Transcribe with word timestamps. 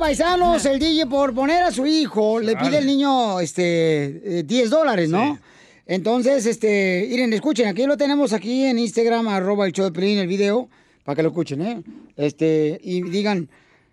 Paisanos, 0.00 0.64
el 0.64 0.78
DJ 0.78 1.06
por 1.06 1.34
poner 1.34 1.62
a 1.62 1.70
su 1.70 1.86
hijo, 1.86 2.40
le 2.40 2.56
pide 2.56 2.78
al 2.78 2.86
niño 2.86 3.38
este 3.38 4.38
eh, 4.40 4.42
10 4.44 4.70
dólares, 4.70 5.10
¿no? 5.10 5.38
Entonces, 5.86 6.46
este, 6.46 7.06
miren, 7.10 7.32
escuchen, 7.34 7.68
aquí 7.68 7.84
lo 7.84 7.98
tenemos 7.98 8.32
aquí 8.32 8.64
en 8.64 8.78
Instagram, 8.78 9.28
arroba 9.28 9.66
el 9.66 9.72
show 9.72 9.84
de 9.84 9.92
Pelín, 9.92 10.18
el 10.18 10.26
video, 10.26 10.70
para 11.04 11.16
que 11.16 11.22
lo 11.22 11.28
escuchen, 11.28 11.60
¿eh? 11.60 11.82
Este, 12.16 12.80
y 12.82 13.02
digan, 13.02 13.50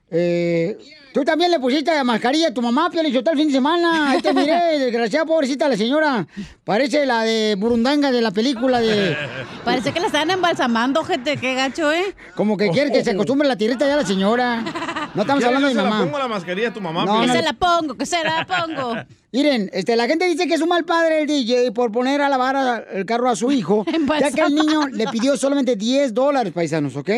eh, 0.09 0.77
tú 1.13 1.25
también 1.25 1.51
le 1.51 1.59
pusiste 1.59 1.93
la 1.93 2.05
mascarilla 2.05 2.47
a 2.47 2.53
tu 2.53 2.61
mamá, 2.61 2.89
Pio, 2.89 3.03
le 3.03 3.09
el 3.09 3.23
fin 3.37 3.47
de 3.47 3.53
semana. 3.53 4.11
Ahí 4.11 4.21
te 4.21 4.33
miré, 4.33 4.79
desgraciada, 4.79 5.25
pobrecita 5.25 5.67
la 5.67 5.75
señora. 5.75 6.25
Parece 6.63 7.05
la 7.05 7.23
de 7.23 7.55
Burundanga 7.57 8.11
de 8.11 8.21
la 8.21 8.31
película 8.31 8.79
de... 8.79 9.17
Parece 9.65 9.91
que 9.91 9.99
la 9.99 10.05
están 10.07 10.31
embalsamando, 10.31 11.03
gente, 11.03 11.35
qué 11.35 11.55
gacho, 11.55 11.91
¿eh? 11.91 12.15
Como 12.35 12.55
que 12.55 12.69
quiere 12.69 12.91
que 12.93 13.03
se 13.03 13.11
acostumbre 13.11 13.47
la 13.47 13.57
tierrita 13.57 13.85
ya 13.85 13.97
la 13.97 14.05
señora. 14.05 14.63
No 15.17 15.21
estamos 15.23 15.43
hablando 15.43 15.67
de 15.67 15.73
se 15.73 15.81
la 15.81 15.89
mamá. 15.89 16.03
pongo 16.05 16.19
la 16.19 16.27
mascarilla 16.27 16.67
a 16.69 16.73
tu 16.73 16.81
mamá. 16.81 17.05
No, 17.05 17.11
Piolín. 17.13 17.27
no. 17.27 17.33
Que 17.33 17.39
se 17.39 17.45
la 17.45 17.53
pongo, 17.53 17.95
que 17.97 18.05
se 18.05 18.23
la 18.23 18.45
pongo. 18.47 18.95
Miren, 19.33 19.69
este, 19.73 19.95
la 19.95 20.07
gente 20.07 20.25
dice 20.25 20.47
que 20.47 20.53
es 20.53 20.61
un 20.61 20.69
mal 20.69 20.85
padre 20.85 21.21
el 21.21 21.27
DJ 21.27 21.71
por 21.73 21.91
poner 21.91 22.21
a 22.21 22.29
lavar 22.29 22.55
a- 22.55 22.77
el 22.93 23.05
carro 23.05 23.29
a 23.29 23.35
su 23.35 23.51
hijo, 23.51 23.83
ya 24.19 24.31
que 24.31 24.41
el 24.41 24.55
niño 24.55 24.87
le 24.87 25.07
pidió 25.07 25.35
solamente 25.35 25.75
10 25.75 26.13
dólares, 26.13 26.53
paisanos, 26.53 26.95
¿ok? 26.95 27.09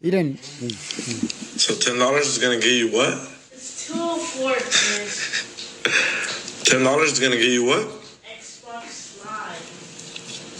Miren, 0.00 0.38
So 1.56 1.74
ten 1.74 1.98
dollars 1.98 2.26
is 2.26 2.38
gonna 2.40 2.56
get 2.56 2.78
you 2.78 2.88
what? 2.96 3.14
Ten 6.64 6.82
dollars 6.84 7.12
is 7.12 7.20
gonna 7.20 7.36
get 7.36 7.50
you 7.52 7.64
what? 7.66 8.01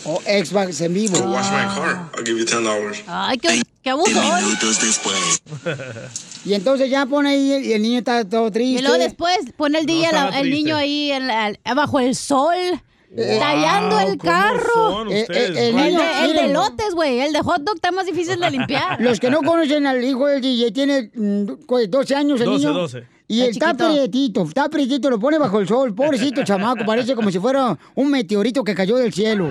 O 0.04 0.20
Xbox 0.22 0.80
en 0.80 0.94
vivo. 0.94 1.18
To 1.18 1.24
wash 1.30 1.50
my 1.50 1.66
car. 1.74 2.10
I'll 2.16 2.24
give 2.24 2.38
you 2.38 2.44
ten 2.44 2.64
dollars. 2.64 3.02
Ay, 3.06 3.38
qué, 3.38 3.62
qué 3.82 3.90
abuso. 3.90 4.10
después. 4.80 5.42
Y 6.44 6.54
entonces 6.54 6.90
ya 6.90 7.06
pone 7.06 7.30
ahí 7.30 7.66
y 7.68 7.72
el 7.72 7.82
niño 7.82 7.98
está 7.98 8.24
todo 8.24 8.50
triste. 8.50 8.80
Y 8.80 8.82
luego 8.82 8.98
después 8.98 9.38
pone 9.56 9.78
el 9.78 9.86
día 9.86 10.10
la- 10.12 10.40
el 10.40 10.50
niño 10.50 10.76
ahí 10.76 11.12
en 11.12 11.26
la- 11.28 11.52
bajo 11.74 12.00
el 12.00 12.14
sol. 12.16 12.54
Eh, 13.14 13.36
tallando 13.38 13.96
wow, 13.96 14.08
el 14.08 14.16
¿cómo 14.16 14.30
carro. 14.32 15.10
Eh, 15.12 15.26
eh, 15.28 15.46
el 15.48 15.56
el, 15.58 15.76
niño, 15.76 16.00
de, 16.00 16.24
el 16.24 16.32
de 16.32 16.48
lotes, 16.48 16.94
güey. 16.94 17.20
El 17.20 17.34
de 17.34 17.40
hot 17.42 17.60
dog 17.62 17.74
está 17.74 17.92
más 17.92 18.06
difícil 18.06 18.40
de 18.40 18.50
limpiar. 18.50 18.98
Los 19.02 19.20
que 19.20 19.28
no 19.30 19.42
conocen 19.42 19.86
al 19.86 20.02
hijo 20.02 20.26
del 20.28 20.40
DJ, 20.40 20.70
tiene 20.72 21.10
mm, 21.14 21.66
¿cuál? 21.66 21.90
12 21.90 22.14
años 22.14 22.40
el 22.40 22.46
12, 22.46 22.58
niño. 22.66 22.72
12. 22.72 23.04
Y 23.32 23.40
Está 23.40 23.44
él 23.44 23.50
está 23.52 23.66
chiquito. 23.70 23.88
prietito, 23.88 24.42
está 24.42 24.68
prietito, 24.68 25.08
lo 25.08 25.18
pone 25.18 25.38
bajo 25.38 25.58
el 25.58 25.66
sol. 25.66 25.94
Pobrecito 25.94 26.44
chamaco, 26.44 26.84
parece 26.84 27.14
como 27.14 27.30
si 27.30 27.38
fuera 27.38 27.78
un 27.94 28.10
meteorito 28.10 28.62
que 28.62 28.74
cayó 28.74 28.96
del 28.96 29.10
cielo. 29.14 29.48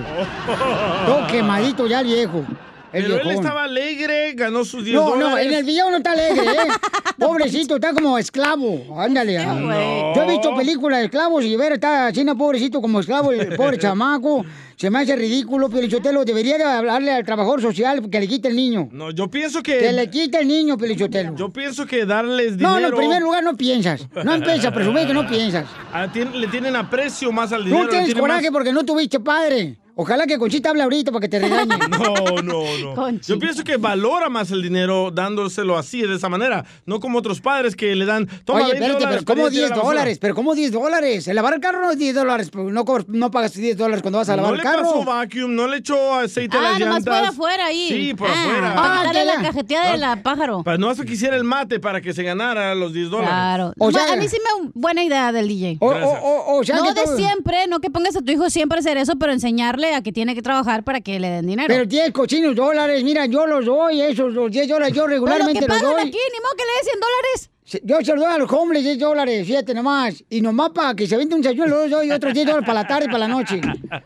Todo 1.04 1.26
quemadito 1.26 1.88
ya 1.88 2.00
el 2.00 2.06
viejo. 2.06 2.44
El 2.92 3.04
Pero 3.04 3.20
él 3.22 3.30
estaba 3.30 3.64
alegre, 3.64 4.32
ganó 4.34 4.64
sus 4.64 4.84
10 4.84 4.94
No, 4.96 5.10
dólares. 5.10 5.28
no, 5.30 5.38
en 5.38 5.52
el 5.52 5.64
video 5.64 5.90
no 5.90 5.96
está 5.96 6.12
alegre, 6.12 6.42
¿eh? 6.42 6.68
Pobrecito, 7.18 7.76
está 7.76 7.92
como 7.94 8.18
esclavo. 8.18 9.00
Ándale. 9.00 9.38
ah. 9.38 9.54
güey. 9.60 10.14
Yo 10.14 10.22
he 10.22 10.30
visto 10.36 10.54
películas 10.54 10.98
de 11.00 11.04
esclavos 11.06 11.44
y 11.44 11.56
ver, 11.56 11.72
está 11.72 12.08
haciendo 12.08 12.36
pobrecito 12.36 12.80
como 12.80 13.00
esclavo, 13.00 13.32
el 13.32 13.48
pobre 13.56 13.78
chamaco. 13.78 14.44
Se 14.76 14.90
me 14.90 14.98
hace 14.98 15.14
ridículo, 15.14 15.68
Pelichotelo. 15.70 16.24
Debería 16.24 16.58
de 16.58 16.64
hablarle 16.64 17.12
al 17.12 17.24
trabajador 17.24 17.62
social 17.62 18.10
que 18.10 18.18
le 18.20 18.26
quite 18.26 18.48
el 18.48 18.56
niño. 18.56 18.88
No, 18.90 19.10
yo 19.12 19.30
pienso 19.30 19.62
que... 19.62 19.78
Que 19.78 19.92
le 19.92 20.10
quite 20.10 20.40
el 20.40 20.48
niño, 20.48 20.76
Pelichotelo. 20.76 21.36
Yo 21.36 21.50
pienso 21.50 21.86
que 21.86 22.04
darles 22.04 22.56
No, 22.56 22.74
dinero... 22.74 22.80
no, 22.80 22.86
en 22.88 22.94
primer 22.96 23.22
lugar 23.22 23.44
no 23.44 23.56
piensas. 23.56 24.06
No 24.24 24.34
empiezas 24.34 24.66
a 24.66 24.72
presumir 24.72 25.06
que 25.06 25.14
no 25.14 25.26
piensas. 25.28 25.66
Ah, 25.92 26.08
le 26.12 26.46
tienen 26.48 26.74
aprecio 26.74 27.30
más 27.30 27.52
al 27.52 27.64
dinero. 27.64 27.84
Tú 27.84 27.90
tienes 27.90 28.14
coraje 28.14 28.50
más- 28.50 28.52
porque 28.52 28.72
no 28.72 28.84
tuviste 28.84 29.20
padre. 29.20 29.76
Ojalá 29.94 30.26
que 30.26 30.38
Conchita 30.38 30.70
hable 30.70 30.82
ahorita 30.82 31.12
para 31.12 31.20
que 31.20 31.28
te 31.28 31.38
regañe. 31.38 31.76
No, 31.92 32.42
no, 32.42 32.64
no. 32.96 33.10
Yo 33.20 33.38
pienso 33.38 33.62
que 33.64 33.76
valora 33.76 34.28
más 34.28 34.50
el 34.50 34.62
dinero 34.62 35.10
dándoselo 35.10 35.76
así, 35.76 36.02
de 36.02 36.16
esa 36.16 36.28
manera. 36.28 36.64
No 36.86 36.98
como 37.00 37.18
otros 37.18 37.40
padres 37.40 37.76
que 37.76 37.94
le 37.94 38.06
dan... 38.06 38.26
Toma, 38.44 38.60
Oye, 38.60 38.72
20 38.72 38.86
espérate, 38.86 39.04
dólares, 39.04 39.24
pero 39.24 39.34
¿cómo 39.36 39.42
para 39.44 39.54
ir 39.54 39.58
a 39.58 39.60
10 39.60 39.70
la 39.70 39.76
basura". 39.76 39.88
dólares? 39.92 40.18
¿Pero 40.20 40.34
cómo 40.34 40.54
10 40.54 40.72
dólares? 40.72 41.28
El 41.28 41.36
lavar 41.36 41.54
el 41.54 41.60
carro 41.60 41.82
no 41.82 41.90
es 41.90 41.98
10 41.98 42.14
dólares. 42.14 42.48
pero 42.50 42.70
No, 42.70 42.84
no 43.08 43.30
pagas 43.30 43.52
10 43.54 43.76
dólares 43.76 44.02
cuando 44.02 44.18
vas 44.18 44.28
a 44.28 44.36
lavar 44.36 44.50
No 44.50 44.54
el 44.54 44.58
le 44.58 44.64
carro. 44.64 44.82
pasó 44.82 45.04
vacuum, 45.04 45.54
no 45.54 45.66
le 45.68 45.76
echó 45.78 46.14
aceite 46.14 46.56
a 46.56 46.60
Ah, 46.60 46.62
las 46.62 46.80
nomás 46.80 46.94
llantas. 47.04 47.18
por 47.20 47.28
afuera 47.28 47.66
ahí. 47.66 47.88
Sí, 47.88 48.14
por 48.14 48.28
Ah, 48.30 48.32
afuera. 48.42 48.74
Para 48.74 49.12
ya, 49.12 49.24
la 49.24 49.34
cajetilla 49.42 49.90
de 49.92 49.98
la 49.98 50.22
pájaro. 50.22 50.62
Para 50.64 50.78
no 50.78 50.94
se 50.94 51.04
quisiera 51.04 51.36
el 51.36 51.44
mate 51.44 51.78
para 51.80 52.00
que 52.00 52.12
se 52.14 52.22
ganara 52.22 52.74
los 52.74 52.92
10 52.92 53.10
dólares. 53.10 53.30
Claro. 53.32 53.72
O 53.78 53.92
sea- 53.92 54.12
a 54.12 54.16
mí 54.16 54.26
sí 54.28 54.38
me 54.38 54.70
buena 54.74 55.04
idea 55.04 55.32
del 55.32 55.48
DJ. 55.48 55.76
O, 55.80 55.86
o, 55.88 55.92
o, 55.92 56.58
o 56.60 56.64
sea 56.64 56.76
no 56.76 56.82
que 56.84 56.94
de 56.94 57.04
todo- 57.04 57.16
siempre, 57.16 57.66
no 57.68 57.80
que 57.80 57.90
pongas 57.90 58.16
a 58.16 58.22
tu 58.22 58.32
hijo 58.32 58.48
siempre 58.50 58.78
a 58.78 58.80
hacer 58.80 58.96
eso, 58.96 59.16
pero 59.16 59.32
enseñarle 59.32 59.81
a 59.94 60.02
que 60.02 60.12
tiene 60.12 60.34
que 60.34 60.42
trabajar 60.42 60.82
para 60.84 61.00
que 61.00 61.18
le 61.20 61.28
den 61.28 61.46
dinero. 61.46 61.68
Pero 61.68 61.84
10 61.86 62.12
cochinos 62.12 62.54
dólares, 62.54 63.02
mira, 63.04 63.26
yo 63.26 63.46
los 63.46 63.64
doy, 63.64 64.00
esos 64.00 64.32
los 64.32 64.50
10 64.50 64.68
dólares, 64.68 64.94
yo 64.94 65.04
Pero 65.04 65.18
lo 65.20 65.26
regularmente 65.26 65.60
que 65.60 65.66
los 65.66 65.76
pagan 65.78 65.92
doy. 65.92 66.00
aquí, 66.02 66.18
ni 66.32 66.40
modo 66.40 66.54
que 66.56 66.64
le 66.64 66.72
des 66.78 66.84
100 66.84 67.00
dólares. 67.00 67.48
Yo 67.84 67.96
se 68.04 68.12
los 68.14 68.22
doy 68.24 68.34
a 68.34 68.38
los 68.38 68.52
homeless 68.52 68.84
10 68.84 68.98
dólares, 68.98 69.46
fíjate 69.46 69.72
nomás. 69.72 70.22
Y 70.28 70.42
nomás 70.42 70.70
para 70.70 70.94
que 70.94 71.06
se 71.06 71.16
vende 71.16 71.34
un 71.36 71.40
desayuno, 71.40 71.68
los 71.68 71.90
doy 71.90 72.10
otros 72.10 72.34
10 72.34 72.44
dólares 72.44 72.66
para 72.66 72.82
la 72.82 72.86
tarde 72.86 73.04
y 73.04 73.08
para 73.08 73.18
la 73.20 73.28
noche. 73.28 73.60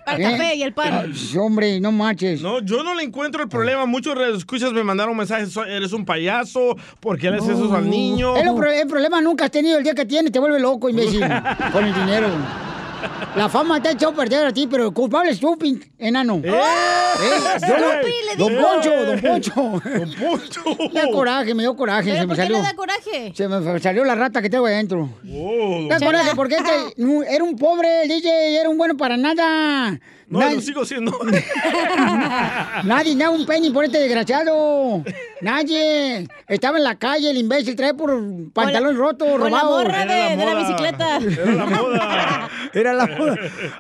Para 0.05 0.17
el 0.17 0.23
café 0.23 0.55
y 0.55 0.63
el 0.63 0.73
pan. 0.73 1.13
Ay, 1.13 1.37
hombre, 1.39 1.81
no 1.81 1.91
marches. 1.91 2.43
No, 2.43 2.61
yo 2.61 2.85
no 2.85 2.95
le 2.95 3.03
encuentro 3.03 3.43
el 3.43 3.49
problema. 3.49 3.85
Muchos 3.87 4.17
escuchas 4.37 4.73
me 4.73 4.85
mandaron 4.85 5.17
mensajes, 5.17 5.51
"So- 5.53 5.65
eres 5.65 5.93
un 5.93 6.05
payaso, 6.05 6.77
¿por 7.01 7.19
qué 7.19 7.29
le 7.31 7.39
haces 7.39 7.59
eso 7.59 7.75
al 7.75 7.91
niño? 7.91 8.35
Pro- 8.55 8.71
el 8.71 8.87
problema 8.87 9.21
nunca 9.21 9.47
has 9.47 9.51
tenido 9.51 9.79
el 9.79 9.83
día 9.85 9.95
que 9.95 10.05
tienes, 10.05 10.31
te 10.31 10.39
vuelve 10.39 10.61
loco, 10.61 10.89
imbécil, 10.89 11.21
con 11.73 11.85
el 11.85 11.93
dinero. 11.95 12.29
La 13.37 13.49
fama 13.49 13.81
te 13.83 13.89
ha 13.89 13.93
echado 13.93 14.13
a 14.13 14.15
perder 14.15 14.47
a 14.47 14.53
ti, 14.53 14.67
pero 14.67 14.87
el 14.87 14.93
culpable 14.93 15.31
es 15.31 15.41
tú, 15.41 15.59
enano. 15.99 16.41
¡Eh! 16.43 16.51
¿Eh? 16.51 17.61
Yo 17.69 17.77
le 17.77 18.37
Don. 18.37 18.57
Poncho, 18.57 19.05
don 19.05 19.21
Poncho. 19.21 19.53
Don 19.55 19.81
Poncho. 19.81 20.63
Me 20.93 21.01
da 21.01 21.11
coraje, 21.11 21.55
me 21.55 21.63
dio 21.63 21.77
coraje. 21.77 22.11
¿Pero 22.11 22.17
se 22.17 22.21
me 22.23 22.27
por 22.29 22.37
qué 22.37 22.43
salió. 22.43 22.57
le 22.59 22.63
da 22.63 22.75
coraje? 22.75 23.33
Se 23.35 23.49
me 23.49 23.81
salió 23.81 24.05
la 24.05 24.15
rata 24.15 24.43
que 24.43 24.51
tengo 24.51 24.67
adentro. 24.67 25.11
Oh. 25.31 25.81
Me 25.81 25.89
da 25.89 26.01
coraje 26.01 26.35
porque 26.35 26.57
este 26.57 26.95
era 27.29 27.45
un 27.45 27.57
pobre, 27.57 28.03
el 28.03 28.09
DJ, 28.09 28.61
era 28.61 28.69
un 28.69 28.79
bueno 28.79 28.97
para 28.97 29.17
nada. 29.17 29.99
No, 30.29 30.41
Nadie- 30.41 30.57
lo 30.57 30.61
sigo 30.61 30.85
siendo. 30.85 31.13
Nadie 32.85 33.15
da 33.17 33.31
un 33.31 33.47
penny 33.47 33.71
por 33.71 33.85
este 33.85 33.99
desgraciado. 33.99 35.03
Nadie. 35.41 36.27
Estaba 36.49 36.79
en 36.79 36.85
la 36.85 36.97
calle, 36.97 37.31
el 37.31 37.37
imbécil 37.37 37.77
trae 37.77 37.95
por 37.95 38.21
pantalón 38.53 38.97
roto, 38.97 39.25
Con 39.25 39.41
la 39.53 39.61
robado. 39.61 39.71
morra 39.79 40.05
de, 40.05 40.37
de 40.37 40.45
la 40.45 40.55
bicicleta. 40.55 41.19
Era 41.19 41.53
la 41.55 41.67
moda. 41.67 42.49
Era 42.75 42.93
la 42.93 43.07
moda. 43.07 43.37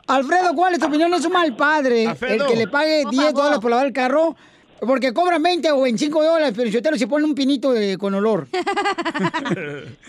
Alfredo, 0.06 0.54
¿cuál 0.54 0.74
es 0.74 0.78
tu 0.80 0.86
opinión? 0.86 1.12
Es 1.14 1.24
un 1.24 1.32
mal 1.32 1.56
padre 1.56 2.06
Alfredo. 2.06 2.44
el 2.46 2.50
que 2.52 2.56
le 2.56 2.68
pague 2.68 3.02
Por 3.02 3.10
10 3.12 3.24
favor. 3.24 3.36
dólares 3.42 3.58
por 3.60 3.70
lavar 3.70 3.86
el 3.86 3.92
carro. 3.92 4.36
Porque 4.78 5.12
cobran 5.14 5.42
20 5.42 5.70
o 5.72 5.80
25 5.80 6.22
dólares, 6.22 6.52
pero 6.54 6.70
si 6.70 6.76
usted 6.76 6.92
se 6.96 7.06
pone 7.06 7.24
un 7.24 7.34
pinito 7.34 7.72
de- 7.72 7.96
con 7.98 8.14
olor. 8.14 8.46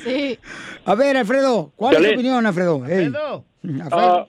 Sí. 0.04 0.38
A 0.86 0.94
ver, 0.96 1.18
Alfredo, 1.18 1.72
¿cuál 1.76 1.96
es 1.96 2.02
tu 2.10 2.14
opinión, 2.14 2.46
Alfredo? 2.46 2.76
Alfredo. 2.84 3.46
Alfredo. 3.64 4.28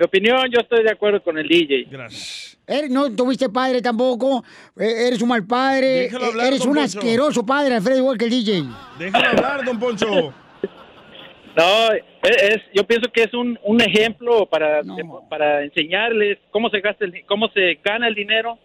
Mi 0.00 0.04
opinión, 0.06 0.40
yo 0.50 0.60
estoy 0.60 0.82
de 0.82 0.90
acuerdo 0.92 1.22
con 1.22 1.36
el 1.38 1.46
DJ. 1.46 1.84
Gracias. 1.90 2.56
Eres- 2.66 2.90
no 2.90 3.14
tuviste 3.14 3.50
padre 3.50 3.82
tampoco, 3.82 4.42
eh, 4.78 5.08
eres 5.08 5.20
un 5.20 5.28
mal 5.28 5.46
padre, 5.46 6.06
eh, 6.06 6.10
hablar, 6.14 6.46
eres 6.46 6.60
un 6.64 6.74
Poncho. 6.74 6.98
asqueroso 6.98 7.44
padre, 7.44 7.74
Alfredo, 7.74 7.98
igual 7.98 8.16
que 8.16 8.24
el 8.24 8.30
DJ. 8.30 8.62
Déjalo 8.98 9.28
hablar, 9.28 9.64
don 9.64 9.78
Poncho. 9.78 10.06
No, 11.56 11.92
es- 11.92 12.62
yo 12.72 12.84
pienso 12.86 13.10
que 13.12 13.24
es 13.24 13.34
un, 13.34 13.58
un 13.64 13.80
ejemplo 13.82 14.46
para, 14.46 14.82
No. 14.84 14.96
para 15.28 15.64
enseñarles 15.64 16.38
cómo 16.52 16.70
se 16.70 16.80
gasta 16.80 17.04
el, 17.04 17.12
cómo 17.26 17.48
se 17.48 17.74
gana 17.84 18.06
el 18.06 18.14
dinero, 18.14 18.56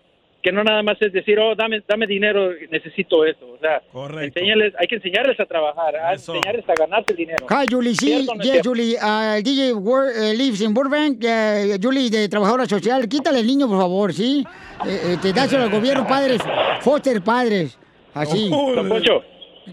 que 0.46 0.52
no 0.52 0.64
nada 0.64 0.84
más 0.84 0.96
es 1.02 1.12
decir, 1.12 1.40
oh, 1.40 1.56
dame, 1.56 1.82
dame 1.88 2.06
dinero, 2.06 2.52
necesito 2.70 3.26
eso. 3.26 3.48
O 3.48 3.58
sea, 3.58 3.82
enséñales, 4.22 4.76
hay 4.78 4.86
que 4.86 4.98
enseñarles 4.98 5.40
a 5.40 5.46
trabajar, 5.48 5.96
a 5.96 6.14
enseñarles 6.14 6.64
a 6.70 6.74
ganarse 6.78 7.14
el 7.14 7.18
dinero. 7.18 7.48
Hi, 7.50 7.66
Julie. 7.68 7.96
Sí, 7.96 8.06
¿Cierto 8.06 8.32
o 8.32 8.36
no 8.36 8.42
es 8.42 8.46
yes, 8.46 8.52
cierto? 8.54 8.70
Julie. 8.70 8.96
Uh, 8.96 9.42
DJ 9.44 9.74
Wor- 9.74 10.12
eh, 10.16 10.36
lives 10.38 10.62
in 10.62 10.72
Burbank. 10.72 11.18
eh, 11.24 11.80
Julie, 11.82 12.12
de 12.12 12.30
trabajadora 12.30 12.68
social. 12.68 13.10
Quítale 13.10 13.40
el 13.40 13.48
niño, 13.48 13.68
por 13.68 13.80
favor, 13.80 14.14
¿sí? 14.14 14.46
Eh, 14.86 15.14
eh, 15.14 15.18
te 15.20 15.34
dáselo 15.34 15.64
al 15.64 15.72
gobierno, 15.72 16.06
padres. 16.06 16.40
Foster 16.82 17.24
padres. 17.24 17.80
Así. 18.14 18.52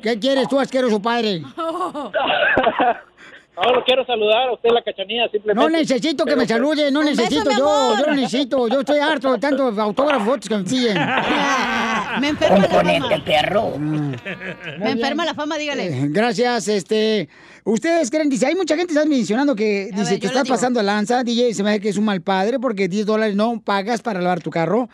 ¿Qué 0.02 0.18
quieres 0.18 0.48
tú, 0.48 0.58
asqueroso 0.58 1.02
padre? 1.02 1.42
No, 3.64 3.72
lo 3.74 3.84
quiero 3.84 4.04
saludar 4.04 4.48
a 4.48 4.52
usted, 4.54 4.70
la 4.70 4.82
cachanilla, 4.82 5.28
simplemente. 5.30 5.62
No 5.62 5.68
necesito 5.70 6.24
que 6.24 6.36
me 6.36 6.46
Pero, 6.46 6.56
salude, 6.58 6.90
no 6.90 7.00
beso, 7.00 7.10
necesito 7.22 7.50
yo, 7.50 7.96
yo 7.98 8.06
no 8.06 8.14
necesito, 8.14 8.68
yo 8.68 8.80
estoy 8.80 8.98
harto 8.98 9.32
de 9.32 9.38
tanto 9.38 9.68
autógrafos 9.80 10.24
fotos 10.26 10.48
que 10.48 10.56
me 10.56 10.64
piden. 10.64 10.96
Me 12.20 12.28
enferma 12.28 12.58
la 12.58 12.68
Componente, 12.68 13.08
fama. 13.08 13.24
perro. 13.24 13.78
Me 14.78 14.90
enferma 14.90 15.24
la 15.24 15.34
fama, 15.34 15.56
dígale. 15.56 15.86
Eh, 15.86 16.06
Gracias, 16.10 16.68
este. 16.68 17.28
Ustedes 17.64 18.10
creen, 18.10 18.28
dice, 18.28 18.46
hay 18.46 18.54
mucha 18.54 18.76
gente 18.76 18.92
está 18.92 19.06
mencionando 19.06 19.54
que 19.54 19.90
dice, 19.92 20.12
ver, 20.12 20.20
te 20.20 20.28
digo. 20.28 20.44
pasando 20.44 20.82
lanza, 20.82 21.22
DJ, 21.22 21.54
se 21.54 21.62
me 21.62 21.70
hace 21.70 21.80
que 21.80 21.88
es 21.90 21.96
un 21.96 22.04
mal 22.04 22.20
padre 22.20 22.58
porque 22.58 22.88
10 22.88 23.06
dólares 23.06 23.36
no 23.36 23.60
pagas 23.64 24.02
para 24.02 24.20
lavar 24.20 24.40
tu 24.40 24.50
carro. 24.50 24.88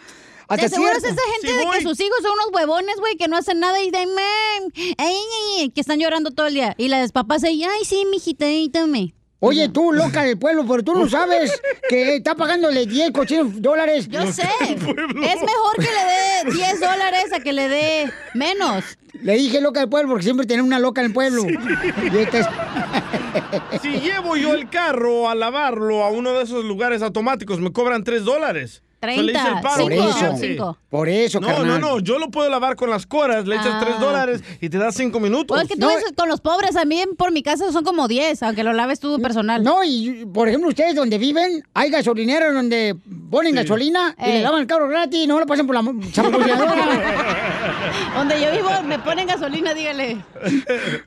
De 0.57 0.69
seguro 0.69 0.93
es 0.93 1.05
esa 1.05 1.21
gente 1.33 1.53
de 1.53 1.71
que 1.71 1.83
sus 1.83 2.01
hijos 2.01 2.19
son 2.23 2.33
unos 2.33 2.49
huevones, 2.53 2.97
güey, 2.99 3.17
que 3.17 3.29
no 3.29 3.37
hacen 3.37 3.61
nada 3.61 3.83
y 3.83 3.91
de 3.91 4.07
"Mam, 4.07 4.73
ay, 4.77 4.95
ay, 4.99 5.61
ay", 5.61 5.71
que 5.71 5.81
están 5.81 5.99
llorando 6.01 6.31
todo 6.31 6.47
el 6.47 6.55
día. 6.55 6.75
Y 6.79 6.89
las 6.89 7.13
papás 7.13 7.45
ahí, 7.45 7.63
ay, 7.65 7.85
sí, 7.85 8.05
mijita, 8.11 8.47
ahí 8.47 8.69
tome. 8.71 9.15
Oye, 9.41 9.69
tú, 9.69 9.93
loca 9.93 10.25
del 10.25 10.37
pueblo, 10.37 10.65
pero 10.67 10.83
tú 10.83 10.95
no 10.95 11.09
sabes 11.09 11.53
que 11.89 12.17
está 12.17 12.35
pagándole 12.35 12.87
10 12.87 13.13
cochinos 13.13 13.63
dólares. 13.63 14.09
Yo 14.09 14.27
sé. 14.33 14.49
Es 14.69 14.81
mejor 14.81 15.77
que 15.77 15.83
le 15.83 16.51
dé 16.51 16.57
10 16.57 16.81
dólares 16.81 17.33
a 17.33 17.39
que 17.39 17.53
le 17.53 17.69
dé 17.69 18.13
menos. 18.35 18.85
Le 19.23 19.35
dije 19.35 19.61
loca 19.61 19.79
del 19.79 19.89
pueblo 19.89 20.09
porque 20.11 20.25
siempre 20.25 20.45
tiene 20.45 20.63
una 20.65 20.81
loca 20.81 21.03
en 21.03 21.07
el 21.09 21.13
pueblo. 21.13 21.45
Y 21.49 22.17
esta 22.19 22.39
es- 22.39 23.81
Si 23.83 23.91
llevo 24.01 24.37
yo 24.37 24.55
el 24.55 24.69
carro 24.71 25.29
a 25.29 25.37
lavarlo 25.37 26.03
a 26.05 26.11
uno 26.11 26.33
de 26.33 26.43
esos 26.43 26.65
lugares 26.65 27.01
automáticos, 27.03 27.61
me 27.61 27.73
cobran 27.73 28.03
3 28.03 28.25
dólares. 28.25 28.83
So, 29.01 29.07
le 29.07 29.15
hice 29.15 29.21
el 29.21 29.33
30, 29.33 29.61
paro. 29.63 29.83
Por 29.85 29.93
eso, 29.93 30.37
Sí. 30.39 30.57
por 30.91 31.09
eso, 31.09 31.41
No, 31.41 31.47
carnal. 31.47 31.67
no, 31.67 31.79
no, 31.79 31.99
yo 32.01 32.19
lo 32.19 32.31
puedo 32.31 32.51
lavar 32.51 32.75
con 32.75 32.91
las 32.91 33.07
coras, 33.07 33.47
le 33.47 33.55
echas 33.55 33.75
Ah. 33.75 33.81
3 33.81 34.01
dólares 34.01 34.43
y 34.61 34.69
te 34.69 34.77
da 34.79 34.91
5 34.91 35.21
minutos. 35.21 35.47
Pues 35.57 35.63
es 35.63 35.69
que 35.69 35.77
tú 35.81 35.87
ves 35.87 36.05
con 36.17 36.29
los 36.29 36.41
pobres, 36.41 36.75
a 36.75 36.85
mí 36.85 37.05
por 37.17 37.31
mi 37.31 37.45
casa 37.45 37.71
son 37.71 37.85
como 37.85 38.09
10, 38.09 38.43
aunque 38.43 38.65
lo 38.65 38.73
laves 38.73 38.99
tú 38.99 39.21
personal. 39.21 39.63
No, 39.63 39.85
y 39.85 40.27
por 40.35 40.49
ejemplo, 40.49 40.69
ustedes 40.71 40.97
donde 40.97 41.17
viven, 41.19 41.63
hay 41.75 41.91
gasolineros 41.91 42.53
donde 42.53 42.97
ponen 43.31 43.55
gasolina 43.55 44.17
y 44.19 44.23
le 44.27 44.37
Ey. 44.39 44.43
lavan 44.43 44.63
el 44.63 44.67
carro 44.67 44.89
gratis 44.89 45.21
y 45.25 45.27
no 45.29 45.39
lo 45.39 45.47
pasan 45.47 45.67
por 45.67 45.77
la 45.77 45.83
chapuceadora. 46.13 46.75
Donde 48.17 48.41
yo 48.41 48.51
vivo 48.53 48.71
me 48.85 48.99
ponen 48.99 49.27
gasolina, 49.29 49.75
dígale. 49.75 50.19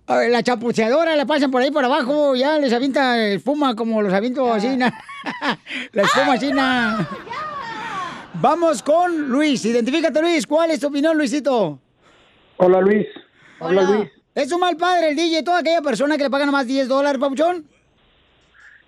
A 0.08 0.16
ver, 0.16 0.32
la 0.32 0.44
chapuceadora 0.44 1.16
la 1.16 1.26
pasan 1.26 1.52
por 1.52 1.62
ahí 1.62 1.72
por 1.72 1.84
abajo, 1.84 2.36
ya 2.36 2.58
les 2.58 2.72
avienta 2.72 3.18
espuma 3.28 3.76
como 3.76 4.02
los 4.02 4.14
aviento 4.14 4.52
así. 4.54 4.78
na. 4.78 4.94
la 5.92 6.02
espuma 6.04 6.34
así. 6.34 6.52
na. 6.54 7.08
Vamos 8.36 8.82
con 8.82 9.30
Luis. 9.30 9.64
Identifícate, 9.66 10.22
Luis. 10.22 10.48
¿Cuál 10.48 10.72
es 10.72 10.80
tu 10.80 10.88
opinión, 10.88 11.18
Luisito? 11.18 11.80
Hola, 12.58 12.80
Luis. 12.82 13.08
Hola, 13.60 13.82
Luis. 13.84 14.10
¿Es 14.34 14.52
un 14.52 14.62
mal 14.62 14.78
padre 14.78 15.10
el 15.10 15.16
DJ, 15.16 15.44
toda 15.44 15.60
aquella 15.60 15.82
persona 15.82 16.16
que 16.18 16.24
le 16.24 16.30
pagan 16.30 16.52
más 16.52 16.66
10 16.66 16.88
dólares, 16.88 17.20
papuchón? 17.20 17.66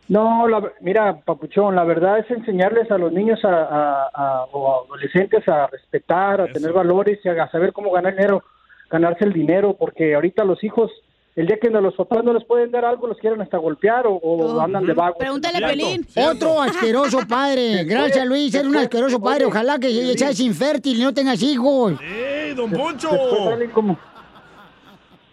No, 0.08 0.48
la- 0.48 0.72
mira, 0.82 1.22
Papuchón, 1.22 1.76
la 1.76 1.84
verdad 1.86 2.20
es 2.20 2.30
enseñarles 2.30 2.92
a 2.92 2.98
los 2.98 3.12
niños 3.12 3.40
a, 3.44 3.50
a- 3.50 4.10
a- 4.14 4.44
o 4.52 4.84
adolescentes 4.86 5.48
a 5.48 5.68
respetar, 5.68 6.42
a 6.42 6.48
tener 6.52 6.72
valores 6.74 7.20
y 7.24 7.30
a 7.30 7.50
saber 7.50 7.72
cómo 7.74 7.90
ganar 7.92 8.14
dinero, 8.16 8.44
ganarse 8.90 9.24
el 9.24 9.34
dinero, 9.34 9.76
porque 9.78 10.14
ahorita 10.14 10.44
los 10.44 10.62
hijos, 10.64 10.92
el 11.36 11.48
día 11.48 11.58
que 11.62 11.70
no- 11.70 11.82
los 11.82 11.96
papás 11.96 12.24
no 12.24 12.34
les 12.34 12.44
pueden 12.46 12.70
dar 12.72 12.86
algo, 12.86 13.08
los 13.08 13.18
quieren 13.18 13.42
hasta 13.42 13.58
golpear 13.58 14.06
o, 14.08 14.14
o 14.16 14.60
andan 14.62 14.86
de 14.86 14.94
vagos. 14.94 15.18
Pregúntale 15.20 15.64
a 15.64 15.68
Pelín. 15.70 16.06
Otro 16.16 16.62
asqueroso 16.62 17.20
padre. 17.28 17.84
Gracias, 17.86 18.26
Luis. 18.28 18.54
Eres 18.54 18.68
un 18.68 18.78
asqueroso 18.78 19.20
padre. 19.20 19.46
Ojalá 19.46 19.80
que 19.80 19.90
seas 20.18 20.40
infértil 20.40 21.00
y 21.00 21.04
no 21.04 21.14
tengas 21.14 21.42
hijos. 21.42 21.94
¡Ey, 22.02 22.54
don 22.54 22.70
Poncho! 22.72 23.10
Después 23.12 23.44
salen 23.46 23.72
como, 23.72 23.98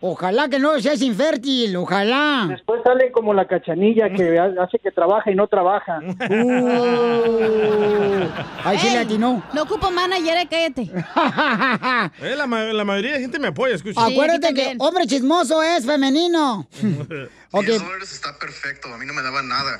Ojalá 0.02 0.48
que 0.48 0.58
no 0.58 0.80
seas 0.80 1.02
infértil. 1.02 1.76
Ojalá. 1.76 2.46
después 2.48 2.80
salen 2.82 3.12
como 3.12 3.34
la 3.34 3.46
cachanilla 3.46 4.08
que 4.10 4.38
ha- 4.38 4.62
hace 4.62 4.78
que 4.78 4.90
trabaja 4.90 5.30
y 5.30 5.34
no 5.34 5.46
trabaja. 5.46 6.00
Uh, 6.30 8.28
ahí 8.64 8.78
sí 8.78 8.90
le 8.90 8.98
atinó. 8.98 9.42
No 9.52 9.62
ocupo 9.62 9.90
manager, 9.90 10.38
eh, 10.38 10.48
cállate. 10.50 10.90
Eh, 12.22 12.34
la, 12.36 12.46
la 12.46 12.84
mayoría 12.84 13.12
de 13.14 13.20
gente 13.20 13.38
me 13.38 13.48
apoya, 13.48 13.74
escucha. 13.74 14.04
Acuérdate 14.04 14.52
que 14.54 14.74
hombre 14.78 15.06
chismoso 15.06 15.62
es 15.62 15.84
femenino. 15.86 16.66
ok. 17.52 17.66
dólares 17.66 18.12
está 18.12 18.36
perfecto, 18.38 18.92
a 18.92 18.98
mí 18.98 19.06
no 19.06 19.12
me 19.14 19.22
daban 19.22 19.48
nada. 19.48 19.78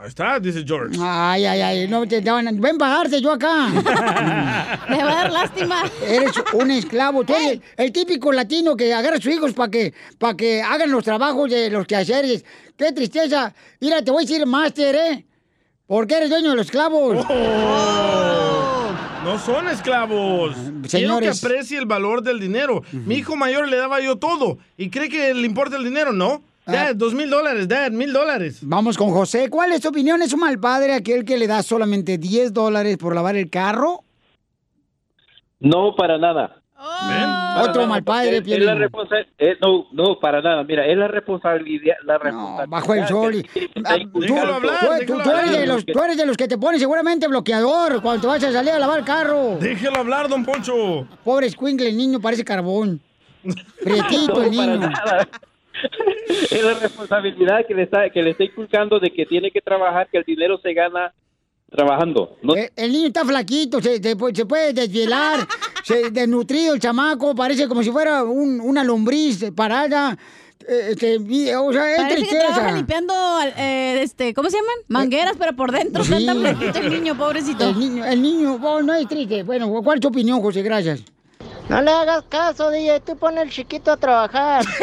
Ahí 0.00 0.08
está, 0.08 0.40
dice 0.40 0.64
George. 0.66 0.98
Ay, 0.98 1.44
ay, 1.44 1.60
ay. 1.60 1.88
No 1.88 2.06
te 2.06 2.22
daban- 2.22 2.58
Ven 2.58 2.78
pagarte 2.78 3.20
yo 3.20 3.32
acá. 3.32 3.66
Me 4.88 4.96
va 5.04 5.10
a 5.10 5.14
dar 5.24 5.30
lástima. 5.32 5.82
Eres 6.06 6.32
un 6.54 6.70
esclavo. 6.70 7.22
Tú 7.24 7.34
eres 7.34 7.60
el 7.76 7.92
típico 7.92 8.32
latino 8.32 8.76
que 8.76 8.94
agarra 8.94 9.16
a 9.16 9.20
sus 9.20 9.34
hijos 9.34 9.52
para 9.52 9.70
que, 9.70 9.92
para 10.18 10.34
que 10.36 10.62
hagan 10.62 10.90
los 10.90 11.04
trabajos 11.04 11.50
de 11.50 11.68
los 11.68 11.86
quehaceres. 11.86 12.46
Qué 12.78 12.92
tristeza. 12.92 13.52
Mira, 13.80 14.02
te 14.02 14.10
voy 14.10 14.24
a 14.24 14.26
decir 14.26 14.46
máster, 14.46 14.94
¿eh? 14.94 15.26
Porque 15.86 16.14
eres 16.14 16.30
dueño 16.30 16.50
de 16.50 16.56
los 16.56 16.66
esclavos. 16.66 17.26
No 19.24 19.38
son 19.38 19.68
esclavos. 19.68 20.54
Quiero 20.56 20.80
que 20.82 20.88
señores. 20.88 21.44
aprecie 21.44 21.78
el 21.78 21.84
valor 21.84 22.22
del 22.22 22.40
dinero. 22.40 22.82
Mi 22.92 23.16
hijo 23.16 23.36
mayor 23.36 23.68
le 23.68 23.76
daba 23.76 24.00
yo 24.00 24.16
todo. 24.16 24.56
¿Y 24.78 24.88
cree 24.88 25.10
que 25.10 25.34
le 25.34 25.46
importa 25.46 25.76
el 25.76 25.84
dinero? 25.84 26.12
No. 26.12 26.42
Dad, 26.72 26.94
dos 26.96 27.14
mil 27.14 27.28
dólares, 27.30 27.68
dad, 27.68 27.90
mil 27.90 28.12
dólares. 28.12 28.58
Vamos 28.62 28.96
con 28.96 29.10
José. 29.10 29.48
¿Cuál 29.50 29.72
es 29.72 29.80
tu 29.80 29.88
opinión? 29.88 30.20
¿Es 30.22 30.32
un 30.32 30.40
mal 30.40 30.58
padre 30.58 30.94
aquel 30.94 31.24
que 31.24 31.36
le 31.38 31.46
da 31.46 31.62
solamente 31.62 32.18
10 32.18 32.52
dólares 32.52 32.96
por 32.98 33.14
lavar 33.14 33.36
el 33.36 33.48
carro? 33.50 34.04
No, 35.58 35.94
para 35.96 36.18
nada. 36.18 36.56
Oh. 36.82 37.60
Otro 37.68 37.86
mal 37.86 38.02
padre, 38.02 38.38
Es, 38.38 38.42
es 38.42 38.48
la 38.48 38.72
Piolín. 38.72 38.78
responsa- 38.78 39.26
es- 39.36 39.58
no, 39.60 39.86
no, 39.92 40.18
para 40.18 40.40
nada. 40.40 40.64
Mira, 40.64 40.86
es 40.86 40.96
la 40.96 41.08
responsabilidad. 41.08 41.96
La 42.06 42.16
responsabilidad 42.16 42.68
Bajo 42.68 42.94
el 42.94 43.06
sol. 43.06 43.34
y- 43.34 43.46
Ah, 43.84 43.96
tú, 43.96 44.00
inculcando. 44.00 44.60
tú- 44.60 45.06
tú- 45.06 45.22
tú 45.22 45.30
eres 45.30 45.50
de 45.52 45.66
los, 45.66 45.84
tú 45.84 46.02
eres 46.02 46.16
de 46.16 46.24
los 46.24 46.36
que 46.38 46.48
te 46.48 46.56
pones 46.56 46.80
seguramente 46.80 47.28
bloqueador 47.28 48.00
cuando 48.00 48.22
te 48.22 48.26
vas 48.28 48.42
a 48.44 48.50
salir 48.52 48.70
a 48.72 48.78
lavar 48.78 49.00
el 49.00 49.04
carro. 49.04 49.58
Déjelo 49.60 49.98
hablar, 49.98 50.28
don 50.30 50.42
Poncho. 50.42 51.06
Pobre 51.22 51.48
escuincle, 51.48 51.86
el 51.90 51.98
niño 51.98 52.18
parece 52.18 52.44
carbón. 52.46 52.98
Prietito 53.84 54.42
el 54.42 54.50
No, 54.50 54.56
para 54.56 54.66
niño. 54.76 54.88
nada. 54.88 55.28
es 56.50 56.62
la 56.64 56.74
responsabilidad 56.74 57.66
que 57.66 57.74
le 57.74 57.82
está 57.84 58.10
que 58.10 58.22
le 58.22 58.30
está 58.30 58.44
inculcando 58.44 58.98
de 58.98 59.10
que 59.10 59.26
tiene 59.26 59.50
que 59.50 59.60
trabajar, 59.60 60.08
que 60.10 60.18
el 60.18 60.24
dinero 60.24 60.58
se 60.62 60.72
gana 60.74 61.12
trabajando. 61.70 62.36
No, 62.42 62.56
Eh, 62.56 62.70
El 62.76 62.92
niño 62.92 63.06
está 63.08 63.24
flaquito, 63.24 63.80
se, 63.80 64.02
se 64.02 64.16
pu- 64.16 64.34
se 64.34 64.44
puede 64.46 64.72
desvielar, 64.72 65.46
se 65.84 66.10
desnutrido 66.10 66.74
el 66.74 66.80
chamaco, 66.80 67.34
parece 67.34 67.68
como 67.68 67.82
si 67.82 67.90
fuera 67.90 68.24
un- 68.24 68.60
una 68.60 68.82
lombriz 68.84 69.50
parada. 69.54 70.18
Eh, 70.68 70.88
este, 70.90 71.56
o 71.56 71.72
sea, 71.72 71.92
es 71.94 72.00
Parece 72.02 72.26
que 72.28 72.36
trabaja 72.36 72.72
limpiando, 72.72 73.14
eh, 73.56 74.02
este, 74.02 74.34
¿cómo 74.34 74.50
se 74.50 74.56
llaman? 74.58 74.74
Mangueras, 74.88 75.36
pero 75.38 75.54
por 75.56 75.72
dentro. 75.72 76.04
Sí. 76.04 76.12
Está 76.14 76.26
tan 76.34 76.40
flaquito 76.40 76.78
el 76.80 76.90
niño, 76.90 77.16
pobrecito. 77.16 77.70
El 77.70 77.78
niño, 77.78 78.04
el 78.04 78.20
niño, 78.22 78.58
oh, 78.62 78.82
no 78.82 78.92
es 78.94 79.08
triste. 79.08 79.42
Bueno, 79.42 79.70
¿cuál 79.82 79.96
es 79.98 80.02
tu 80.02 80.08
opinión, 80.08 80.40
José? 80.42 80.62
Gracias. 80.62 81.02
No 81.70 81.80
le 81.80 81.92
hagas 81.92 82.24
caso, 82.28 82.68
DJ, 82.68 82.98
tú 82.98 83.16
pon 83.16 83.38
el 83.38 83.48
chiquito 83.48 83.92
a 83.92 83.96
trabajar. 83.96 84.64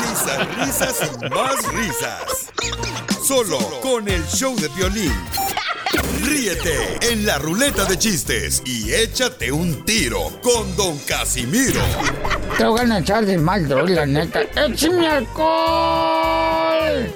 Risas, 0.00 0.56
risas 0.56 1.10
y 1.22 1.28
más 1.28 1.54
risas. 1.72 2.50
Solo 3.22 3.58
con 3.80 4.08
el 4.08 4.26
show 4.26 4.56
de 4.56 4.66
violín. 4.70 5.14
Ríete 6.24 6.98
en 7.12 7.24
la 7.24 7.38
ruleta 7.38 7.84
de 7.84 7.96
chistes 7.96 8.60
y 8.66 8.92
échate 8.92 9.52
un 9.52 9.84
tiro 9.84 10.32
con 10.42 10.74
Don 10.74 10.98
Casimiro. 11.06 11.80
Te 12.58 12.64
voy 12.64 12.90
a 12.90 12.98
echar 12.98 13.24
de 13.24 13.38
mal, 13.38 13.68
la 13.68 14.04
neta. 14.04 14.40
¡Échame 14.66 15.06
alcohol! 15.06 17.06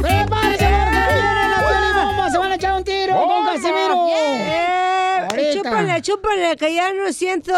¡Prepárese 0.00 0.64
porque 0.64 1.12
viene 1.12 1.48
la 1.50 1.62
pelibomba! 1.68 2.30
¡Se 2.30 2.38
van 2.38 2.52
a 2.52 2.54
echar 2.54 2.72
un 2.78 2.84
tiro 2.84 3.12
con 3.12 3.44
Casimiro! 3.44 4.06
Eh, 4.08 4.12
Ahorita. 4.14 4.63
Chúpale, 6.04 6.56
que 6.56 6.74
ya 6.74 6.92
no 6.92 7.10
siento. 7.12 7.52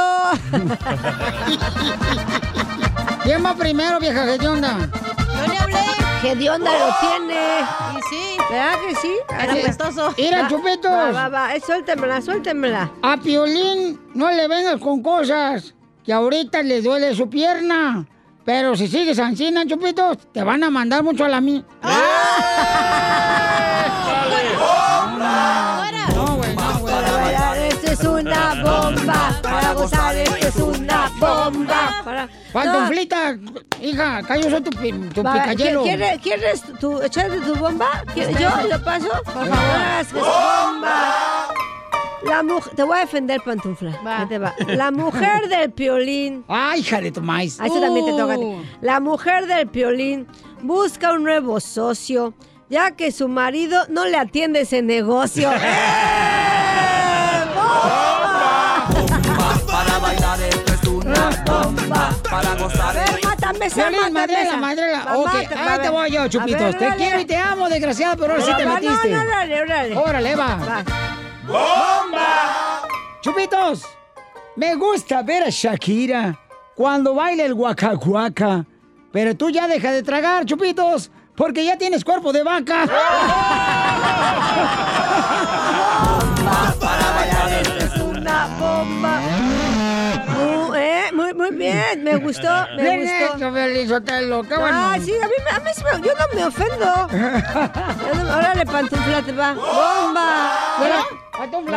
¿Quién 3.22 3.44
va 3.44 3.54
primero, 3.54 3.98
vieja 3.98 4.24
hedionda? 4.34 4.88
Yo 5.18 5.46
le 5.52 5.58
hablé. 5.58 5.78
Hedionda 6.22 6.70
lo 6.78 6.94
tiene. 7.00 7.60
Y 7.98 8.02
sí. 8.08 8.36
¿Verdad 8.48 8.74
que 8.88 8.94
sí? 8.96 9.12
Era 9.28 9.52
Así- 9.52 9.60
apestoso. 9.60 10.14
Mira, 10.16 10.42
Va, 10.42 10.48
chupitos. 10.48 10.90
Va, 10.90 11.10
va, 11.10 11.28
va, 11.28 11.54
eh, 11.56 11.60
suéltemela, 11.60 12.22
suéltemela. 12.22 12.90
A 13.02 13.16
Piolín 13.16 14.00
no 14.14 14.30
le 14.30 14.46
vengas 14.48 14.80
con 14.80 15.02
cosas 15.02 15.74
que 16.04 16.12
ahorita 16.12 16.62
le 16.62 16.80
duele 16.82 17.14
su 17.14 17.28
pierna. 17.28 18.06
Pero 18.44 18.76
si 18.76 18.86
sigues 18.86 19.18
ansina, 19.18 19.66
chupitos, 19.66 20.18
te 20.32 20.44
van 20.44 20.62
a 20.62 20.70
mandar 20.70 21.02
mucho 21.02 21.24
a 21.24 21.28
la 21.28 21.40
mí. 21.40 21.64
Bomba. 31.50 32.02
Para... 32.04 32.28
Pantuflita, 32.52 33.38
hija, 33.80 34.18
acá 34.18 34.36
yo 34.36 34.50
soy 34.50 34.62
tu, 34.62 34.70
tu 34.70 35.22
Va, 35.22 35.32
picayelo. 35.34 35.82
¿Quieres, 35.82 36.20
¿Quieres 36.20 36.62
tu, 36.80 37.00
echarte 37.02 37.40
tu 37.40 37.54
bomba? 37.56 38.04
¿Quieres 38.14 38.38
yo? 38.38 38.50
¿Lo 38.68 38.82
paso? 38.82 39.08
Por 39.24 39.46
favor, 39.46 40.12
bomba. 40.12 41.48
La 42.24 42.42
mujer, 42.42 42.74
te 42.74 42.82
voy 42.82 42.96
a 42.96 43.00
defender, 43.00 43.40
pantufla. 43.44 44.26
Te 44.28 44.38
va. 44.38 44.54
La 44.66 44.90
mujer 44.90 45.48
del 45.50 45.70
piolín. 45.70 46.44
Ay, 46.48 46.80
hija 46.80 47.00
de 47.00 47.12
tu 47.12 47.22
maíz. 47.22 47.60
A 47.60 47.66
eso 47.66 47.80
también 47.80 48.06
te 48.06 48.12
toca. 48.12 48.36
Uh. 48.36 48.62
La 48.80 49.00
mujer 49.00 49.46
del 49.46 49.68
piolín 49.68 50.26
busca 50.62 51.12
un 51.12 51.22
nuevo 51.22 51.60
socio, 51.60 52.34
ya 52.68 52.90
que 52.92 53.12
su 53.12 53.28
marido 53.28 53.80
no 53.90 54.06
le 54.06 54.16
atiende 54.16 54.62
ese 54.62 54.82
negocio. 54.82 55.50
Para 57.54 58.15
Para 62.30 62.54
gozar 62.56 62.96
A 62.96 63.00
ver, 63.04 63.20
mátame 63.24 63.66
esa, 63.66 63.88
Violín, 63.88 64.12
madrela, 64.12 64.56
madrela. 64.56 65.04
Va, 65.04 65.16
Ok, 65.18 65.26
mátame, 65.26 65.70
ahí 65.70 65.78
te 65.80 65.88
voy 65.90 66.10
yo, 66.10 66.28
Chupitos. 66.28 66.60
ver, 66.60 66.78
te 66.78 66.96
quiero 66.96 67.20
y 67.20 67.24
te 67.24 67.36
amo, 67.36 67.68
desgraciada, 67.68 68.16
pero 68.16 68.32
ahora 68.32 68.44
sí 68.44 68.52
te 68.56 68.64
va, 68.64 68.74
metiste. 68.74 69.08
No, 69.10 69.16
no, 69.24 69.30
órale, 69.30 69.60
órale. 69.60 69.96
Órale, 69.96 70.36
va. 70.36 70.58
¡Bomba! 71.46 72.82
Chupitos, 73.20 73.82
me 74.56 74.74
gusta 74.74 75.22
ver 75.22 75.44
a 75.44 75.50
Shakira 75.50 76.38
cuando 76.74 77.14
baila 77.14 77.44
el 77.44 77.54
guacacuaca. 77.54 78.64
Pero 79.12 79.36
tú 79.36 79.50
ya 79.50 79.66
deja 79.68 79.92
de 79.92 80.02
tragar, 80.02 80.44
Chupitos, 80.44 81.10
porque 81.36 81.64
ya 81.64 81.78
tienes 81.78 82.04
cuerpo 82.04 82.32
de 82.32 82.42
vaca. 82.42 82.86
Para 86.44 86.72
muy, 91.50 91.58
bien, 91.58 92.04
me 92.04 92.16
gustó, 92.16 92.48
me 92.76 92.82
Bien 92.82 93.00
gustó. 93.00 93.36
hecho, 93.36 93.52
Piolín 93.54 93.88
Sotelo, 93.88 94.42
qué 94.42 94.56
bueno. 94.56 94.76
Ah, 94.78 94.96
sí, 95.02 95.12
a 95.22 95.26
mí, 95.26 95.34
me- 95.44 95.50
a 95.56 95.60
mí 95.60 95.70
sí 95.74 95.82
me- 95.84 96.06
yo 96.06 96.12
no 96.14 96.26
me 96.34 96.44
ofendo. 96.44 96.86
Órale, 98.36 98.66
pantufla, 98.66 99.22
te 99.22 99.32
va. 99.32 99.52
¡Bomba! 99.54 100.52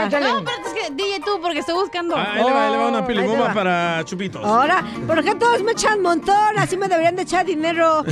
Échale. 0.08 0.26
No, 0.32 0.44
pero 0.44 0.58
es 0.68 0.74
que 0.74 0.92
DJ 0.94 1.20
tú, 1.20 1.40
porque 1.42 1.60
estoy 1.60 1.76
buscando. 1.76 2.16
Ah, 2.16 2.34
ahí 2.34 2.44
le 2.44 2.52
va, 2.52 2.66
ahí 2.66 2.72
le 2.72 2.78
va 2.78 2.88
una 2.88 3.02
te 3.02 3.08
pilibomba 3.08 3.54
para 3.54 4.04
Chupitos. 4.06 4.44
Ahora, 4.46 4.84
¿por 5.06 5.22
qué 5.24 5.36
todos 5.36 5.62
me 5.64 5.74
echan 5.74 6.02
montón? 6.02 6.58
Así 6.58 6.78
me 6.78 6.88
deberían 6.88 7.16
de 7.18 7.24
echar 7.24 7.46
dinero. 7.46 8.04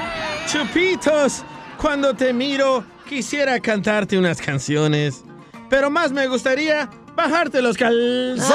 Chupitos, 0.46 1.42
cuando 1.80 2.14
te 2.14 2.32
miro, 2.32 2.84
quisiera 3.08 3.58
cantarte 3.60 4.18
unas 4.18 4.40
canciones. 4.40 5.24
Pero 5.68 5.90
más 5.90 6.12
me 6.12 6.26
gustaría 6.28 6.88
bajarte 7.14 7.62
los 7.62 7.76
calzones. 7.76 8.48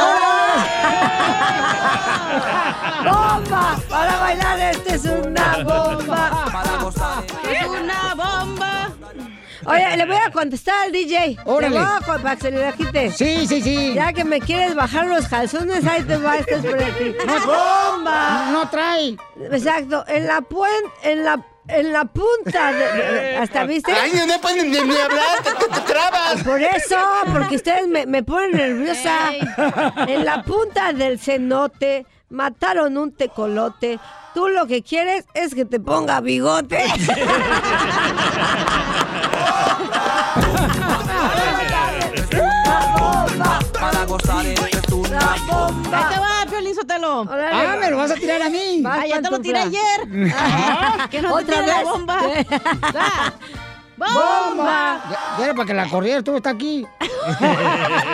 ¡Bomba! 3.04 3.80
Para 3.90 4.20
bailar 4.20 4.60
este 4.60 4.96
es 4.96 5.06
una 5.06 5.58
bomba. 5.64 6.46
Para 6.52 6.78
gozar 6.84 7.24
Es 7.50 7.66
una 7.66 8.16
bomba. 8.16 8.90
Oye, 9.66 9.98
le 9.98 10.06
voy 10.06 10.16
a 10.16 10.32
contestar 10.32 10.86
al 10.86 10.92
DJ. 10.92 11.38
Órale. 11.46 11.76
Le 11.76 11.82
voy 11.82 11.94
a 11.98 12.00
para 12.06 12.36
que 12.36 12.42
se 12.42 12.52
le 12.52 12.62
la 12.62 12.72
quite. 12.72 13.12
Sí, 13.12 13.46
sí, 13.46 13.62
sí. 13.62 13.94
Ya 13.94 14.14
que 14.14 14.24
me 14.24 14.40
quieres 14.40 14.74
bajar 14.74 15.06
los 15.06 15.28
calzones, 15.28 15.86
ahí 15.86 16.04
te 16.04 16.18
va, 16.18 16.38
esto 16.38 16.56
es 16.56 16.66
por 16.66 16.82
aquí. 16.82 17.16
¡Bomba! 17.46 18.50
No 18.52 18.70
trae. 18.70 19.18
Exacto, 19.52 20.06
en 20.08 20.28
la 20.28 20.42
puen, 20.42 20.72
en 21.04 21.24
la 21.24 21.46
en 21.70 21.94
la 21.94 22.06
punta 22.06 22.72
de, 22.74 23.12
de- 23.14 23.38
hasta 23.38 23.64
viste 23.66 23.92
Ay, 23.92 24.12
no 24.28 24.40
puedes 24.42 24.64
ni, 24.66 24.72
ni 24.72 24.98
hablar, 24.98 25.44
te, 25.44 25.52
te 25.52 25.82
trabas. 25.82 26.44
por 26.44 26.62
eso 26.62 26.98
porque 27.32 27.56
ustedes 27.58 27.88
me, 27.88 28.06
me 28.06 28.24
ponen 28.24 28.52
nerviosa. 28.52 29.32
En 30.08 30.26
la 30.26 30.44
punta 30.44 30.94
del 30.94 31.20
cenote 31.20 32.06
mataron 32.30 32.98
un 32.98 33.12
tecolote. 33.12 34.00
Tú 34.34 34.48
lo 34.48 34.68
que 34.68 34.84
quieres 34.84 35.26
es 35.34 35.56
que 35.56 35.66
te 35.66 35.80
ponga 35.80 36.22
bigote. 36.22 36.84
Para 43.80 44.06
gozar 44.06 44.46
esto 44.46 44.68
es 44.68 44.92
una 44.94 45.34
Ahí 45.34 45.40
bomba. 45.50 46.10
Te 46.76 46.76
Piolín 46.76 46.76
Sotelo. 46.76 47.28
Ah, 47.30 47.78
me 47.80 47.90
lo 47.90 47.98
vas 47.98 48.12
a 48.12 48.16
tirar 48.16 48.42
a 48.42 48.50
mí. 48.50 48.84
Ah, 48.86 49.06
ya 49.08 49.22
te 49.22 49.30
lo 49.30 49.40
tiré 49.40 49.60
ayer. 49.60 50.08
que 51.10 51.22
no 51.22 51.36
te 51.38 51.44
¿Otra 51.44 51.62
la 51.62 51.78
vez? 51.78 51.84
bomba. 51.86 52.22
¡Bomba! 54.00 55.02
Ya, 55.12 55.20
ya 55.38 55.46
era 55.46 55.54
para 55.54 55.68
que 55.68 55.74
la 55.74 55.90
corrieras, 55.90 56.24
tú 56.24 56.36
está 56.38 56.52
aquí. 56.52 56.88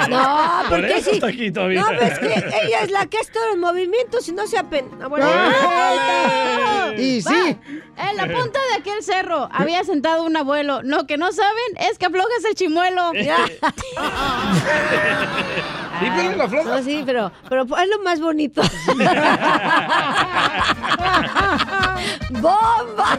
No, 0.09 0.63
Por 0.67 0.79
porque 0.81 0.97
eso 0.97 1.09
sí. 1.11 1.15
está 1.15 1.27
aquí 1.27 1.49
todavía. 1.51 1.79
No, 1.81 1.89
ves 1.91 2.19
que 2.19 2.33
ella 2.63 2.81
es 2.81 2.91
la 2.91 3.05
que 3.05 3.17
es 3.17 3.31
todo 3.31 3.53
el 3.53 3.59
movimiento, 3.59 4.19
si 4.19 4.33
no 4.33 4.45
se 4.45 4.57
apen... 4.57 4.89
Ah, 5.01 5.07
bueno. 5.07 5.25
Y 6.97 7.21
Va. 7.21 7.31
sí. 7.31 7.57
En 7.97 8.17
la 8.17 8.23
punta 8.27 8.59
de 8.71 8.75
aquel 8.79 9.01
cerro 9.03 9.47
había 9.53 9.83
sentado 9.85 10.25
un 10.25 10.35
abuelo. 10.35 10.81
Lo 10.83 11.07
que 11.07 11.17
no 11.17 11.31
saben 11.31 11.77
es 11.89 11.97
que 11.97 12.07
aflojas 12.07 12.43
el 12.49 12.55
chimuelo. 12.55 13.13
¿Y 13.13 13.29
Piolín 16.11 16.37
la 16.37 16.49
floja? 16.49 16.69
No, 16.69 16.83
sí, 16.83 17.03
pero, 17.05 17.31
pero 17.47 17.63
es 17.63 17.89
lo 17.89 17.99
más 18.03 18.19
bonito. 18.19 18.61
¡Bomba! 22.31 23.17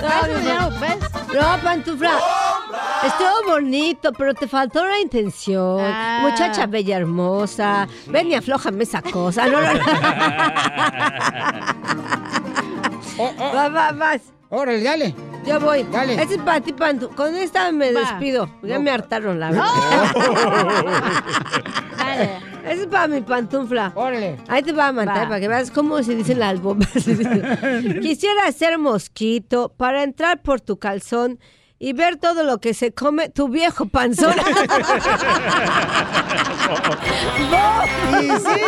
No, 0.00 0.08
No. 0.38 0.70
¿Ves? 0.80 0.98
No, 1.38 1.62
pantufla. 1.62 2.18
Estuvo 3.04 3.52
bonito, 3.52 4.12
pero 4.12 4.34
te 4.34 4.48
faltó 4.48 4.84
la 4.84 4.98
intención. 4.98 5.80
Ah. 5.80 6.20
Muchacha 6.22 6.66
bella 6.66 6.96
hermosa. 6.96 7.86
Ven 8.06 8.32
y 8.32 8.34
aflójame 8.34 8.82
esa 8.82 9.02
cosa. 9.02 9.46
No, 9.46 9.60
no, 9.60 9.74
no. 9.74 9.80
Oh, 13.18 13.32
oh. 13.38 13.54
Va, 13.54 13.68
va, 13.68 13.92
vas. 13.92 14.20
Órale, 14.50 14.82
dale. 14.82 15.14
Yo 15.48 15.58
voy. 15.60 15.82
Dale. 15.90 16.20
Este 16.20 16.34
es 16.34 16.40
para 16.42 16.60
ti, 16.60 16.72
Pantu. 16.72 17.08
Con 17.10 17.34
esta 17.34 17.72
me 17.72 17.92
Va. 17.92 18.00
despido. 18.00 18.50
Ya 18.62 18.78
me 18.78 18.90
hartaron, 18.90 19.40
la 19.40 19.50
verdad. 19.50 19.64
Dale. 21.98 22.30
Este 22.64 22.82
es 22.82 22.86
para 22.88 23.08
mi 23.08 23.20
pantufla. 23.22 23.92
Órale. 23.94 24.36
Ahí 24.48 24.62
te 24.62 24.72
va 24.72 24.88
a 24.88 24.92
matar 24.92 25.24
Va. 25.24 25.28
para 25.28 25.40
que 25.40 25.48
veas 25.48 25.70
cómo 25.70 26.02
se 26.02 26.14
dicen 26.14 26.38
las 26.38 26.60
bombas. 26.60 26.90
Quisiera 28.02 28.52
ser 28.52 28.76
mosquito 28.78 29.72
para 29.76 30.02
entrar 30.02 30.42
por 30.42 30.60
tu 30.60 30.78
calzón 30.78 31.38
y 31.78 31.94
ver 31.94 32.16
todo 32.16 32.42
lo 32.42 32.58
que 32.60 32.74
se 32.74 32.92
come 32.92 33.30
tu 33.30 33.48
viejo 33.48 33.86
panzón. 33.86 34.34
Y 38.20 38.26
sí. 38.30 38.60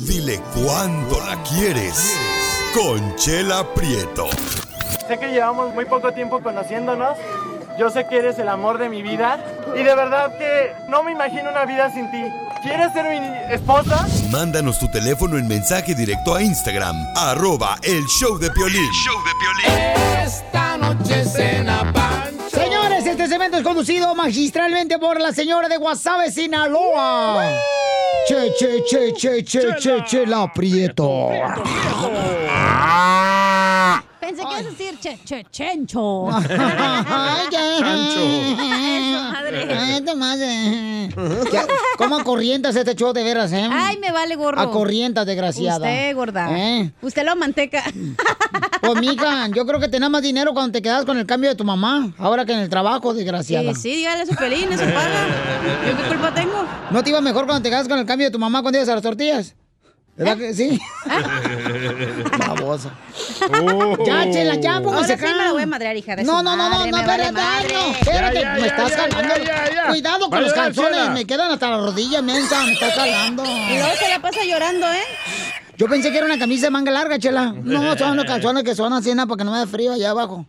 Dile 0.00 0.40
cuándo 0.54 1.18
la 1.26 1.42
quieres. 1.44 2.14
Conchela 2.74 3.64
Prieto. 3.74 4.28
Sé 5.06 5.18
que 5.18 5.28
llevamos 5.28 5.74
muy 5.74 5.84
poco 5.84 6.12
tiempo 6.12 6.40
conociéndonos. 6.40 7.18
Yo 7.78 7.90
sé 7.90 8.06
que 8.06 8.18
eres 8.18 8.38
el 8.38 8.48
amor 8.48 8.78
de 8.78 8.88
mi 8.88 9.02
vida. 9.02 9.38
Y 9.74 9.82
de 9.82 9.94
verdad 9.94 10.36
que 10.38 10.72
no 10.88 11.02
me 11.02 11.12
imagino 11.12 11.50
una 11.50 11.64
vida 11.64 11.90
sin 11.92 12.10
ti. 12.10 12.22
¿Quieres 12.62 12.92
ser 12.94 13.10
mi 13.10 13.52
esposa? 13.52 14.06
Mándanos 14.30 14.78
tu 14.78 14.88
teléfono 14.90 15.36
en 15.36 15.46
mensaje 15.46 15.94
directo 15.94 16.34
a 16.34 16.42
Instagram, 16.42 16.96
arroba 17.14 17.76
el 17.82 18.04
show 18.06 18.38
de 18.38 18.50
Piolín. 18.50 18.88
Esta 20.24 20.78
noche 20.78 21.24
cena 21.26 21.92
pancho. 21.92 22.56
Señores, 22.56 23.04
este 23.04 23.28
segmento 23.28 23.58
es 23.58 23.64
conducido 23.64 24.14
magistralmente 24.14 24.98
por 24.98 25.20
la 25.20 25.32
señora 25.32 25.68
de 25.68 25.76
Guasave, 25.76 26.30
Sinaloa. 26.30 27.50
Che, 28.26 28.54
che, 28.58 28.82
che, 28.88 29.12
che, 29.12 29.44
che, 29.44 29.74
che, 29.78 30.02
che, 30.04 30.26
la 30.26 30.42
aprieto. 30.42 31.28
Pensé 34.24 34.42
que 34.42 34.60
ibas 34.60 34.66
a 34.66 34.70
decir 34.70 34.98
che, 35.00 35.18
che, 35.24 35.46
chencho. 35.50 36.28
Ay, 36.30 37.46
qué. 37.50 37.78
Eso, 37.78 39.22
madre. 39.32 39.74
Ay, 39.78 40.00
tu 40.04 40.16
madre. 40.16 41.08
¿Qué- 41.50 41.66
¿Cómo 41.98 42.16
acorrientas 42.16 42.74
este 42.76 42.94
show 42.94 43.12
de 43.12 43.22
veras, 43.22 43.52
eh? 43.52 43.68
Ay, 43.70 43.98
me 43.98 44.10
vale 44.10 44.34
gorro. 44.36 44.60
Acorrientas, 44.60 45.26
desgraciada. 45.26 45.76
Usted, 45.86 46.14
gorda. 46.14 46.48
¿Eh? 46.58 46.90
Usted 47.02 47.24
lo 47.24 47.36
manteca. 47.36 47.82
Pues, 48.80 49.00
mija, 49.00 49.48
yo 49.48 49.64
creo 49.66 49.80
que 49.80 49.88
tenés 49.88 50.10
más 50.10 50.22
dinero 50.22 50.52
cuando 50.52 50.72
te 50.72 50.82
quedas 50.82 51.04
con 51.04 51.16
el 51.18 51.26
cambio 51.26 51.50
de 51.50 51.56
tu 51.56 51.64
mamá, 51.64 52.12
ahora 52.18 52.44
que 52.44 52.52
en 52.52 52.60
el 52.60 52.68
trabajo, 52.68 53.14
desgraciada. 53.14 53.74
Sí, 53.74 53.80
sí, 53.80 53.96
dígale 53.96 54.22
a 54.22 54.26
su 54.26 54.34
pelín, 54.34 54.72
eso 54.72 54.84
paga. 54.84 55.26
¿Yo 55.88 55.96
qué 55.96 56.08
culpa 56.08 56.34
tengo? 56.34 56.64
¿No 56.90 57.02
te 57.02 57.10
iba 57.10 57.20
mejor 57.20 57.46
cuando 57.46 57.62
te 57.62 57.70
quedas 57.70 57.88
con 57.88 57.98
el 57.98 58.04
cambio 58.06 58.26
de 58.28 58.30
tu 58.30 58.38
mamá 58.38 58.60
cuando 58.62 58.78
ibas 58.78 58.88
a 58.88 58.94
las 58.94 59.02
tortillas? 59.02 59.54
¿Verdad 60.16 60.36
que 60.38 60.54
sí? 60.54 60.78
Babosa. 62.74 64.04
Ya, 64.04 64.30
chela, 64.30 64.54
ya, 64.56 64.80
póngase 64.80 65.12
Ahora 65.12 65.18
sí 65.18 65.24
acá. 65.24 65.36
me 65.36 65.44
la 65.44 65.52
voy 65.52 65.62
a 65.62 65.66
madrear, 65.66 65.96
hija 65.96 66.16
de 66.16 66.24
No, 66.24 66.38
su 66.38 66.44
no, 66.44 66.56
no, 66.56 66.68
no, 66.68 66.70
madre, 66.78 66.90
no, 66.90 66.96
me 66.98 67.06
vale 67.06 67.32
madre. 67.32 67.74
no, 67.74 67.90
espérate, 67.94 68.34
Ya, 68.34 68.42
ya, 68.42 68.54
me 68.60 68.66
estás 68.66 68.90
ya. 69.74 69.86
Cuidado 69.88 70.28
con 70.30 70.38
a 70.38 70.40
los 70.40 70.52
calzones, 70.52 71.10
me 71.10 71.24
quedan 71.26 71.50
hasta 71.52 71.70
las 71.70 71.80
rodillas, 71.80 72.22
mensa, 72.22 72.62
me 72.64 72.72
estás 72.72 72.94
jalando. 72.94 73.44
Y 73.44 73.78
luego 73.78 73.94
se 73.98 74.08
la 74.08 74.18
pasa 74.20 74.44
llorando, 74.44 74.86
¿eh? 74.92 75.02
Yo 75.76 75.88
pensé 75.88 76.10
que 76.12 76.18
era 76.18 76.26
una 76.26 76.38
camisa 76.38 76.66
de 76.66 76.70
manga 76.70 76.90
larga, 76.92 77.18
chela. 77.18 77.52
No, 77.62 77.96
son 77.98 78.16
los 78.16 78.24
calzones 78.24 78.62
que 78.64 78.74
son 78.74 78.92
así, 78.92 79.14
¿no? 79.14 79.26
porque 79.26 79.42
no 79.44 79.50
me 79.52 79.58
da 79.58 79.66
frío 79.66 79.92
allá 79.92 80.10
abajo. 80.10 80.46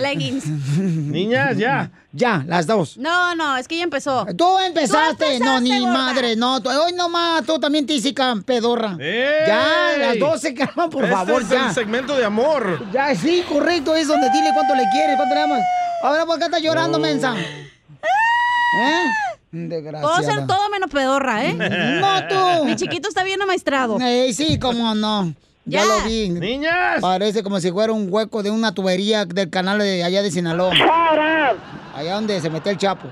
Leggings. 0.00 0.46
Niñas, 0.78 1.56
ya. 1.56 1.90
Ya, 2.12 2.44
las 2.46 2.66
dos. 2.68 2.96
No, 2.96 3.34
no, 3.34 3.56
es 3.56 3.66
que 3.66 3.76
ya 3.78 3.82
empezó. 3.82 4.24
Tú 4.36 4.58
empezaste. 4.60 5.40
no, 5.40 5.60
ni 5.60 5.80
gorda. 5.80 5.92
madre, 5.92 6.36
no. 6.36 6.62
tú- 6.62 6.70
Hoy 6.70 6.92
nomás, 6.92 7.44
tú 7.44 7.58
también, 7.58 7.86
tísica, 7.86 8.36
pedorra. 8.46 8.96
Ya, 9.00 9.96
las 9.98 10.18
dos 10.20 10.40
se 10.40 10.54
calman, 10.54 10.90
por 10.90 11.02
Este 11.04 11.14
favor, 11.16 11.42
es 11.42 11.48
ya. 11.48 11.68
el 11.68 11.74
segmento 11.74 12.16
de 12.16 12.24
amor. 12.24 12.86
Ya, 12.92 13.12
sí, 13.16 13.42
correcto, 13.48 13.94
es 13.96 14.06
donde 14.06 14.30
dile 14.30 14.50
cuánto 14.54 14.74
le 14.76 14.84
quieres, 14.92 15.16
cuánto 15.16 15.34
le 15.34 15.40
amas. 15.42 15.60
Ahora, 16.04 16.24
¿por 16.26 16.38
qué 16.38 16.44
estás 16.44 16.62
llorando, 16.62 16.98
Oh. 16.98 17.00
mensa? 17.00 17.34
¿Eh? 18.80 19.04
Puedo 19.54 20.22
ser 20.22 20.46
todo 20.46 20.68
menos 20.70 20.90
pedorra, 20.90 21.44
¿eh? 21.44 21.54
No, 22.00 22.26
tú. 22.28 22.64
Mi 22.64 22.76
chiquito 22.76 23.08
está 23.08 23.22
bien 23.24 23.40
amaestrado. 23.40 23.98
Ey, 24.00 24.32
sí, 24.34 24.58
cómo 24.58 24.94
no. 24.94 25.32
Ya, 25.64 25.80
Ya. 25.80 25.84
lo 25.86 26.00
vi. 26.08 26.28
Niñas. 26.28 27.00
Parece 27.00 27.42
como 27.42 27.60
si 27.60 27.70
fuera 27.70 27.92
un 27.92 28.08
hueco 28.10 28.42
de 28.42 28.50
una 28.50 28.72
tubería 28.74 29.24
del 29.24 29.48
canal 29.50 29.78
de 29.78 30.02
allá 30.04 30.22
de 30.22 30.30
Sinaloa. 30.30 30.72
Allá 31.94 32.14
donde 32.14 32.40
se 32.40 32.50
metió 32.50 32.72
el 32.72 32.78
Chapo. 32.78 33.08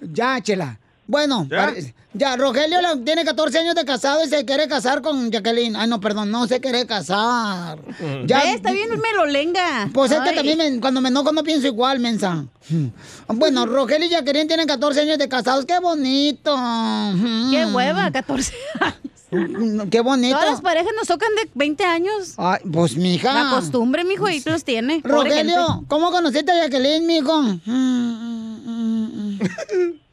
Ya, 0.00 0.40
chela. 0.42 0.78
Bueno, 1.06 1.46
¿Ya? 1.50 1.56
pare- 1.66 1.94
ya, 2.12 2.36
Rogelio 2.36 2.78
tiene 3.04 3.24
14 3.24 3.58
años 3.60 3.74
de 3.74 3.84
casado 3.84 4.24
y 4.24 4.28
se 4.28 4.44
quiere 4.44 4.68
casar 4.68 5.00
con 5.02 5.30
Jacqueline. 5.30 5.76
Ay, 5.76 5.88
no, 5.88 6.00
perdón, 6.00 6.30
no 6.30 6.46
se 6.46 6.60
quiere 6.60 6.86
casar. 6.86 7.78
Ya 8.26 8.52
está 8.52 8.72
bien 8.72 8.88
melolenga. 9.00 9.88
Pues 9.92 10.10
es 10.12 10.20
que 10.20 10.32
también 10.32 10.58
me- 10.58 10.80
cuando 10.80 11.00
me 11.00 11.08
enojo 11.08 11.32
no 11.32 11.42
pienso 11.44 11.66
igual, 11.66 12.00
mensa. 12.00 12.44
Bueno, 13.28 13.66
Rogelio 13.66 14.06
y 14.06 14.10
Jacqueline 14.10 14.48
tienen 14.48 14.66
14 14.66 15.00
años 15.02 15.18
de 15.18 15.28
casados. 15.28 15.64
¡Qué 15.66 15.78
bonito! 15.78 16.54
Qué 17.50 17.66
hueva, 17.66 18.10
14 18.10 18.54
años. 18.80 18.96
¡Qué 19.90 20.00
bonito! 20.00 20.36
Todas 20.36 20.50
las 20.50 20.60
parejas 20.60 20.90
nos 20.96 21.06
tocan 21.06 21.28
de 21.36 21.48
20 21.54 21.84
años. 21.84 22.34
Ay, 22.36 22.58
pues, 22.72 22.96
mija. 22.96 23.32
La 23.32 23.50
costumbre, 23.50 24.02
mijo, 24.04 24.28
y 24.28 24.42
los 24.44 24.64
tiene. 24.64 25.00
Pobre 25.02 25.14
Rogelio, 25.30 25.66
gente. 25.68 25.86
¿cómo 25.86 26.10
conociste 26.10 26.50
a 26.50 26.62
Jacqueline, 26.64 27.06
mijo? 27.06 27.40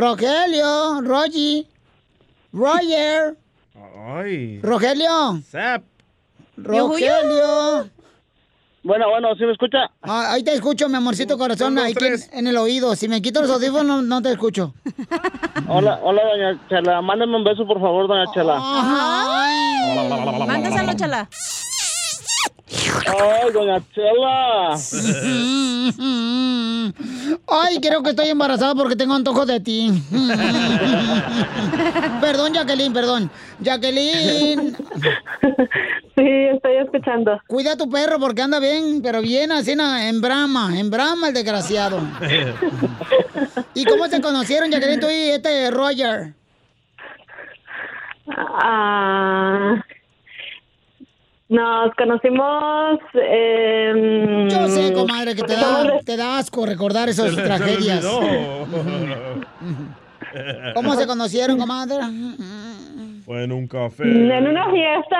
Rogelio, 0.00 1.02
Rogi, 1.02 1.66
Roger, 2.54 3.36
Ay. 4.16 4.58
Rogelio, 4.62 5.42
Zap. 5.50 5.82
Rogelio. 6.56 7.90
Bueno, 8.82 9.10
bueno, 9.10 9.34
¿sí 9.36 9.44
me 9.44 9.52
escucha? 9.52 9.90
Ah, 10.00 10.32
ahí 10.32 10.42
te 10.42 10.54
escucho, 10.54 10.88
mi 10.88 10.96
amorcito 10.96 11.36
corazón, 11.36 11.78
ahí 11.78 11.92
en, 12.00 12.38
en 12.38 12.46
el 12.46 12.56
oído. 12.56 12.96
Si 12.96 13.08
me 13.08 13.20
quito 13.20 13.42
los 13.42 13.50
audífonos, 13.50 13.84
no, 13.84 14.00
no 14.02 14.22
te 14.22 14.32
escucho. 14.32 14.72
Hola, 15.68 16.00
hola, 16.02 16.22
doña 16.24 16.68
Chela. 16.70 17.02
Mándame 17.02 17.36
un 17.36 17.44
beso, 17.44 17.66
por 17.66 17.78
favor, 17.78 18.08
doña 18.08 18.24
Chela. 18.32 18.58
Mándaselo, 20.46 20.94
chala. 20.94 21.28
Ay, 23.06 23.52
doña 23.52 23.80
Chela. 23.92 24.76
Ay, 27.48 27.80
creo 27.80 28.02
que 28.02 28.10
estoy 28.10 28.28
embarazada 28.28 28.74
porque 28.74 28.96
tengo 28.96 29.14
antojo 29.14 29.46
de 29.46 29.60
ti. 29.60 29.90
perdón, 32.20 32.54
Jacqueline, 32.54 32.92
perdón. 32.92 33.30
Jacqueline. 33.60 34.76
Sí, 36.16 36.28
estoy 36.54 36.76
escuchando. 36.76 37.40
Cuida 37.46 37.72
a 37.72 37.76
tu 37.76 37.88
perro 37.88 38.18
porque 38.18 38.42
anda 38.42 38.60
bien, 38.60 39.00
pero 39.02 39.20
bien 39.20 39.52
así 39.52 39.72
en 39.72 40.20
brama, 40.20 40.78
en 40.78 40.90
brama 40.90 41.28
el 41.28 41.34
desgraciado. 41.34 42.00
¿Y 43.74 43.84
cómo 43.84 44.06
se 44.06 44.20
conocieron, 44.20 44.70
Jacqueline, 44.70 45.00
tú 45.00 45.08
y 45.08 45.30
este 45.30 45.70
Roger? 45.70 46.34
Ah, 48.36 49.82
nos 51.50 51.94
conocimos. 51.96 52.98
em, 53.14 54.48
Yo 54.48 54.68
sé, 54.68 54.92
comadre, 54.94 55.34
que 55.34 55.42
te 55.42 55.56
da, 55.56 55.98
te 56.04 56.16
da 56.16 56.38
asco 56.38 56.64
recordar 56.64 57.08
esas 57.10 57.34
tragedias. 57.36 58.04
¿Cómo 60.74 60.94
se 60.94 61.06
conocieron, 61.06 61.58
comadre? 61.58 61.96
Fue 63.24 63.44
en 63.44 63.52
un 63.52 63.66
café. 63.66 64.04
En 64.04 64.46
una 64.46 64.70
fiesta. 64.70 65.16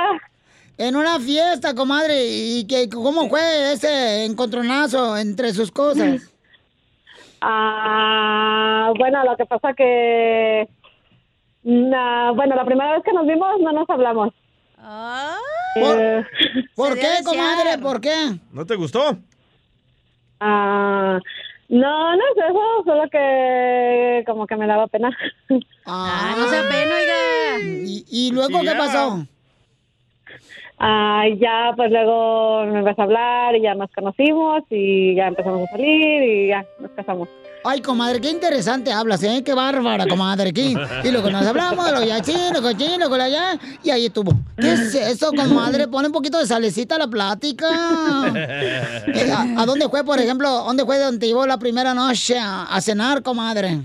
En 0.78 0.96
una 0.96 1.18
fiesta, 1.20 1.74
comadre. 1.74 2.14
¿Y 2.26 2.66
que, 2.66 2.88
cómo 2.88 3.28
fue 3.28 3.72
ese 3.72 4.24
encontronazo 4.24 5.16
entre 5.16 5.52
sus 5.52 5.70
cosas? 5.70 6.32
Ah, 7.42 8.92
bueno, 8.98 9.24
lo 9.24 9.36
que 9.36 9.46
pasa 9.46 9.72
que. 9.74 10.68
na- 11.64 12.30
bueno, 12.32 12.54
la 12.54 12.64
primera 12.64 12.92
vez 12.92 13.02
que 13.04 13.12
nos 13.12 13.26
vimos 13.26 13.60
no 13.60 13.72
nos 13.72 13.90
hablamos. 13.90 14.32
¿Por, 15.74 16.00
Eh, 16.00 16.24
¿por 16.74 16.94
qué, 16.98 17.08
comadre? 17.24 17.78
¿Por 17.78 18.00
qué? 18.00 18.38
¿No 18.52 18.66
te 18.66 18.74
gustó? 18.76 19.16
Ah, 20.40 21.18
no, 21.68 22.16
no 22.16 22.22
es 22.22 22.44
eso, 22.48 22.82
solo 22.84 23.08
que 23.10 24.24
como 24.26 24.46
que 24.46 24.56
me 24.56 24.66
daba 24.66 24.86
pena. 24.88 25.16
Ah, 25.86 26.34
no 26.36 26.48
sea 26.48 26.62
pena, 26.68 26.94
oiga. 26.94 27.84
¿Y, 27.84 28.04
y 28.08 28.32
luego 28.32 28.60
qué 28.60 28.72
pasó? 28.72 29.26
Ah, 30.82 31.24
ya, 31.38 31.74
pues 31.76 31.90
luego 31.90 32.64
me 32.64 32.78
empezó 32.78 33.02
a 33.02 33.04
hablar 33.04 33.54
y 33.54 33.60
ya 33.60 33.74
nos 33.74 33.90
conocimos 33.90 34.62
y 34.70 35.14
ya 35.14 35.26
empezamos 35.26 35.68
a 35.68 35.72
salir 35.72 36.22
y 36.22 36.48
ya 36.48 36.64
nos 36.80 36.90
casamos. 36.92 37.28
Ay, 37.62 37.82
comadre, 37.82 38.18
qué 38.22 38.30
interesante 38.30 38.90
hablas, 38.90 39.22
¿eh? 39.22 39.42
Qué 39.44 39.52
bárbara, 39.52 40.06
comadre, 40.06 40.48
aquí. 40.48 40.74
Y 41.04 41.10
luego 41.10 41.28
nos 41.28 41.46
hablamos, 41.46 41.92
lo 41.92 42.02
ya 42.02 42.22
chino, 42.22 42.62
con 42.62 42.74
chino, 42.78 43.10
con 43.10 43.20
allá, 43.20 43.58
y 43.84 43.90
ahí 43.90 44.06
estuvo. 44.06 44.32
¿Qué 44.58 44.72
es 44.72 44.94
eso, 44.94 45.30
comadre? 45.36 45.86
Pone 45.86 46.06
un 46.06 46.14
poquito 46.14 46.38
de 46.38 46.46
salecita 46.46 46.94
a 46.94 47.00
la 47.00 47.08
plática. 47.08 47.66
Eh, 49.06 49.30
¿A, 49.30 49.60
a 49.60 49.66
dónde 49.66 49.86
fue, 49.90 50.02
por 50.02 50.18
ejemplo, 50.18 50.48
dónde 50.48 50.86
fue 50.86 50.98
donde 50.98 51.26
llevó 51.26 51.46
la 51.46 51.58
primera 51.58 51.92
noche 51.92 52.38
a, 52.38 52.62
a 52.62 52.80
cenar, 52.80 53.22
comadre? 53.22 53.80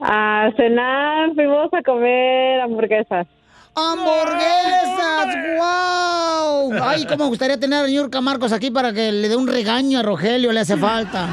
A 0.00 0.48
cenar 0.56 1.34
fuimos 1.34 1.68
a 1.74 1.82
comer 1.82 2.62
hamburguesas. 2.62 3.26
¡Hamburguesas! 3.74 5.36
¡Wow! 5.58 6.72
Ay, 6.82 7.04
cómo 7.06 7.24
me 7.24 7.30
gustaría 7.30 7.58
tener 7.58 7.84
a 7.84 7.86
Niurka 7.86 8.20
Marcos 8.20 8.52
aquí 8.52 8.70
para 8.70 8.92
que 8.92 9.12
le 9.12 9.28
dé 9.28 9.36
un 9.36 9.46
regaño 9.46 9.98
a 10.00 10.02
Rogelio, 10.02 10.52
le 10.52 10.60
hace 10.60 10.76
falta. 10.76 11.28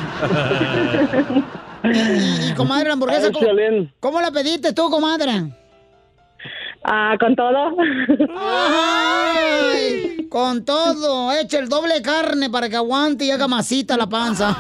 Y, 1.84 2.50
y, 2.50 2.54
comadre, 2.54 2.88
la 2.88 2.94
hamburguesa, 2.94 3.32
¿cómo, 3.32 3.48
cómo 4.00 4.22
la 4.22 4.32
pediste 4.32 4.74
tú, 4.74 4.90
comadre? 4.90 5.52
Ah, 6.90 7.16
con 7.20 7.36
todo. 7.36 7.76
Ay, 8.38 10.28
con 10.30 10.64
todo, 10.64 11.32
echa 11.34 11.60
el 11.60 11.68
doble 11.68 12.02
carne 12.02 12.50
para 12.50 12.70
que 12.70 12.78
aguante 12.78 13.26
y 13.26 13.32
haga 13.32 13.48
masita 13.48 13.98
la 13.98 14.08
panza. 14.08 14.56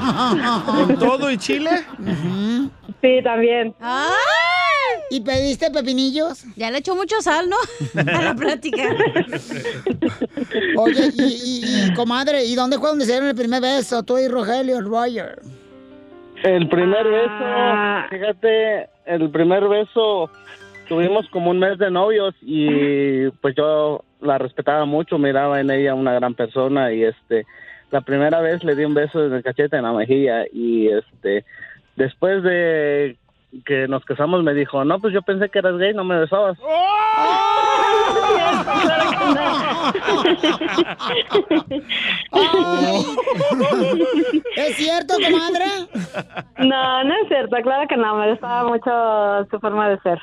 ¿Con 0.66 1.00
todo 1.00 1.32
y 1.32 1.38
chile? 1.38 1.70
Sí, 3.02 3.20
también. 3.24 3.74
¿Y 5.10 5.22
pediste 5.22 5.72
pepinillos? 5.72 6.44
Ya 6.58 6.70
le 6.70 6.80
echó 6.80 6.96
mucho 6.96 7.22
sal, 7.22 7.50
¿no? 7.50 7.56
A 8.12 8.22
la 8.22 8.36
plática. 8.36 8.84
Oye, 10.78 11.12
y, 11.18 11.24
y- 11.24 11.86
y, 11.90 11.94
comadre, 11.94 12.44
¿y 12.46 12.56
dónde 12.56 12.78
fue 12.78 12.90
donde 12.90 13.06
se 13.06 13.12
dieron 13.12 13.30
el 13.30 13.36
primer 13.36 13.62
beso? 13.62 14.04
Tú 14.04 14.18
y 14.18 14.28
Rogelio 14.28 14.82
Roger. 14.82 15.40
El 16.44 16.68
primer 16.70 17.06
Ah. 17.08 18.06
beso, 18.10 18.18
fíjate, 18.20 18.90
el 19.06 19.30
primer 19.32 19.68
beso 19.68 20.30
tuvimos 20.88 21.28
como 21.30 21.52
un 21.52 21.60
mes 21.60 21.78
de 21.78 21.92
novios 21.92 22.36
y 22.42 23.30
pues 23.42 23.56
yo 23.56 24.04
la 24.22 24.38
respetaba 24.38 24.86
mucho, 24.86 25.18
miraba 25.18 25.60
en 25.60 25.70
ella 25.70 25.94
una 25.94 26.14
gran 26.14 26.34
persona 26.34 26.92
y 26.94 27.04
este 27.04 27.46
la 27.92 28.02
primera 28.02 28.42
vez 28.42 28.64
le 28.64 28.76
di 28.76 28.84
un 28.84 28.94
beso 28.94 29.26
en 29.26 29.34
el 29.34 29.44
cachete 29.44 29.78
en 29.78 29.84
la 29.84 29.94
mejilla 29.94 30.46
y 30.52 30.88
este 30.88 31.46
después 31.96 32.44
de 32.44 33.18
que 33.66 33.88
nos 33.88 34.04
casamos 34.06 34.44
me 34.44 34.54
dijo, 34.54 34.84
"No, 34.84 35.00
pues 35.00 35.14
yo 35.14 35.22
pensé 35.22 35.50
que 35.50 35.60
eras 35.60 35.78
gay, 35.78 35.94
no 35.94 36.04
me 36.04 36.20
besabas." 36.20 36.58
¿Es 44.56 44.76
cierto, 44.76 45.14
comadre? 45.16 45.66
No, 46.58 47.04
no 47.04 47.14
es 47.22 47.28
cierto, 47.28 47.56
claro 47.64 47.88
que 47.88 47.98
no, 47.98 48.16
me 48.16 48.32
gustaba 48.32 48.70
mucho 48.70 49.50
su 49.52 49.60
forma 49.60 49.90
de 49.90 50.00
ser. 50.00 50.20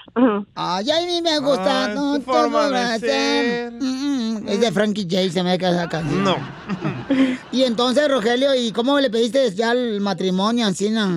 Ay, 0.55 0.91
a 0.91 1.07
mí 1.07 1.23
me 1.23 1.39
gusta 1.39 1.87
Ay, 1.87 1.95
no, 1.95 2.17
su 2.17 2.23
forma 2.23 2.69
de 2.69 2.99
ser. 2.99 3.73
Mm, 3.73 4.43
mm, 4.45 4.49
Es 4.49 4.61
de 4.61 4.73
Frankie 4.73 5.07
J, 5.11 5.31
se 5.31 5.43
me 5.43 5.59
queda 5.59 5.71
esa 5.71 5.89
canción. 5.89 6.25
No. 6.25 6.37
Y 7.53 7.63
entonces, 7.63 8.09
Rogelio, 8.11 8.55
¿y 8.55 8.73
cómo 8.73 8.99
le 8.99 9.11
pediste 9.11 9.51
ya 9.53 9.73
el 9.73 10.01
matrimonio, 10.01 10.67
Ancina? 10.67 11.09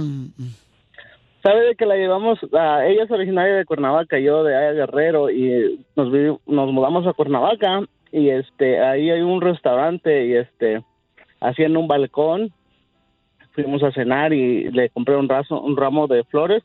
¿Sabe 1.47 1.65
de 1.67 1.75
que 1.75 1.85
la 1.85 1.95
llevamos? 1.95 2.39
a- 2.53 2.85
ella 2.85 3.03
es 3.05 3.11
originaria 3.11 3.55
de 3.55 3.65
Cuernavaca, 3.65 4.19
yo 4.19 4.43
de 4.43 4.55
Aya 4.55 4.71
Guerrero 4.73 5.29
y 5.29 5.79
nos 5.95 6.11
vi- 6.11 6.37
nos 6.45 6.71
mudamos 6.73 7.07
a 7.07 7.13
Cuernavaca 7.13 7.83
y 8.11 8.29
este 8.29 8.81
ahí 8.83 9.09
hay 9.09 9.21
un 9.21 9.39
restaurante 9.39 10.25
y 10.25 10.33
este 10.35 10.83
así 11.39 11.63
en 11.63 11.77
un 11.77 11.87
balcón 11.87 12.51
fuimos 13.53 13.81
a 13.83 13.91
cenar 13.93 14.33
y 14.33 14.69
le 14.71 14.89
compré 14.89 15.15
un 15.15 15.29
raso, 15.29 15.61
un 15.61 15.77
ramo 15.77 16.07
de 16.07 16.23
flores 16.25 16.63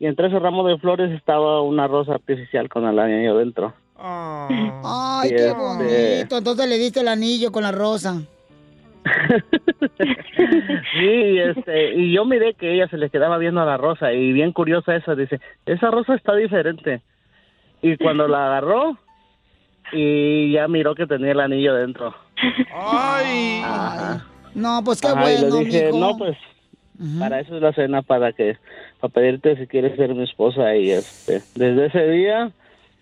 y 0.00 0.06
entre 0.06 0.26
ese 0.28 0.38
ramo 0.40 0.66
de 0.66 0.78
flores 0.78 1.12
estaba 1.12 1.62
una 1.62 1.86
rosa 1.86 2.14
artificial 2.14 2.68
con 2.68 2.86
el 2.86 2.98
anillo 2.98 3.36
dentro. 3.38 3.72
Ay, 4.00 5.26
Y 5.26 5.28
qué 5.28 5.46
este- 5.46 5.52
bonito. 5.58 6.38
Entonces 6.38 6.68
le 6.68 6.78
diste 6.78 7.00
el 7.00 7.08
anillo 7.08 7.50
con 7.52 7.62
la 7.62 7.72
rosa. 7.72 8.20
Sí, 10.98 11.38
este, 11.38 11.94
y 11.94 12.12
yo 12.12 12.24
miré 12.24 12.54
que 12.54 12.72
ella 12.74 12.88
se 12.88 12.96
le 12.96 13.10
quedaba 13.10 13.38
viendo 13.38 13.60
a 13.60 13.66
la 13.66 13.76
rosa 13.76 14.12
y 14.12 14.32
bien 14.32 14.52
curiosa 14.52 14.96
esa, 14.96 15.14
dice, 15.14 15.40
esa 15.66 15.90
rosa 15.90 16.14
está 16.14 16.34
diferente. 16.34 17.02
Y 17.82 17.96
cuando 17.96 18.26
la 18.26 18.46
agarró 18.46 18.96
y 19.92 20.52
ya 20.52 20.66
miró 20.68 20.94
que 20.94 21.06
tenía 21.06 21.32
el 21.32 21.40
anillo 21.40 21.74
dentro. 21.74 22.14
Ay. 22.74 23.62
No, 24.54 24.82
pues 24.84 25.00
qué 25.00 25.08
Ajá, 25.08 25.32
y 25.32 25.40
bueno, 25.40 25.58
le 25.58 25.64
dije, 25.64 25.86
mijo. 25.86 25.98
no, 25.98 26.16
pues 26.16 26.36
para 27.18 27.40
eso 27.40 27.56
es 27.56 27.62
la 27.62 27.72
cena, 27.72 28.02
para 28.02 28.32
que, 28.32 28.56
para 29.00 29.12
pedirte 29.12 29.56
si 29.56 29.66
quieres 29.66 29.96
ser 29.96 30.14
mi 30.14 30.24
esposa 30.24 30.74
y 30.74 30.90
este, 30.90 31.42
desde 31.54 31.86
ese 31.86 32.08
día, 32.08 32.50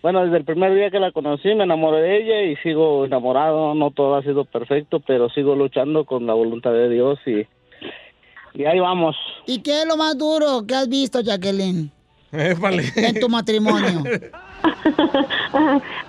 bueno, 0.07 0.23
desde 0.23 0.37
el 0.37 0.45
primer 0.45 0.73
día 0.73 0.88
que 0.88 1.01
la 1.01 1.11
conocí 1.11 1.53
me 1.57 1.64
enamoré 1.64 2.01
de 2.01 2.16
ella 2.19 2.42
y 2.42 2.55
sigo 2.62 3.05
enamorado, 3.05 3.75
no 3.75 3.90
todo 3.90 4.14
ha 4.14 4.23
sido 4.23 4.45
perfecto, 4.45 5.01
pero 5.01 5.29
sigo 5.31 5.57
luchando 5.57 6.05
con 6.05 6.29
la 6.29 6.33
voluntad 6.33 6.71
de 6.71 6.88
Dios 6.88 7.19
y, 7.27 7.45
y 8.55 8.66
ahí 8.66 8.79
vamos. 8.79 9.16
¿Y 9.49 9.62
qué 9.62 9.81
es 9.81 9.88
lo 9.88 9.97
más 9.97 10.16
duro 10.16 10.64
que 10.64 10.77
has 10.77 10.88
visto, 10.88 11.23
Jacqueline? 11.23 11.90
En 12.31 13.19
tu 13.19 13.29
matrimonio. 13.29 14.05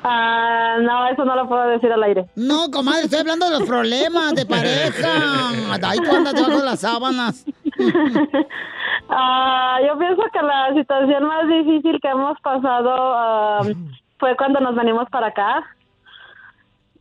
Ah, 0.04 0.78
no, 0.82 1.08
eso 1.10 1.26
no 1.26 1.36
lo 1.36 1.48
puedo 1.48 1.68
decir 1.68 1.92
al 1.92 2.02
aire. 2.04 2.26
No, 2.36 2.72
comadre, 2.72 3.04
estoy 3.04 3.20
hablando 3.20 3.50
de 3.50 3.60
los 3.60 3.68
problemas 3.68 4.34
de 4.36 4.46
pareja. 4.46 5.50
Ahí 5.84 6.00
tú 6.00 6.16
andas 6.16 6.34
debajo 6.34 6.60
de 6.60 6.66
las 6.66 6.80
sábanas. 6.80 7.46
Ah, 9.10 9.80
yo 9.86 9.98
pienso 9.98 10.22
que 10.34 10.42
la 10.42 10.74
situación 10.74 11.26
más 11.26 11.48
difícil 11.48 12.00
que 12.02 12.10
hemos 12.10 12.40
pasado 12.42 12.92
ah, 13.16 13.62
fue 14.20 14.36
cuando 14.36 14.60
nos 14.60 14.76
venimos 14.76 15.10
para 15.10 15.28
acá. 15.28 15.64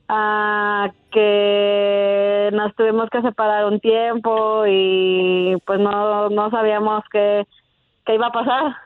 Ah, 0.08 0.88
que 1.10 2.50
nos 2.52 2.74
tuvimos 2.76 3.10
que 3.10 3.22
separar 3.22 3.66
un 3.66 3.80
tiempo 3.80 4.64
y 4.66 5.56
pues 5.66 5.80
no, 5.80 6.28
no 6.30 6.50
sabíamos 6.50 7.02
qué, 7.10 7.46
qué 8.04 8.14
iba 8.14 8.28
a 8.28 8.32
pasar. 8.32 8.85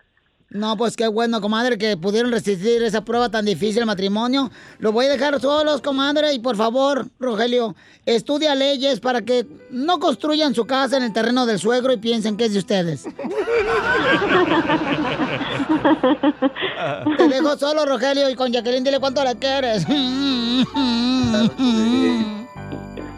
No, 0.52 0.76
pues 0.76 0.96
qué 0.96 1.06
bueno, 1.06 1.40
comadre, 1.40 1.78
que 1.78 1.96
pudieron 1.96 2.32
resistir 2.32 2.82
esa 2.82 3.04
prueba 3.04 3.28
tan 3.28 3.44
difícil 3.44 3.82
el 3.82 3.86
matrimonio. 3.86 4.50
Lo 4.80 4.90
voy 4.90 5.06
a 5.06 5.10
dejar 5.10 5.40
solos, 5.40 5.80
comadre, 5.80 6.34
y 6.34 6.40
por 6.40 6.56
favor, 6.56 7.06
Rogelio, 7.20 7.76
estudia 8.04 8.56
leyes 8.56 8.98
para 8.98 9.22
que 9.22 9.46
no 9.70 10.00
construyan 10.00 10.52
su 10.52 10.66
casa 10.66 10.96
en 10.96 11.04
el 11.04 11.12
terreno 11.12 11.46
del 11.46 11.60
suegro 11.60 11.92
y 11.92 11.98
piensen 11.98 12.36
que 12.36 12.46
es 12.46 12.52
de 12.52 12.58
ustedes. 12.58 13.04
Te 17.16 17.28
dejo 17.28 17.56
solo, 17.56 17.86
Rogelio, 17.86 18.28
y 18.28 18.34
con 18.34 18.52
Jacqueline 18.52 18.82
dile 18.82 18.98
cuánto 18.98 19.22
la 19.22 19.36
quieres. 19.36 19.86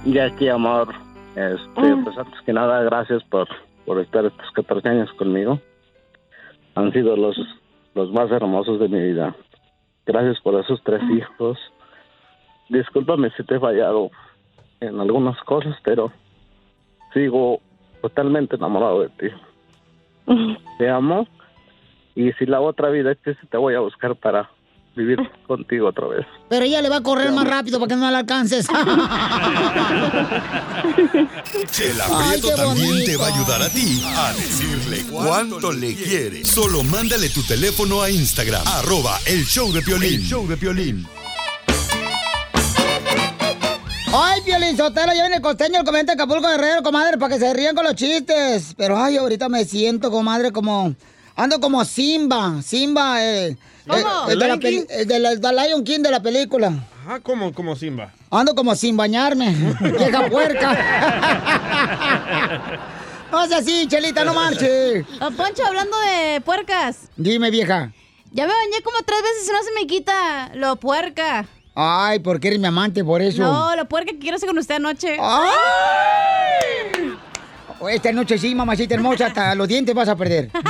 Y 0.05 0.19
aquí, 0.19 0.49
amor, 0.49 0.89
este, 1.35 1.97
pues 2.05 2.19
antes 2.19 2.41
que 2.45 2.53
nada, 2.53 2.83
gracias 2.83 3.23
por, 3.31 3.49
por 3.87 3.99
estar 4.01 4.27
estos 4.27 4.51
14 4.55 4.87
años 4.87 5.09
conmigo. 5.17 5.59
Han 6.75 6.93
sido 6.93 7.17
los, 7.17 7.37
los 7.95 8.13
más 8.13 8.31
hermosos 8.31 8.81
de 8.81 8.89
mi 8.89 9.01
vida. 9.01 9.35
Gracias 10.07 10.41
por 10.41 10.59
esos 10.59 10.83
tres 10.83 11.03
hijos. 11.11 11.59
Discúlpame 12.69 13.31
si 13.37 13.45
te 13.45 13.57
he 13.57 13.61
fallado 13.61 14.11
en 14.81 15.01
algunas 15.01 15.39
cosas, 15.45 15.77
pero 15.85 16.13
sigo 17.13 17.61
totalmente 18.01 18.57
enamorado 18.57 19.01
de 19.01 19.09
ti. 19.11 19.29
Te 20.79 20.89
amo. 20.89 21.27
Y 22.15 22.33
si 22.33 22.47
la 22.47 22.61
otra 22.61 22.91
vida 22.91 23.13
existe, 23.13 23.47
te 23.47 23.57
voy 23.57 23.75
a 23.75 23.81
buscar 23.81 24.15
para 24.17 24.51
vivir 24.95 25.19
contigo 25.47 25.89
otra 25.89 26.07
vez. 26.09 26.27
Pero 26.49 26.65
ella 26.65 26.83
le 26.83 26.89
va 26.89 26.97
a 26.97 27.03
correr 27.03 27.33
más 27.33 27.47
rápido 27.47 27.79
para 27.79 27.89
que 27.89 27.97
no 27.97 28.11
la 28.11 28.19
alcances. 28.19 28.67
Chela 31.71 32.05
Ay, 32.11 32.41
Prieto 32.41 32.49
qué 32.49 32.55
también 32.63 32.89
bonito. 32.89 33.11
te 33.11 33.17
va 33.17 33.27
a 33.27 33.35
ayudar 33.35 33.63
a 33.63 33.69
ti 33.71 34.03
a 34.05 34.33
decirle 34.35 35.05
cuánto 35.11 35.73
le 35.73 35.95
quiere. 35.95 36.45
Solo 36.45 36.83
mándale 36.85 37.29
tu 37.31 37.43
teléfono 37.43 38.03
a 38.03 38.11
Instagram, 38.11 38.63
arroba 38.67 39.19
el 39.27 39.45
show 39.45 39.73
de 39.73 39.83
Piolín. 39.83 40.15
El 40.15 40.23
show 40.23 40.47
de 40.47 40.57
Piolín. 40.57 41.07
Ay, 44.15 44.43
Piolín 44.45 44.77
Sotelo, 44.77 45.07
ya 45.15 45.23
viene 45.23 45.37
el 45.37 45.43
costeño, 45.43 45.79
el 45.81 45.87
comediante 45.87 46.15
de 46.15 46.23
Acapulco 46.23 46.47
Guerrero, 46.47 46.83
comadre, 46.83 47.17
para 47.17 47.33
que 47.35 47.41
se 47.41 47.51
rían 47.55 47.75
con 47.75 47.85
los 47.85 47.95
chistes. 47.95 48.75
Pero, 48.77 49.03
ay, 49.03 49.17
ahorita 49.17 49.49
me 49.49 49.65
siento, 49.65 50.11
comadre, 50.11 50.53
como... 50.53 50.95
Ando 51.37 51.61
como 51.61 51.85
Simba, 51.85 52.61
Simba, 52.63 53.23
eh... 53.25 53.57
¿Cómo? 53.87 54.29
eh, 54.29 54.33
el 54.33 54.39
de 54.39 55.19
la 55.19 55.35
de 55.35 55.53
la, 55.53 55.67
Lion 55.67 55.83
King 55.83 56.01
de 56.01 56.11
la 56.11 56.23
película. 56.23 56.73
Ajá, 57.05 57.21
como, 57.21 57.53
como 57.53 57.75
Simba. 57.75 58.13
Ando 58.31 58.55
como 58.55 58.75
sin 58.77 58.97
bañarme, 58.97 59.51
vieja 59.81 60.29
puerca. 60.29 60.79
No 63.33 63.47
sea 63.47 63.59
así, 63.59 63.87
Chelita, 63.89 64.27
no 64.27 64.35
marche. 64.35 65.07
Don 65.19 65.35
Poncho, 65.35 65.65
hablando 65.67 65.97
de 66.01 66.43
puercas. 66.43 67.09
Dime, 67.17 67.51
vieja. 67.51 67.91
Ya 68.31 68.47
me 68.47 68.53
bañé 68.53 68.83
como 68.85 68.99
tres 69.07 69.23
veces 69.23 69.49
y 69.49 69.53
no 69.53 69.63
se 69.63 69.73
me 69.73 69.87
quita 69.87 70.51
lo 70.55 70.77
puerca. 70.77 71.47
Ay, 71.75 72.19
porque 72.19 72.49
eres 72.49 72.61
mi 72.61 72.67
amante, 72.67 73.03
por 73.03 73.23
eso. 73.23 73.43
No, 73.43 73.75
lo 73.75 73.89
puerca 73.89 74.13
que 74.13 74.19
quiero 74.19 74.37
hacer 74.37 74.51
con 74.51 74.59
usted 74.59 74.75
anoche. 74.75 75.17
Esta 77.91 78.13
noche 78.13 78.39
sí, 78.39 78.55
mamacita 78.55 78.95
hermosa, 78.95 79.27
hasta 79.27 79.55
los 79.55 79.67
dientes 79.69 79.95
vas 79.95 80.09
a 80.09 80.17
perder. 80.17 80.51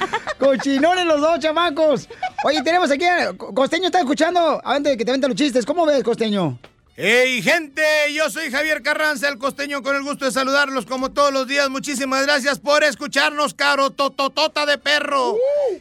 Cochinones 0.38 1.06
los 1.06 1.20
dos, 1.20 1.38
chamacos. 1.38 2.08
Oye, 2.44 2.62
tenemos 2.62 2.90
aquí, 2.90 3.04
a- 3.04 3.32
Costeño 3.34 3.86
está 3.86 4.00
escuchando, 4.00 4.60
antes 4.64 4.92
de 4.92 4.96
que 4.96 5.04
te 5.04 5.12
vente 5.12 5.28
los 5.28 5.36
chistes. 5.36 5.66
¿Cómo 5.66 5.84
ves, 5.86 6.02
Costeño? 6.02 6.58
¡Hey, 6.96 7.40
gente! 7.42 7.82
Yo 8.14 8.28
soy 8.28 8.50
Javier 8.50 8.82
Carranza, 8.82 9.28
el 9.28 9.38
costeño, 9.38 9.82
con 9.82 9.96
el 9.96 10.02
gusto 10.02 10.26
de 10.26 10.32
saludarlos 10.32 10.84
como 10.84 11.10
todos 11.12 11.32
los 11.32 11.46
días. 11.46 11.70
Muchísimas 11.70 12.24
gracias 12.26 12.58
por 12.58 12.84
escucharnos, 12.84 13.54
caro 13.54 13.90
tototota 13.90 14.66
de 14.66 14.76
perro. 14.76 15.36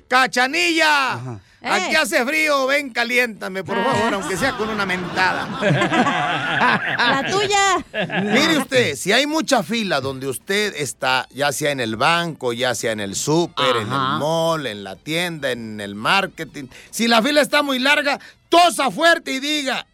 ¡Cachanilla! 0.07 1.39
Aquí 1.61 1.95
hace 1.95 2.25
frío, 2.25 2.67
ven, 2.67 2.89
caliéntame, 2.89 3.65
por 3.65 3.83
favor, 3.83 4.13
aunque 4.13 4.37
sea 4.37 4.55
con 4.55 4.69
una 4.69 4.85
mentada. 4.85 5.47
La 5.61 7.25
tuya. 7.29 7.85
Mire 8.23 8.59
usted, 8.59 8.95
si 8.95 9.11
hay 9.11 9.27
mucha 9.27 9.61
fila 9.61 9.99
donde 9.99 10.27
usted 10.27 10.73
está, 10.77 11.27
ya 11.31 11.51
sea 11.51 11.71
en 11.71 11.81
el 11.81 11.97
banco, 11.97 12.53
ya 12.53 12.73
sea 12.75 12.93
en 12.93 13.01
el 13.01 13.15
súper, 13.15 13.75
en 13.75 13.91
el 13.91 14.19
mall, 14.19 14.67
en 14.67 14.85
la 14.85 14.95
tienda, 14.95 15.51
en 15.51 15.81
el 15.81 15.95
marketing, 15.95 16.67
si 16.91 17.07
la 17.07 17.21
fila 17.21 17.41
está 17.41 17.61
muy 17.61 17.79
larga, 17.79 18.19
tosa 18.47 18.89
fuerte 18.89 19.33
y 19.33 19.39
diga... 19.39 19.85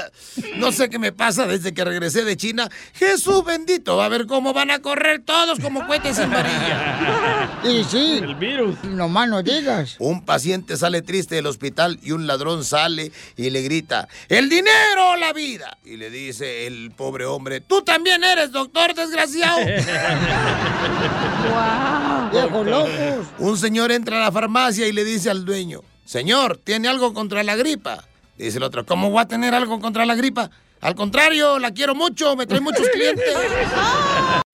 No 0.56 0.72
sé 0.72 0.88
qué 0.88 0.98
me 0.98 1.12
pasa 1.12 1.46
desde 1.46 1.74
que 1.74 1.84
regresé 1.84 2.24
de 2.24 2.36
China. 2.36 2.68
Jesús 2.94 3.44
bendito, 3.44 4.00
a 4.00 4.08
ver 4.08 4.26
cómo 4.26 4.52
van 4.52 4.70
a 4.70 4.80
correr 4.80 5.22
todos 5.24 5.58
como 5.60 5.86
cohetes 5.86 6.18
en 6.18 6.30
varilla. 6.30 7.60
Y 7.64 7.84
sí. 7.84 8.20
El 8.22 8.34
virus. 8.34 8.82
No 8.84 9.08
más 9.08 9.28
no 9.28 9.42
digas. 9.42 9.96
Un 9.98 10.24
paciente 10.24 10.76
sale 10.76 11.02
triste 11.02 11.34
del 11.34 11.46
hospital 11.46 11.98
y 12.02 12.12
un 12.12 12.26
ladrón 12.26 12.64
sale 12.64 13.12
y 13.36 13.50
le 13.50 13.62
grita, 13.62 14.08
¡El 14.28 14.48
dinero 14.48 15.10
o 15.12 15.16
la 15.16 15.32
vida! 15.32 15.76
Y 15.84 15.96
le 15.96 16.10
dice 16.10 16.66
el 16.66 16.92
pobre 16.92 17.26
hombre, 17.26 17.60
¡Tú 17.60 17.82
también 17.82 18.22
eres 18.24 18.52
doctor, 18.52 18.94
desgraciado! 18.94 19.58
Viejos 22.32 22.66
locos. 22.66 23.26
Un 23.38 23.58
señor 23.58 23.92
entra 23.92 24.18
a 24.18 24.24
la 24.24 24.32
farmacia 24.32 24.86
y 24.86 24.92
le 24.92 25.04
dice 25.04 25.30
al 25.30 25.44
dueño, 25.44 25.82
Señor, 26.04 26.58
¿tiene 26.62 26.88
algo 26.88 27.14
contra 27.14 27.42
la 27.42 27.56
gripa? 27.56 28.04
Dice 28.38 28.58
el 28.58 28.64
otro, 28.64 28.84
¿cómo 28.84 29.10
voy 29.10 29.22
a 29.22 29.28
tener 29.28 29.54
algo 29.54 29.80
contra 29.80 30.04
la 30.04 30.14
gripa? 30.14 30.50
Al 30.80 30.94
contrario, 30.94 31.58
la 31.58 31.72
quiero 31.72 31.94
mucho, 31.94 32.36
me 32.36 32.46
trae 32.46 32.60
muchos 32.60 32.86
clientes. 32.90 33.34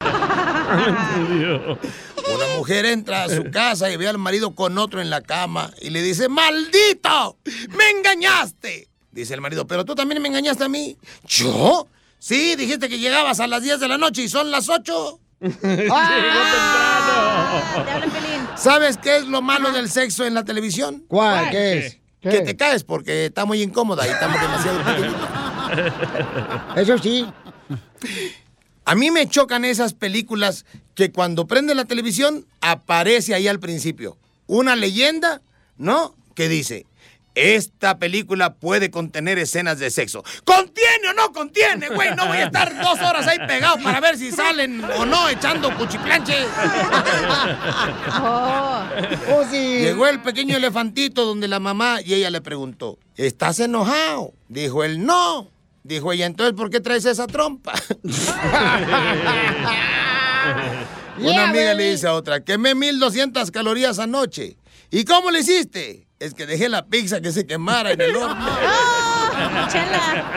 Una 2.35 2.47
mujer 2.57 2.87
entra 2.87 3.25
a 3.25 3.29
su 3.29 3.51
casa 3.51 3.91
y 3.91 3.97
ve 3.97 4.09
al 4.09 4.19
marido 4.19 4.55
con 4.55 4.79
otro 4.79 5.01
en 5.01 5.11
la 5.11 5.21
cama 5.21 5.71
y 5.81 5.91
le 5.91 6.01
dice, 6.03 6.29
¡Maldito! 6.29 7.39
¡Me 7.77 7.91
engañaste! 7.91 8.89
Dice 9.11 9.35
el 9.35 9.41
marido, 9.41 9.67
pero 9.67 9.85
tú 9.85 9.95
también 9.95 10.23
me 10.23 10.29
engañaste 10.29 10.65
a 10.65 10.69
mí. 10.69 10.97
¿Yo? 11.27 11.89
Sí, 12.19 12.55
dijiste 12.57 12.89
que 12.89 12.99
llegabas 12.99 13.41
a 13.41 13.47
las 13.47 13.63
10 13.63 13.81
de 13.81 13.89
la 13.89 13.99
noche 13.99 14.23
y 14.23 14.29
son 14.29 14.51
las 14.51 14.69
8. 14.69 15.21
¿Sabes 18.57 18.97
qué 18.97 19.17
es 19.17 19.27
lo 19.27 19.43
malo 19.43 19.73
del 19.73 19.91
sexo 19.91 20.25
en 20.25 20.35
la 20.35 20.45
televisión? 20.45 21.05
¿Cuál? 21.09 21.51
¿Qué 21.51 21.79
es? 21.79 22.02
Que 22.23 22.41
te 22.41 22.57
caes 22.57 22.85
porque 22.85 23.27
está 23.27 23.45
muy 23.45 23.63
incómoda 23.63 24.07
y 24.07 24.11
estamos 24.11 24.41
demasiado 24.41 24.85
pequeñitos. 24.85 25.29
Eso 26.77 26.99
sí. 26.99 27.27
A 28.85 28.95
mí 28.95 29.11
me 29.11 29.29
chocan 29.29 29.65
esas 29.65 29.93
películas 29.93 30.65
que 30.95 31.11
cuando 31.11 31.47
prende 31.47 31.75
la 31.75 31.85
televisión 31.85 32.47
aparece 32.61 33.35
ahí 33.35 33.49
al 33.49 33.59
principio 33.61 34.19
una 34.47 34.77
leyenda, 34.77 35.41
¿no? 35.77 36.15
Que 36.35 36.49
dice, 36.49 36.87
esta 37.35 37.99
película 37.99 38.55
puede 38.55 38.91
contener 38.91 39.39
escenas 39.39 39.79
de 39.79 39.91
sexo. 39.91 40.23
¿Contiene 40.45 41.09
o 41.11 41.15
no 41.15 41.33
contiene, 41.33 41.89
güey? 41.89 42.15
No 42.15 42.27
voy 42.27 42.39
a 42.39 42.45
estar 42.45 42.81
dos 42.83 43.01
horas 43.01 43.27
ahí 43.27 43.39
pegado 43.47 43.77
para 43.83 44.01
ver 44.01 44.19
si 44.19 44.31
salen 44.31 44.85
o 44.85 45.07
no 45.07 45.29
echando 45.29 45.75
cuchiplanche. 45.77 46.37
Oh, 48.23 49.45
sí. 49.51 49.79
Llegó 49.81 50.07
el 50.07 50.21
pequeño 50.21 50.57
elefantito 50.57 51.25
donde 51.25 51.49
la 51.49 51.61
mamá 51.61 52.01
y 52.05 52.15
ella 52.15 52.31
le 52.31 52.41
preguntó, 52.41 52.99
¿estás 53.17 53.61
enojado? 53.61 54.33
Dijo 54.49 54.85
él, 54.85 55.05
no. 55.05 55.51
Dijo 55.85 56.13
ella, 56.13 56.27
entonces, 56.27 56.55
¿por 56.55 56.71
qué 56.71 56.81
traes 56.81 57.05
esa 57.05 57.27
trompa? 57.27 57.73
Una 61.19 61.49
amiga 61.49 61.75
le 61.75 61.91
dice 61.91 62.07
a 62.07 62.15
otra, 62.15 62.45
quemé 62.45 62.75
1200 62.75 63.51
calorías 63.51 63.99
anoche. 63.99 64.57
¿Y 64.91 65.05
cómo 65.05 65.31
le 65.31 65.41
hiciste? 65.41 66.07
Es 66.23 66.35
que 66.35 66.47
dejé 66.47 66.69
la 66.69 66.87
pizza 66.87 67.21
que 67.21 67.33
se 67.33 67.45
quemara 67.45 67.91
en 67.91 68.01
el 68.01 68.15
horno. 68.15 68.47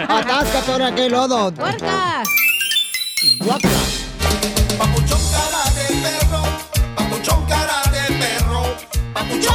Atáscate 0.10 0.71
ahora 0.71 0.95
que 0.95 1.08
lodo. 1.08 1.54
¡Puerca! 1.54 2.24
Papuchón 4.80 5.21
cara 5.32 5.63
de 5.76 5.86
perro, 6.02 6.41
papuchón 6.95 7.45
cara 7.45 7.84
de 7.91 8.15
perro, 8.15 8.63
papuchón 9.13 9.55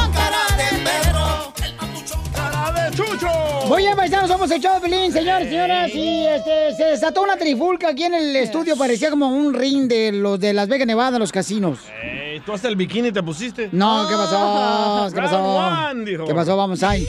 Muy 3.71 3.83
bien, 3.83 3.95
paisanos, 3.95 4.29
somos 4.29 4.51
el 4.51 4.59
show 4.59 4.73
de 4.73 4.81
Pelín, 4.81 5.13
señores, 5.13 5.47
señoras. 5.47 5.95
Y 5.95 6.25
este, 6.25 6.75
se 6.75 6.83
desató 6.87 7.23
una 7.23 7.37
trifulca 7.37 7.87
aquí 7.87 8.03
en 8.03 8.13
el 8.13 8.35
estudio. 8.35 8.75
Parecía 8.75 9.09
como 9.09 9.29
un 9.29 9.53
ring 9.53 9.87
de 9.87 10.11
los 10.11 10.37
de 10.41 10.51
Las 10.51 10.67
Vegas, 10.67 10.85
Nevada, 10.85 11.17
los 11.17 11.31
casinos. 11.31 11.79
Ey, 12.03 12.41
¿Tú 12.41 12.51
hasta 12.51 12.67
el 12.67 12.75
bikini 12.75 13.13
te 13.13 13.23
pusiste? 13.23 13.69
No, 13.71 14.07
¿qué 14.09 14.15
pasó? 14.15 15.09
¿Qué 15.13 15.21
Round 15.21 16.05
pasó? 16.05 16.25
¿Qué 16.25 16.33
pasó? 16.33 16.57
Vamos 16.57 16.83
ahí. 16.83 17.07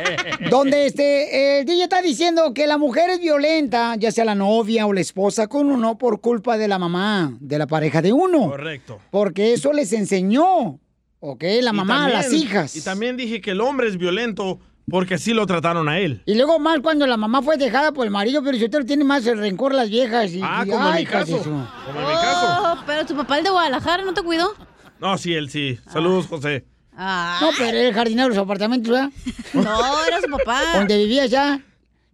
Donde 0.50 0.84
este, 0.84 1.60
el 1.60 1.64
DJ 1.64 1.84
está 1.84 2.02
diciendo 2.02 2.52
que 2.52 2.66
la 2.66 2.76
mujer 2.76 3.08
es 3.08 3.18
violenta, 3.18 3.96
ya 3.96 4.12
sea 4.12 4.26
la 4.26 4.34
novia 4.34 4.86
o 4.86 4.92
la 4.92 5.00
esposa 5.00 5.46
con 5.46 5.70
uno, 5.70 5.96
por 5.96 6.20
culpa 6.20 6.58
de 6.58 6.68
la 6.68 6.78
mamá, 6.78 7.38
de 7.40 7.56
la 7.56 7.66
pareja 7.66 8.02
de 8.02 8.12
uno. 8.12 8.50
Correcto. 8.50 9.00
Porque 9.10 9.54
eso 9.54 9.72
les 9.72 9.90
enseñó, 9.94 10.78
¿ok? 11.20 11.44
La 11.62 11.72
mamá 11.72 12.04
a 12.04 12.10
las 12.10 12.34
hijas. 12.34 12.76
Y 12.76 12.82
también 12.82 13.16
dije 13.16 13.40
que 13.40 13.52
el 13.52 13.62
hombre 13.62 13.88
es 13.88 13.96
violento 13.96 14.58
porque 14.90 15.14
así 15.14 15.32
lo 15.32 15.46
trataron 15.46 15.88
a 15.88 15.98
él. 15.98 16.22
Y 16.26 16.34
luego 16.34 16.58
más 16.58 16.80
cuando 16.80 17.06
la 17.06 17.16
mamá 17.16 17.42
fue 17.42 17.56
dejada 17.56 17.92
por 17.92 18.04
el 18.06 18.10
marido, 18.10 18.42
pero 18.42 18.56
si 18.58 18.64
usted 18.64 18.84
tiene 18.84 19.04
más 19.04 19.26
el 19.26 19.38
rencor 19.38 19.74
las 19.74 19.88
viejas. 19.90 20.30
Y, 20.32 20.40
Ah, 20.42 20.62
y- 20.66 20.70
como 20.70 20.86
en 20.88 20.92
ay, 20.92 20.96
mi 20.96 21.02
hijas 21.02 21.26
de 21.26 21.32
caso. 21.36 21.44
Como 21.44 22.00
en 22.00 22.06
mi 22.06 22.12
caso. 22.14 22.46
Oh, 22.62 22.76
pero 22.86 23.06
tu 23.06 23.16
papá, 23.16 23.38
el 23.38 23.44
de 23.44 23.50
Guadalajara, 23.50 24.04
¿no 24.04 24.12
te 24.14 24.22
cuidó? 24.22 24.52
No, 25.00 25.16
sí, 25.18 25.34
él 25.34 25.50
sí. 25.50 25.78
Saludos, 25.92 26.26
José. 26.26 26.64
Ah. 26.96 27.38
No, 27.40 27.50
pero 27.56 27.76
era 27.78 27.88
el 27.88 27.94
jardinero 27.94 28.28
de 28.28 28.34
su 28.34 28.40
apartamento, 28.40 28.90
¿verdad? 28.92 29.10
No, 29.54 30.04
era 30.06 30.20
su 30.20 30.30
papá. 30.30 30.60
Donde 30.76 30.98
vivía 30.98 31.26
ya. 31.26 31.60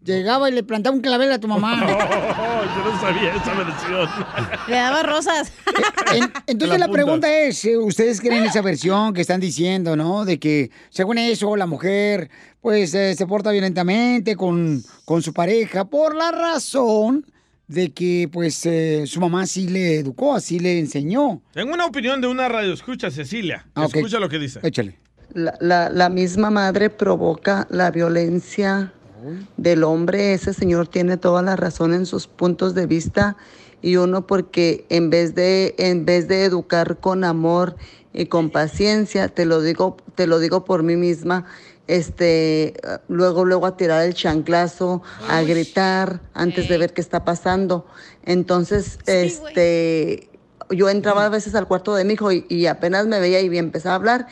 Llegaba 0.05 0.49
y 0.49 0.53
le 0.53 0.63
plantaba 0.63 0.95
un 0.95 1.03
clavel 1.03 1.31
a 1.33 1.39
tu 1.41 1.49
mamá. 1.49 1.81
yo 1.87 2.91
no 2.91 3.01
sabía 3.01 3.35
esa 3.35 3.53
versión. 3.55 4.09
Le 4.69 4.77
daba 4.77 5.03
rosas. 5.03 5.53
En- 6.15 6.33
entonces 6.47 6.79
la, 6.81 6.89
pregunta 6.89 7.31
es, 7.31 7.63
eh, 7.67 7.77
¿ustedes 7.77 8.21
creen 8.23 8.45
esa 8.45 8.63
versión 8.63 9.13
que 9.13 9.21
están 9.21 9.41
diciendo, 9.41 9.95
no? 9.95 10.25
De 10.25 10.39
que 10.39 10.71
según 10.89 11.19
eso 11.19 11.55
la 11.57 11.67
mujer 11.67 12.31
pues 12.63 12.95
eh, 12.95 13.15
se 13.15 13.27
porta 13.27 13.51
violentamente 13.51 14.35
con, 14.37 14.83
con 15.05 15.21
su 15.23 15.35
pareja 15.35 15.85
por 15.85 16.15
la 16.15 16.31
razón 16.31 17.27
de 17.67 17.93
que 17.93 18.31
pues 18.33 18.65
eh, 18.65 19.05
su 19.07 19.21
mamá 19.21 19.45
sí 19.47 19.69
le 19.69 19.99
educó, 19.99 20.35
así 20.35 20.59
le 20.59 20.79
enseñó. 20.79 21.43
Tengo 21.53 21.75
una 21.75 21.85
opinión 21.85 22.23
de 22.23 22.29
una 22.29 22.49
radio 22.49 22.73
escucha, 22.73 23.11
Cecilia. 23.11 23.67
Ah. 23.75 23.85
Escucha 23.93 24.19
lo 24.19 24.31
que 24.31 24.39
dice. 24.39 24.61
Échale. 24.63 24.99
La, 25.35 25.55
la- 25.61 25.91
la 25.91 26.09
misma 26.09 26.49
madre 26.51 26.89
provoca 26.89 27.67
la 27.69 27.91
violencia 27.91 28.95
del 29.57 29.85
hombre. 29.85 30.33
Ese 30.33 30.53
señor 30.53 30.89
tiene 30.89 31.17
toda 31.17 31.43
la 31.43 31.57
razón 31.57 31.95
en 31.95 32.07
sus 32.07 32.27
puntos 32.27 32.75
de 32.75 32.87
vista 32.87 33.37
y 33.83 33.97
uno 33.97 34.27
porque 34.27 34.87
en 34.89 35.11
vez 35.11 35.35
de 35.35 35.75
en 35.79 36.05
vez 36.05 36.29
de 36.29 36.45
educar 36.45 36.99
con 36.99 37.25
amor 37.25 37.77
y 38.13 38.27
con 38.27 38.51
paciencia, 38.51 39.29
te 39.29 39.45
lo 39.45 39.61
digo 39.61 39.97
te 40.15 40.27
lo 40.27 40.39
digo 40.39 40.65
por 40.65 40.83
mí 40.83 40.97
misma, 40.97 41.47
este 41.87 42.75
luego 43.09 43.45
luego 43.45 43.67
a 43.67 43.77
tirar 43.77 44.05
el 44.05 44.15
chanclazo, 44.15 45.03
a 45.29 45.43
gritar 45.43 46.21
antes 46.35 46.69
de 46.69 46.79
ver 46.79 46.93
qué 46.93 47.01
está 47.01 47.25
pasando. 47.25 47.87
Entonces, 48.25 48.99
este 49.07 50.31
yo 50.71 50.91
entraba 50.91 51.27
a 51.27 51.29
veces 51.29 51.55
al 51.55 51.67
cuarto 51.67 51.95
de 51.95 52.05
mi 52.05 52.15
hijo 52.15 52.31
y, 52.33 52.45
y 52.49 52.67
apenas 52.67 53.07
me 53.07 53.21
veía 53.21 53.41
y 53.41 53.57
empezaba 53.57 53.95
a 53.95 53.97
hablar 53.97 54.27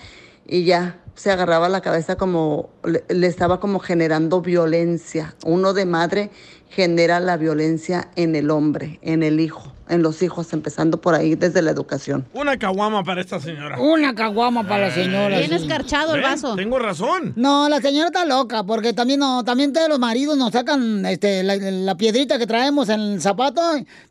y 0.46 0.64
ya 0.64 1.01
se 1.17 1.33
agarraba 1.33 1.69
la 1.69 1.81
cabeza 1.81 2.17
como 2.17 2.71
le, 2.85 3.05
le 3.09 3.27
estaba 3.27 3.59
como 3.59 3.81
generando 3.81 4.41
violencia. 4.41 5.35
Uno 5.45 5.73
de 5.73 5.87
madre 5.87 6.31
genera 6.71 7.21
la 7.21 7.37
violencia 7.37 8.09
en 8.17 8.37
el 8.37 8.51
hombre, 8.51 8.99
en 9.03 9.23
el 9.23 9.41
hijo, 9.41 9.73
en 9.89 10.03
los 10.03 10.23
hijos, 10.23 10.53
empezando 10.53 11.01
por 11.01 11.15
ahí 11.15 11.35
desde 11.35 11.63
la 11.63 11.71
educación. 11.71 12.27
Una 12.35 12.59
caguama 12.59 13.05
para 13.05 13.21
esta 13.21 13.41
señora. 13.41 13.79
Una 13.81 14.15
caguama 14.15 14.67
para 14.67 14.89
la 14.89 14.95
señora. 14.95 15.39
Bien 15.39 15.51
sí. 15.51 15.55
escarchado 15.57 16.15
el 16.15 16.23
¿Ven? 16.23 16.31
vaso. 16.31 16.57
Tengo 16.57 16.79
razón. 16.79 17.33
No, 17.37 17.69
la 17.69 17.81
señora 17.81 18.07
está 18.07 18.25
loca, 18.25 18.65
porque 18.65 18.93
también 18.93 19.21
no, 19.21 19.45
también 19.45 19.73
todos 19.73 19.89
los 19.89 19.99
maridos 19.99 20.37
nos 20.37 20.53
sacan 20.53 21.07
este, 21.07 21.43
la, 21.43 21.57
la 21.57 21.97
piedrita 21.97 22.39
que 22.39 22.47
traemos 22.47 22.89
en 22.89 23.01
el 23.01 23.21
zapato, 23.21 23.63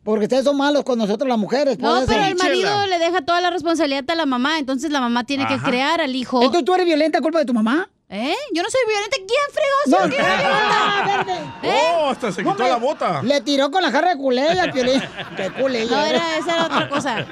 porque 0.02 0.24
ustedes 0.24 0.44
son 0.44 0.56
malos 0.56 0.84
con 0.84 0.98
nosotros 0.98 1.28
las 1.28 1.38
mujeres. 1.38 1.78
No, 1.78 2.02
pero 2.06 2.24
el 2.24 2.36
marido 2.36 2.86
le 2.86 2.98
deja 2.98 3.22
toda 3.22 3.40
la 3.40 3.50
responsabilidad 3.50 4.04
a 4.08 4.14
la 4.14 4.26
mamá, 4.26 4.58
entonces 4.58 4.90
la 4.90 5.00
mamá 5.00 5.24
tiene 5.24 5.46
que 5.46 5.58
crear 5.58 6.00
al 6.00 6.16
hijo. 6.16 6.42
Entonces 6.42 6.64
tú 6.64 6.74
eres 6.74 6.86
violenta 6.86 7.18
a 7.18 7.20
culpa 7.20 7.38
de 7.38 7.44
tu 7.44 7.54
mamá. 7.54 7.90
¿Eh? 8.08 8.34
Yo 8.54 8.62
no 8.62 8.68
soy 8.70 8.80
violenta. 8.86 9.16
¿Quién 9.16 9.28
fregó? 9.52 10.04
No, 10.04 10.08
¿Quién 10.08 10.20
es 10.24 10.38
violenta? 10.38 11.58
¿Eh? 11.62 11.92
Oh, 11.98 12.10
hasta 12.10 12.30
se 12.30 12.44
quitó 12.44 12.62
la 12.68 12.76
bota. 12.76 13.20
Le 13.22 13.40
tiró 13.40 13.68
con 13.70 13.82
la 13.82 13.90
jarra 13.90 14.10
de 14.10 14.16
culé 14.16 14.42
al 14.48 14.70
piolín. 14.70 15.02
Qué 15.36 15.50
culé. 15.50 15.86
No, 15.86 16.04
era, 16.04 16.38
esa 16.38 16.54
era 16.54 16.64
otra 16.66 16.88
cosa. 16.88 17.26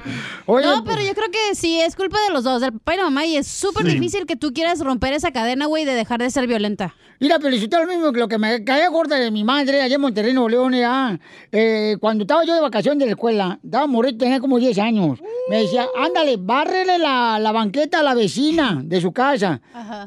Oye, 0.46 0.66
no, 0.66 0.82
pues- 0.84 0.96
pero 0.96 1.06
yo 1.06 1.14
creo 1.14 1.30
que 1.30 1.54
sí, 1.54 1.80
es 1.80 1.94
culpa 1.94 2.18
de 2.26 2.30
los 2.30 2.42
dos, 2.44 2.60
del 2.60 2.72
papá 2.72 2.94
y 2.94 2.96
la 2.98 3.04
mamá, 3.04 3.24
y 3.24 3.36
es 3.36 3.46
súper 3.46 3.86
Sí. 3.86 3.92
difícil 3.92 4.26
que 4.26 4.34
tú 4.36 4.52
quieras 4.52 4.80
romper 4.80 5.12
esa 5.12 5.30
cadena, 5.30 5.66
güey, 5.66 5.84
de 5.84 5.94
dejar 5.94 6.18
de 6.20 6.30
ser 6.30 6.46
violenta. 6.48 6.94
Mira, 7.18 7.40
felicito 7.40 7.78
lo 7.78 7.86
mismo 7.86 8.12
que 8.12 8.18
lo 8.20 8.28
que 8.28 8.36
me 8.36 8.62
caía 8.62 8.88
gorda 8.90 9.16
de 9.16 9.30
mi 9.30 9.42
madre 9.42 9.80
allá 9.80 9.94
en 9.94 10.00
Monterrey, 10.02 10.34
Nuevo 10.34 10.50
León. 10.50 10.74
ya. 10.74 11.18
Eh, 11.50 11.96
cuando 11.98 12.24
estaba 12.24 12.44
yo 12.44 12.54
de 12.54 12.60
vacación 12.60 12.98
de 12.98 13.06
la 13.06 13.12
escuela, 13.12 13.58
estaba 13.64 13.86
morrito, 13.86 14.18
tenía 14.18 14.38
como 14.38 14.58
10 14.58 14.78
años. 14.78 15.18
Me 15.48 15.62
decía, 15.62 15.86
ándale, 15.96 16.36
bárrele 16.38 16.98
la, 16.98 17.38
la 17.38 17.52
banqueta 17.52 18.00
a 18.00 18.02
la 18.02 18.12
vecina 18.14 18.80
de 18.84 19.00
su 19.00 19.12
casa, 19.12 19.62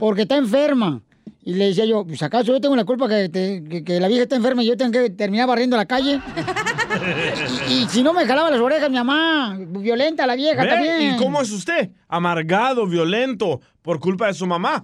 porque 0.09 0.23
está 0.23 0.37
enferma. 0.37 1.03
Y 1.45 1.53
le 1.53 1.67
decía 1.67 1.85
yo, 1.85 2.03
pues 2.03 2.21
acaso 2.23 2.45
yo 2.51 2.59
tengo 2.59 2.75
la 2.75 2.83
culpa 2.83 3.07
que, 3.07 3.29
te- 3.29 3.63
que- 3.63 3.83
que 3.83 3.99
la 3.99 4.07
vieja 4.07 4.23
está 4.23 4.35
enferma 4.35 4.63
y 4.63 4.65
yo 4.65 4.75
tengo 4.75 4.91
que 4.91 5.11
terminar 5.11 5.47
barriendo 5.47 5.77
la 5.77 5.85
calle. 5.85 6.19
y, 7.69 7.73
y 7.73 7.87
si 7.89 8.01
no 8.01 8.11
me 8.11 8.25
jalaba 8.25 8.49
las 8.49 8.59
orejas 8.59 8.89
mi 8.89 8.95
mamá, 8.95 9.55
violenta 9.59 10.25
la 10.25 10.35
vieja 10.35 10.63
¿Ve? 10.63 10.67
también. 10.69 11.13
¿Y 11.13 11.17
cómo 11.17 11.39
es 11.43 11.51
usted? 11.51 11.91
Amargado, 12.07 12.87
violento, 12.87 13.61
por 13.83 13.99
culpa 13.99 14.25
de 14.27 14.33
su 14.33 14.47
mamá. 14.47 14.83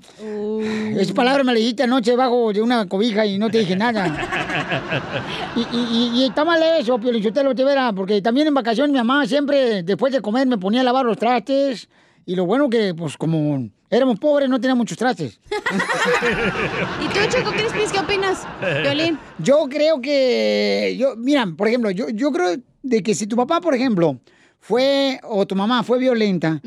Esa 0.95 1.13
palabra 1.15 1.43
me 1.43 1.53
la 1.53 1.57
dijiste 1.59 1.81
anoche 1.81 2.11
debajo 2.11 2.53
de 2.53 2.61
una 2.61 2.87
cobija 2.87 3.25
y 3.25 3.39
no 3.39 3.49
te 3.49 3.57
dije 3.59 3.75
nada. 3.75 4.15
Y, 5.55 5.61
y- 5.61 5.87
y- 5.91 6.19
y 6.21 6.25
está 6.25 6.45
mal 6.45 6.61
eso, 6.79 6.99
Pio 6.99 7.11
Lichotelo, 7.11 7.55
te 7.55 7.63
verá, 7.63 7.91
porque 7.93 8.21
también 8.21 8.45
en 8.47 8.53
vacaciones 8.53 8.91
mi 8.91 8.97
mamá 8.99 9.25
siempre, 9.25 9.81
después 9.81 10.13
de 10.13 10.21
comer, 10.21 10.45
me 10.47 10.59
ponía 10.59 10.81
a 10.81 10.83
lavar 10.83 11.03
los 11.05 11.17
trastes. 11.17 11.89
Y 12.27 12.35
lo 12.35 12.45
bueno 12.45 12.69
que, 12.69 12.93
pues, 12.95 13.17
como 13.17 13.69
éramos 13.89 14.19
pobres, 14.19 14.49
no 14.49 14.59
teníamos 14.59 14.79
muchos 14.79 14.97
trastes. 14.97 15.39
¿Y 17.01 17.07
tú, 17.07 17.19
Choco 17.29 17.51
Crispis, 17.51 17.91
qué 17.91 17.99
opinas? 17.99 18.45
Violín. 18.81 19.19
Yo 19.39 19.67
creo 19.69 20.01
que, 20.01 20.95
yo, 20.99 21.15
mira, 21.15 21.47
por 21.57 21.67
ejemplo, 21.67 21.91
yo, 21.91 22.09
yo 22.09 22.31
creo 22.31 22.57
de 22.83 23.03
que 23.03 23.15
si 23.15 23.27
tu 23.27 23.35
papá, 23.35 23.61
por 23.61 23.73
ejemplo, 23.73 24.19
fue, 24.59 25.19
o 25.23 25.45
tu 25.45 25.55
mamá 25.55 25.83
fue 25.83 25.99
violenta, 25.99 26.61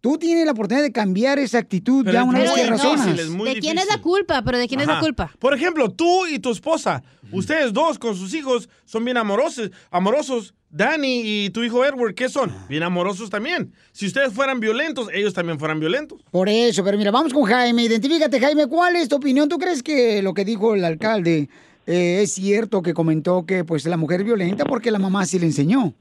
tú 0.00 0.18
tienes 0.18 0.44
la 0.46 0.52
oportunidad 0.52 0.84
de 0.84 0.92
cambiar 0.92 1.38
esa 1.38 1.58
actitud 1.58 2.04
Pero 2.04 2.14
ya 2.14 2.24
una 2.24 2.40
vez 2.40 2.50
que 2.52 2.64
difícil, 2.64 2.90
razonas. 2.90 3.18
es 3.18 3.28
muy 3.30 3.54
¿De 3.54 3.60
quién 3.60 3.78
es 3.78 3.86
la 3.88 4.00
culpa? 4.00 4.42
¿Pero 4.42 4.58
de 4.58 4.68
quién 4.68 4.80
es 4.80 4.86
la 4.86 5.00
culpa? 5.00 5.32
Por 5.38 5.54
ejemplo, 5.54 5.90
tú 5.90 6.26
y 6.26 6.38
tu 6.38 6.50
esposa, 6.50 7.02
ustedes 7.32 7.72
dos 7.72 7.98
con 7.98 8.16
sus 8.16 8.34
hijos 8.34 8.68
son 8.84 9.04
bien 9.04 9.16
amorosos, 9.16 9.70
amorosos. 9.90 10.54
Danny 10.70 11.22
y 11.24 11.50
tu 11.50 11.62
hijo 11.62 11.84
Edward, 11.84 12.14
¿qué 12.14 12.28
son? 12.28 12.52
Bien 12.68 12.82
amorosos 12.82 13.30
también. 13.30 13.72
Si 13.92 14.06
ustedes 14.06 14.32
fueran 14.34 14.60
violentos, 14.60 15.08
ellos 15.14 15.32
también 15.32 15.58
fueran 15.58 15.80
violentos. 15.80 16.20
Por 16.30 16.48
eso, 16.48 16.84
pero 16.84 16.98
mira, 16.98 17.10
vamos 17.10 17.32
con 17.32 17.44
Jaime. 17.44 17.84
Identifícate, 17.84 18.38
Jaime. 18.38 18.66
¿Cuál 18.66 18.96
es 18.96 19.08
tu 19.08 19.16
opinión? 19.16 19.48
¿Tú 19.48 19.58
crees 19.58 19.82
que 19.82 20.20
lo 20.20 20.34
que 20.34 20.44
dijo 20.44 20.74
el 20.74 20.84
alcalde 20.84 21.48
eh, 21.86 22.20
es 22.22 22.32
cierto 22.32 22.82
que 22.82 22.92
comentó 22.92 23.46
que 23.46 23.64
pues 23.64 23.86
la 23.86 23.96
mujer 23.96 24.20
es 24.20 24.26
violenta 24.26 24.66
porque 24.66 24.90
la 24.90 24.98
mamá 24.98 25.24
sí 25.24 25.38
le 25.38 25.46
enseñó? 25.46 25.94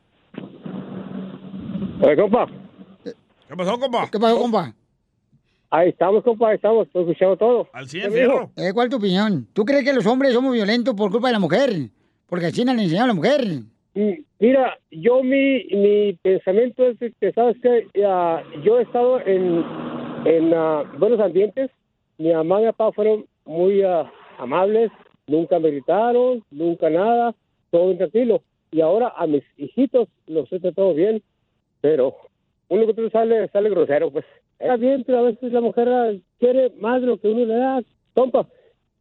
Oye, 2.02 2.16
compa. 2.18 2.48
¿Qué 3.04 3.56
pasó, 3.56 3.80
compa? 3.80 4.10
¿Qué 4.12 4.20
pasó, 4.20 4.38
compa? 4.38 4.76
Ahí 5.70 5.90
estamos, 5.90 6.24
compa, 6.24 6.50
ahí 6.50 6.56
estamos, 6.56 6.88
estoy 6.88 7.04
escuchando 7.04 7.38
todo. 7.38 7.70
Al 7.72 7.88
¿Qué 7.88 8.10
me 8.10 8.20
dijo? 8.20 8.52
Eh, 8.58 8.72
¿Cuál 8.74 8.88
es 8.88 8.92
tu 8.92 8.98
opinión? 8.98 9.48
¿Tú 9.54 9.64
crees 9.64 9.86
que 9.86 9.94
los 9.94 10.06
hombres 10.06 10.34
somos 10.34 10.54
violentos 10.54 10.94
por 10.94 11.10
culpa 11.10 11.28
de 11.28 11.34
la 11.34 11.40
mujer? 11.40 11.90
Porque 12.28 12.48
así 12.48 12.66
no 12.66 12.74
le 12.74 12.84
enseñó 12.84 13.06
a 13.06 13.08
la 13.08 13.14
mujer. 13.14 13.64
Mira, 14.40 14.78
yo 14.92 15.24
mi, 15.24 15.64
mi 15.66 16.14
pensamiento 16.22 16.86
es 16.88 16.98
que, 17.20 17.32
¿sabes 17.32 17.58
qué? 17.62 17.88
Ah, 18.06 18.44
yo 18.64 18.78
he 18.78 18.84
estado 18.84 19.20
en, 19.22 19.64
en 20.26 20.54
ah, 20.54 20.84
buenos 21.00 21.20
ambientes 21.20 21.72
mi 22.18 22.34
mamá 22.34 22.62
y 22.62 22.66
mi 22.66 22.72
papá 22.72 22.92
fueron 22.92 23.26
muy 23.46 23.82
ah, 23.84 24.12
amables, 24.38 24.92
nunca 25.28 25.60
me 25.60 25.72
gritaron, 25.72 26.44
nunca 26.52 26.90
nada, 26.90 27.36
todo 27.72 27.86
bien 27.88 27.98
tranquilo. 27.98 28.42
Y 28.72 28.82
ahora 28.82 29.14
a 29.16 29.28
mis 29.28 29.44
hijitos 29.58 30.10
los 30.28 30.52
he 30.52 30.60
tratado 30.60 30.94
bien, 30.94 31.22
pero 31.82 32.16
uno 32.70 32.86
que 32.86 32.92
otro 32.92 33.10
sale, 33.10 33.48
sale 33.50 33.70
grosero, 33.70 34.12
pues. 34.12 34.26
Está 34.60 34.76
bien, 34.76 35.04
pero 35.06 35.20
a 35.20 35.22
veces 35.22 35.54
la 35.54 35.62
mujer 35.62 35.88
ah, 35.90 36.12
quiere 36.40 36.72
más 36.80 37.02
de 37.02 37.08
lo 37.08 37.18
que 37.20 37.28
uno 37.28 37.46
le 37.46 37.54
da. 37.54 37.84
Compa, 38.16 38.48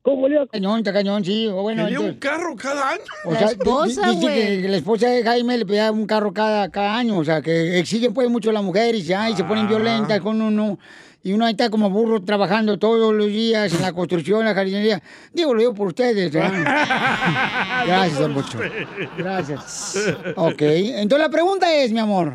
¿cómo 0.07 0.29
le 0.29 0.47
Cañón, 0.47 0.79
está 0.79 0.93
cañón, 0.93 1.25
sí. 1.25 1.49
o 1.49 1.63
Bueno, 1.63 1.83
¿Quería 1.85 1.99
un 1.99 2.07
entonces- 2.07 2.31
carro 2.31 2.55
cada 2.55 2.91
año? 2.91 3.03
o 3.25 3.35
sea, 3.35 3.49
di- 3.49 4.21
dice 4.21 4.63
que 4.63 4.69
la 4.69 4.77
esposa 4.77 5.09
de 5.09 5.25
Jaime 5.25 5.59
le 5.59 5.67
pedía 5.67 5.91
un 5.91 6.07
carro 6.07 6.33
cada, 6.33 6.71
cada 6.71 6.97
año, 6.97 7.19
o 7.19 7.25
sea, 7.25 7.43
que 7.43 7.79
exigen 7.81 8.15
pues 8.15 8.31
mucho 8.31 8.51
a 8.51 8.53
la 8.53 8.63
mujer 8.63 8.95
y 8.95 9.03
ya, 9.03 9.29
y 9.29 9.35
se 9.35 9.43
ponen 9.43 9.67
violentas 9.67 10.21
con 10.21 10.41
uno. 10.41 10.79
Y 11.25 11.33
uno 11.33 11.45
ahí 11.45 11.51
está 11.53 11.71
como 11.71 11.91
burro 11.91 12.23
trabajando 12.23 12.79
todos 12.79 13.13
los 13.13 13.27
días 13.27 13.75
en 13.75 13.83
la 13.83 13.93
construcción, 13.93 14.41
en 14.43 14.47
la 14.47 14.55
jardinería. 14.55 15.03
Digo, 15.33 15.55
lo 15.55 15.59
digo 15.59 15.75
por 15.75 15.89
ustedes. 15.89 16.33
¿eh? 16.33 16.41
Gracias, 17.87 18.29
Pocho. 18.29 18.59
Gracias. 19.19 19.97
Ok, 20.37 20.63
entonces 20.63 21.27
la 21.27 21.29
pregunta 21.29 21.75
es, 21.75 21.91
mi 21.91 21.99
amor. 21.99 22.35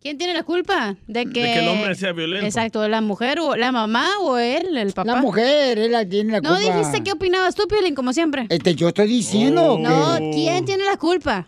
¿Quién 0.00 0.16
tiene 0.16 0.32
la 0.32 0.44
culpa 0.44 0.96
de 1.08 1.24
que, 1.26 1.32
que 1.32 1.58
el 1.58 1.68
hombre 1.68 1.94
sea 1.96 2.12
violento. 2.12 2.46
Exacto, 2.46 2.86
la 2.86 3.00
mujer 3.00 3.40
o 3.40 3.56
la 3.56 3.72
mamá 3.72 4.06
o 4.22 4.38
él, 4.38 4.76
el 4.76 4.92
papá. 4.92 5.12
La 5.14 5.20
mujer, 5.20 5.76
él 5.76 5.90
la 5.90 6.08
tiene 6.08 6.32
la 6.32 6.40
No 6.40 6.54
culpa. 6.54 6.76
dijiste 6.76 7.02
qué 7.02 7.12
opinabas 7.12 7.56
tú, 7.56 7.66
Piolín, 7.66 7.96
como 7.96 8.12
siempre. 8.12 8.46
Este, 8.48 8.76
yo 8.76 8.88
estoy 8.88 9.08
diciendo 9.08 9.76
que... 9.76 9.82
No, 9.82 10.18
¿quién 10.32 10.64
tiene 10.64 10.84
la 10.84 10.96
culpa? 10.96 11.44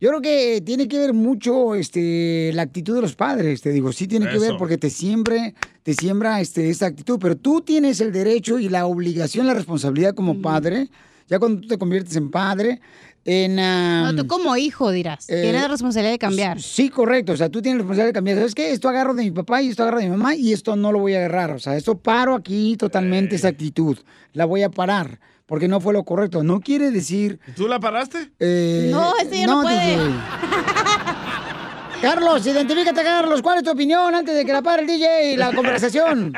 Yo 0.00 0.08
creo 0.08 0.22
que 0.22 0.62
tiene 0.64 0.88
que 0.88 0.98
ver 0.98 1.12
mucho 1.12 1.74
este, 1.74 2.52
la 2.54 2.62
actitud 2.62 2.94
de 2.94 3.02
los 3.02 3.14
padres. 3.14 3.60
Te 3.60 3.70
digo, 3.70 3.92
sí 3.92 4.08
tiene 4.08 4.30
que 4.30 4.38
ver 4.38 4.56
porque 4.58 4.78
te 4.78 4.88
siempre, 4.88 5.54
te 5.82 5.92
siembra 5.92 6.40
este, 6.40 6.70
esa 6.70 6.86
actitud. 6.86 7.18
Pero 7.20 7.36
tú 7.36 7.60
tienes 7.60 8.00
el 8.00 8.10
derecho 8.12 8.58
y 8.58 8.70
la 8.70 8.86
obligación, 8.86 9.46
la 9.46 9.52
responsabilidad 9.52 10.14
como 10.14 10.40
padre, 10.40 10.88
ya 11.28 11.38
cuando 11.38 11.60
tú 11.60 11.68
te 11.68 11.76
conviertes 11.76 12.16
en 12.16 12.30
padre, 12.30 12.80
en... 13.24 13.58
ah, 13.58 14.10
No, 14.12 14.22
tú 14.22 14.26
como 14.26 14.56
hijo 14.56 14.90
dirás. 14.90 15.28
eh, 15.28 15.42
Tienes 15.42 15.62
la 15.62 15.68
responsabilidad 15.68 16.12
de 16.12 16.18
cambiar. 16.18 16.60
Sí, 16.60 16.88
correcto. 16.88 17.32
O 17.32 17.36
sea, 17.36 17.48
tú 17.48 17.60
tienes 17.62 17.78
la 17.78 17.82
responsabilidad 17.82 18.08
de 18.08 18.12
cambiar. 18.14 18.36
¿Sabes 18.38 18.54
qué? 18.54 18.72
Esto 18.72 18.88
agarro 18.88 19.14
de 19.14 19.24
mi 19.24 19.30
papá 19.30 19.62
y 19.62 19.68
esto 19.68 19.82
agarro 19.82 19.98
de 19.98 20.04
mi 20.04 20.10
mamá 20.16 20.34
y 20.34 20.52
esto 20.52 20.76
no 20.76 20.92
lo 20.92 20.98
voy 21.00 21.14
a 21.14 21.18
agarrar. 21.18 21.52
O 21.52 21.58
sea, 21.58 21.76
esto 21.76 21.98
paro 21.98 22.34
aquí 22.34 22.76
totalmente 22.76 23.36
esa 23.36 23.48
actitud. 23.48 23.98
La 24.32 24.44
voy 24.44 24.62
a 24.62 24.70
parar 24.70 25.18
porque 25.46 25.68
no 25.68 25.80
fue 25.80 25.92
lo 25.92 26.04
correcto. 26.04 26.42
No 26.44 26.60
quiere 26.60 26.90
decir... 26.90 27.40
¿Tú 27.56 27.66
la 27.68 27.80
paraste? 27.80 28.30
eh, 28.38 28.88
No, 28.92 29.12
este 29.20 29.38
ya 29.38 29.46
no 29.46 29.62
puede. 29.62 29.96
Carlos, 32.00 32.46
identifícate, 32.46 33.02
Carlos. 33.02 33.42
¿Cuál 33.42 33.58
es 33.58 33.64
tu 33.64 33.70
opinión 33.70 34.14
antes 34.14 34.34
de 34.34 34.44
que 34.46 34.52
la 34.52 34.62
pare 34.62 34.82
el 34.82 34.88
DJ 34.88 35.32
y 35.32 35.36
la 35.36 35.52
conversación? 35.52 36.32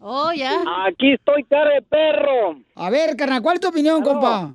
Oh, 0.00 0.32
ya. 0.32 0.52
Aquí 0.88 1.12
estoy, 1.12 1.44
cara 1.44 1.74
de 1.74 1.82
perro. 1.82 2.58
A 2.74 2.90
ver, 2.90 3.14
carnal, 3.16 3.40
¿cuál 3.40 3.54
es 3.54 3.60
tu 3.60 3.68
opinión, 3.68 4.02
compa? 4.02 4.52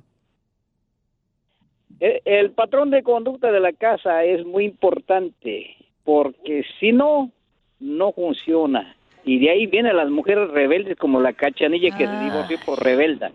El, 2.00 2.20
el 2.24 2.50
patrón 2.52 2.90
de 2.90 3.02
conducta 3.02 3.50
de 3.50 3.60
la 3.60 3.72
casa 3.72 4.24
es 4.24 4.44
muy 4.46 4.64
importante 4.64 5.76
porque 6.04 6.64
si 6.80 6.92
no, 6.92 7.30
no 7.80 8.12
funciona. 8.12 8.94
Y 9.24 9.38
de 9.40 9.50
ahí 9.50 9.66
vienen 9.66 9.96
las 9.96 10.08
mujeres 10.08 10.48
rebeldes 10.50 10.96
como 10.96 11.20
la 11.20 11.32
cachanilla 11.34 11.96
que 11.96 12.06
se 12.06 12.18
divorció 12.24 12.58
por 12.64 12.82
rebelda. 12.82 13.30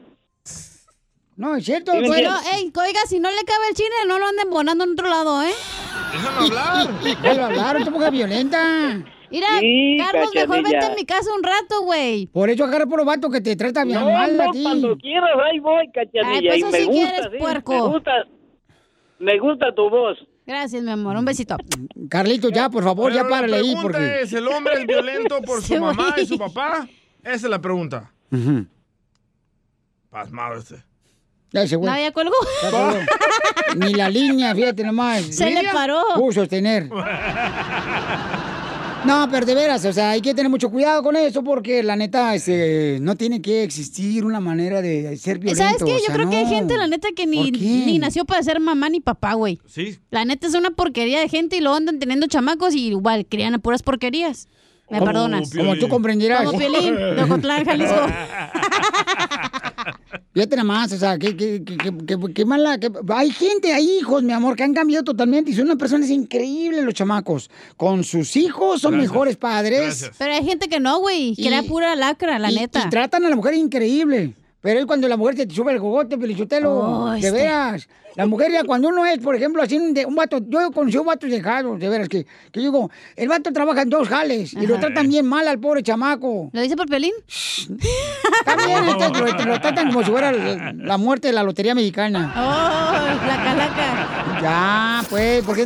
No, 1.36 1.56
es 1.56 1.65
cierto. 1.65 1.91
Sí, 1.93 2.08
Bueno, 2.08 2.30
ey, 2.56 2.65
oiga, 2.76 2.99
si 3.08 3.19
no 3.19 3.30
le 3.30 3.43
cabe 3.45 3.67
el 3.69 3.76
chile, 3.76 3.89
no 4.08 4.19
lo 4.19 4.26
anden 4.28 4.49
bonando 4.49 4.84
en 4.84 4.91
otro 4.91 5.08
lado, 5.10 5.41
¿eh? 5.43 5.52
Déjame 6.12 6.45
hablar. 6.47 6.99
Déjalo 7.04 7.45
hablar, 7.45 7.78
esta 7.78 7.91
mujer 7.91 8.12
violenta. 8.12 9.04
Mira, 9.32 9.47
Sí, 9.60 9.97
Carlos, 9.99 10.30
mejor 10.36 10.63
vete 10.63 10.78
a 10.86 10.95
mi 10.95 11.06
casa 11.06 11.30
un 11.36 11.41
rato, 11.41 11.82
güey. 11.86 12.28
Por 12.28 12.52
eso 12.52 12.63
agarra 12.65 12.86
por 12.86 12.99
los 12.99 13.06
vatos 13.08 13.32
que 13.32 13.41
te 13.41 13.56
tratan 13.56 13.88
bien 13.88 13.99
No, 13.99 14.12
mal 14.12 14.39
a 14.39 14.45
no, 14.45 14.52
ti. 14.52 14.62
cuando 14.63 14.95
quieras, 14.97 15.30
ahí 15.52 15.58
voy, 15.60 15.89
cachanilla. 15.91 16.30
Ay, 16.30 16.47
pues 16.47 16.58
y 16.58 16.62
eso 16.62 16.71
me 16.71 16.78
sí 16.78 16.86
gusta, 16.86 17.10
quieres, 17.12 17.30
sí, 17.32 17.38
puerco. 17.39 17.73
Me 17.73 17.93
gusta, 17.93 18.12
me 19.24 19.40
gusta 19.40 19.74
tu 19.74 19.90
voz. 19.90 20.18
Gracias, 20.46 20.84
mi 20.84 20.92
amor. 20.92 21.16
Un 21.16 21.26
besito. 21.26 21.56
Carlito, 22.10 22.50
ya, 22.50 22.70
por 22.70 22.84
favor, 22.84 23.12
Pero 23.12 23.24
ya 23.24 23.30
párale 23.30 23.56
ahí 23.56 23.62
pregunta 23.74 23.82
porque... 23.84 24.22
es, 24.22 24.34
¿el 24.34 24.48
hombre 24.48 24.74
es 24.82 24.86
violento 24.86 25.42
por 25.42 25.62
su 25.62 25.76
mamá 25.80 26.10
güey. 26.12 26.24
y 26.24 26.28
su 26.28 26.38
papá? 26.38 26.88
Esa 27.24 27.34
es 27.36 27.44
la 27.44 27.60
pregunta. 27.62 28.12
Pasmado 30.10 30.56
este. 30.60 30.84
Ya 31.52 31.68
se 31.68 31.78
fue. 31.78 31.88
No, 31.88 31.98
ya 31.98 32.12
colgó. 32.12 32.34
Ya 32.64 32.72
colgó. 32.72 33.00
Ni 33.78 33.94
la 33.94 34.10
línea, 34.10 34.54
fíjate 34.54 34.84
nomás. 34.84 35.24
Se 35.24 35.50
le 35.50 35.64
paró. 35.72 36.02
Pudo 36.16 36.32
sostener. 36.34 36.90
No, 39.06 39.28
pero 39.30 39.46
de 39.46 39.54
veras, 39.54 39.84
o 39.86 39.92
sea, 39.92 40.12
hay 40.12 40.22
que 40.22 40.34
tener 40.34 40.50
mucho 40.50 40.70
cuidado 40.70 41.04
con 41.04 41.16
eso 41.16 41.44
porque 41.44 41.84
la 41.84 41.96
neta, 41.96 42.34
este, 42.36 43.00
no 43.02 43.16
tiene 43.16 43.42
que 43.42 43.63
existir 43.63 44.26
una 44.26 44.39
manera 44.39 44.82
de 44.82 45.16
ser 45.18 45.39
violento. 45.39 45.63
¿Sabes 45.63 45.84
qué? 45.84 45.94
o 45.96 45.98
Yo 45.98 46.06
sea, 46.06 46.16
creo 46.16 46.30
que 46.30 46.38
hay 46.38 46.46
gente, 46.48 46.78
la 46.78 46.88
neta, 46.88 47.10
que 47.16 47.26
ni, 47.26 47.52
ni 47.52 48.00
nació 48.00 48.26
para 48.26 48.42
ser 48.44 48.60
mamá 48.60 48.89
ni 48.89 49.02
papá, 49.02 49.34
güey. 49.34 49.60
Sí. 49.66 50.00
La 50.10 50.24
neta 50.26 50.48
es 50.48 50.54
una 50.54 50.72
porquería 50.72 51.20
de 51.20 51.28
gente 51.28 51.58
y 51.58 51.60
luego 51.60 51.76
andan 51.76 52.00
teniendo 52.00 52.28
chamacos 52.28 52.74
y 52.76 52.88
igual 52.88 53.26
crían 53.26 53.54
a 53.56 53.60
puras 53.60 53.84
porquerías. 53.84 54.48
Me 54.89 55.00
Como 55.00 55.12
perdonas. 55.12 55.52
Como 55.56 55.76
tú 55.78 55.88
comprenderás. 55.88 56.44
Como 56.44 56.58
Piolín, 56.58 56.96
de 56.96 57.66
Jalisco. 57.66 57.96
Fíjate 60.34 60.56
nada 60.56 60.63
más, 60.63 60.91
o 60.91 60.98
sea, 60.98 61.19
qué, 61.19 61.38
qué, 61.38 61.63
qué, 61.63 61.78
qué- 61.78 61.93
qué- 62.08 62.34
qué 62.34 62.46
mala. 62.46 62.80
qué- 62.80 62.89
Hay 63.10 63.30
gente, 63.32 63.72
hay 63.72 63.88
hijos, 64.00 64.24
mi 64.24 64.32
amor, 64.34 64.56
que 64.56 64.63
han 64.63 64.74
cambiado 64.74 65.04
totalmente 65.04 65.52
y 65.52 65.54
son 65.54 65.65
unas 65.65 65.78
personas 65.78 66.10
increíbles 66.10 66.84
los 66.84 66.96
chamacos. 66.96 67.52
Con 67.78 68.04
sus 68.04 68.36
hijos 68.36 68.82
son 68.82 68.93
Gracias. 68.93 69.12
mejores 69.12 69.38
padres. 69.38 70.10
Pero 70.17 70.34
hay 70.34 70.43
gente 70.43 70.67
que 70.69 70.80
no, 70.80 71.00
güey. 71.00 71.36
Que 71.36 71.48
era 71.50 71.62
pura 71.62 71.96
lacra, 71.96 72.39
la 72.39 72.52
y, 72.52 72.56
neta. 72.56 72.84
y 72.86 72.89
tratan 72.89 73.26
a 73.26 73.30
la 73.30 73.36
mujer 73.36 73.54
increíble. 73.54 74.34
Pero 74.63 74.80
es 74.80 74.86
cuando 74.86 75.10
la 75.10 75.17
mujer 75.17 75.36
se 75.36 75.45
te 75.45 75.54
sube 75.54 75.73
el 75.73 75.80
gogote, 75.80 76.17
pelichotelo. 76.17 76.71
Oh, 76.73 77.12
de 77.12 77.17
este. 77.19 77.32
veras. 77.32 77.89
La 78.15 78.26
mujer 78.26 78.49
ya 78.49 78.63
cuando 78.63 78.88
uno 78.88 79.06
es, 79.06 79.17
por 79.19 79.36
ejemplo, 79.36 79.62
así 79.62 79.76
un, 79.76 79.93
de- 79.93 80.06
un 80.06 80.15
vato, 80.15 80.39
yo 80.47 80.71
conocí 80.71 80.97
un 80.97 81.06
vato 81.06 81.28
dejado, 81.28 81.78
de 81.78 81.89
veras, 81.89 82.08
que, 82.08 82.23
que 82.23 82.62
yo 82.62 82.62
digo, 82.62 82.91
el 83.17 83.28
vato 83.28 83.52
trabaja 83.52 83.82
en 83.82 83.89
dos 83.89 84.08
jales 84.08 84.54
y 84.54 84.65
lo 84.65 84.80
tratan 84.80 85.10
bien 85.10 85.26
mal 85.26 85.45
al 85.49 85.60
pobre 85.60 85.84
chamaco. 85.84 86.49
¿Lo 86.54 86.62
dice 86.62 86.78
por 86.78 86.88
pelín? 86.88 87.12
También 88.45 88.86
lo, 88.86 88.93
lo 88.93 89.60
tratan 89.60 89.88
como 89.88 90.02
si 90.02 90.12
fuera 90.12 90.32
la, 90.32 90.97
muerte 90.97 91.28
de 91.28 91.34
la 91.34 91.43
lotería 91.43 91.76
mexicana. 91.76 92.34
Oh, 92.38 93.28
la 93.28 93.43
calaca. 93.43 94.39
Ya, 94.41 95.04
pues, 95.10 95.43
porque. 95.43 95.65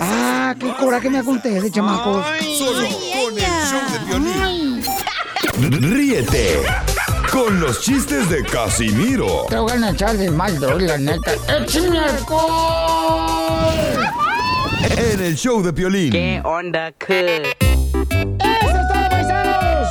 Ah, 0.00 0.56
qué 0.58 0.72
coraje 0.80 1.10
me 1.10 1.18
da 1.18 1.24
con 1.24 1.36
ustedes, 1.36 1.70
chamacos. 1.70 2.26
Solo 2.58 2.88
con 2.88 3.38
el 3.38 3.44
show 3.44 3.80
de 3.92 4.04
violín. 4.08 4.82
Ríete 5.92 6.58
con 7.32 7.60
los 7.60 7.80
chistes 7.80 8.28
de 8.28 8.44
Casimiro 8.44 9.46
Te 9.48 9.56
voy 9.56 9.72
a 9.72 9.90
echar 9.90 10.16
de 10.18 10.30
mal, 10.30 10.60
droga, 10.60 10.86
la 10.86 10.98
neta. 10.98 11.32
¡Échame 11.48 11.98
alcohol! 11.98 13.72
en 14.98 15.20
el 15.20 15.36
show 15.36 15.62
de 15.62 15.72
Piolín. 15.72 16.12
¿Qué 16.12 16.42
onda, 16.44 16.88
¡Eso 16.88 17.42
es 17.48 18.88
todo, 18.88 19.08
paisanos! 19.08 19.88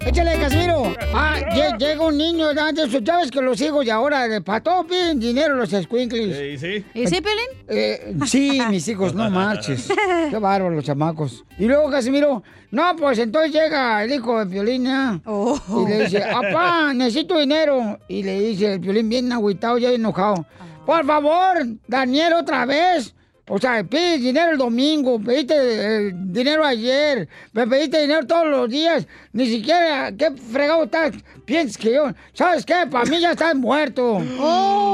Échale, 0.00 0.38
Casimiro. 0.40 0.71
Ah, 1.14 1.36
lle- 1.54 1.76
llega 1.78 2.04
un 2.06 2.16
niño, 2.16 2.50
esos, 2.50 3.02
ya 3.04 3.16
ves 3.18 3.30
que 3.30 3.40
los 3.40 3.60
hijos 3.60 3.84
de 3.84 3.90
ahora, 3.92 4.28
de 4.28 4.40
para 4.40 4.60
todo 4.62 4.86
piden 4.86 5.18
dinero 5.20 5.54
los 5.56 5.70
squinkles. 5.70 6.36
Sí, 6.36 6.58
sí. 6.58 6.84
¿Y 6.94 7.06
sí, 7.06 7.20
Pelín? 7.20 7.46
Eh, 7.68 8.16
sí, 8.26 8.60
mis 8.70 8.86
hijos, 8.88 9.14
no 9.14 9.28
marches. 9.30 9.88
Qué 10.30 10.36
bárbaro 10.38 10.70
los 10.74 10.84
chamacos. 10.84 11.44
Y 11.58 11.66
luego 11.66 11.90
Casimiro, 11.90 12.42
no, 12.70 12.96
pues 12.96 13.18
entonces 13.18 13.52
llega 13.52 14.02
el 14.04 14.12
hijo 14.12 14.38
de 14.38 14.46
Piolín, 14.46 14.84
¿ya? 14.84 15.20
Y 15.26 15.88
le 15.88 16.04
dice, 16.04 16.24
papá, 16.32 16.92
necesito 16.94 17.38
dinero. 17.38 17.98
Y 18.08 18.22
le 18.22 18.40
dice 18.40 18.74
el 18.74 18.80
Piolín 18.80 19.08
bien 19.08 19.32
agüitado, 19.32 19.78
ya 19.78 19.90
enojado. 19.90 20.46
Por 20.86 21.04
favor, 21.06 21.58
Daniel, 21.86 22.32
otra 22.34 22.64
vez. 22.66 23.14
O 23.54 23.58
sea, 23.58 23.84
pides 23.84 24.22
dinero 24.22 24.52
el 24.52 24.56
domingo, 24.56 25.20
pediste 25.20 25.54
eh, 25.54 26.10
dinero 26.14 26.64
ayer, 26.64 27.28
me 27.52 27.66
pediste 27.66 28.00
dinero 28.00 28.26
todos 28.26 28.46
los 28.46 28.70
días, 28.70 29.06
ni 29.34 29.46
siquiera, 29.46 30.10
¿qué 30.16 30.30
fregado 30.30 30.84
estás? 30.84 31.12
Piensas 31.44 31.76
que 31.76 31.92
yo, 31.92 32.04
¿sabes 32.32 32.64
qué? 32.64 32.86
Para 32.90 33.04
mí 33.04 33.20
ya 33.20 33.32
estás 33.32 33.54
muerto. 33.54 34.22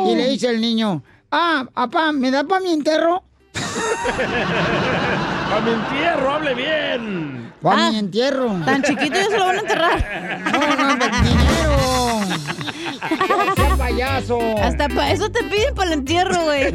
Y 0.09 0.17
le 0.17 0.31
dice 0.31 0.49
el 0.49 0.61
niño, 0.61 1.05
ah, 1.31 1.67
papá, 1.73 2.11
¿me 2.11 2.33
da 2.33 2.43
para 2.43 2.61
mi 2.61 2.73
entierro? 2.73 3.23
¡A 5.55 5.61
mi 5.61 5.71
entierro, 5.71 6.31
hable 6.33 6.55
bien! 6.57 7.53
Para 7.63 7.93
mi 7.93 7.99
entierro. 8.01 8.51
Ah, 8.51 8.65
Tan 8.65 8.83
chiquito 8.83 9.15
ya 9.15 9.25
se 9.27 9.39
lo 9.39 9.45
van 9.47 9.57
a 9.57 9.61
enterrar. 9.61 10.53
No, 10.53 10.59
no, 10.59 10.97
no, 10.97 11.05
dinero. 11.23 11.77
¡Qué 13.55 13.77
payaso! 13.79 14.41
Hasta 14.61 14.89
para 14.89 15.13
eso 15.13 15.31
te 15.31 15.45
piden 15.45 15.77
para 15.77 15.93
el 15.93 15.99
entierro, 16.01 16.43
güey. 16.43 16.73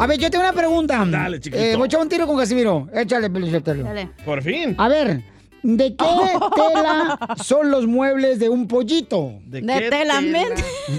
A 0.00 0.06
ver, 0.06 0.18
yo 0.18 0.30
tengo 0.30 0.44
una 0.44 0.54
pregunta. 0.54 1.04
Dale, 1.06 1.38
chiquito. 1.40 1.62
Eh, 1.62 1.76
voy 1.76 1.82
a 1.82 1.86
echar 1.86 2.00
un 2.00 2.08
tiro 2.08 2.26
con 2.26 2.38
Casimiro. 2.38 2.88
Échale, 2.94 3.28
Pelichotelo. 3.28 3.84
Dale. 3.84 4.08
Por 4.24 4.42
fin. 4.42 4.74
A 4.78 4.88
ver, 4.88 5.22
¿de 5.62 5.94
qué 5.94 6.04
tela 6.74 7.18
son 7.44 7.70
los 7.70 7.86
muebles 7.86 8.38
de 8.38 8.48
un 8.48 8.66
pollito? 8.66 9.34
¿De, 9.44 9.60
De 9.60 9.78
qué 9.78 9.90
tela, 9.90 10.22
men. 10.22 10.48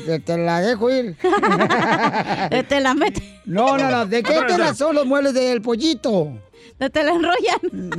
Te, 0.06 0.20
te 0.20 0.38
la 0.38 0.62
dejo 0.62 0.92
ir. 0.92 1.18
De 2.52 2.64
te 2.64 2.80
la 2.80 2.94
mete. 2.94 3.24
No, 3.46 3.76
no, 3.76 3.90
no. 3.90 4.06
¿De 4.06 4.22
qué 4.22 4.40
tela 4.48 4.76
son 4.76 4.96
los 4.96 5.08
muebles 5.08 5.34
del 5.34 5.64
pollito? 5.64 6.40
Te 6.78 7.04
la 7.04 7.12
enrollan. 7.12 7.92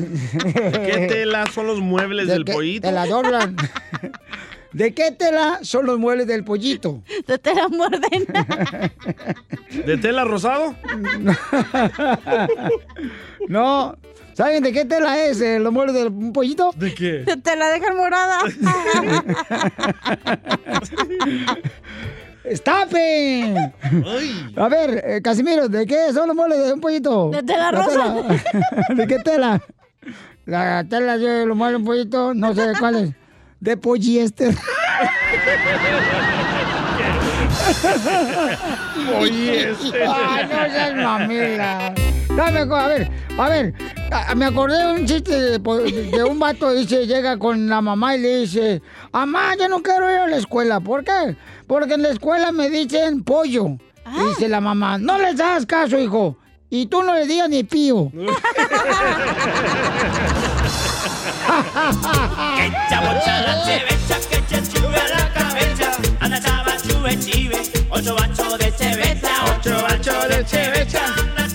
¿De 0.73 0.83
qué 0.83 1.07
tela 1.09 1.47
son 1.53 1.67
los 1.67 1.81
muebles 1.81 2.29
¿De 2.29 2.35
del 2.35 2.45
pollito? 2.45 2.87
Te 2.87 2.93
la 2.93 3.07
doblan. 3.07 3.57
¿De 4.73 4.95
qué 4.95 5.13
tela 5.13 5.59
son 5.63 5.87
los 5.87 5.99
muebles 5.99 6.27
del 6.27 6.45
pollito? 6.45 7.03
De 7.27 7.39
tela 7.39 7.69
muerden. 7.69 8.27
¿De 9.87 9.99
tela 9.99 10.25
rosado? 10.25 10.75
No. 13.49 13.97
¿Saben 14.35 14.63
de 14.63 14.73
qué 14.73 14.85
tela 14.87 15.19
es 15.27 15.41
eh, 15.43 15.59
los 15.59 15.73
muebles 15.73 15.95
del 15.95 16.33
pollito? 16.33 16.71
¿De 16.77 16.95
qué? 16.95 17.25
Te 17.43 17.55
la 17.57 17.69
dejan 17.69 17.97
morada. 17.97 18.39
¡Estape! 22.45 23.55
A 24.57 24.69
ver, 24.69 25.03
eh, 25.07 25.21
Casimiro, 25.23 25.69
¿de 25.69 25.87
qué 25.87 26.13
son 26.13 26.29
los 26.29 26.37
muebles 26.37 26.65
de 26.65 26.73
un 26.73 26.81
pollito? 26.81 27.31
De 27.31 27.43
tela 27.43 27.71
La 27.73 27.83
rosa. 27.83 28.15
tela. 28.15 28.95
¿De 28.95 29.07
qué 29.07 29.19
tela? 29.19 29.63
La 30.47 30.85
tela 30.89 31.19
de 31.19 31.45
los 31.47 31.57
muebles 31.57 31.79
de 31.79 31.83
un 31.83 31.85
pollito, 31.85 32.35
no 32.35 32.55
sé 32.55 32.69
de 32.69 32.79
cuál 32.79 32.95
es. 32.97 33.11
De 33.63 33.77
poliéster. 33.77 34.53
Poliéster. 39.19 40.07
Ay, 40.09 40.47
no 40.49 40.57
seas 40.73 40.95
mamila. 40.97 41.95
Dame, 42.37 42.61
a 42.61 42.87
ver, 42.89 43.11
a 43.39 43.49
ver, 43.49 43.75
a- 44.11 44.35
me 44.35 44.47
acordé 44.47 44.79
de 44.79 44.93
un 45.01 45.07
chiste 45.07 45.39
de, 45.59 46.25
un 46.25 46.39
vato, 46.39 46.73
dice, 46.73 47.07
llega 47.07 47.39
con 47.39 47.69
la 47.69 47.81
mamá 47.83 48.17
y 48.17 48.21
le 48.21 48.37
dice, 48.39 48.81
mamá, 49.13 49.55
yo 49.59 49.69
no 49.69 49.83
quiero 49.83 50.11
ir 50.11 50.17
a 50.19 50.27
la 50.29 50.37
escuela, 50.39 50.81
¿por 50.81 51.05
qué? 51.05 51.37
Porque 51.67 51.95
en 51.95 52.03
la 52.03 52.09
escuela 52.11 52.51
me 52.51 52.71
dicen 52.71 53.23
pollo. 53.23 53.77
Y 54.17 54.29
dice 54.31 54.49
la 54.49 54.61
mamá, 54.61 54.99
no 54.99 55.19
les 55.19 55.37
das 55.37 55.67
caso, 55.67 55.99
hijo, 55.99 56.37
y 56.71 56.87
tú 56.87 57.03
no 57.03 57.15
le 57.15 57.27
digas 57.27 57.49
ni 57.51 57.63
pío. 57.65 58.11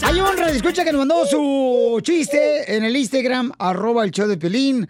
Hay 0.04 0.20
un 0.22 0.28
escucha 0.56 0.84
que 0.84 0.92
nos 0.92 1.00
mandó 1.00 1.26
su 1.26 2.00
chiste 2.04 2.76
en 2.76 2.84
el 2.84 2.96
Instagram, 2.96 3.52
arroba 3.60 4.04
el 4.04 4.12
show 4.12 4.28
de 4.28 4.38
Pelín. 4.38 4.88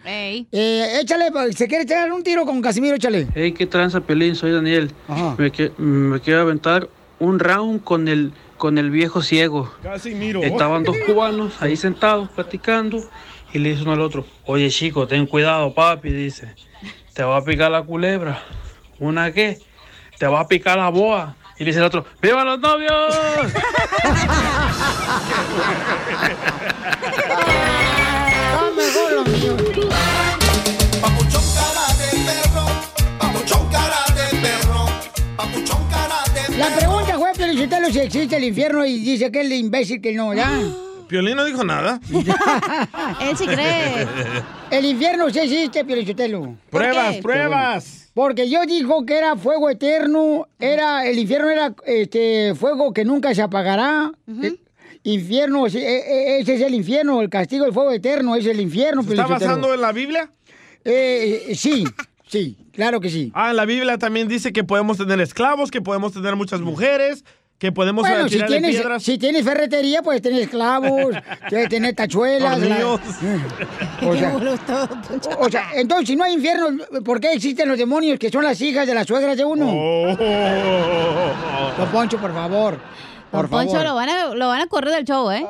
Eh, 0.52 0.98
échale, 1.00 1.30
¿se 1.54 1.66
quiere 1.66 1.84
echar 1.84 2.12
un 2.12 2.22
tiro 2.22 2.44
con 2.46 2.60
Casimiro? 2.62 2.96
Échale. 2.96 3.28
Hey, 3.34 3.52
¿qué 3.52 3.66
tranza, 3.66 4.00
Pelín? 4.00 4.34
Soy 4.36 4.52
Daniel. 4.52 4.92
Me, 5.36 5.50
que- 5.50 5.72
me 5.78 6.20
quiero 6.20 6.42
aventar 6.42 6.88
un 7.18 7.38
round 7.38 7.82
con 7.82 8.08
el, 8.08 8.32
con 8.56 8.78
el 8.78 8.90
viejo 8.90 9.22
ciego. 9.22 9.72
Casi 9.82 10.14
miro. 10.14 10.42
Estaban 10.42 10.84
dos 10.84 10.96
cubanos 11.06 11.54
ahí 11.60 11.76
sentados 11.76 12.28
platicando 12.30 13.02
y 13.52 13.58
le 13.58 13.70
dice 13.70 13.82
uno 13.82 13.92
al 13.92 14.00
otro, 14.00 14.26
oye 14.44 14.70
chico, 14.70 15.06
ten 15.06 15.26
cuidado 15.26 15.72
papi, 15.74 16.10
dice, 16.10 16.54
te 17.14 17.22
va 17.22 17.38
a 17.38 17.44
picar 17.44 17.70
la 17.70 17.82
culebra. 17.82 18.42
¿Una 18.98 19.32
qué? 19.32 19.58
Te 20.18 20.26
va 20.26 20.40
a 20.40 20.48
picar 20.48 20.78
la 20.78 20.88
boa. 20.90 21.36
Y 21.58 21.64
dice 21.64 21.78
el 21.78 21.84
otro, 21.84 22.04
¡viva 22.20 22.44
los 22.44 22.60
novios! 22.60 23.14
Papuchón 31.00 31.42
cara 31.54 31.86
de 31.98 32.10
perro, 32.24 32.66
papuchón 33.18 33.68
cara 33.70 34.04
de 34.14 34.38
perro, 34.40 34.86
La 36.58 36.76
pregunta 36.76 37.18
fue, 37.18 37.34
Felicitelo, 37.34 37.90
si 37.90 38.00
existe 38.00 38.36
el 38.36 38.44
infierno 38.44 38.84
y 38.84 38.98
dice 39.00 39.32
que 39.32 39.40
es 39.40 39.46
el 39.46 39.52
imbécil 39.52 40.00
que 40.00 40.12
no, 40.12 40.34
¿ya? 40.34 40.48
Piolín 41.08 41.36
no 41.36 41.44
dijo 41.44 41.64
nada. 41.64 42.00
Él 43.20 43.36
sí 43.36 43.46
cree. 43.46 44.06
El 44.70 44.84
infierno 44.84 45.30
sí 45.30 45.38
existe, 45.38 45.84
Felicitelo. 45.84 46.54
Pruebas, 46.70 47.16
pruebas. 47.16 48.10
Porque 48.14 48.50
yo 48.50 48.64
dijo 48.66 49.06
que 49.06 49.16
era 49.16 49.36
fuego 49.36 49.70
eterno, 49.70 50.46
era 50.58 51.06
el 51.06 51.18
infierno 51.18 51.48
era 51.50 51.74
este 51.86 52.54
fuego 52.54 52.92
que 52.92 53.04
nunca 53.04 53.34
se 53.34 53.42
apagará. 53.42 54.12
Eh, 54.42 54.56
Infierno, 55.04 55.66
eh, 55.66 55.70
eh, 55.74 56.38
ese 56.40 56.56
es 56.56 56.60
el 56.60 56.74
infierno, 56.74 57.22
el 57.22 57.30
castigo 57.30 57.64
del 57.64 57.72
fuego 57.72 57.92
eterno 57.92 58.36
es 58.36 58.44
el 58.46 58.60
infierno. 58.60 59.02
¿Se 59.02 59.10
está 59.10 59.26
basando 59.26 59.72
en 59.72 59.80
la 59.80 59.92
Biblia? 59.92 60.30
Eh, 60.84 61.52
sí, 61.54 61.84
sí, 62.26 62.58
claro 62.72 63.00
que 63.00 63.08
sí. 63.08 63.30
Ah, 63.34 63.50
en 63.50 63.56
la 63.56 63.64
Biblia 63.64 63.96
también 63.98 64.28
dice 64.28 64.52
que 64.52 64.64
podemos 64.64 64.98
tener 64.98 65.20
esclavos, 65.20 65.70
que 65.70 65.80
podemos 65.80 66.12
tener 66.12 66.36
muchas 66.36 66.60
mujeres, 66.60 67.24
que 67.58 67.72
podemos 67.72 68.02
Bueno, 68.08 68.28
si 68.28 68.40
tienes, 68.44 68.70
piedras. 68.76 69.02
si 69.02 69.18
tienes 69.18 69.44
ferretería, 69.44 70.00
puedes 70.02 70.22
tener 70.22 70.40
esclavos, 70.42 71.14
puedes 71.50 71.68
tener 71.70 71.94
tachuelas. 71.94 72.58
la-. 72.60 72.78
O 74.06 74.16
sea, 74.16 74.36
o 75.40 75.50
sea, 75.50 75.70
entonces, 75.74 76.08
si 76.08 76.16
no 76.16 76.22
hay 76.24 76.34
infierno, 76.34 76.68
¿por 77.04 77.20
qué 77.20 77.32
existen 77.32 77.68
los 77.68 77.76
demonios 77.76 78.18
que 78.18 78.30
son 78.30 78.44
las 78.44 78.60
hijas 78.60 78.86
de 78.86 78.94
las 78.94 79.06
suegras 79.06 79.36
de 79.36 79.44
uno? 79.44 79.66
Don 81.76 81.88
Poncho, 81.90 82.18
por 82.18 82.32
favor. 82.32 82.78
Por 83.30 83.42
Don 83.42 83.50
Poncho 83.50 83.72
favor. 83.72 83.86
lo 83.86 83.94
van, 83.94 84.08
a, 84.08 84.34
lo 84.34 84.48
van 84.48 84.60
a 84.60 84.66
correr 84.68 84.94
del 84.94 85.04
show, 85.04 85.30
¿eh? 85.30 85.44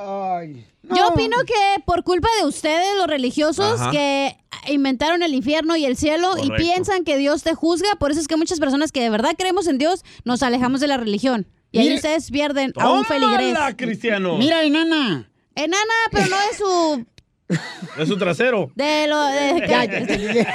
Yo 0.83 1.09
opino 1.09 1.37
que 1.47 1.83
por 1.85 2.03
culpa 2.05 2.29
de 2.41 2.47
ustedes, 2.47 2.89
los 2.97 3.07
religiosos, 3.07 3.79
Ajá. 3.81 3.91
que 3.91 4.37
inventaron 4.69 5.23
el 5.23 5.35
infierno 5.35 5.77
y 5.77 5.85
el 5.85 5.97
cielo 5.99 6.33
y 6.43 6.51
piensan 6.53 7.05
que 7.05 7.19
Dios 7.19 7.43
te 7.43 7.55
juzga, 7.55 7.89
por 7.99 8.11
eso 8.11 8.21
es 8.21 8.29
que 8.29 8.37
muchas 8.37 8.59
personas 8.59 8.91
que 8.93 9.03
de 9.03 9.11
verdad 9.11 9.33
creemos 9.37 9.67
en 9.67 9.77
Dios 9.77 10.03
nos 10.25 10.43
alejamos 10.43 10.81
de 10.81 10.87
la 10.89 10.97
religión. 10.97 11.47
Y 11.71 11.79
ahí 11.81 11.95
ustedes 11.95 12.31
pierden 12.31 12.73
a 12.77 12.91
un 12.93 13.05
feligrés. 13.05 13.53
¡Tómala, 13.55 13.77
Cristiano! 13.77 14.37
Mira, 14.39 14.63
enana. 14.63 15.31
Enana, 15.55 15.95
pero 16.11 16.27
no 16.29 16.37
es 16.51 16.57
su... 16.57 17.07
Es 17.99 18.09
su 18.09 18.19
trasero. 18.19 18.71
De 18.75 19.07
lo... 19.09 19.23
de- 19.25 20.47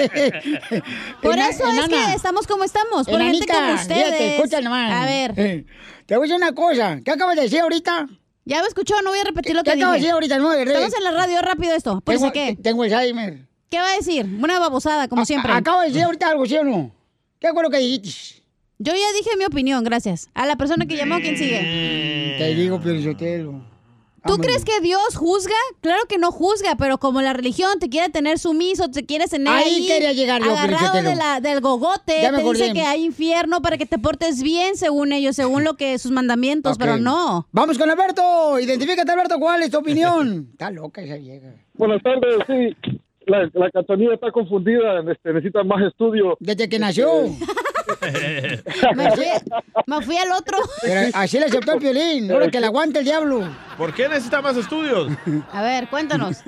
por 1.22 1.38
eso 1.38 1.64
es 1.68 1.74
enana. 1.74 1.88
que 1.88 2.14
estamos 2.14 2.46
como 2.46 2.64
estamos, 2.64 3.06
por 3.06 3.20
gente 3.20 3.44
Enanita, 3.44 3.54
como 3.54 3.74
ustedes. 3.74 4.04
fíjate, 4.04 4.36
escucha 4.36 4.60
nomás. 4.62 4.92
A 4.92 5.04
ver. 5.06 5.34
Eh, 5.36 5.66
Te 6.06 6.16
voy 6.16 6.24
a 6.24 6.26
decir 6.28 6.36
una 6.42 6.54
cosa. 6.54 6.98
¿Qué 7.04 7.10
acabas 7.10 7.36
de 7.36 7.42
decir 7.42 7.60
ahorita? 7.60 8.06
Ya 8.46 8.62
me 8.62 8.68
escuchó, 8.68 8.94
no 9.02 9.10
voy 9.10 9.18
a 9.18 9.24
repetir 9.24 9.54
lo 9.54 9.62
¿Qué 9.62 9.70
que 9.72 9.76
dije. 9.76 9.84
acabas 9.84 9.96
de 9.96 10.00
decir 10.00 10.12
ahorita? 10.14 10.38
No, 10.38 10.50
de 10.50 10.62
Estamos 10.62 10.94
en 10.94 11.04
la 11.04 11.10
radio, 11.12 11.42
rápido 11.42 11.74
esto. 11.74 12.00
¿Por 12.00 12.14
Tengo, 12.14 12.32
qué? 12.32 12.56
tengo 12.62 12.82
Alzheimer. 12.84 13.46
¿Qué 13.70 13.78
va 13.78 13.90
a 13.90 13.96
decir? 13.96 14.24
Una 14.40 14.58
babosada, 14.58 15.08
como 15.08 15.24
siempre. 15.24 15.52
Acabo 15.52 15.80
de 15.82 15.88
decir 15.88 16.02
ahorita 16.04 16.28
algo, 16.30 16.46
¿sí 16.46 16.56
o 16.56 16.64
no? 16.64 16.90
¿Qué 17.38 17.50
fue 17.52 17.62
lo 17.62 17.70
que 17.70 17.78
dijiste? 17.78 18.39
Yo 18.82 18.94
ya 18.94 19.12
dije 19.12 19.36
mi 19.36 19.44
opinión, 19.44 19.84
gracias. 19.84 20.30
A 20.32 20.46
la 20.46 20.56
persona 20.56 20.86
que 20.86 20.96
llamó, 20.96 21.16
¿quién 21.20 21.36
sigue? 21.36 21.58
Te 22.38 22.54
digo, 22.54 22.80
Piolichotelo. 22.80 23.62
¿Tú 24.26 24.38
crees 24.38 24.64
que 24.64 24.80
Dios 24.80 25.16
juzga? 25.16 25.54
Claro 25.82 26.02
que 26.08 26.16
no 26.16 26.32
juzga, 26.32 26.76
pero 26.76 26.96
como 26.96 27.20
la 27.20 27.34
religión 27.34 27.78
te 27.78 27.90
quiere 27.90 28.08
tener 28.08 28.38
sumiso, 28.38 28.90
te 28.90 29.04
quiere 29.04 29.26
tener 29.26 29.52
Ahí 29.52 29.74
ahí, 29.74 29.86
quería 29.86 30.12
llegar 30.12 30.42
yo, 30.42 30.50
agarrado 30.50 30.92
Piolichotelo. 30.92 31.10
de 31.10 31.16
la, 31.16 31.40
del 31.40 31.60
gogote, 31.60 32.22
Ya 32.22 32.32
te 32.32 32.42
dice 32.42 32.72
que 32.72 32.80
hay 32.80 33.04
infierno 33.04 33.60
para 33.60 33.76
que 33.76 33.84
te 33.84 33.98
portes 33.98 34.42
bien 34.42 34.76
según 34.76 35.12
ellos, 35.12 35.36
según 35.36 35.62
lo 35.62 35.74
que 35.74 35.98
sus 35.98 36.10
mandamientos, 36.10 36.78
pero 36.78 36.96
no. 36.96 37.48
Vamos 37.52 37.76
con 37.76 37.90
Alberto. 37.90 38.58
Identifícate, 38.58 39.12
Alberto. 39.12 39.38
¿Cuál 39.38 39.62
es 39.62 39.70
tu 39.70 39.78
opinión? 39.78 40.48
Está 40.52 40.70
loca 40.70 41.02
esa 41.02 41.16
vieja. 41.16 41.48
Buenas 41.74 42.02
tardes, 42.02 42.36
sí. 42.46 42.98
La, 43.30 43.48
la 43.52 43.70
cachanilla 43.70 44.14
está 44.14 44.32
confundida, 44.32 45.00
este, 45.10 45.32
necesita 45.32 45.62
más 45.62 45.80
estudio. 45.82 46.36
Desde 46.40 46.68
que 46.68 46.78
nació. 46.78 47.08
Me 48.96 49.10
fui, 49.12 49.26
me 49.86 50.02
fui 50.02 50.16
al 50.16 50.32
otro. 50.32 50.58
Pero 50.82 51.10
así 51.14 51.38
le 51.38 51.44
aceptó 51.44 51.74
el 51.74 51.80
violín. 51.80 52.30
Ahora 52.32 52.48
que 52.48 52.58
le 52.58 52.66
aguante 52.66 53.00
el 53.00 53.04
diablo. 53.04 53.42
¿Por 53.76 53.94
qué 53.94 54.08
necesita 54.08 54.40
más 54.42 54.56
estudios? 54.56 55.12
A 55.52 55.62
ver, 55.62 55.88
cuéntanos. 55.88 56.42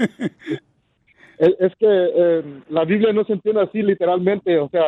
Es, 1.38 1.54
es 1.60 1.72
que 1.78 1.86
eh, 1.88 2.42
la 2.68 2.84
Biblia 2.84 3.12
no 3.12 3.24
se 3.24 3.34
entiende 3.34 3.62
así 3.62 3.82
literalmente, 3.82 4.58
o 4.58 4.68
sea, 4.70 4.82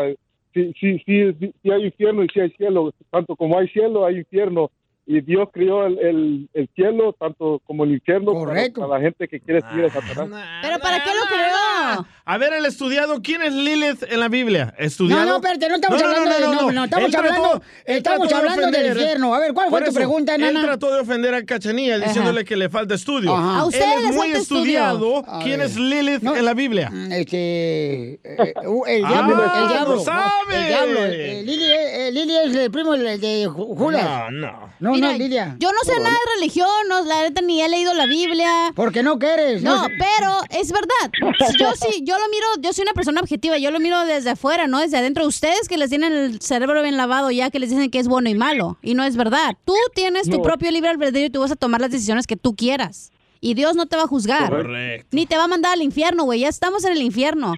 sí, 0.53 0.73
sí, 0.81 1.03
sí, 1.05 1.53
sí 1.63 1.71
hay 1.71 1.85
infierno 1.85 2.25
y 2.25 2.29
sí 2.33 2.41
hay 2.41 2.51
cielo, 2.53 2.93
tanto 3.11 3.37
como 3.37 3.59
hay 3.59 3.69
cielo 3.69 4.07
hay 4.07 4.19
infierno, 4.19 4.71
y 5.07 5.21
Dios 5.21 5.49
crió 5.53 5.87
el, 5.87 5.99
el, 5.99 6.49
el 6.55 6.69
cielo 6.75 7.13
tanto 7.19 7.61
como 7.67 7.85
el 7.85 7.93
infierno 7.93 8.33
para, 8.33 8.45
Correcto. 8.47 8.81
para 8.81 8.95
la 8.99 9.05
gente 9.05 9.29
que 9.29 9.39
quiere 9.41 9.61
seguir 9.61 9.85
a 9.85 9.91
Satanás. 9.91 10.61
¿Pero 10.63 10.79
para 10.79 11.03
qué 11.05 11.11
lo 11.11 11.27
creó? 11.27 12.07
A 12.27 12.39
ver, 12.39 12.55
el 12.55 12.65
estudiado, 12.65 13.21
¿quién 13.23 13.43
es 13.43 13.53
Lilith 13.53 14.03
en 14.11 14.19
la 14.19 14.29
Biblia? 14.29 14.75
¿Estudiado? 14.79 15.25
No, 15.25 15.29
no, 15.29 15.37
espérate, 15.37 15.69
no 15.69 15.75
estamos 15.75 16.03
hablando 16.03 16.31
de- 16.31 16.41
no, 16.41 16.73
no, 16.73 16.85
estamos 16.85 17.05
Él 17.07 17.13
trató- 17.13 17.27
hablando- 17.35 17.63
él 17.85 17.97
estamos 17.99 18.29
trató 18.29 18.43
de 18.45 18.51
hablando 18.53 18.79
del 18.79 18.87
infierno. 18.93 19.35
A 19.35 19.39
ver, 19.41 19.53
¿cuál 19.53 19.69
fue 19.69 19.83
tu 19.85 19.93
pregunta, 19.93 20.35
Él 20.37 20.41
nana? 20.41 20.63
trató 20.63 20.91
de 20.95 21.01
ofender 21.01 21.35
a 21.35 21.45
Cachanilla 21.45 21.97
Ajá. 21.97 22.07
diciéndole 22.07 22.45
que 22.47 22.57
le 22.57 22.71
falta 22.71 22.95
estudio. 22.95 23.35
Ajá. 23.37 23.57
A 23.57 23.63
Él 23.63 23.69
ustedes 23.69 24.05
es 24.09 24.15
muy 24.17 24.29
estudio. 24.33 24.39
estudiado. 24.63 25.23
A 25.29 25.41
¿Quién 25.43 25.61
es 25.61 25.77
Lilith 25.77 26.25
en 26.25 26.45
la 26.47 26.55
Biblia? 26.55 26.91
Este. 27.11 28.15
eh, 28.25 28.55
uh, 28.67 28.85
el 28.87 29.05
Ah, 29.05 29.09
diablo, 29.09 29.35
el 29.35 29.61
lo 29.61 29.69
diablo. 29.69 30.01
sabe. 30.01 30.31
El 30.57 30.67
diablo. 30.69 31.01
eh, 31.05 31.43
Lili, 31.45 31.65
eh, 31.65 32.09
eh, 32.09 32.13
Lili 32.13 32.37
es 32.37 32.55
el 32.57 32.71
primo 32.71 32.93
de, 32.93 33.19
de 33.19 33.49
Ju- 33.49 33.77
Judas. 33.77 34.31
No, 34.33 34.71
no. 34.81 34.94
No, 35.01 35.13
Mira, 35.19 35.47
no. 35.47 35.57
Yo 35.59 35.71
no 35.73 35.79
sé 35.85 35.99
nada 35.99 36.11
de 36.11 36.35
religión, 36.41 36.69
no, 36.89 37.05
la 37.05 37.23
neta 37.23 37.41
ni 37.43 37.61
he 37.63 37.69
leído 37.69 37.95
la 37.95 38.07
Biblia. 38.07 38.73
Porque 38.75 39.03
no 39.03 39.19
quieres. 39.19 39.63
No, 39.63 39.85
sé. 39.85 39.91
pero 39.99 40.33
es 40.51 40.71
verdad. 40.73 41.11
Yo 41.59 41.73
sí, 41.75 42.03
yo 42.05 42.19
lo 42.19 42.29
miro, 42.29 42.47
yo 42.61 42.73
soy 42.73 42.83
una 42.83 42.93
persona 42.93 43.21
objetiva, 43.21 43.59
yo 43.59 43.71
lo 43.71 43.81
miro 43.81 44.05
desde 44.07 44.31
afuera, 44.31 44.67
no 44.67 44.81
desde 44.81 44.97
adentro. 44.99 45.27
Ustedes 45.27 45.69
que 45.69 45.77
les 45.79 45.91
tienen 45.91 46.13
el 46.13 46.41
cerebro 46.41 46.83
bien 46.83 46.97
lavado 46.97 47.31
ya, 47.31 47.51
que 47.51 47.59
les 47.59 47.71
dicen 47.71 47.91
que 47.91 47.99
es 47.99 48.09
bueno 48.09 48.29
y 48.29 48.35
malo. 48.35 48.79
Y 48.83 48.95
no 48.95 49.05
es 49.05 49.17
verdad. 49.17 49.57
Tú 49.65 49.75
tienes 49.95 50.29
tu 50.29 50.37
No. 50.39 50.43
propio 50.43 50.71
libre 50.71 50.91
albedrío 50.91 51.27
y 51.27 51.31
tú 51.31 51.41
vas 51.41 51.51
a 51.51 51.57
tomar 51.57 51.81
las 51.81 51.91
decisiones 51.91 52.27
que 52.27 52.37
tú 52.37 52.55
quieras. 52.55 53.11
Y 53.41 53.55
Dios 53.55 53.77
no 53.77 53.87
te 53.87 53.97
va 53.97 54.05
a 54.05 54.07
juzgar. 54.07 54.49
Correcto. 54.51 55.09
Ni 55.13 55.27
te 55.27 55.37
va 55.37 55.45
a 55.45 55.49
mandar 55.49 55.73
al 55.75 55.83
infierno, 55.83 56.25
güey. 56.25 56.41
Ya 56.41 56.49
estamos 56.49 56.85
en 56.85 56.93
el 56.93 57.03
infierno. 57.03 57.55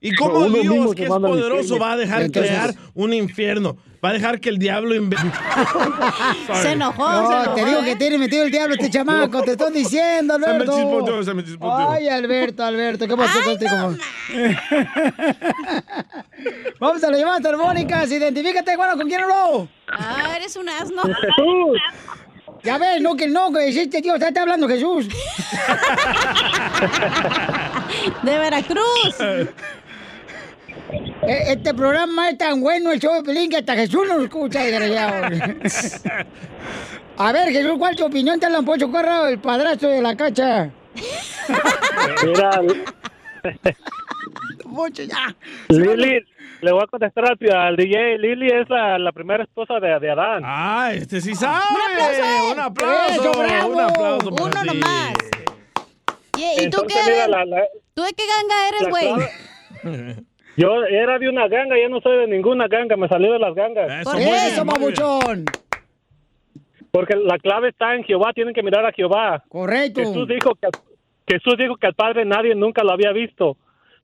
¿Y 0.00 0.14
cómo 0.14 0.48
Dios, 0.48 0.94
que 0.94 1.02
es 1.04 1.08
poderoso, 1.08 1.78
va 1.78 1.92
a 1.92 1.96
dejar 1.96 2.22
Entonces- 2.22 2.52
crear 2.52 2.74
un 2.94 3.12
infierno? 3.12 3.76
Va 4.04 4.10
a 4.10 4.12
dejar 4.12 4.38
que 4.38 4.48
el 4.48 4.58
diablo 4.58 4.94
invente. 4.94 5.26
Se 6.62 6.72
enojó, 6.72 7.10
No, 7.10 7.54
te 7.54 7.64
digo 7.64 7.82
que 7.82 7.96
tiene 7.96 8.16
metido 8.18 8.44
el 8.44 8.50
diablo 8.52 8.74
este 8.74 8.90
chamaco, 8.90 9.42
te 9.42 9.52
estoy 9.52 9.72
diciendo, 9.72 10.34
Se 10.38 10.40
me 10.40 10.46
Alberto. 10.46 10.76
chispoteó, 10.76 11.22
se 11.24 11.34
me 11.34 11.44
chispoteó. 11.44 11.90
Ay, 11.90 12.08
Alberto, 12.08 12.64
Alberto, 12.64 13.08
¿qué 13.08 13.16
pasó 13.16 13.42
contigo? 13.42 13.96
Vamos 16.78 17.02
a 17.02 17.10
las 17.10 17.18
llamadas 17.20 17.42
telefónicas, 17.42 18.10
identifícate, 18.12 18.76
bueno, 18.76 18.96
¿con 18.96 19.08
quién 19.08 19.20
habló? 19.22 19.68
Ah, 19.90 20.34
eres 20.36 20.54
un 20.56 20.68
asno. 20.68 21.02
Jesús. 21.02 21.80
Ya 22.62 22.76
ves, 22.78 23.00
no, 23.00 23.16
que 23.16 23.28
no, 23.28 23.52
que 23.52 23.68
este 23.68 24.02
tío 24.02 24.14
está, 24.14 24.28
está 24.28 24.42
hablando 24.42 24.68
Jesús. 24.68 25.08
De 28.22 28.38
Veracruz. 28.38 29.16
E- 30.90 31.52
Este 31.52 31.74
programa 31.74 32.30
es 32.30 32.38
tan 32.38 32.60
bueno, 32.60 32.90
el 32.92 33.00
show 33.00 33.14
de 33.14 33.22
Pelín, 33.22 33.50
que 33.50 33.58
hasta 33.58 33.74
Jesús 33.74 34.06
no 34.08 34.16
lo 34.18 34.24
escucha, 34.24 34.62
desgraciado. 34.64 35.26
A 37.18 37.32
ver, 37.32 37.50
Jesús, 37.50 37.72
¿cuál 37.78 37.92
es 37.92 37.96
tu 37.98 38.06
opinión? 38.06 38.38
Te 38.38 38.48
la 38.48 38.58
han 38.58 38.64
puesto 38.64 38.90
corro 38.90 39.26
el 39.26 39.38
padrastro 39.40 39.88
de 39.88 40.00
la 40.00 40.16
cacha. 40.16 40.70
Mira, 42.24 42.62
Mucho 44.64 45.02
ya. 45.02 45.34
Lili, 45.68 46.20
le 46.60 46.72
voy 46.72 46.82
a 46.82 46.86
contestar 46.86 47.24
al, 47.24 47.56
al 47.56 47.76
DJ. 47.76 48.18
Lili 48.18 48.48
es 48.48 48.68
la, 48.70 48.98
la 48.98 49.10
primera 49.12 49.42
esposa 49.44 49.80
de, 49.80 49.98
de 49.98 50.10
Adán. 50.10 50.42
Ah, 50.44 50.90
este 50.94 51.20
sí 51.20 51.34
sabe. 51.34 51.64
Un 52.52 52.60
aplauso. 52.60 53.08
Eso, 53.10 53.32
bravo. 53.32 53.68
Un 53.72 53.80
aplauso 53.80 54.30
para 54.30 54.44
Uno 54.44 54.60
ti. 54.62 54.66
nomás. 54.78 55.14
¿Y, 56.36 56.62
y 56.64 56.70
tú 56.70 56.82
qué? 56.86 56.94
mira, 57.04 57.26
la- 57.28 57.44
la- 57.44 57.64
¿Tú 57.94 58.02
de 58.02 58.12
qué 58.12 58.22
ganga 58.26 58.68
eres, 58.68 58.88
güey? 58.88 60.24
Yo 60.58 60.82
era 60.84 61.18
de 61.20 61.28
una 61.28 61.46
ganga, 61.46 61.76
yo 61.80 61.88
no 61.88 62.00
soy 62.00 62.16
de 62.18 62.26
ninguna 62.26 62.66
ganga, 62.66 62.96
me 62.96 63.06
salí 63.08 63.28
de 63.28 63.38
las 63.38 63.54
gangas. 63.54 64.04
Por 64.04 64.20
eso, 64.20 64.64
babuchón. 64.64 65.44
Porque 66.90 67.14
la 67.16 67.38
clave 67.38 67.68
está 67.68 67.94
en 67.94 68.02
Jehová, 68.02 68.32
tienen 68.32 68.52
que 68.54 68.62
mirar 68.62 68.84
a 68.84 68.92
Jehová. 68.92 69.44
Correcto. 69.48 70.00
Jesús 70.00 70.26
dijo 70.26 70.54
que, 70.56 70.68
Jesús 71.28 71.54
dijo 71.58 71.76
que 71.76 71.86
al 71.86 71.94
Padre 71.94 72.24
nadie 72.24 72.54
nunca 72.54 72.82
lo 72.82 72.90
había 72.92 73.12
visto, 73.12 73.56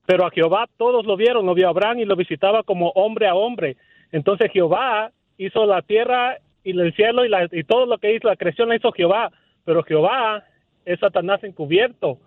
pero 0.05 0.25
a 0.25 0.31
Jehová 0.31 0.67
todos 0.77 1.05
lo 1.05 1.17
vieron, 1.17 1.45
lo 1.45 1.53
vio 1.55 1.67
Abraham 1.67 1.99
y 1.99 2.05
lo 2.05 2.15
visitaba 2.15 2.63
como 2.63 2.89
hombre 2.91 3.27
a 3.27 3.35
hombre. 3.35 3.75
Entonces 4.11 4.49
Jehová 4.53 5.11
hizo 5.37 5.65
la 5.65 5.81
tierra 5.81 6.37
y 6.63 6.79
el 6.79 6.93
cielo 6.95 7.25
y, 7.25 7.29
la- 7.29 7.49
y 7.51 7.63
todo 7.63 7.85
lo 7.85 7.97
que 7.97 8.15
hizo, 8.15 8.29
la 8.29 8.35
creación 8.37 8.69
la 8.69 8.77
hizo 8.77 8.91
Jehová, 8.93 9.29
pero 9.65 9.83
Jehová 9.83 10.43
es 10.85 10.99
Satanás 10.99 11.43
encubierto. 11.43 12.19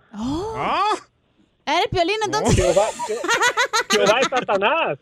¿Eres 1.69 1.89
piolín 1.91 2.17
entonces? 2.25 2.55
Jehová, 2.65 2.87
Jehová 3.91 4.21
es 4.21 4.29
Satanás. 4.29 4.99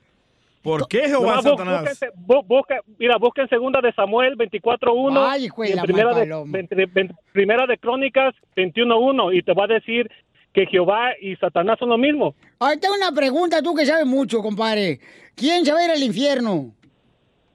¿Por 0.62 0.88
qué 0.88 1.02
Jehová 1.08 1.38
bu- 1.40 1.42
Satanás? 1.50 1.82
búsquense- 1.84 2.12
bu- 2.26 2.44
busca- 2.44 2.80
mira, 2.98 3.16
busca 3.18 3.42
en 3.42 3.48
segunda 3.48 3.80
de 3.80 3.92
Samuel 3.92 4.36
24.1 4.36 5.26
Ay, 5.30 5.44
hijo 5.44 5.62
de 5.62 5.68
y 5.68 5.70
en 5.70 5.76
la 5.76 5.82
primera 5.84 6.12
de, 6.12 7.14
primera 7.32 7.66
de 7.66 7.78
Crónicas 7.78 8.34
21.1 8.56 9.32
y 9.36 9.42
te 9.42 9.52
va 9.54 9.64
a 9.64 9.68
decir 9.68 10.10
que 10.52 10.66
Jehová 10.66 11.10
y 11.20 11.36
Satanás 11.36 11.78
son 11.78 11.90
lo 11.90 11.98
mismo. 11.98 12.34
Ahí 12.58 12.78
tengo 12.80 12.94
una 12.96 13.12
pregunta, 13.12 13.62
tú 13.62 13.74
que 13.74 13.86
sabes 13.86 14.06
mucho, 14.06 14.40
compadre. 14.42 14.98
¿Quién 15.36 15.64
se 15.64 15.72
va 15.72 15.78
a 15.80 15.84
ir 15.84 15.90
al 15.92 16.02
infierno? 16.02 16.72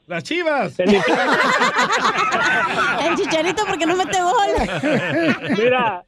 Las 0.07 0.23
chivas. 0.23 0.79
El 0.79 0.93
infierno. 0.93 1.33
El 3.09 3.15
chicharito 3.15 3.63
porque 3.67 3.85
no 3.85 3.95
mete 3.97 4.17
gol. 4.21 5.51
Mira, 5.57 6.03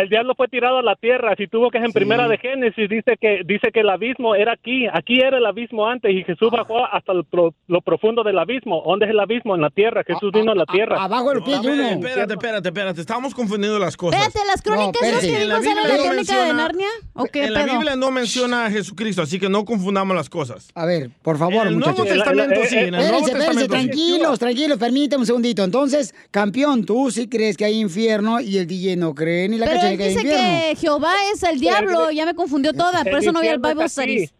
el 0.00 0.08
diablo 0.08 0.34
fue 0.36 0.48
tirado 0.48 0.78
a 0.78 0.82
la 0.82 0.96
tierra. 0.96 1.34
Si 1.36 1.46
tuvo 1.46 1.70
que 1.70 1.78
es 1.78 1.84
en 1.84 1.92
primera 1.92 2.28
de 2.28 2.38
Génesis, 2.38 2.88
dice 2.88 3.16
que 3.20 3.42
dice 3.44 3.70
que 3.72 3.80
el 3.80 3.88
abismo 3.90 4.34
era 4.34 4.52
aquí. 4.52 4.86
Aquí 4.92 5.20
era 5.20 5.38
el 5.38 5.46
abismo 5.46 5.86
antes 5.88 6.10
y 6.12 6.24
Jesús 6.24 6.50
bajó 6.50 6.84
hasta 6.86 7.12
lo, 7.14 7.24
pro- 7.24 7.54
lo 7.68 7.80
profundo 7.80 8.22
del 8.22 8.38
abismo. 8.38 8.82
¿Dónde 8.86 9.06
es 9.06 9.10
el 9.10 9.20
abismo? 9.20 9.54
En 9.54 9.62
la 9.62 9.70
tierra. 9.70 10.02
Jesús 10.06 10.30
vino 10.32 10.52
a 10.52 10.54
la 10.54 10.66
tierra. 10.66 11.02
Abajo 11.02 11.30
del 11.30 11.42
pie 11.42 11.58
de 11.60 11.68
uno. 11.68 11.82
Espérate, 11.88 12.32
espérate, 12.34 12.68
espérate. 12.68 13.00
Estamos 13.00 13.34
confundiendo 13.34 13.78
las 13.78 13.96
cosas. 13.96 14.20
Espérate, 14.26 14.46
¿las 14.48 14.62
crónicas 14.62 14.86
No, 14.86 15.00
que 15.00 15.06
En 15.08 15.12
la 15.14 15.20
dijo 15.20 15.30
salen 15.30 15.42
en 15.42 15.48
la 15.48 15.58
Biblia 15.58 15.96
no 15.96 16.02
crónica 16.04 16.32
de 16.36 16.40
menciona- 16.40 16.52
Narnia? 16.62 16.88
¿O 17.14 17.24
qué 17.26 17.44
En 17.44 17.52
la 17.54 17.64
pedo? 17.64 17.72
Biblia 17.74 17.96
no 17.96 18.10
menciona 18.10 18.66
a 18.66 18.70
Jesucristo, 18.70 19.22
así 19.22 19.38
que 19.40 19.48
no 19.48 19.64
confundamos 19.64 20.16
las 20.16 20.28
cosas. 20.28 20.68
A 20.74 20.84
ver, 20.86 21.10
por 21.22 21.38
favor, 21.38 21.66
En 21.66 21.74
el 21.74 21.78
Nuevo 21.78 21.90
muchachos. 21.92 22.14
Testamento 22.16 22.60
sí, 22.66 22.76
en 22.76 22.84
el 22.86 22.90
Nuevo 22.92 23.04
Espérense, 23.18 23.30
espérense, 23.32 23.60
Testamento 23.60 23.60
sí. 23.60 23.68
tranquilos, 23.96 24.38
tranquilos, 24.38 24.78
permítame 24.78 25.20
un 25.20 25.26
segundito. 25.26 25.64
Entonces, 25.64 26.14
campeón, 26.30 26.84
tú 26.84 27.10
sí 27.10 27.28
crees 27.28 27.56
que 27.56 27.64
hay 27.64 27.80
infierno 27.80 28.40
y 28.40 28.58
el 28.58 28.66
DJ 28.66 28.96
no 28.96 29.14
cree 29.14 29.48
ni 29.48 29.58
la 29.58 29.66
Pero 29.66 29.76
cacha 29.78 29.85
él 29.92 29.98
dice 29.98 30.22
que 30.22 30.76
Jehová 30.78 31.14
es 31.32 31.42
el 31.42 31.58
diablo, 31.60 32.10
ya 32.10 32.24
me 32.26 32.34
confundió 32.34 32.72
toda, 32.72 33.02
por 33.04 33.14
eso 33.18 33.32
no 33.32 33.40
vi 33.40 33.48
el 33.48 33.58
Bible. 33.58 33.88
Studies. 33.88 34.32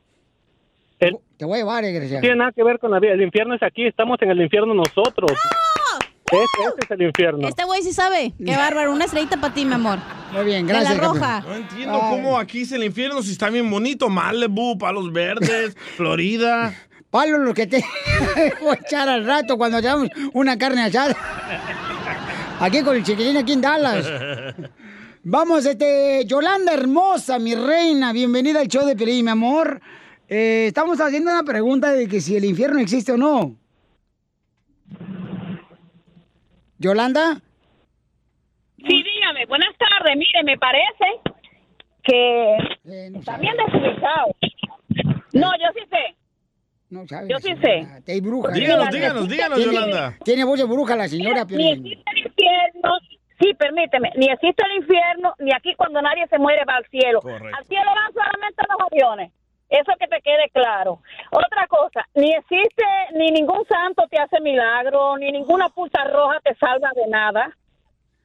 El- 0.99 1.19
Te 1.37 1.45
voy 1.45 1.57
a 1.57 1.59
llevar, 1.59 1.85
no 1.85 2.21
tiene 2.21 2.37
nada 2.37 2.53
que 2.53 2.63
ver 2.65 2.79
con 2.79 2.91
la 2.91 2.99
vida. 2.99 3.13
El 3.13 3.21
infierno 3.23 3.55
es 3.55 3.63
aquí. 3.63 3.87
Estamos 3.87 4.17
en 4.23 4.31
el 4.31 4.41
infierno 4.41 4.73
nosotros. 4.73 5.31
Ese, 6.33 6.39
ese 6.43 6.79
es 6.85 6.91
el 6.91 7.03
infierno. 7.03 7.47
Este 7.47 7.65
güey 7.65 7.83
sí 7.83 7.93
sabe. 7.93 8.33
Qué 8.45 8.57
bárbaro, 8.57 8.93
una 8.93 9.05
estrellita 9.05 9.37
para 9.37 9.53
ti, 9.53 9.65
mi 9.67 9.75
amor. 9.75 9.99
Muy 10.33 10.45
bien, 10.47 10.67
De 10.67 10.73
gracias. 10.73 10.95
la 10.97 11.01
campeón. 11.03 11.23
roja. 11.23 11.45
No 11.47 11.55
entiendo 11.55 11.99
cómo 12.11 12.39
aquí 12.39 12.63
es 12.63 12.73
el 12.73 12.83
infierno 12.85 13.23
si 13.23 13.33
está 13.33 13.51
bien 13.51 13.71
bonito. 13.71 14.09
Malibu, 14.09 14.79
Palos 14.79 15.13
Verdes, 15.13 15.77
Florida. 15.97 16.75
Palo 17.11 17.39
lo 17.39 17.53
que 17.55 17.67
te 17.67 17.85
voy 18.63 18.71
a 18.77 18.81
echar 18.81 19.09
al 19.09 19.25
rato 19.27 19.57
cuando 19.59 19.77
hagamos 19.77 20.09
una 20.33 20.57
carne 20.59 20.83
asada. 20.83 21.15
Aquí 22.59 22.83
con 22.83 22.97
el 22.97 23.05
chiquilín 23.05 23.37
aquí 23.37 23.53
en 23.53 23.61
Dallas. 23.61 24.07
Vamos, 25.29 25.67
este, 25.67 26.25
Yolanda 26.25 26.73
hermosa, 26.73 27.41
mi 27.41 27.53
reina, 27.57 28.13
bienvenida 28.13 28.61
al 28.61 28.69
show 28.69 28.87
de 28.87 28.95
Pelín, 28.95 29.25
mi 29.25 29.31
amor. 29.33 29.81
Eh, 30.29 30.67
estamos 30.69 31.01
haciendo 31.01 31.33
una 31.33 31.43
pregunta 31.43 31.91
de 31.93 32.07
que 32.07 32.21
si 32.21 32.37
el 32.37 32.45
infierno 32.45 32.79
existe 32.79 33.11
o 33.11 33.17
no. 33.17 33.57
Yolanda, 36.79 37.43
Sí, 38.89 39.03
dígame, 39.03 39.47
buenas 39.47 39.75
tardes. 39.79 40.15
Mire, 40.17 40.45
me 40.45 40.57
parece 40.59 41.05
que 42.05 42.57
está 43.19 43.37
bien 43.39 43.55
desubicado. 43.67 44.27
No, 45.33 45.51
yo 45.59 45.67
sí 45.75 45.81
sé. 45.91 46.17
no 46.91 47.05
sabes. 47.09 47.29
Yo 47.29 47.39
sí 47.41 47.53
sé. 47.61 48.03
Te 48.05 48.13
hay 48.13 48.21
bruja. 48.21 48.53
Díganos, 48.53 48.91
díganos, 48.93 49.29
díganos, 49.29 49.59
Tiene- 49.59 49.73
Yolanda. 49.75 50.17
Tiene 50.25 50.45
voz 50.45 50.59
de 50.61 50.67
bruja 50.67 50.95
la 50.95 51.09
señora. 51.09 51.45
Ni 51.51 51.73
existe 51.73 52.11
el 52.13 52.19
infierno. 52.27 52.91
Sí, 53.39 53.53
permíteme. 53.55 54.11
Ni 54.17 54.27
existe 54.31 54.63
el 54.65 54.77
infierno, 54.83 55.35
ni 55.39 55.53
aquí 55.53 55.75
cuando 55.75 56.01
nadie 56.01 56.27
se 56.29 56.39
muere 56.39 56.65
va 56.65 56.77
al 56.77 56.87
cielo. 56.87 57.21
Correcto. 57.21 57.57
Al 57.57 57.65
cielo 57.67 57.91
van 57.95 58.13
solamente 58.13 58.63
los 58.69 58.81
aviones. 58.91 59.33
Eso 59.69 59.93
que 59.99 60.07
te 60.07 60.21
quede 60.23 60.49
claro. 60.53 61.01
Otra 61.33 61.67
cosa, 61.67 62.07
ni 62.15 62.33
existe, 62.33 62.85
ni 63.15 63.31
ningún 63.33 63.67
santo 63.67 64.05
te 64.09 64.19
hace 64.19 64.41
milagro, 64.41 65.19
ni 65.19 65.33
ninguna 65.33 65.69
pulsa 65.69 66.05
roja 66.05 66.39
te 66.45 66.55
salva 66.55 66.91
de 66.95 67.09
nada. 67.09 67.51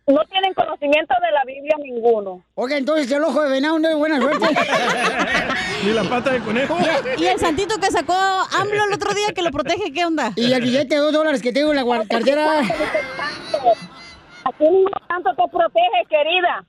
No 0.08 0.24
tienen 0.26 0.54
conocimiento 0.54 1.14
de 1.22 1.32
la 1.32 1.44
Biblia 1.46 1.76
ninguno. 1.82 2.44
Oiga, 2.56 2.78
entonces 2.78 3.12
el 3.12 3.24
ojo 3.24 3.42
de 3.44 3.50
venado 3.50 3.80
no 3.80 3.90
es 3.90 3.96
buena 3.96 4.20
suerte. 4.20 4.46
Ni 5.86 5.94
la 5.94 6.04
pata 6.04 6.32
de 6.32 6.40
conejo. 6.42 6.78
Y 7.18 7.26
el 7.26 7.40
santito 7.40 7.80
que 7.80 7.88
sacó 7.92 8.14
AMLO 8.14 8.84
el 8.86 8.94
otro 8.94 9.14
día 9.14 9.32
que 9.34 9.42
lo 9.42 9.52
protege, 9.52 9.92
¿qué 9.94 10.06
onda? 10.06 10.32
Y 10.36 10.52
el 10.54 10.62
billete 10.62 10.96
de 10.96 11.02
dos 11.02 11.14
dólares 11.14 11.42
que 11.42 11.54
tengo 11.54 11.70
en 11.72 11.76
la 11.78 11.84
guar- 11.84 12.08
Aquí 14.44 14.64
ningún 14.64 14.92
santo 15.08 15.30
te 15.36 15.48
protege, 15.48 16.06
querida. 16.10 16.66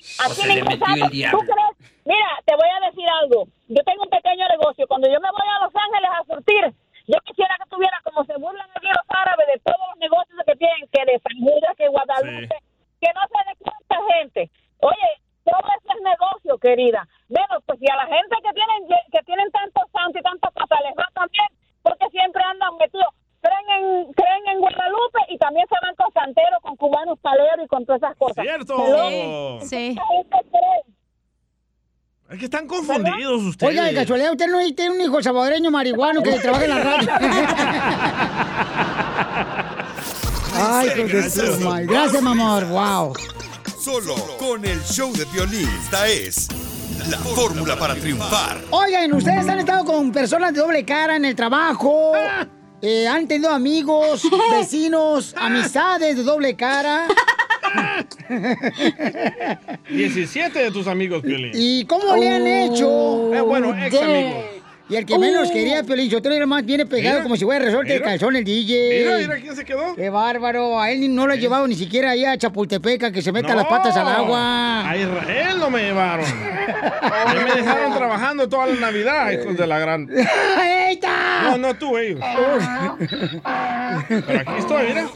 Santo. 0.00 0.42
el 0.42 1.10
diablo. 1.10 1.38
¿Tú 1.38 1.44
crees? 1.44 1.92
Mira, 2.04 2.30
te 2.46 2.54
voy 2.56 2.68
a 2.68 2.86
decir 2.86 3.08
algo. 3.22 3.46
Yo 3.68 3.82
tengo 3.84 4.02
un 4.02 4.10
pequeño 4.10 4.48
negocio. 4.48 4.86
Cuando 4.88 5.06
yo 5.08 5.20
me 5.20 5.30
voy 5.30 5.46
a 5.46 5.64
Los 5.64 5.74
Ángeles 5.76 6.10
a 6.10 6.24
surtir, 6.24 6.64
yo 7.06 7.18
quisiera 7.24 7.56
que 7.58 7.68
tuviera 7.68 8.00
como 8.04 8.24
se 8.24 8.34
burlan 8.38 8.70
aquí 8.74 8.88
los 8.88 9.06
árabes 9.08 9.46
de 9.46 9.58
todos 9.60 9.82
los 9.90 9.98
negocios 9.98 10.40
que 10.46 10.56
tienen, 10.56 10.88
que 10.88 11.04
de 11.04 11.20
San 11.20 11.36
Judas, 11.38 11.76
que 11.76 11.88
Guadalupe, 11.88 12.56
que 13.00 13.10
no 13.12 13.22
se 13.28 13.40
dé 13.44 13.54
cuenta 13.60 13.96
gente. 14.14 14.50
Oye, 14.80 15.10
todo 15.44 15.60
eso 15.74 15.88
es 15.90 16.02
negocio, 16.02 16.58
querida. 16.58 17.06
Bueno, 17.28 17.60
pues 17.66 17.78
si 17.78 17.86
a 17.90 17.96
la 17.96 18.06
gente 18.06 18.36
que 18.42 18.52
tienen 18.52 18.80
que 19.10 19.22
tienen 19.26 19.50
tantos 19.50 19.84
santos 19.92 20.20
y 20.20 20.22
tantas 20.22 20.52
cosas 20.54 20.78
les 20.86 20.94
va 20.96 21.08
también, 21.14 21.48
porque 21.82 22.08
siempre 22.10 22.42
andan 22.42 22.76
metidos. 22.78 23.12
Creen 23.40 23.70
en, 23.70 24.12
creen 24.12 24.46
en 24.52 24.60
Guadalupe 24.60 25.20
y 25.30 25.38
también 25.38 25.66
se 25.66 25.74
van 25.80 25.94
con 25.96 26.12
santeros, 26.12 26.60
con 26.60 26.76
cubanos 26.76 27.18
paleros 27.20 27.64
y 27.64 27.68
con 27.68 27.86
todas 27.86 28.02
esas 28.02 28.16
cosas. 28.18 28.44
¡Cierto! 28.44 28.74
Hello. 28.76 29.60
Sí. 29.62 29.96
Esa 29.96 30.06
gente 30.06 30.36
cree. 30.50 30.82
Es 32.28 32.29
que 32.40 32.46
están 32.46 32.66
confundidos 32.66 33.42
ustedes. 33.42 33.70
Oiga, 33.70 33.84
de 33.84 33.94
casualidad, 33.94 34.32
usted 34.32 34.46
no 34.48 34.58
tiene 34.74 34.90
un 34.96 35.00
hijo 35.02 35.22
salvadoreño 35.22 35.70
marihuano 35.70 36.22
que 36.22 36.32
trabaja 36.38 36.64
en 36.64 36.70
la 36.70 36.82
radio. 36.82 37.10
Ay, 40.56 40.88
de 40.88 40.94
su 41.30 41.38
Gracias. 41.38 41.86
Gracias, 41.86 42.22
mi 42.22 42.30
amor. 42.30 42.64
Wow. 42.66 43.12
Solo 43.78 44.14
con 44.38 44.64
el 44.64 44.82
show 44.84 45.12
de 45.12 45.26
violín. 45.26 45.68
Esta 45.84 46.08
es 46.08 46.48
la 47.10 47.18
fórmula 47.18 47.78
para 47.78 47.94
triunfar. 47.94 48.58
Oigan, 48.70 49.12
ustedes 49.12 49.46
han 49.46 49.58
estado 49.58 49.84
con 49.84 50.10
personas 50.10 50.54
de 50.54 50.60
doble 50.60 50.84
cara 50.84 51.16
en 51.16 51.26
el 51.26 51.36
trabajo. 51.36 52.12
eh, 52.80 53.06
han 53.06 53.28
tenido 53.28 53.50
amigos, 53.50 54.22
vecinos, 54.50 55.34
amistades 55.36 56.16
de 56.16 56.22
doble 56.22 56.56
cara. 56.56 57.06
17 59.90 60.58
de 60.58 60.70
tus 60.70 60.86
amigos, 60.86 61.22
Piolín. 61.22 61.52
¿Y 61.54 61.84
cómo 61.84 62.16
le 62.16 62.28
han 62.28 62.46
hecho? 62.46 63.34
Eh, 63.34 63.40
bueno, 63.40 63.74
ex 63.76 64.00
amigos. 64.00 64.59
Y 64.90 64.96
el 64.96 65.06
que 65.06 65.18
menos 65.18 65.50
quería, 65.50 65.82
Piolín 65.84 66.10
Sotelo, 66.10 66.34
era 66.34 66.46
más 66.46 66.64
viene 66.64 66.84
pegado 66.84 67.14
Mira, 67.14 67.22
como 67.22 67.36
si 67.36 67.44
fuera 67.44 67.64
resorte 67.64 67.92
de 67.92 67.98
mira. 68.00 68.10
calzón 68.10 68.34
el 68.36 68.44
DJ. 68.44 68.98
Mira, 69.04 69.18
mira 69.18 69.36
quién 69.40 69.54
se 69.56 69.64
quedó. 69.64 69.94
Qué 69.94 70.10
bárbaro. 70.10 70.80
A 70.80 70.90
él 70.90 71.00
ni- 71.00 71.08
no 71.08 71.26
lo 71.28 71.32
ha 71.32 71.36
llevado 71.36 71.66
ni 71.68 71.76
siquiera 71.76 72.10
ahí 72.10 72.24
a 72.24 72.36
Chapultepec 72.36 73.04
a 73.04 73.12
que 73.12 73.22
se 73.22 73.30
meta 73.30 73.54
las 73.54 73.66
patas 73.66 73.96
al 73.96 74.08
agua. 74.08 74.88
A 74.90 74.96
Israel 74.96 75.58
no 75.60 75.70
me 75.70 75.82
llevaron. 75.82 76.26
A 76.26 77.34
mí 77.34 77.40
me 77.44 77.54
dejaron 77.62 77.94
trabajando 77.94 78.48
toda 78.48 78.66
la 78.66 78.74
Navidad, 78.80 79.30
hijos 79.30 79.56
de 79.56 79.66
la 79.66 79.78
gran. 79.78 80.08
No, 81.44 81.56
no 81.56 81.74
tú, 81.74 81.96
ellos. 81.96 82.20
Pero 84.08 84.40
aquí 84.40 84.52
estoy, 84.58 84.86
mira. 84.88 85.08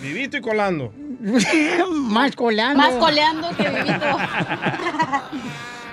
Vivito 0.00 0.36
y 0.36 0.40
colando. 0.40 0.92
Más 1.92 2.34
coleando. 2.36 2.78
Más 2.82 2.94
coleando 2.94 3.48
que 3.56 3.68
vivito. 3.68 4.06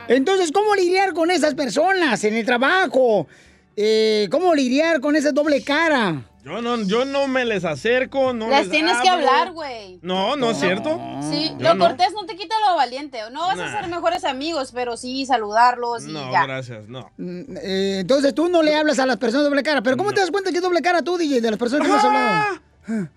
Entonces, 0.07 0.51
¿cómo 0.51 0.75
lidiar 0.75 1.13
con 1.13 1.31
esas 1.31 1.55
personas 1.55 2.23
en 2.23 2.35
el 2.35 2.45
trabajo? 2.45 3.27
Eh, 3.75 4.27
¿Cómo 4.31 4.53
lidiar 4.55 4.99
con 5.01 5.15
esa 5.15 5.31
doble 5.31 5.63
cara? 5.63 6.21
Yo 6.43 6.61
no, 6.61 6.79
yo 6.83 7.05
no 7.05 7.27
me 7.27 7.43
les 7.43 7.65
acerco, 7.65 8.31
no 8.31 8.47
Les 8.49 8.59
les 8.61 8.69
tienes 8.69 8.95
que 9.01 9.09
hablar, 9.09 9.51
güey. 9.51 9.97
No, 10.03 10.35
no 10.35 10.51
es 10.51 10.59
cierto. 10.59 11.01
Sí, 11.31 11.49
Yo 11.57 11.69
lo 11.69 11.73
no. 11.73 11.85
cortés 11.87 12.13
no 12.13 12.27
te 12.27 12.35
quita 12.35 12.53
lo 12.69 12.75
valiente. 12.75 13.17
No 13.31 13.41
vas 13.47 13.57
Nah. 13.57 13.65
a 13.65 13.81
ser 13.81 13.89
mejores 13.89 14.23
amigos, 14.23 14.69
pero 14.71 14.95
sí 14.95 15.25
saludarlos 15.25 16.03
y 16.07 16.11
No, 16.11 16.31
ya. 16.31 16.43
gracias, 16.45 16.87
no. 16.87 17.09
Eh, 17.17 17.97
entonces 18.01 18.35
tú 18.35 18.47
no 18.47 18.61
le 18.61 18.75
hablas 18.75 18.99
a 18.99 19.07
las 19.07 19.17
personas 19.17 19.45
doble 19.47 19.63
cara. 19.63 19.81
Pero 19.81 19.97
¿cómo 19.97 20.13
te 20.13 20.21
das 20.21 20.29
cuenta 20.29 20.51
que 20.51 20.57
es 20.57 20.63
doble 20.63 20.83
cara 20.83 21.01
tú, 21.01 21.17
DJ, 21.17 21.41
de 21.41 21.49
las 21.49 21.59
personas 21.59 21.87
que 21.87 21.91
no 21.91 21.97
has 21.97 22.05
hablado? 22.05 22.61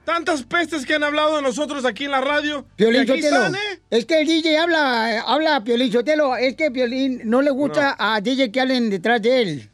Tantas 0.04 0.42
pestes 0.44 0.86
que 0.86 0.94
han 0.94 1.04
hablado 1.04 1.36
de 1.36 1.42
nosotros 1.42 1.84
aquí 1.84 2.04
en 2.06 2.10
la 2.12 2.20
radio. 2.20 2.64
Piolín 2.76 3.02
aquí 3.02 3.12
están, 3.20 3.54
¿eh? 3.54 3.58
es 3.90 4.06
que 4.06 4.20
el 4.22 4.26
DJ 4.26 4.58
habla, 4.58 5.20
habla 5.26 5.56
a 5.56 5.64
Piolín 5.64 5.92
Sotelo, 5.92 6.36
es 6.36 6.56
que 6.56 6.70
Piolín 6.70 7.20
no 7.24 7.42
le 7.42 7.50
gusta 7.50 7.94
a 7.98 8.20
DJ 8.20 8.50
que 8.50 8.60
hablen 8.60 8.90
detrás 8.90 9.20
de 9.22 9.42
él. 9.42 9.68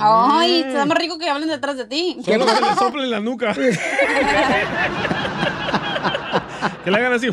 Ay, 0.00 0.64
Mm. 0.64 0.68
está 0.68 0.84
más 0.84 0.98
rico 0.98 1.16
que 1.18 1.28
hablen 1.30 1.48
detrás 1.48 1.76
de 1.76 1.84
ti. 1.84 2.16
Solo 2.24 2.44
que 2.46 2.52
le 2.60 2.74
soplen 2.78 3.10
la 3.10 3.20
nuca. 3.20 3.54
que 6.84 6.90
le 6.90 6.96
hagan 6.96 7.12
así. 7.12 7.28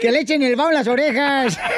que 0.00 0.12
le 0.12 0.20
echen 0.20 0.42
el 0.42 0.56
bao 0.56 0.68
en 0.68 0.74
las 0.74 0.86
orejas. 0.86 1.58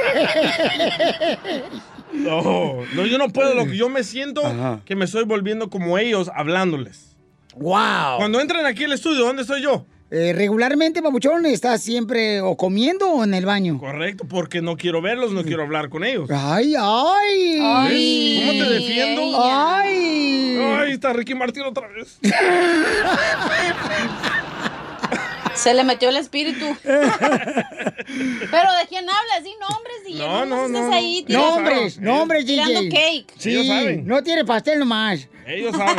No, 2.13 2.75
no, 2.93 3.07
yo 3.07 3.17
no 3.17 3.31
puedo. 3.31 3.55
Lo 3.55 3.65
que 3.65 3.75
yo 3.75 3.89
me 3.89 4.05
siento 4.05 4.43
que 4.85 4.95
me 4.95 5.07
estoy 5.07 5.25
volviendo 5.25 5.71
como 5.71 5.97
ellos 5.97 6.31
hablándoles. 6.35 7.12
¡Wow! 7.57 8.19
Cuando 8.19 8.41
entran 8.41 8.67
aquí 8.67 8.85
al 8.85 8.93
estudio, 8.93 9.25
¿dónde 9.25 9.43
estoy 9.43 9.63
yo? 9.63 9.87
Eh, 10.15 10.35
regularmente, 10.35 11.01
Papuchón, 11.01 11.47
estás 11.47 11.83
siempre 11.83 12.43
o 12.43 12.55
comiendo 12.55 13.11
o 13.11 13.25
en 13.25 13.33
el 13.33 13.47
baño. 13.47 13.79
Correcto, 13.79 14.27
porque 14.29 14.61
no 14.61 14.77
quiero 14.77 15.01
verlos, 15.01 15.33
no 15.33 15.43
quiero 15.43 15.63
hablar 15.63 15.89
con 15.89 16.05
ellos. 16.05 16.29
¡Ay, 16.31 16.75
ay! 16.79 17.59
¿Ves? 17.89 18.47
¿Cómo 18.47 18.65
te 18.65 18.71
defiendo? 18.75 19.43
¡Ay! 19.43 20.59
Ay, 20.61 20.93
está 20.93 21.15
Ricky 21.15 21.35
Martín 21.35 21.63
otra 21.63 21.89
vez. 21.89 22.19
Se 25.55 25.75
le 25.75 25.85
metió 25.85 26.09
el 26.09 26.17
espíritu. 26.17 26.65
Pero 26.83 26.97
¿de 28.75 28.87
quién 28.89 29.05
hablas? 29.09 29.45
Di 29.45 29.53
nombres, 29.61 30.05
DJ. 30.07 30.19
No, 30.19 30.45
no, 30.47 30.67
estés 30.67 30.81
no. 30.89 30.93
ahí 30.93 31.25
Nombres, 31.29 31.99
nombres, 31.99 32.47
DJ. 32.47 32.65
Tirando 32.65 32.97
cake. 32.97 33.27
Sí, 33.39 34.03
no 34.05 34.23
tiene 34.23 34.45
pastel 34.45 34.79
nomás. 34.79 35.29
Ellos 35.47 35.75
saben 35.77 35.97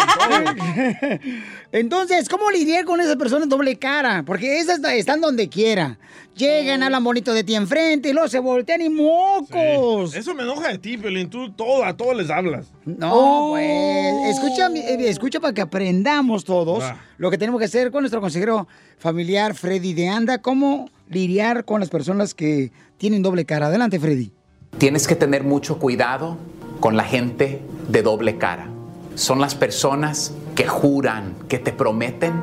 Entonces, 1.74 2.30
¿cómo 2.30 2.52
lidiar 2.52 2.86
con 2.86 3.02
esas 3.02 3.16
personas 3.16 3.50
doble 3.50 3.78
cara? 3.78 4.22
Porque 4.24 4.60
esas 4.60 4.80
están 4.94 5.22
donde 5.22 5.50
quiera. 5.50 5.98
Llegan, 6.36 6.84
hablan 6.84 7.04
bonito 7.04 7.34
de 7.34 7.44
ti 7.44 7.56
enfrente 7.56 8.10
y 8.10 8.14
luego 8.14 8.28
se 8.28 8.38
voltean 8.38 8.84
y 8.84 8.90
mocos. 8.90 10.16
Eso 10.16 10.36
me 10.36 10.44
enoja 10.44 10.68
de 10.68 10.78
ti, 10.78 11.00
Pelín. 11.00 11.32
Tú 11.32 11.52
todo, 11.52 11.84
a 11.84 11.98
todos 11.98 12.16
les 12.16 12.30
hablas. 12.30 12.68
No, 12.86 13.48
pues, 13.50 14.36
escucha, 14.36 14.68
eh, 14.68 15.10
escucha 15.10 15.40
para 15.40 15.56
que 15.56 15.62
aprendamos 15.62 16.46
todos 16.46 16.84
lo 17.18 17.32
que 17.32 17.40
tenemos 17.40 17.58
que 17.58 17.66
hacer 17.66 17.90
con 17.90 18.04
nuestro 18.04 18.22
consejero 18.22 18.68
familiar 19.00 19.56
Freddy 19.56 19.96
de 19.96 20.10
Anda, 20.10 20.38
cómo 20.38 20.92
lidiar 21.10 21.66
con 21.66 21.80
las 21.80 21.90
personas 21.90 22.36
que 22.36 22.72
tienen 23.00 23.24
doble 23.24 23.46
cara. 23.46 23.66
Adelante, 23.66 24.00
Freddy. 24.00 24.32
Tienes 24.78 25.08
que 25.08 25.16
tener 25.16 25.44
mucho 25.44 25.80
cuidado 25.80 26.38
con 26.80 26.96
la 26.96 27.04
gente 27.04 27.62
de 27.90 28.04
doble 28.04 28.38
cara. 28.38 28.68
Son 29.16 29.40
las 29.42 29.56
personas 29.56 30.34
que 30.56 30.68
juran, 30.68 31.36
que 31.48 31.60
te 31.60 31.74
prometen, 31.74 32.34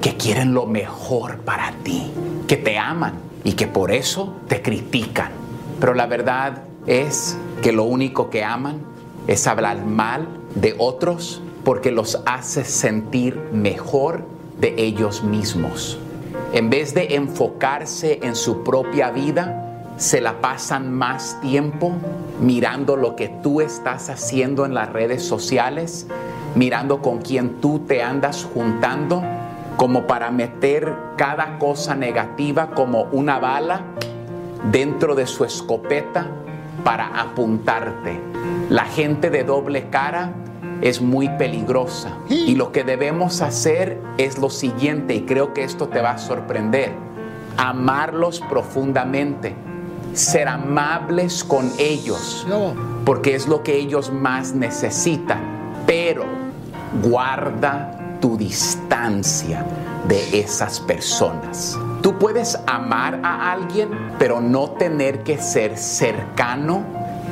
que 0.00 0.16
quieren 0.16 0.54
lo 0.54 0.66
mejor 0.66 1.38
para 1.38 1.72
ti, 1.82 2.10
que 2.46 2.56
te 2.56 2.78
aman 2.78 3.14
y 3.44 3.52
que 3.52 3.66
por 3.66 3.90
eso 3.90 4.34
te 4.48 4.62
critican. 4.62 5.32
Pero 5.80 5.94
la 5.94 6.06
verdad 6.06 6.62
es 6.86 7.36
que 7.62 7.72
lo 7.72 7.84
único 7.84 8.30
que 8.30 8.44
aman 8.44 8.80
es 9.26 9.46
hablar 9.46 9.84
mal 9.84 10.26
de 10.54 10.74
otros 10.78 11.42
porque 11.64 11.90
los 11.90 12.22
hace 12.26 12.64
sentir 12.64 13.38
mejor 13.52 14.24
de 14.60 14.74
ellos 14.78 15.22
mismos. 15.22 15.98
En 16.52 16.70
vez 16.70 16.94
de 16.94 17.14
enfocarse 17.14 18.20
en 18.22 18.34
su 18.34 18.64
propia 18.64 19.10
vida, 19.10 19.64
se 19.98 20.20
la 20.20 20.40
pasan 20.40 20.92
más 20.92 21.40
tiempo 21.40 21.92
mirando 22.40 22.96
lo 22.96 23.16
que 23.16 23.28
tú 23.42 23.60
estás 23.60 24.08
haciendo 24.08 24.64
en 24.64 24.72
las 24.72 24.92
redes 24.92 25.24
sociales, 25.24 26.06
mirando 26.58 27.00
con 27.00 27.18
quién 27.18 27.60
tú 27.60 27.78
te 27.86 28.02
andas 28.02 28.44
juntando, 28.52 29.22
como 29.76 30.08
para 30.08 30.32
meter 30.32 30.92
cada 31.16 31.56
cosa 31.58 31.94
negativa 31.94 32.70
como 32.70 33.04
una 33.12 33.38
bala 33.38 33.82
dentro 34.72 35.14
de 35.14 35.28
su 35.28 35.44
escopeta 35.44 36.26
para 36.82 37.20
apuntarte. 37.20 38.20
La 38.70 38.86
gente 38.86 39.30
de 39.30 39.44
doble 39.44 39.88
cara 39.88 40.32
es 40.80 41.00
muy 41.00 41.28
peligrosa 41.28 42.18
y 42.28 42.56
lo 42.56 42.72
que 42.72 42.82
debemos 42.82 43.40
hacer 43.40 44.00
es 44.16 44.38
lo 44.38 44.50
siguiente 44.50 45.14
y 45.14 45.22
creo 45.22 45.54
que 45.54 45.62
esto 45.62 45.86
te 45.86 46.00
va 46.00 46.10
a 46.10 46.18
sorprender. 46.18 46.90
Amarlos 47.56 48.40
profundamente, 48.40 49.54
ser 50.12 50.48
amables 50.48 51.44
con 51.44 51.70
ellos, 51.78 52.44
porque 53.04 53.36
es 53.36 53.46
lo 53.46 53.62
que 53.62 53.76
ellos 53.76 54.12
más 54.12 54.54
necesitan, 54.54 55.40
pero 55.86 56.47
guarda 57.02 58.18
tu 58.20 58.36
distancia 58.36 59.64
de 60.08 60.40
esas 60.40 60.80
personas. 60.80 61.78
Tú 62.02 62.18
puedes 62.18 62.58
amar 62.66 63.20
a 63.22 63.52
alguien, 63.52 63.90
pero 64.18 64.40
no 64.40 64.70
tener 64.70 65.22
que 65.22 65.38
ser 65.38 65.76
cercano 65.76 66.82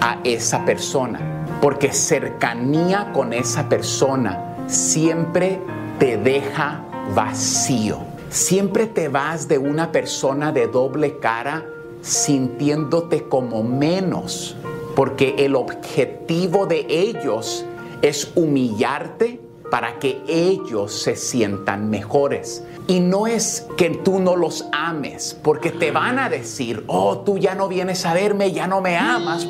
a 0.01 0.19
esa 0.25 0.65
persona, 0.65 1.21
porque 1.61 1.93
cercanía 1.93 3.13
con 3.13 3.33
esa 3.33 3.69
persona 3.69 4.57
siempre 4.67 5.61
te 5.99 6.17
deja 6.17 6.83
vacío. 7.15 7.99
Siempre 8.29 8.87
te 8.87 9.09
vas 9.09 9.49
de 9.49 9.59
una 9.59 9.93
persona 9.93 10.53
de 10.53 10.67
doble 10.67 11.19
cara 11.19 11.65
sintiéndote 12.03 13.29
como 13.29 13.63
menos, 13.63 14.57
porque 14.95 15.37
el 15.39 15.55
objetivo 15.55 16.67
de 16.67 16.87
ellos 16.89 17.65
es 18.03 18.31
humillarte 18.35 19.41
para 19.71 19.99
que 19.99 20.23
ellos 20.29 20.93
se 20.93 21.17
sientan 21.17 21.91
mejores. 21.91 22.63
Y 22.87 23.01
no 23.01 23.27
es 23.27 23.67
que 23.77 23.91
tú 23.91 24.21
no 24.21 24.37
los 24.37 24.65
ames, 24.73 25.37
porque 25.43 25.71
te 25.71 25.91
van 25.91 26.19
a 26.19 26.29
decir, 26.29 26.85
oh, 26.87 27.19
tú 27.19 27.39
ya 27.39 27.55
no 27.55 27.69
vienes 27.69 28.07
a 28.07 28.15
verme, 28.15 28.53
ya 28.53 28.67
no 28.67 28.81
me 28.81 28.97
amas. 28.97 29.47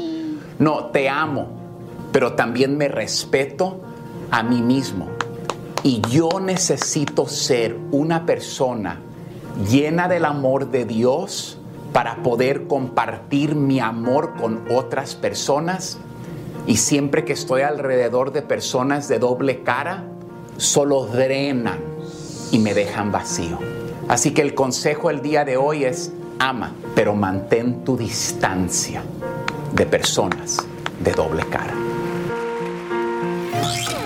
No, 0.59 0.87
te 0.87 1.09
amo, 1.09 1.49
pero 2.13 2.33
también 2.33 2.79
me 2.79 2.89
respeto 2.89 3.81
a 4.31 4.43
mí 4.43 4.63
mismo. 4.63 5.09
Y 5.83 6.01
yo 6.11 6.29
necesito 6.41 7.29
ser 7.29 7.77
una 7.93 8.27
persona 8.27 9.01
llena 9.71 10.09
del 10.09 10.25
amor 10.25 10.71
de 10.71 10.85
Dios 10.85 11.59
para 11.93 12.23
poder 12.23 12.67
compartir 12.67 13.55
mi 13.55 13.81
amor 13.81 14.35
con 14.39 14.65
otras 14.75 15.15
personas. 15.15 15.99
Y 16.67 16.77
siempre 16.77 17.25
que 17.25 17.33
estoy 17.33 17.63
alrededor 17.63 18.33
de 18.33 18.43
personas 18.43 19.09
de 19.09 19.19
doble 19.19 19.63
cara, 19.63 20.05
solo 20.57 21.07
drenan 21.07 21.79
y 22.51 22.59
me 22.59 22.75
dejan 22.75 23.13
vacío. 23.13 23.59
Así 24.09 24.33
que 24.33 24.43
el 24.43 24.55
consejo 24.55 25.11
el 25.11 25.23
día 25.23 25.45
de 25.45 25.57
hoy 25.57 25.85
es 25.85 26.13
ama, 26.39 26.73
pero 26.95 27.15
mantén 27.15 27.85
tu 27.85 27.97
distancia 27.97 29.03
de 29.73 29.87
personas 29.87 30.59
de 31.01 31.13
doble 31.13 31.45
cara. 31.47 31.75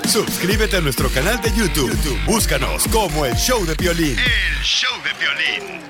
Suscríbete 0.06 0.76
a 0.76 0.80
nuestro 0.80 1.08
canal 1.08 1.40
de 1.40 1.50
YouTube. 1.50 1.90
YouTube, 1.90 2.18
Búscanos 2.26 2.84
como 2.88 3.24
el 3.24 3.34
Show 3.36 3.64
de 3.64 3.76
Piolín. 3.76 4.18
El 4.18 4.64
show 4.64 4.90
de 5.04 5.10
violín. 5.20 5.89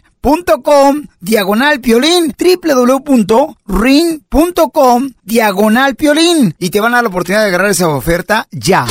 punto 0.21 0.61
com 0.61 1.01
diagonal 1.19 1.81
piolín 1.81 2.33
www.ring.com 2.37 3.49
diagonal 5.23 5.95
piolín 5.95 6.53
y 6.59 6.69
te 6.69 6.79
van 6.79 6.93
a 6.93 6.97
dar 6.97 7.03
la 7.05 7.09
oportunidad 7.09 7.41
de 7.41 7.47
agarrar 7.47 7.71
esa 7.71 7.89
oferta 7.89 8.47
ya. 8.51 8.85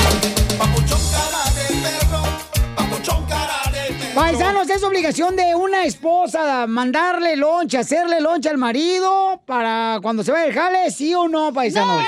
Paisanos, 4.12 4.68
es 4.68 4.82
obligación 4.82 5.36
de 5.36 5.54
una 5.54 5.84
esposa 5.84 6.66
mandarle 6.66 7.36
lonche, 7.36 7.78
hacerle 7.78 8.20
lonche 8.20 8.48
al 8.48 8.58
marido 8.58 9.40
para 9.46 10.00
cuando 10.02 10.24
se 10.24 10.32
vaya 10.32 10.46
el 10.46 10.52
jale, 10.52 10.90
¿sí 10.90 11.14
o 11.14 11.28
no, 11.28 11.52
paisanos? 11.52 12.02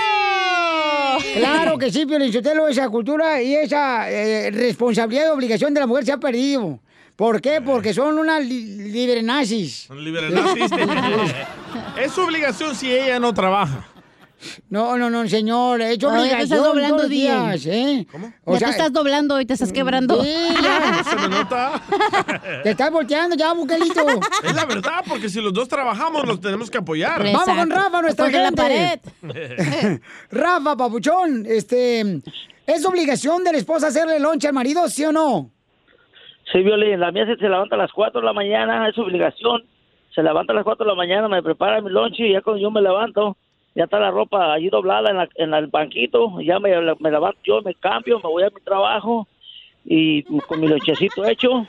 Claro 1.34 1.78
que 1.78 1.92
sí, 1.92 2.04
Piolichotelo, 2.06 2.66
esa 2.66 2.88
cultura 2.88 3.40
y 3.40 3.54
esa 3.54 4.10
eh, 4.10 4.50
responsabilidad 4.50 5.26
y 5.28 5.30
obligación 5.30 5.72
de 5.72 5.80
la 5.80 5.86
mujer 5.86 6.04
se 6.04 6.12
ha 6.12 6.18
perdido. 6.18 6.80
¿Por 7.16 7.40
qué? 7.40 7.60
Porque 7.60 7.92
son 7.92 8.18
unas 8.18 8.44
li 8.44 8.90
libre 8.90 9.22
nazis. 9.22 9.84
Son 9.88 9.98
es 11.98 12.12
su 12.12 12.22
obligación 12.22 12.74
si 12.74 12.92
ella 12.92 13.18
no 13.18 13.34
trabaja. 13.34 13.88
No, 14.68 14.96
no, 14.96 15.08
no, 15.08 15.28
señor, 15.28 15.80
he 15.82 15.92
hecho 15.92 16.10
te 16.10 16.42
estás 16.42 16.58
doblando, 16.58 17.08
días, 17.08 17.64
¿eh? 17.66 18.06
¿Cómo? 18.10 18.32
O 18.44 18.54
ya 18.54 18.58
sea, 18.58 18.68
te 18.68 18.72
estás 18.72 18.92
doblando 18.92 19.40
y 19.40 19.46
te 19.46 19.54
estás 19.54 19.72
quebrando. 19.72 20.22
Sí, 20.22 20.34
ya. 20.62 21.04
Se 21.10 21.16
me 21.16 21.28
nota. 21.28 21.80
Te 22.62 22.70
estás 22.70 22.90
volteando 22.90 23.36
ya, 23.36 23.52
buquelito. 23.52 24.04
Es 24.42 24.54
la 24.54 24.64
verdad, 24.64 25.04
porque 25.08 25.28
si 25.28 25.40
los 25.40 25.52
dos 25.52 25.68
trabajamos, 25.68 26.24
nos 26.24 26.40
tenemos 26.40 26.70
que 26.70 26.78
apoyar. 26.78 27.22
Vamos 27.22 27.44
con 27.44 27.70
Rafa, 27.70 28.02
nuestra 28.02 28.24
Porque 28.24 28.38
la 28.38 28.44
gente. 28.46 28.62
pared. 28.62 30.00
Rafa, 30.30 30.76
papuchón, 30.76 31.44
este, 31.46 32.20
¿es 32.66 32.84
obligación 32.84 33.44
de 33.44 33.52
la 33.52 33.58
esposa 33.58 33.88
hacerle 33.88 34.18
lonche 34.18 34.48
al 34.48 34.54
marido, 34.54 34.88
sí 34.88 35.04
o 35.04 35.12
no? 35.12 35.50
Sí, 36.52 36.62
Violín, 36.62 37.00
la 37.00 37.10
mía 37.10 37.24
se, 37.24 37.36
se 37.36 37.48
levanta 37.48 37.76
a 37.76 37.78
las 37.78 37.92
4 37.92 38.20
de 38.20 38.26
la 38.26 38.34
mañana, 38.34 38.86
es 38.86 38.94
su 38.94 39.00
obligación. 39.02 39.64
Se 40.14 40.22
levanta 40.22 40.52
a 40.52 40.56
las 40.56 40.64
4 40.64 40.84
de 40.84 40.90
la 40.90 40.94
mañana, 40.94 41.26
me 41.26 41.42
prepara 41.42 41.80
mi 41.80 41.90
lonche 41.90 42.28
y 42.28 42.32
ya 42.32 42.42
cuando 42.42 42.60
yo 42.60 42.70
me 42.70 42.82
levanto, 42.82 43.36
ya 43.74 43.84
está 43.84 43.98
la 43.98 44.10
ropa 44.10 44.52
allí 44.52 44.68
doblada 44.68 45.10
en, 45.10 45.16
la, 45.16 45.28
en 45.36 45.54
el 45.54 45.68
banquito, 45.68 46.38
ya 46.42 46.58
me, 46.58 46.70
me 47.00 47.10
levanto 47.10 47.40
yo, 47.42 47.62
me 47.62 47.74
cambio, 47.74 48.18
me 48.18 48.28
voy 48.28 48.42
a 48.42 48.50
mi 48.50 48.60
trabajo 48.60 49.26
y 49.84 50.22
con 50.46 50.60
mi 50.60 50.68
lonchecito 50.68 51.24
hecho. 51.24 51.66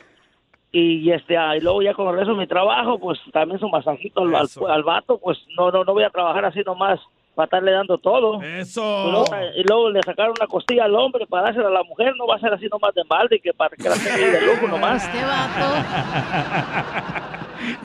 Y 0.73 1.11
este 1.11 1.37
ah, 1.37 1.55
y 1.55 1.61
luego 1.61 1.83
ya 1.83 1.93
con 1.93 2.07
el 2.07 2.15
resto 2.15 2.33
de 2.33 2.39
mi 2.39 2.47
trabajo, 2.47 2.99
pues 2.99 3.19
también 3.31 3.59
su 3.59 3.69
masajito 3.69 4.21
al, 4.21 4.35
al, 4.35 4.47
al 4.67 4.83
vato, 4.83 5.19
pues 5.19 5.37
no, 5.55 5.71
no, 5.71 5.83
no 5.83 5.93
voy 5.93 6.03
a 6.03 6.09
trabajar 6.09 6.43
así 6.45 6.61
nomás 6.65 6.99
para 7.35 7.45
estarle 7.45 7.71
dando 7.71 7.97
todo. 7.97 8.41
Eso. 8.41 8.81
Y 8.81 9.11
luego, 9.11 9.25
y 9.57 9.63
luego 9.63 9.89
le 9.89 10.01
sacaron 10.03 10.33
una 10.39 10.47
costilla 10.47 10.85
al 10.85 10.95
hombre 10.95 11.25
para 11.27 11.45
dársela 11.45 11.67
a 11.67 11.71
la 11.71 11.83
mujer, 11.83 12.13
no 12.17 12.27
va 12.27 12.35
a 12.35 12.39
ser 12.39 12.53
así 12.53 12.67
nomás 12.67 12.93
de 12.93 13.01
balde, 13.07 13.39
que 13.39 13.53
para 13.53 13.75
que 13.75 13.89
la 13.89 13.95
tenga 13.95 14.17
de 14.17 14.41
lujo 14.41 14.67
nomás. 14.67 15.03
Este 15.03 15.17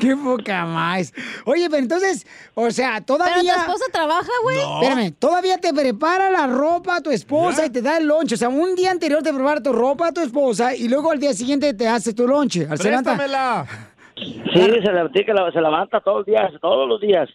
Qué 0.00 0.16
poca 0.16 0.66
más. 0.66 1.12
Oye, 1.44 1.68
pero 1.70 1.82
entonces, 1.82 2.26
o 2.54 2.70
sea, 2.70 3.00
todavía... 3.00 3.34
Pero 3.36 3.54
tu 3.54 3.60
esposa 3.60 3.84
trabaja, 3.92 4.30
güey. 4.42 4.58
Espérame, 4.58 5.12
todavía 5.18 5.58
te 5.58 5.72
prepara 5.72 6.30
la 6.30 6.46
ropa 6.46 6.96
a 6.96 7.00
tu 7.00 7.10
esposa 7.10 7.66
y 7.66 7.70
te 7.70 7.82
da 7.82 7.98
el 7.98 8.06
lonche. 8.06 8.34
O 8.34 8.38
sea, 8.38 8.48
un 8.48 8.74
día 8.74 8.90
anterior 8.90 9.22
te 9.22 9.32
prepara 9.32 9.62
tu 9.62 9.72
ropa 9.72 10.08
a 10.08 10.12
tu 10.12 10.20
esposa 10.20 10.74
y 10.74 10.88
luego 10.88 11.12
al 11.12 11.20
día 11.20 11.32
siguiente 11.32 11.74
te 11.74 11.88
hace 11.88 12.12
tu 12.12 12.26
lonche. 12.26 12.66
Se 12.76 12.76
Préstamela. 12.76 13.66
Sí, 14.16 14.42
se 14.52 14.92
la- 14.92 15.52
se 15.52 15.60
levanta 15.60 16.00
todos 16.00 16.18
los 16.18 16.26
días, 16.26 16.52
todos 16.60 16.88
los 16.88 17.00
días. 17.00 17.28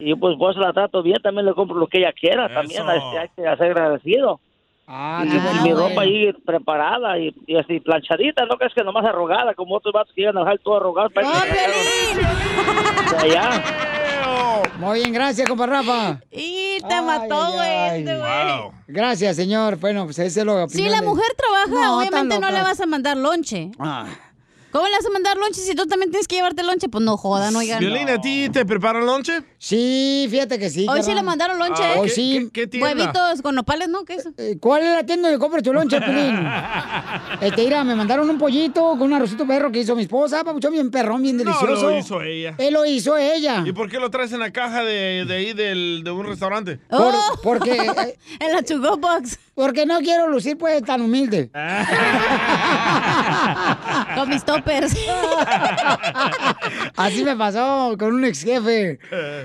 Y 0.00 0.08
yo 0.08 0.16
pues 0.16 0.36
vos 0.36 0.56
la 0.56 0.72
trato 0.72 1.02
bien, 1.02 1.20
también 1.22 1.46
le 1.46 1.54
compro 1.54 1.76
lo 1.76 1.86
que 1.86 1.98
ella 1.98 2.12
quiera, 2.12 2.52
también 2.52 2.82
este, 2.88 3.18
hay 3.18 3.28
que 3.28 3.42
ser 3.42 3.70
agradecido. 3.70 4.40
Ah, 4.92 5.22
y, 5.24 5.28
bueno, 5.28 5.62
mi 5.62 5.72
ropa 5.72 6.02
ahí 6.02 6.32
preparada 6.44 7.16
y, 7.16 7.32
y 7.46 7.56
así 7.56 7.78
planchadita, 7.78 8.44
no 8.46 8.56
crees 8.56 8.74
que 8.74 8.82
nomás 8.82 9.04
arrugada, 9.04 9.54
como 9.54 9.76
otros 9.76 9.92
vatos 9.92 10.12
que 10.14 10.22
llegan 10.22 10.38
a 10.38 10.40
dejar 10.40 10.58
todo 10.58 10.78
arrugado. 10.78 11.10
para 11.10 11.28
de 11.28 11.34
allá. 13.22 13.62
Muy 14.78 15.00
bien, 15.00 15.12
gracias, 15.12 15.48
compa 15.48 15.66
Rafa. 15.66 16.20
Y 16.30 16.78
te 16.88 17.02
mató, 17.02 17.52
güey, 17.52 17.98
este. 17.98 18.18
Gracias, 18.88 19.36
señor. 19.36 19.76
Bueno, 19.78 20.06
pues 20.06 20.18
ese 20.18 20.40
es 20.40 20.46
lo 20.46 20.68
Si 20.68 20.88
la 20.88 21.02
mujer 21.02 21.26
trabaja, 21.36 21.86
No, 21.86 21.98
obviamente 21.98 22.40
no 22.40 22.50
le 22.50 22.62
vas 22.62 22.80
a 22.80 22.86
mandar 22.86 23.16
lonche. 23.16 23.70
Ah. 23.78 24.06
¿Cómo 24.72 24.86
le 24.86 24.92
vas 24.92 25.04
a 25.06 25.10
mandar 25.10 25.36
lonche 25.36 25.60
si 25.60 25.74
tú 25.74 25.86
también 25.86 26.10
tienes 26.10 26.28
que 26.28 26.36
llevarte 26.36 26.62
lonche? 26.62 26.88
Pues 26.88 27.04
no 27.04 27.16
jodan, 27.16 27.54
oigan. 27.56 27.80
Violín, 27.80 28.08
¿a 28.08 28.20
ti 28.20 28.48
te 28.50 28.64
preparan 28.64 29.04
lonche? 29.04 29.42
Sí, 29.58 30.26
fíjate 30.30 30.58
que 30.58 30.70
sí. 30.70 30.86
Hoy 30.88 31.02
sí 31.02 31.12
le 31.12 31.22
mandaron 31.22 31.58
lonche. 31.58 31.82
Ah, 31.82 31.94
¿eh? 31.94 31.98
Hoy 31.98 32.08
sí. 32.08 32.48
¿Qué 32.52 32.66
tienda? 32.66 32.88
Huevitos 32.90 33.42
con 33.42 33.54
nopales, 33.54 33.88
¿no? 33.88 34.04
¿Qué 34.04 34.14
es 34.14 34.20
eso? 34.20 34.30
Eh, 34.38 34.58
¿Cuál 34.60 34.82
es 34.84 34.90
la 34.94 35.04
tienda 35.04 35.28
donde 35.28 35.40
compras 35.40 35.62
tu 35.62 35.72
lonche, 35.72 36.00
Pelín? 36.00 36.38
Este, 37.40 37.64
mira, 37.64 37.84
me 37.84 37.94
mandaron 37.94 38.28
un 38.28 38.38
pollito 38.38 38.82
con 38.90 39.02
un 39.02 39.14
arrocito 39.14 39.46
perro 39.46 39.72
que 39.72 39.78
hizo 39.80 39.96
mi 39.96 40.02
esposa, 40.02 40.44
papuchón, 40.44 40.72
bien 40.72 40.90
perrón, 40.90 41.22
bien 41.22 41.36
No, 41.38 41.44
delicioso. 41.44 41.90
lo 41.90 41.98
hizo 41.98 42.20
ella. 42.22 42.54
Él 42.58 42.74
lo 42.74 42.84
hizo 42.84 43.16
ella. 43.16 43.62
¿Y 43.66 43.72
por 43.72 43.88
qué 43.90 43.98
lo 43.98 44.10
traes 44.10 44.32
en 44.32 44.40
la 44.40 44.52
caja 44.52 44.84
de, 44.84 45.24
de 45.26 45.34
ahí 45.34 45.52
del, 45.54 46.02
de 46.04 46.10
un 46.10 46.26
restaurante? 46.26 46.78
Por- 46.88 47.14
porque... 47.42 47.72
Oh. 47.80 48.00
en 48.44 48.52
la 48.52 48.62
to 48.62 48.78
box. 48.98 49.38
Porque 49.60 49.84
no 49.84 49.98
quiero 50.00 50.26
lucir, 50.26 50.56
pues, 50.56 50.82
tan 50.82 51.02
humilde. 51.02 51.50
Con 54.14 54.28
mis 54.30 54.42
toppers. 54.42 54.92
Así 56.96 57.22
me 57.24 57.36
pasó 57.36 57.94
con 57.98 58.14
un 58.14 58.24
ex 58.24 58.42
jefe. 58.42 58.98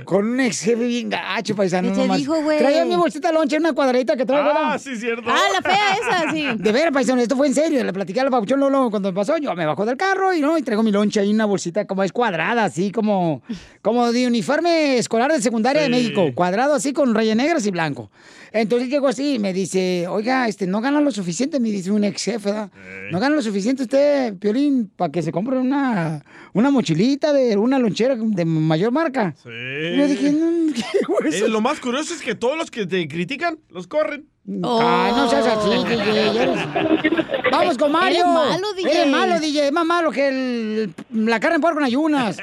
Con 0.05 0.25
un 0.25 0.39
ex 0.39 0.61
jefe 0.61 0.87
bien 0.87 1.09
gacho, 1.09 1.53
paisano. 1.55 1.89
¿Qué 1.89 1.95
te 1.95 2.01
nomás. 2.01 2.17
dijo, 2.17 2.41
güey? 2.41 2.57
Traía 2.59 2.85
mi 2.85 2.95
bolsita 2.95 3.31
lonche, 3.33 3.57
una 3.57 3.73
cuadradita 3.73 4.15
que 4.15 4.25
traigo. 4.25 4.49
Ah, 4.55 4.71
¿no? 4.73 4.79
sí, 4.79 4.95
cierto. 4.95 5.29
Ah, 5.29 5.41
la 5.53 5.61
fea 5.61 5.93
esa, 6.01 6.31
sí. 6.31 6.47
De 6.57 6.71
ver, 6.71 6.91
paisano, 6.93 7.21
esto 7.21 7.35
fue 7.35 7.47
en 7.47 7.53
serio. 7.53 7.83
Le 7.83 7.91
platicé 7.93 8.21
al 8.21 8.31
papuchón 8.31 8.59
Lolo 8.59 8.89
cuando 8.89 9.11
me 9.11 9.15
pasó. 9.15 9.37
Yo 9.37 9.53
me 9.53 9.65
bajo 9.65 9.85
del 9.85 9.97
carro 9.97 10.33
y 10.33 10.39
no, 10.41 10.57
y 10.57 10.61
traigo 10.63 10.81
mi 10.83 10.91
lonche 10.91 11.19
ahí, 11.19 11.31
una 11.33 11.45
bolsita 11.45 11.85
como 11.85 12.03
es 12.03 12.11
cuadrada, 12.13 12.63
así 12.63 12.91
como, 12.91 13.41
como 13.81 14.11
de 14.11 14.27
uniforme 14.27 14.97
escolar 14.97 15.31
de 15.31 15.41
secundaria 15.41 15.81
de 15.81 15.87
Sí. 15.87 15.91
México. 15.91 16.29
Cuadrado 16.33 16.73
así 16.73 16.93
con 16.93 17.13
rayas 17.13 17.35
negras 17.35 17.65
y 17.65 17.71
blanco. 17.71 18.09
Entonces 18.57 18.87
llego 18.87 19.09
así 19.09 19.33
y 19.33 19.39
me 19.39 19.51
dice, 19.51 20.07
oiga, 20.07 20.47
este, 20.47 20.65
no 20.65 20.79
gana 20.79 21.01
lo 21.01 21.11
suficiente, 21.11 21.59
me 21.59 21.69
dice 21.69 21.91
un 21.91 22.05
ex 22.05 22.23
jefe, 22.23 22.51
¿verdad? 22.51 22.69
No 23.11 23.19
gana 23.19 23.35
lo 23.35 23.41
suficiente 23.41 23.83
usted, 23.83 24.33
Piolín, 24.37 24.89
para 24.95 25.11
que 25.11 25.21
se 25.21 25.33
compre 25.33 25.57
una, 25.57 26.23
una 26.53 26.69
mochilita 26.71 27.33
de 27.33 27.57
una 27.57 27.77
lonchera 27.79 28.15
de 28.17 28.45
mayor 28.45 28.93
marca. 28.93 29.35
Sí. 29.43 29.49
Y 29.49 29.97
yo 29.97 30.07
dije, 30.07 30.31
no, 30.31 30.73
¿qué 30.73 30.83
hueso? 31.11 31.45
Eh, 31.45 31.49
lo 31.49 31.59
más 31.59 31.81
curioso 31.81 32.13
es 32.13 32.21
que 32.21 32.33
todos 32.33 32.57
los 32.57 32.71
que 32.71 32.85
te 32.87 33.05
critican, 33.09 33.59
los 33.69 33.87
corren. 33.87 34.25
Ah, 34.63 35.11
no 35.13 35.29
seas 35.29 35.47
así, 35.47 35.69
DJ. 35.89 36.41
eres- 36.41 37.51
Vamos 37.51 37.77
con 37.77 37.91
Mario. 37.91 38.19
Eres 38.19 38.27
malo, 38.27 38.73
DJ. 38.73 38.91
Eres 38.91 39.07
malo, 39.11 39.39
DJ. 39.41 39.65
Es 39.65 39.71
más 39.73 39.85
malo 39.85 40.11
que 40.11 40.27
el- 40.29 40.93
la 41.11 41.39
carne 41.41 41.55
en 41.55 41.61
puerco 41.61 41.79
en 41.79 41.85
ayunas. 41.85 42.37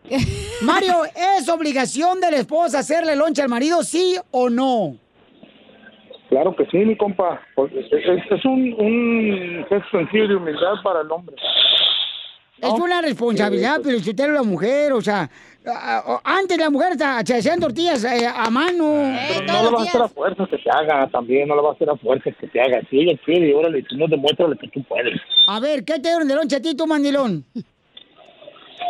Mario, 0.62 0.94
¿es 1.38 1.48
obligación 1.48 2.20
de 2.20 2.30
la 2.30 2.36
esposa 2.38 2.78
hacerle 2.78 3.14
lonche 3.16 3.42
al 3.42 3.48
marido, 3.50 3.82
sí 3.84 4.16
o 4.30 4.48
no? 4.48 4.96
Claro 6.30 6.54
que 6.54 6.64
sí, 6.66 6.78
mi 6.78 6.96
compa. 6.96 7.42
Porque 7.56 7.80
Es, 7.80 8.44
un, 8.44 8.72
un 8.78 9.66
gesto 9.68 9.98
sencillo 9.98 10.28
de 10.28 10.36
humildad 10.36 10.74
para 10.82 11.00
el 11.00 11.10
hombre. 11.10 11.34
Es 12.62 12.70
una 12.70 13.00
responsabilidad, 13.02 13.80
pero 13.82 13.98
si 13.98 14.10
usted 14.10 14.24
es 14.24 14.30
la 14.30 14.42
mujer, 14.42 14.92
o 14.92 15.00
sea, 15.00 15.28
antes 16.22 16.58
la 16.58 16.70
mujer 16.70 16.92
se 17.24 17.34
hacían 17.34 17.58
tortillas 17.58 18.04
eh, 18.04 18.26
a 18.26 18.48
mano. 18.50 19.12
Pero 19.28 19.46
no 19.46 19.62
le 19.64 19.70
va 19.70 19.80
a 19.80 19.82
hacer 19.82 20.02
a 20.02 20.08
fuerza 20.08 20.46
que 20.46 20.58
te 20.58 20.70
haga 20.70 21.08
también, 21.08 21.48
no 21.48 21.56
le 21.56 21.62
va 21.62 21.70
a 21.70 21.72
hacer 21.72 21.90
a 21.90 21.96
fuerza 21.96 22.30
que 22.30 22.46
te 22.46 22.60
haga. 22.60 22.80
Si 22.90 23.00
ella 23.00 23.18
quiere, 23.24 23.52
órale, 23.54 23.84
si 23.88 23.96
no, 23.96 24.06
demuéstrale 24.06 24.56
que 24.56 24.68
tú 24.68 24.84
puedes. 24.84 25.18
A 25.48 25.58
ver, 25.58 25.84
¿qué 25.84 25.94
te 25.94 26.10
dieron 26.10 26.28
de 26.28 26.34
lonche 26.34 26.56
a 26.56 26.62
ti, 26.62 26.76
tú, 26.76 26.86
mandilón? 26.86 27.44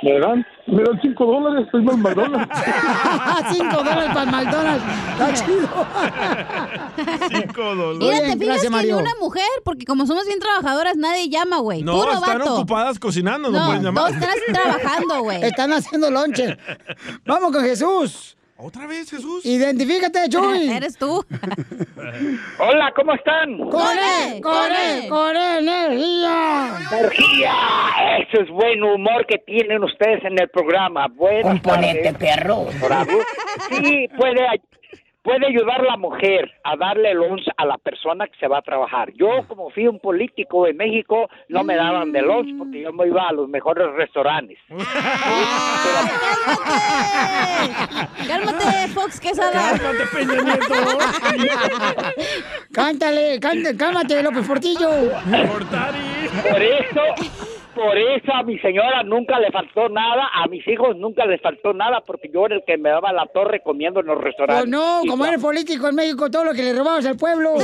me 0.03 0.19
dan, 0.19 0.47
me 0.67 0.83
dan 0.83 1.01
cinco 1.03 1.27
dólares, 1.27 1.67
estoy 1.67 1.83
mal 1.83 1.99
McDonald's. 1.99 2.49
Cinco 3.53 3.77
dólares 3.77 4.11
para 4.15 4.23
el 4.23 4.31
McDonald's. 4.31 4.85
Está 5.13 5.35
chido. 5.35 5.69
Cinco 7.29 7.63
Mira, 7.99 8.17
Muy 8.17 8.21
te 8.21 8.39
fijas 8.39 8.39
gracias, 8.39 8.73
que 8.81 8.87
ni 8.87 8.93
una 8.93 9.15
mujer, 9.21 9.45
porque 9.65 9.85
como 9.85 10.07
somos 10.07 10.27
bien 10.27 10.39
trabajadoras, 10.39 10.97
nadie 10.97 11.29
llama, 11.29 11.59
güey. 11.59 11.83
No, 11.83 11.99
Puro 11.99 12.13
están 12.13 12.39
vato. 12.39 12.55
ocupadas 12.55 12.99
cocinando, 12.99 13.51
no, 13.51 13.59
No, 13.59 13.67
pueden 13.67 13.83
llamar. 13.85 14.05
dos 14.13 14.23
están 14.23 14.39
trabajando, 14.53 15.23
güey. 15.23 15.43
Están 15.43 15.73
haciendo 15.73 16.11
lonche. 16.11 16.57
Vamos 17.27 17.53
con 17.53 17.63
Jesús. 17.65 18.37
¿Otra 18.63 18.87
vez, 18.87 19.11
Jesús? 19.11 19.45
Identifícate, 19.45 20.29
Chuy. 20.29 20.71
Eres 20.77 20.97
tú. 20.99 21.25
Hola, 22.59 22.93
¿cómo 22.95 23.15
están? 23.15 23.57
¡Con 23.59 23.99
él! 23.99 24.41
¡Con 24.43 24.73
él! 24.73 25.09
¡Con 25.09 25.37
él! 25.37 25.69
¡Energía! 25.69 26.79
Energía, 26.93 27.53
eso 28.19 28.43
es 28.43 28.49
buen 28.51 28.83
humor 28.83 29.25
que 29.27 29.39
tienen 29.39 29.83
ustedes 29.83 30.23
en 30.25 30.39
el 30.41 30.49
programa. 30.51 31.07
Buenas 31.09 31.61
Componente, 31.61 32.13
tardes. 32.13 32.19
perro. 32.37 32.67
Bravo. 32.87 33.11
Sí, 33.71 34.09
puede, 34.19 34.41
puede 35.23 35.47
ayudar 35.47 35.83
la 35.83 35.97
mujer 35.97 36.51
a 36.65 36.77
darle 36.77 37.11
el 37.11 37.19
lunch 37.19 37.47
a 37.57 37.65
la 37.67 37.79
persona 37.79 38.27
que 38.27 38.39
se 38.39 38.49
va 38.49 38.59
a 38.59 38.63
trabajar. 38.63 39.13
Yo, 39.15 39.47
como 39.49 39.71
fui 39.71 39.87
un 39.87 39.99
político 40.01 40.67
en 40.67 40.77
México, 40.77 41.29
no 41.49 41.65
me 41.65 41.77
daban 41.77 42.13
de 42.13 42.23
lunch 42.23 42.57
porque 42.59 42.83
yo 42.83 42.93
me 42.93 43.07
iba 43.07 43.29
a 43.29 43.33
los 43.33 43.49
mejores 43.49 43.93
restaurantes. 43.93 44.59
Cálmate, 48.27 48.89
Fox 48.95 49.21
Quesada. 49.21 49.79
Cálmate, 49.79 50.07
Peña 50.13 50.43
Nieto. 50.43 50.75
Cántale, 52.73 53.39
cántale, 53.41 53.77
cálmate, 53.77 54.23
López 54.23 54.47
Portillo. 54.47 54.89
Por 56.51 56.63
eso, 56.63 57.03
por 57.81 57.97
eso 57.97 58.33
a 58.35 58.43
mi 58.43 58.59
señora 58.59 59.03
nunca 59.03 59.39
le 59.41 59.51
faltó 59.51 59.89
nada, 59.89 60.29
a 60.35 60.47
mis 60.49 60.67
hijos 60.69 60.97
nunca 60.97 61.25
les 61.25 61.41
faltó 61.41 61.73
nada, 61.73 62.03
porque 62.07 62.31
yo 62.33 62.45
era 62.45 62.57
el 62.57 62.65
que 62.67 62.77
me 62.77 62.91
daba 62.91 63.11
la 63.11 63.25
torre 63.27 63.63
comiendo 63.63 64.01
en 64.01 64.07
los 64.07 64.19
restaurantes. 64.19 64.69
no, 64.69 65.01
Y 65.03 65.09
como 65.09 65.25
eres 65.25 65.41
político 65.41 65.89
en 65.89 65.95
México, 65.95 66.31
todo 66.31 66.45
lo 66.45 66.53
que 66.53 66.63
le 66.63 66.75
robabas 66.75 67.07
al 67.07 67.17
pueblo. 67.17 67.55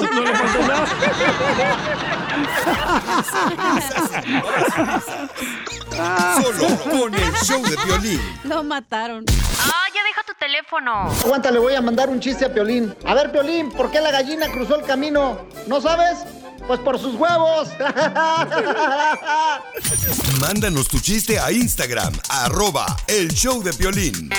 Solo 6.43 6.69
con 6.91 7.15
el 7.15 7.33
show 7.43 7.63
de 7.63 7.77
violín. 7.85 8.21
Lo 8.45 8.63
mataron. 8.65 9.25
Ah, 9.61 9.85
ya 9.95 10.03
deja 10.03 10.23
tu 10.27 10.33
teléfono. 10.39 11.11
Aguanta, 11.25 11.51
le 11.51 11.59
voy 11.59 11.75
a 11.75 11.81
mandar 11.83 12.09
un 12.09 12.21
chiste 12.21 12.45
a 12.45 12.53
Piolín. 12.53 12.95
A 13.05 13.15
ver, 13.15 13.33
Piolín, 13.33 13.71
¿por 13.71 13.91
qué 13.91 14.01
la 14.01 14.11
gallina 14.11 14.51
cruzó 14.51 14.77
el 14.77 14.85
camino? 14.85 15.39
¿No 15.67 15.81
sabes? 15.81 16.25
Pues 16.67 16.81
por 16.81 16.99
sus 16.99 17.15
huevos. 17.15 17.69
Mándanos 20.41 20.89
tu 20.89 20.99
chiste 20.99 21.39
a 21.39 21.53
Instagram, 21.53 22.13
arroba 22.29 22.97
el 23.07 23.33
show 23.33 23.63
de 23.63 23.71
violín. 23.73 24.31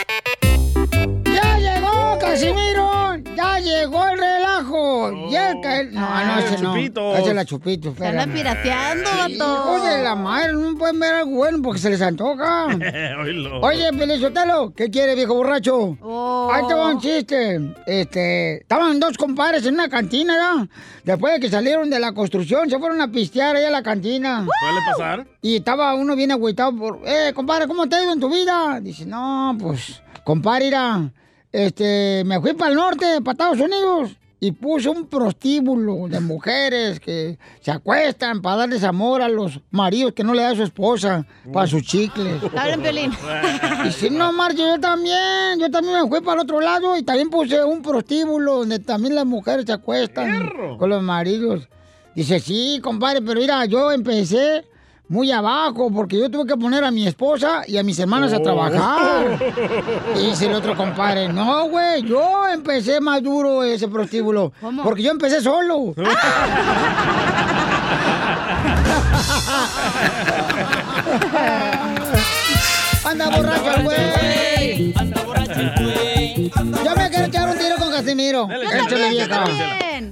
Ya 5.29 5.51
el 5.51 5.61
ca- 5.61 5.83
No, 5.83 6.05
Ah, 6.09 6.23
no, 6.25 6.39
ese 6.45 6.55
el 6.55 6.63
no. 6.63 6.73
Chupito. 6.75 7.15
Ese 7.15 7.29
es 7.29 7.35
la 7.35 7.45
chupito. 7.45 7.89
Espérame. 7.89 8.31
pirateando, 8.33 9.09
vato. 9.09 9.85
de 9.85 10.03
la 10.03 10.15
madre, 10.15 10.53
no 10.53 10.77
pueden 10.77 10.99
ver 10.99 11.13
algo 11.15 11.31
bueno 11.31 11.59
porque 11.61 11.79
se 11.79 11.89
les 11.89 12.01
antoja. 12.01 12.67
Oye, 13.61 13.91
Pelizotelo, 13.93 14.73
¿qué 14.75 14.89
quiere, 14.89 15.15
viejo 15.15 15.33
borracho? 15.35 15.97
Oh. 16.01 16.49
Ahí 16.53 16.65
te 16.67 16.73
va 16.73 16.87
un 16.89 16.99
chiste. 16.99 17.73
Este, 17.85 18.61
estaban 18.61 18.99
dos 18.99 19.17
compadres 19.17 19.65
en 19.65 19.73
una 19.75 19.89
cantina, 19.89 20.33
¿ya? 20.35 20.67
Después 21.03 21.33
de 21.33 21.39
que 21.39 21.49
salieron 21.49 21.89
de 21.89 21.99
la 21.99 22.11
construcción, 22.13 22.69
se 22.69 22.79
fueron 22.79 22.99
a 23.01 23.07
pistear 23.11 23.55
ahí 23.55 23.65
a 23.65 23.71
la 23.71 23.83
cantina. 23.83 24.45
¿Suele 24.59 24.79
pasar? 24.91 25.27
Y 25.41 25.57
estaba 25.57 25.93
uno 25.95 26.15
bien 26.15 26.31
agüitado 26.31 26.75
por, 26.75 26.99
eh, 27.05 27.31
compadre, 27.33 27.67
¿cómo 27.67 27.87
te 27.87 27.95
ha 27.95 28.03
ido 28.03 28.13
en 28.13 28.19
tu 28.19 28.29
vida? 28.29 28.79
Dice, 28.81 29.05
no, 29.05 29.55
pues, 29.59 30.01
compadre, 30.23 30.65
mira, 30.65 31.11
este, 31.51 32.23
me 32.25 32.39
fui 32.41 32.53
para 32.53 32.71
el 32.71 32.75
norte, 32.75 33.05
para 33.23 33.31
Estados 33.33 33.59
Unidos, 33.59 34.17
y 34.39 34.51
puse 34.51 34.89
un 34.89 35.07
prostíbulo 35.07 36.07
de 36.07 36.19
mujeres 36.19 36.99
que 36.99 37.39
se 37.59 37.71
acuestan 37.71 38.41
para 38.41 38.57
darles 38.57 38.83
amor 38.83 39.21
a 39.21 39.29
los 39.29 39.59
maridos 39.71 40.13
que 40.13 40.23
no 40.23 40.33
le 40.33 40.43
da 40.43 40.51
a 40.51 40.55
su 40.55 40.63
esposa, 40.63 41.25
para 41.51 41.65
sus 41.65 41.81
chicles. 41.81 42.41
Hablen, 42.55 42.81
Piolín. 42.81 43.11
Dice, 43.83 44.11
no, 44.11 44.31
Marcio, 44.31 44.75
yo 44.75 44.79
también, 44.79 45.59
yo 45.59 45.71
también 45.71 46.03
me 46.03 46.07
fui 46.07 46.21
para 46.21 46.33
el 46.33 46.39
otro 46.41 46.61
lado 46.61 46.95
y 46.97 47.03
también 47.03 47.29
puse 47.29 47.63
un 47.63 47.81
prostíbulo 47.81 48.59
donde 48.59 48.79
también 48.79 49.15
las 49.15 49.25
mujeres 49.25 49.65
se 49.65 49.73
acuestan 49.73 50.51
con 50.77 50.89
los 50.89 51.01
maridos. 51.01 51.67
Dice, 52.13 52.39
sí, 52.39 52.79
compadre, 52.83 53.21
pero 53.21 53.39
mira, 53.39 53.65
yo 53.65 53.91
empecé 53.91 54.65
muy 55.09 55.31
abajo 55.31 55.89
porque 55.93 56.17
yo 56.19 56.29
tuve 56.29 56.45
que 56.45 56.57
poner 56.57 56.83
a 56.83 56.91
mi 56.91 57.07
esposa 57.07 57.61
y 57.67 57.77
a 57.77 57.83
mis 57.83 57.97
hermanas 57.99 58.33
a 58.33 58.37
Oh. 58.37 58.41
trabajar. 58.43 59.37
Y 60.17 60.27
dice 60.27 60.45
el 60.47 60.53
otro 60.53 60.75
compadre, 60.75 61.27
no, 61.31 61.67
güey, 61.69 62.01
yo 62.03 62.47
empecé 62.47 62.99
más 62.99 63.21
duro 63.23 63.63
ese 63.63 63.87
prostíbulo 63.87 64.51
porque 64.83 65.03
yo 65.03 65.11
empecé 65.11 65.41
solo. 65.41 65.93
Anda 73.03 73.29
borracho 73.29 73.71
el 73.77 73.83
güey. 73.83 74.93
Anda 74.95 75.23
borracho 75.23 75.59
el 75.59 75.83
güey. 75.83 76.51
Quiero 77.17 77.29
echar 77.29 77.49
un 77.49 77.57
tiro 77.57 77.75
con 77.77 77.89
Casimiro. 77.89 78.47
Échale, 78.51 79.09
vieja. 79.09 79.45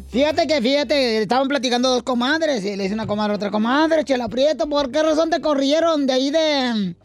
Fíjate 0.08 0.48
que, 0.48 0.60
fíjate, 0.60 1.22
estaban 1.22 1.48
platicando 1.48 1.90
dos 1.90 2.02
comadres 2.02 2.66
y 2.66 2.76
le 2.76 2.84
dice 2.84 2.96
una 2.96 3.06
comadre 3.06 3.34
a 3.34 3.36
otra 3.36 3.52
comadre, 3.52 4.04
Chela 4.04 4.28
Prieto, 4.28 4.68
¿por 4.68 4.90
qué 4.90 5.04
razón 5.04 5.30
te 5.30 5.40
corrieron 5.40 6.08
de 6.08 6.14
ahí 6.14 6.32
de, 6.32 6.96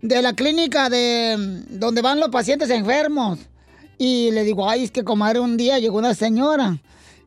de 0.00 0.22
la 0.22 0.32
clínica 0.32 0.88
de 0.88 1.36
donde 1.68 2.00
van 2.00 2.20
los 2.20 2.30
pacientes 2.30 2.70
enfermos? 2.70 3.38
Y 3.98 4.30
le 4.30 4.44
digo, 4.44 4.66
ay, 4.70 4.84
es 4.84 4.90
que 4.90 5.04
comadre, 5.04 5.40
un 5.40 5.58
día 5.58 5.78
llegó 5.78 5.98
una 5.98 6.14
señora 6.14 6.78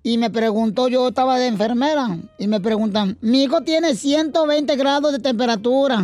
y 0.01 0.17
me 0.17 0.31
preguntó, 0.31 0.87
yo 0.87 1.09
estaba 1.09 1.37
de 1.37 1.45
enfermera, 1.45 2.17
y 2.39 2.47
me 2.47 2.59
preguntan, 2.59 3.15
mi 3.21 3.43
hijo 3.43 3.61
tiene 3.61 3.93
120 3.93 4.75
grados 4.75 5.11
de 5.11 5.19
temperatura, 5.19 6.01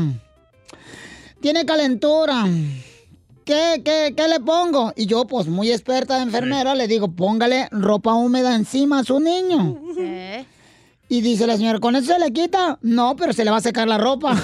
tiene 1.41 1.65
calentura, 1.65 2.45
¿qué, 3.49 3.81
qué, 3.83 4.13
qué 4.15 4.27
le 4.27 4.39
pongo? 4.39 4.93
Y 4.95 5.07
yo, 5.07 5.25
pues 5.25 5.47
muy 5.47 5.71
experta 5.71 6.17
de 6.17 6.23
enfermera, 6.23 6.75
le 6.75 6.87
digo, 6.87 7.09
póngale 7.09 7.67
ropa 7.71 8.13
húmeda 8.13 8.53
encima 8.53 8.99
a 8.99 9.03
su 9.03 9.19
niño. 9.19 9.79
Y 11.11 11.21
dice 11.21 11.47
la 11.47 11.57
señora, 11.57 11.79
¿con 11.79 11.95
eso 11.95 12.13
se 12.13 12.19
le 12.19 12.31
quita? 12.31 12.77
No, 12.83 13.15
pero 13.15 13.33
se 13.33 13.43
le 13.43 13.49
va 13.49 13.57
a 13.57 13.61
secar 13.61 13.87
la 13.87 13.97
ropa. 13.97 14.35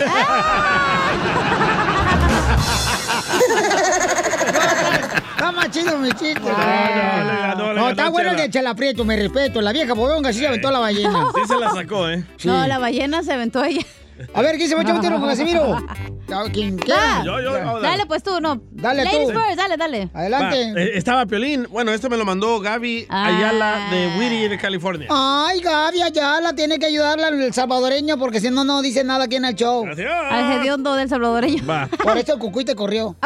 Está 5.35 5.51
más 5.51 5.69
chido 5.69 5.97
mi 5.99 6.09
chiste. 6.09 6.39
le 6.39 6.49
ganó, 6.49 7.73
le 7.73 7.79
No, 7.79 7.89
está 7.89 8.09
bueno 8.09 8.33
de 8.33 8.49
Chela 8.49 8.73
Prieto, 8.73 9.05
me 9.05 9.15
respeto. 9.15 9.61
La 9.61 9.71
vieja 9.71 9.93
bodonga 9.93 10.33
sí 10.33 10.39
se 10.39 10.47
aventó 10.47 10.71
la 10.71 10.79
ballena. 10.79 11.27
Sí 11.35 11.41
se 11.47 11.59
la 11.59 11.71
sacó, 11.71 12.09
¿eh? 12.09 12.25
Sí. 12.37 12.47
No, 12.47 12.65
la 12.65 12.79
ballena 12.79 13.21
se 13.21 13.33
aventó 13.33 13.63
ella. 13.63 13.85
A 14.33 14.41
ver, 14.41 14.55
¿quién 14.57 14.69
se 14.69 14.75
va 14.75 14.81
a 14.81 14.83
echar 14.83 14.95
un 14.95 15.01
tiro 15.01 15.19
con 15.19 15.27
Casimiro? 15.29 15.77
¿Quién 16.53 16.77
quiera? 16.77 17.21
Yo, 17.23 17.39
yo, 17.41 17.51
oh, 17.51 17.55
dale. 17.55 17.81
Dale, 17.81 18.05
pues 18.07 18.23
tú, 18.23 18.39
no. 18.41 18.61
Dale 18.71 19.03
Ladies 19.03 19.27
tú. 19.27 19.33
first, 19.39 19.57
dale, 19.57 19.77
dale. 19.77 20.09
Va, 20.13 20.55
eh, 20.55 20.91
estaba 20.95 21.25
Piolín. 21.25 21.67
Bueno, 21.69 21.91
este 21.91 22.09
me 22.09 22.17
lo 22.17 22.25
mandó 22.25 22.59
Gaby 22.59 23.05
Ayala 23.09 23.89
de 23.91 24.17
Whittier, 24.17 24.57
California. 24.59 25.07
Ay, 25.09 25.59
Gaby 25.61 26.01
Ayala 26.01 26.53
tiene 26.53 26.79
que 26.79 26.87
ayudarle 26.87 27.25
al 27.25 27.53
salvadoreño 27.53 28.17
porque 28.17 28.39
si 28.41 28.49
no, 28.49 28.63
no 28.63 28.81
dice 28.81 29.03
nada 29.03 29.25
aquí 29.25 29.35
en 29.35 29.45
el 29.45 29.55
show. 29.55 29.85
Al 29.85 30.51
hediondo 30.59 30.95
del 30.95 31.07
salvadoreño. 31.09 31.65
Va. 31.67 31.87
Por 31.87 32.17
eso 32.17 32.33
el 32.33 32.39
cucuy 32.39 32.65
te 32.65 32.75
corrió. 32.75 33.15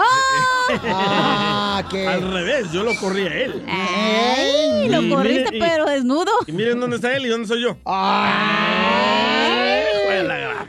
Ah, 0.71 1.83
qué. 1.89 2.05
Al 2.07 2.31
revés, 2.31 2.71
yo 2.71 2.83
lo 2.83 2.93
corrí 2.95 3.23
a 3.23 3.33
él. 3.33 3.65
Ey, 3.67 4.87
lo 4.89 5.15
corriste, 5.15 5.55
y- 5.55 5.59
pero 5.59 5.85
desnudo. 5.85 6.31
Y 6.45 6.51
miren 6.51 6.79
dónde 6.79 6.97
está 6.97 7.15
él 7.15 7.25
y 7.25 7.29
dónde 7.29 7.47
soy 7.47 7.63
yo. 7.63 7.75
Fue 7.83 7.83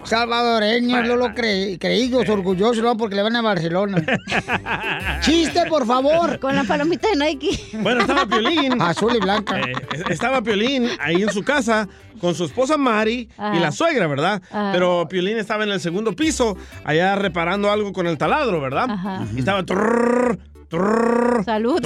la 0.03 0.09
gran- 0.09 0.09
Salvadoreño, 0.09 1.03
no 1.03 1.16
lo 1.16 1.34
cre 1.34 1.78
creídos, 1.78 2.28
orgullosos, 2.28 2.82
¿no? 2.82 2.96
Porque 2.96 3.14
le 3.16 3.22
van 3.22 3.36
a 3.36 3.42
Barcelona. 3.42 4.03
Chiste, 5.20 5.64
por 5.68 5.86
favor. 5.86 6.38
Con 6.40 6.55
la 6.57 6.64
palomita 6.64 7.09
de 7.09 7.16
Nike. 7.16 7.78
Bueno, 7.80 8.01
estaba 8.03 8.26
Piolín. 8.26 8.80
Azul 8.80 9.14
y 9.16 9.20
blanca. 9.20 9.61
Eh, 9.61 9.72
estaba 10.09 10.42
Piolín 10.42 10.88
ahí 11.01 11.22
en 11.22 11.30
su 11.30 11.42
casa 11.42 11.88
con 12.20 12.34
su 12.34 12.44
esposa 12.44 12.76
Mari 12.76 13.28
Ajá. 13.38 13.57
y 13.57 13.61
la 13.61 13.72
suegra, 13.72 14.07
¿verdad? 14.07 14.42
Ajá. 14.51 14.70
Pero 14.72 15.07
Piolín 15.09 15.38
estaba 15.38 15.64
en 15.64 15.70
el 15.70 15.80
segundo 15.80 16.14
piso, 16.14 16.57
allá 16.84 17.14
reparando 17.16 17.70
algo 17.70 17.92
con 17.92 18.07
el 18.07 18.18
taladro, 18.18 18.61
¿verdad? 18.61 18.90
Ajá. 18.90 19.24
Y 19.34 19.38
estaba... 19.38 19.64
trrr, 19.64 20.38
trrr, 20.71 21.45
Salud. 21.45 21.85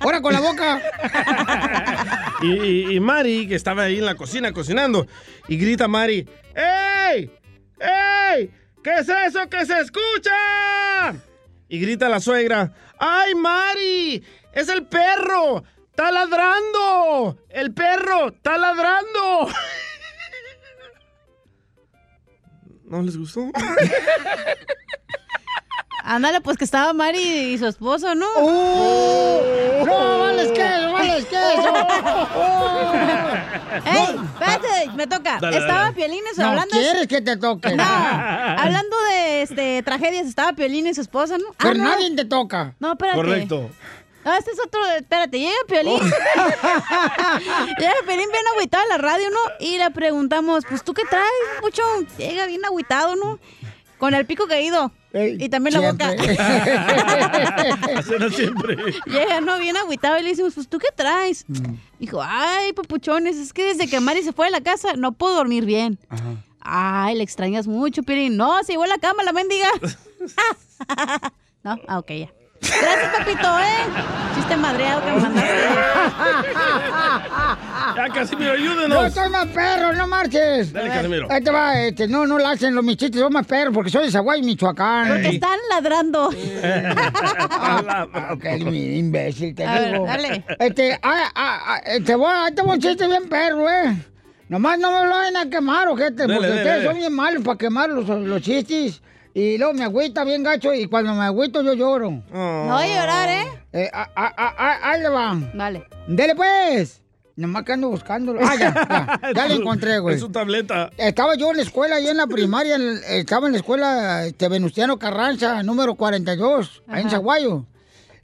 Ahora 0.00 0.20
con 0.20 0.32
la 0.32 0.40
boca. 0.40 0.80
y, 2.42 2.52
y- 2.52 2.96
y 2.96 3.00
Mari, 3.00 3.46
que 3.46 3.54
estaba 3.54 3.82
ahí 3.84 3.98
en 3.98 4.06
la 4.06 4.16
cocina 4.16 4.52
cocinando, 4.52 5.06
y 5.46 5.56
grita 5.56 5.86
Mari, 5.86 6.28
¡Ey! 6.54 7.30
¡Ey! 7.78 8.50
¿Qué 8.82 8.94
es 8.98 9.08
eso 9.08 9.48
que 9.48 9.64
se 9.66 9.78
escucha? 9.80 11.14
Y 11.68 11.78
grita 11.78 12.08
la 12.08 12.18
suegra, 12.20 12.72
¡Ay, 12.98 13.34
Mari! 13.34 14.24
¡Es 14.52 14.68
el 14.68 14.86
perro! 14.86 15.62
¡Está 15.90 16.10
ladrando! 16.10 17.38
¡El 17.48 17.72
perro! 17.74 18.28
¡Está 18.28 18.58
ladrando! 18.58 19.48
¿No 22.84 23.02
les 23.02 23.16
gustó? 23.16 23.50
Ándale, 26.04 26.40
pues 26.40 26.56
que 26.58 26.64
estaba 26.64 26.92
Mari 26.92 27.20
y 27.20 27.58
su 27.58 27.66
esposo, 27.66 28.14
¿no? 28.14 28.26
¡Uh! 28.38 29.86
¡No, 29.86 30.18
vales 30.18 30.50
queso, 30.50 30.92
vales 30.92 31.24
queso! 31.26 31.74
¡Ey, 33.86 34.16
espérate! 34.32 34.90
Me 34.96 35.06
toca. 35.06 35.38
Dale, 35.40 35.58
estaba 35.58 35.80
dale. 35.82 35.94
Piolines 35.94 36.36
No, 36.38 36.48
hablando... 36.48 36.70
¿quieres 36.72 37.06
que 37.06 37.20
te 37.20 37.36
toque? 37.36 37.76
No, 37.76 37.84
hablando 37.84 38.96
de 39.10 39.42
este, 39.42 39.82
tragedias, 39.82 40.26
estaba 40.26 40.52
Piolín 40.52 40.86
y 40.86 40.94
su 40.94 41.00
esposa, 41.00 41.38
¿no? 41.38 41.46
Pero 41.58 41.74
no. 41.74 41.84
nadie 41.84 42.14
te 42.16 42.24
toca. 42.24 42.74
No, 42.80 42.92
espérate. 42.92 43.16
Correcto. 43.16 43.70
No, 44.24 44.32
este 44.34 44.52
es 44.52 44.60
otro, 44.64 44.84
espérate, 44.86 45.38
llega 45.38 45.52
Piolín. 45.66 45.98
llega 47.78 47.94
Piolín 48.06 48.28
bien 48.30 48.44
agüitado 48.54 48.84
a 48.84 48.88
la 48.88 48.98
radio, 48.98 49.30
¿no? 49.30 49.38
Y 49.58 49.78
le 49.78 49.90
preguntamos, 49.90 50.64
pues, 50.68 50.84
¿tú 50.84 50.94
qué 50.94 51.02
traes, 51.08 51.26
mucho? 51.60 51.82
Llega 52.18 52.46
bien 52.46 52.64
agüitado, 52.64 53.16
¿no? 53.16 53.38
Con 54.02 54.14
el 54.14 54.26
pico 54.26 54.48
caído. 54.48 54.90
y 55.14 55.48
también 55.48 55.80
la 55.80 55.92
boca. 55.92 56.08
Hacen 57.96 58.32
siempre. 58.32 58.76
Llega, 59.06 59.40
no, 59.40 59.60
bien 59.60 59.76
agüitado. 59.76 60.18
Y 60.18 60.24
le 60.24 60.30
decimos, 60.30 60.54
pues, 60.54 60.66
¿tú 60.66 60.80
qué 60.80 60.88
traes? 60.92 61.44
Dijo, 62.00 62.20
ay, 62.20 62.72
papuchones, 62.72 63.36
es 63.36 63.52
que 63.52 63.62
desde 63.62 63.86
que 63.86 64.00
Mari 64.00 64.24
se 64.24 64.32
fue 64.32 64.46
de 64.46 64.50
la 64.50 64.60
casa 64.60 64.94
no 64.94 65.12
puedo 65.12 65.36
dormir 65.36 65.66
bien. 65.66 66.00
Ay, 66.58 67.14
le 67.14 67.22
extrañas 67.22 67.68
mucho, 67.68 68.02
Piolín. 68.02 68.36
No, 68.36 68.60
se 68.64 68.72
llevó 68.72 68.82
a 68.82 68.88
la 68.88 68.98
cama 68.98 69.22
la 69.22 69.32
mendiga. 69.32 69.68
no, 71.62 71.78
ah, 71.86 72.00
ok, 72.00 72.10
ya. 72.10 72.41
Gracias, 72.62 73.12
papito, 73.18 73.58
¿eh? 73.58 74.34
Chiste 74.36 74.56
madreado 74.56 75.04
que 75.04 75.10
me 75.12 75.20
mandaste. 75.20 75.50
Ya, 77.96 78.08
Casimiro, 78.08 78.56
Yo 78.56 78.70
ayúdenos. 78.72 79.12
soy 79.12 79.28
más 79.28 79.46
perro, 79.48 79.92
no 79.92 80.06
marches. 80.06 80.72
Dale, 80.72 80.88
Casimiro. 80.88 81.26
Ahí 81.30 81.42
te 81.42 81.50
va, 81.50 81.78
este, 81.80 82.08
no, 82.08 82.26
no 82.26 82.38
la 82.38 82.50
hacen 82.52 82.74
los 82.74 82.82
mis 82.84 82.96
chistes, 82.96 83.20
son 83.20 83.32
más 83.32 83.44
perros 83.46 83.74
porque 83.74 83.90
soy 83.90 84.06
de 84.06 84.10
Zaguay, 84.12 84.40
Michoacán. 84.42 85.08
Porque 85.08 85.28
están 85.28 85.58
ladrando. 85.70 86.30
Ok, 88.32 88.44
mi 88.64 88.98
imbécil, 88.98 89.54
te 89.54 89.66
A 89.66 89.74
ver, 89.74 89.92
digo. 89.92 90.06
dale. 90.06 90.44
Este, 90.58 90.98
ah, 91.02 91.30
ah, 91.34 91.60
ah, 91.66 91.80
te 92.04 92.14
voy, 92.14 92.32
ahí 92.32 92.54
te 92.54 92.62
voy 92.62 92.76
un 92.76 92.80
chiste 92.80 93.06
bien 93.06 93.28
perro, 93.28 93.68
eh. 93.68 93.94
Nomás 94.48 94.78
no 94.78 94.90
me 94.92 95.04
lo 95.06 95.10
vayan 95.10 95.36
a 95.36 95.50
quemar, 95.50 95.88
ojete, 95.88 96.24
porque 96.24 96.34
dale, 96.34 96.48
ustedes 96.48 96.66
dale. 96.66 96.84
son 96.84 96.96
bien 96.96 97.12
malos 97.14 97.42
para 97.42 97.58
quemar 97.58 97.90
los, 97.90 98.08
los 98.08 98.40
chistes. 98.42 99.02
Y 99.34 99.56
luego 99.58 99.72
me 99.72 99.84
agüita 99.84 100.24
bien 100.24 100.42
gacho 100.42 100.74
y 100.74 100.86
cuando 100.86 101.14
me 101.14 101.24
agüito 101.24 101.62
yo 101.62 101.72
lloro. 101.74 102.10
No 102.32 102.66
voy 102.74 102.84
a 102.84 103.00
llorar, 103.00 103.28
¿eh? 103.30 103.46
Eh, 103.72 103.90
ah, 103.92 104.08
ah, 104.14 104.32
ah, 104.36 104.54
ah, 104.58 104.90
ahí 104.90 105.00
le 105.00 105.08
va. 105.08 105.34
Vale. 105.54 105.84
Dele 106.06 106.34
pues. 106.34 107.00
Nomás 107.34 107.64
que 107.64 107.72
ando 107.72 107.88
buscándolo. 107.88 108.40
Ah, 108.42 108.54
ya, 108.56 109.18
ya, 109.22 109.32
ya 109.34 109.48
lo 109.48 109.54
encontré, 109.54 109.98
güey. 110.00 110.16
Es 110.16 110.20
su 110.20 110.28
tableta. 110.30 110.90
Estaba 110.98 111.34
yo 111.34 111.50
en 111.50 111.56
la 111.56 111.62
escuela, 111.62 111.96
ahí 111.96 112.06
en 112.08 112.18
la 112.18 112.26
primaria, 112.26 112.74
en 112.74 112.82
el- 112.82 113.04
estaba 113.04 113.46
en 113.46 113.52
la 113.52 113.58
escuela 113.58 114.26
este, 114.26 114.48
Venustiano 114.48 114.98
Carranza, 114.98 115.62
número 115.62 115.94
42, 115.94 116.82
ahí 116.88 117.00
en 117.00 117.06
Ajá. 117.06 117.16
Zaguayo. 117.16 117.64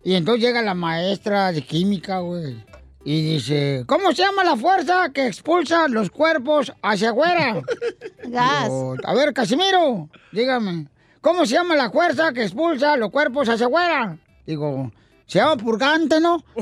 Y 0.05 0.15
entonces 0.15 0.45
llega 0.45 0.61
la 0.61 0.75
maestra 0.75 1.53
de 1.53 1.63
química, 1.63 2.19
güey. 2.19 2.63
Y 3.03 3.23
dice, 3.35 3.85
¿cómo 3.87 4.11
se 4.13 4.23
llama 4.23 4.45
la 4.45 4.57
fuerza 4.57 5.11
que 5.15 5.27
expulsa 5.27 5.89
los 5.89 6.11
cuerpos 6.11 6.71
hacia 6.83 7.11
afuera? 7.11 7.63
Gas. 8.27 8.71
A 9.05 9.15
ver, 9.15 9.33
Casimiro, 9.33 10.11
dígame. 10.33 10.87
¿Cómo 11.21 11.45
se 11.47 11.55
llama 11.55 11.75
la 11.75 11.91
fuerza 11.91 12.33
que 12.33 12.45
expulsa 12.45 12.97
los 12.97 13.11
cuerpos 13.11 13.49
hacia 13.49 13.67
afuera? 13.67 14.17
Digo, 14.47 14.91
se 15.27 15.41
llama 15.41 15.57
purgante, 15.57 16.21
¿no? 16.21 16.37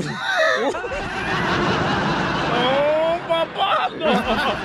¡Oh, 2.58 3.18
papá! 3.28 3.88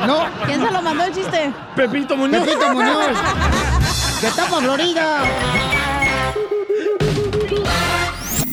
No. 0.08 0.26
¿Quién 0.46 0.66
se 0.66 0.72
lo 0.72 0.82
mandó 0.82 1.04
el 1.04 1.14
chiste? 1.14 1.54
Pepito 1.76 2.16
Muñoz. 2.16 2.46
Pepito 2.46 2.70
Muñoz. 2.74 3.18
De 4.22 4.30
Tapa, 4.32 4.58
Florida. 4.62 5.24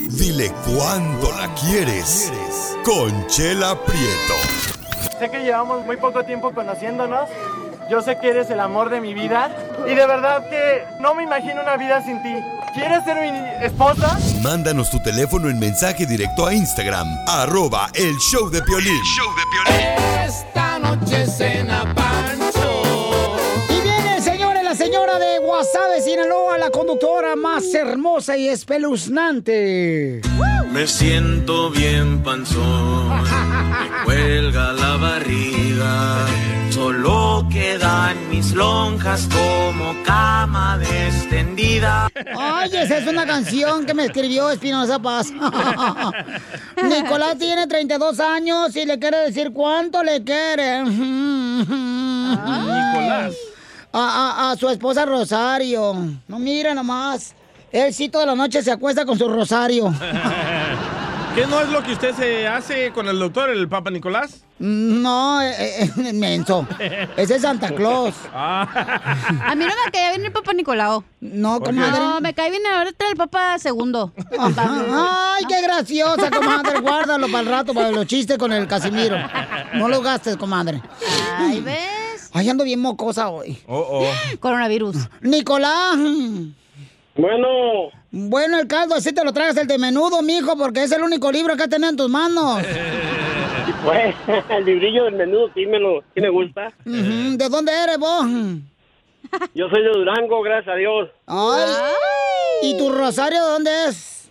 Dile 0.09 0.53
cuándo 0.67 1.31
la 1.39 1.55
quieres. 1.55 2.33
Conchela 2.85 3.79
Prieto. 3.85 4.35
Sé 5.19 5.31
que 5.31 5.41
llevamos 5.41 5.85
muy 5.85 5.97
poco 5.97 6.25
tiempo 6.25 6.53
conociéndonos. 6.53 7.29
Yo 7.91 8.03
sé 8.03 8.19
que 8.21 8.29
eres 8.29 8.51
el 8.51 8.61
amor 8.61 8.91
de 8.91 9.01
mi 9.01 9.15
vida. 9.15 9.51
Y 9.87 9.95
de 9.95 10.07
verdad 10.07 10.49
que 10.51 10.85
no 11.01 11.15
me 11.15 11.23
imagino 11.23 11.63
una 11.63 11.77
vida 11.77 12.03
sin 12.05 12.23
ti. 12.23 12.35
¿Quieres 12.75 13.03
ser 13.05 13.17
mi 13.17 13.65
esposa? 13.65 14.19
Mándanos 14.43 14.91
tu 14.91 15.01
teléfono 15.01 15.49
en 15.49 15.59
mensaje 15.59 16.05
directo 16.05 16.47
a 16.47 16.53
Instagram, 16.53 17.09
arroba 17.27 17.89
el 17.95 18.15
show 18.19 18.51
de 18.51 18.63
Piolín. 18.63 19.01
Esta 20.25 20.79
noche 20.79 21.27
cena 21.27 21.95
Pancho. 21.95 23.37
Y 23.71 23.81
viene, 23.81 24.21
señores, 24.21 24.63
la 24.63 24.75
señora 24.75 25.19
de 25.19 25.39
Guasave, 25.39 26.03
Sinaloa, 26.03 26.59
la 26.59 26.71
conductora 26.71 27.37
más 27.37 27.73
hermosa 27.73 28.37
y 28.37 28.49
espeluznante. 28.49 30.21
Me 30.71 30.87
siento 30.87 31.71
bien 31.71 32.23
panzón, 32.23 33.23
me 33.23 34.05
cuelga 34.05 34.73
la 34.73 34.97
barriga. 34.99 36.27
Solo 36.71 37.47
quedan 37.51 38.29
mis 38.31 38.53
lonjas 38.53 39.27
como 39.33 39.95
cama 40.05 40.79
extendida. 41.07 42.09
Ay, 42.39 42.71
esa 42.75 42.99
es 42.99 43.07
una 43.07 43.27
canción 43.27 43.87
que 43.87 43.95
me 43.95 44.05
escribió 44.05 44.51
Espinosa 44.51 44.99
Paz. 44.99 45.33
Nicolás 46.83 47.39
tiene 47.39 47.67
32 47.67 48.21
años 48.21 48.77
y 48.77 48.85
le 48.85 48.99
quiere 48.99 49.19
decir 49.19 49.51
cuánto 49.53 50.03
le 50.05 50.23
quiere. 50.23 50.83
Nicolás. 50.85 51.65
A, 53.93 54.49
a- 54.49 54.53
a 54.53 54.57
su 54.57 54.69
esposa 54.69 55.05
Rosario. 55.07 55.95
No, 56.29 56.39
mira 56.39 56.75
nomás. 56.75 57.35
Él 57.73 57.93
sí 57.93 58.09
toda 58.09 58.27
la 58.27 58.35
noche 58.35 58.63
se 58.63 58.71
acuesta 58.71 59.05
con 59.05 59.19
su 59.19 59.29
Rosario. 59.29 59.93
¿Qué 61.39 61.47
no 61.47 61.61
es 61.61 61.69
lo 61.69 61.85
que 61.85 61.93
usted 61.93 62.17
se 62.17 62.49
hace 62.49 62.91
con 62.91 63.07
el 63.07 63.17
doctor, 63.17 63.49
el 63.49 63.69
Papa 63.69 63.93
Nicolás? 63.93 64.43
No, 64.59 65.41
eh, 65.41 65.85
eh, 65.85 66.13
menso. 66.13 66.67
Ese 67.17 67.37
es 67.37 67.43
Santa 67.43 67.73
Claus. 67.73 68.17
A 68.35 69.55
mí 69.57 69.65
no 69.65 69.71
me 69.71 69.93
caía 69.93 70.11
bien 70.11 70.25
el 70.25 70.33
Papa 70.33 70.53
Nicolau. 70.53 71.05
No, 71.21 71.61
comadre. 71.61 72.01
No, 72.01 72.21
me 72.21 72.35
cae 72.35 72.51
bien 72.51 72.67
ahorita 72.67 73.09
el 73.09 73.17
Papa 73.17 73.57
segundo. 73.61 74.13
Ay, 74.37 75.45
qué 75.49 75.63
graciosa, 75.63 76.29
comadre. 76.29 76.81
Guárdalo 76.81 77.29
para 77.29 77.41
el 77.41 77.47
rato, 77.47 77.73
para 77.73 77.93
los 77.93 78.09
chistes 78.09 78.37
con 78.37 78.53
el 78.53 78.67
Casimiro. 78.67 79.17
No 79.75 79.87
lo 79.87 80.03
gastes, 80.03 80.37
comadre. 80.37 80.83
Ay, 81.37 81.61
¿ves? 81.61 82.31
Ay, 82.33 82.49
ando 82.49 82.65
bien 82.65 82.81
mocosa 82.81 83.29
hoy. 83.29 83.57
Oh, 83.69 84.03
oh. 84.03 84.39
Coronavirus. 84.41 84.97
Nicolás. 85.21 85.99
Bueno. 87.19 87.91
Bueno, 88.13 88.61
el 88.61 88.69
caldo, 88.69 88.95
así 88.95 89.13
te 89.13 89.25
lo 89.25 89.33
tragas 89.33 89.57
el 89.57 89.67
de 89.67 89.77
menudo, 89.77 90.23
mijo, 90.23 90.57
porque 90.57 90.85
es 90.85 90.93
el 90.93 91.03
único 91.03 91.31
libro 91.33 91.57
que 91.57 91.67
tenés 91.67 91.91
en 91.91 91.97
tus 91.97 92.09
manos. 92.09 92.63
Pues, 93.85 94.15
el 94.51 94.65
librillo 94.65 95.05
del 95.05 95.15
menudo 95.15 95.51
sí 95.55 95.65
me, 95.65 95.79
lo, 95.79 96.01
sí 96.13 96.21
me 96.21 96.29
gusta. 96.31 96.73
¿De 96.85 97.49
dónde 97.49 97.73
eres 97.73 97.97
vos? 97.97 98.27
Yo 99.55 99.69
soy 99.69 99.83
de 99.83 99.91
Durango, 99.91 100.43
gracias 100.43 100.75
a 100.75 100.77
Dios. 100.77 101.09
Ay. 101.27 101.93
¿Y 102.63 102.77
tu 102.77 102.91
rosario 102.91 103.41
de 103.41 103.51
dónde 103.51 103.71
es? 103.89 104.31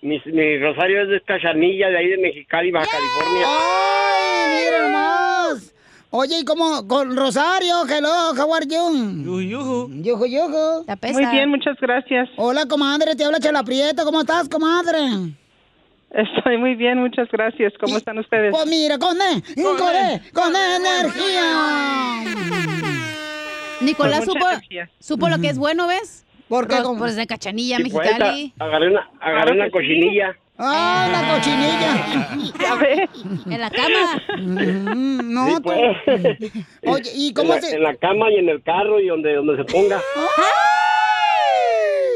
Mi, 0.00 0.20
mi 0.26 0.58
rosario 0.58 1.02
es 1.02 1.08
de 1.10 1.20
Cachanilla, 1.20 1.88
de 1.90 1.98
ahí 1.98 2.08
de 2.08 2.18
Mexicali, 2.18 2.70
Baja 2.70 2.86
California. 2.90 3.46
¡Ay, 3.46 4.64
mira 4.64 4.82
nomás! 4.82 5.74
Oye, 6.10 6.38
¿y 6.40 6.44
cómo? 6.44 6.86
Con 6.88 7.14
Rosario, 7.14 7.84
hello, 7.86 8.32
how 8.32 8.54
are 8.54 8.64
you? 8.66 9.42
Yuju. 9.42 9.90
Yuju, 10.02 10.26
yuju. 10.26 10.84
Muy 11.12 11.26
bien, 11.26 11.50
muchas 11.50 11.76
gracias. 11.80 12.30
Hola, 12.36 12.64
comadre, 12.66 13.14
te 13.14 13.24
habla 13.24 13.38
Chela 13.38 13.62
Prieto. 13.62 14.04
¿Cómo 14.04 14.20
estás, 14.22 14.48
comadre? 14.48 14.98
Estoy 16.10 16.56
muy 16.56 16.74
bien, 16.76 16.98
muchas 16.98 17.28
gracias. 17.30 17.74
¿Cómo 17.78 17.98
están 17.98 18.18
ustedes? 18.18 18.50
Pues 18.52 18.66
mira, 18.66 18.96
con 18.98 19.18
E, 19.20 19.42
con 19.62 19.94
E, 19.94 20.22
con 20.32 20.56
E 20.56 20.76
energía. 20.76 22.24
Nicolás 23.82 24.20
mucha 24.20 24.32
supo, 24.32 24.48
energía. 24.48 24.90
supo 24.98 25.28
lo 25.28 25.38
que 25.38 25.48
es 25.48 25.58
bueno, 25.58 25.86
¿ves? 25.86 26.24
¿Por 26.48 26.66
qué? 26.66 26.76
Pues 26.96 27.16
de 27.16 27.26
Cachanilla, 27.26 27.76
Sí, 27.76 27.90
pues, 27.90 28.06
Mexicali. 28.08 28.54
agarré 28.58 28.88
una, 28.88 29.10
agarré 29.20 29.52
una 29.52 29.70
cochinilla. 29.70 30.34
¡Ah, 30.58 31.08
la 31.12 31.34
cochinilla! 31.34 32.52
Ya 32.60 32.74
ves. 32.74 33.10
En 33.48 33.60
la 33.60 33.70
cama. 33.70 34.22
Mm, 34.38 35.32
No, 35.32 35.46
Sí, 35.46 35.54
pues. 35.62 35.96
Oye, 36.86 37.10
¿y 37.14 37.28
en, 37.28 37.34
cómo 37.34 37.54
la, 37.54 37.60
se...? 37.60 37.76
en 37.76 37.82
la 37.84 37.94
cama 37.96 38.30
y 38.30 38.36
en 38.38 38.48
el 38.48 38.62
carro 38.62 39.00
y 39.00 39.06
donde, 39.06 39.34
donde 39.34 39.56
se 39.56 39.64
ponga. 39.64 40.00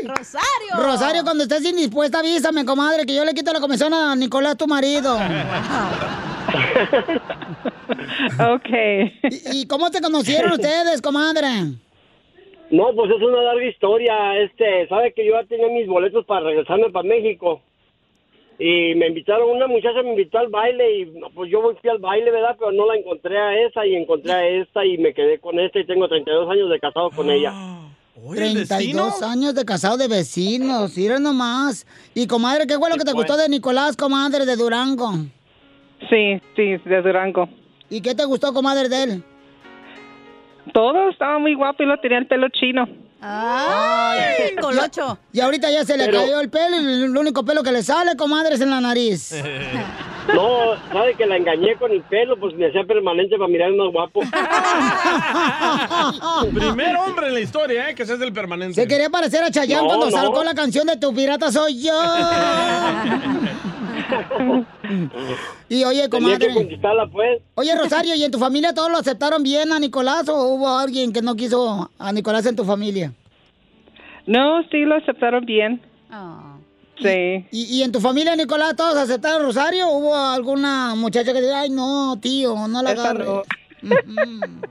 Rosario. 0.05 0.75
Rosario, 0.77 1.23
cuando 1.23 1.45
estés 1.45 1.65
indispuesta, 1.65 2.19
avísame, 2.19 2.65
comadre, 2.65 3.07
que 3.07 3.15
yo 3.15 3.25
le 3.25 3.33
quito 3.35 3.53
la 3.53 3.61
comisión 3.61 3.95
a 3.95 4.15
Nicolás, 4.17 4.57
tu 4.57 4.67
marido. 4.67 5.17
Ok. 8.39 8.69
¿Y, 9.31 9.61
y 9.63 9.67
cómo 9.67 9.89
se 9.89 10.01
conocieron 10.01 10.53
ustedes, 10.53 11.01
comadre? 11.03 11.47
No, 12.71 12.87
pues 12.95 13.11
es 13.11 13.23
una 13.23 13.43
larga 13.43 13.65
historia. 13.65 14.39
Este, 14.43 14.89
sabe 14.89 15.13
que 15.13 15.27
yo 15.27 15.33
ya 15.41 15.47
tenía 15.47 15.69
mis 15.69 15.87
boletos 15.87 16.25
para 16.27 16.47
regresarme 16.47 16.91
para 16.91 17.07
México. 17.09 17.61
Y 18.59 18.95
me 18.95 19.09
invitaron, 19.09 19.51
una 19.51 19.67
muchacha 19.67 20.03
me 20.03 20.11
invitó 20.11 20.39
al 20.39 20.49
baile 20.49 20.99
y 20.99 21.07
pues 21.35 21.51
yo 21.51 21.61
fui 21.81 21.91
al 21.91 21.99
baile, 21.99 22.31
¿verdad? 22.31 22.57
Pero 22.59 22.73
no 22.73 22.87
la 22.87 22.97
encontré 22.97 23.39
a 23.39 23.67
esa 23.67 23.87
y 23.87 23.97
encontré 23.97 24.33
a 24.33 24.47
esta 24.47 24.85
y 24.85 24.99
me 24.99 25.15
quedé 25.15 25.39
con 25.39 25.59
esta 25.59 25.81
y 25.81 25.87
tengo 25.87 26.07
32 26.09 26.51
años 26.51 26.71
de 26.71 26.79
casado 26.79 27.11
con 27.11 27.31
ella. 27.31 27.53
32 28.35 29.23
años 29.23 29.55
de 29.55 29.65
casado 29.65 29.97
de 29.97 30.07
vecinos, 30.07 30.97
mira 30.97 31.19
nomás. 31.19 31.87
Y 32.15 32.27
comadre, 32.27 32.67
¿qué 32.67 32.77
fue 32.79 32.91
lo 32.91 32.97
que 32.97 33.05
te 33.05 33.13
pues. 33.13 33.27
gustó 33.27 33.37
de 33.37 33.49
Nicolás, 33.49 33.97
comadre, 33.97 34.45
de 34.45 34.57
Durango? 34.57 35.13
Sí, 36.09 36.41
sí, 36.55 36.77
de 36.85 37.03
Durango. 37.03 37.49
¿Y 37.89 38.01
qué 38.01 38.15
te 38.15 38.25
gustó, 38.25 38.53
comadre, 38.53 38.89
de 38.89 39.03
él? 39.03 39.25
Todo 40.73 41.11
estaba 41.11 41.39
muy 41.39 41.55
guapo 41.55 41.83
y 41.83 41.87
lo 41.87 41.99
tenía 41.99 42.19
el 42.19 42.27
pelo 42.27 42.49
chino. 42.51 42.87
¡Ay, 43.25 44.57
colocho! 44.61 45.17
Y 45.33 45.39
ahorita 45.41 45.71
ya 45.71 45.85
se 45.85 45.97
le 45.97 46.07
Pero- 46.07 46.21
cayó 46.23 46.41
el 46.41 46.51
pelo 46.51 46.81
y 46.81 47.03
el 47.05 47.17
único 47.17 47.45
pelo 47.45 47.63
que 47.63 47.71
le 47.73 47.83
sale, 47.85 48.17
comadre, 48.17 48.57
es 48.57 48.61
en 48.61 48.71
la 48.71 48.81
nariz. 48.81 49.35
No, 50.33 50.77
sabe 50.93 51.17
que 51.17 51.27
la 51.27 51.37
engañé 51.37 51.75
con 51.81 51.91
el 51.91 52.01
pelo, 52.03 52.39
pues 52.39 52.55
me 52.55 52.69
hacía 52.69 52.85
permanente 52.85 53.37
para 53.37 53.49
mirar 53.49 53.73
más 53.73 53.91
guapo. 53.93 54.21
Primer 56.55 56.95
hombre 56.97 57.27
en 57.27 57.35
la 57.35 57.41
historia, 57.41 57.91
¿eh? 57.91 57.95
Que 57.97 58.07
se 58.07 58.13
hace 58.13 58.23
el 58.23 58.33
permanente. 58.33 58.81
Se 58.81 58.87
quería 58.87 59.11
parecer 59.11 59.43
a 59.43 59.51
Chayanne 59.51 59.83
No, 59.83 59.89
cuando 59.89 60.11
no. 60.11 60.17
sacó 60.17 60.45
la 60.45 60.55
canción 60.55 60.87
de 60.87 60.97
Tu 60.97 61.13
pirata 61.13 61.51
soy 61.51 61.83
yo. 61.83 61.93
y 65.69 65.85
oye, 65.85 66.03
que 66.03 66.09
comadre. 66.09 66.49
pues. 67.13 67.43
Oye, 67.55 67.77
Rosario, 67.77 68.15
¿y 68.15 68.25
en 68.25 68.31
tu 68.31 68.39
familia 68.39 68.75
todos 68.75 68.91
lo 68.91 68.99
aceptaron 68.99 69.43
bien 69.43 69.73
a 69.73 69.79
Nicolás 69.79 70.29
o 70.29 70.49
hubo 70.49 70.69
alguien 70.79 71.13
que 71.13 71.23
no 71.23 71.35
quiso 71.35 71.91
a 71.99 72.13
Nicolás 72.13 72.47
en 72.47 72.57
tu 72.57 72.65
familia? 72.65 73.13
No, 74.27 74.63
sí, 74.71 74.81
lo 74.83 74.97
aceptaron 74.97 75.45
bien. 75.45 75.81
Sí. 76.99 77.45
¿Y, 77.51 77.79
y 77.79 77.83
en 77.83 77.91
tu 77.91 78.01
familia, 78.01 78.37
Nicolás, 78.37 78.77
todos 78.77 78.97
aceptaron 78.97 79.43
a 79.43 79.45
Rosario 79.47 79.89
o 79.89 79.99
hubo 79.99 80.15
alguna 80.17 80.95
muchacha 80.95 81.33
que 81.33 81.41
diga, 81.41 81.61
ay, 81.63 81.71
no, 81.71 82.17
tío, 82.21 82.69
no 82.69 82.83
la 82.83 82.91
agarres? 82.91 83.27
no. 83.27 83.43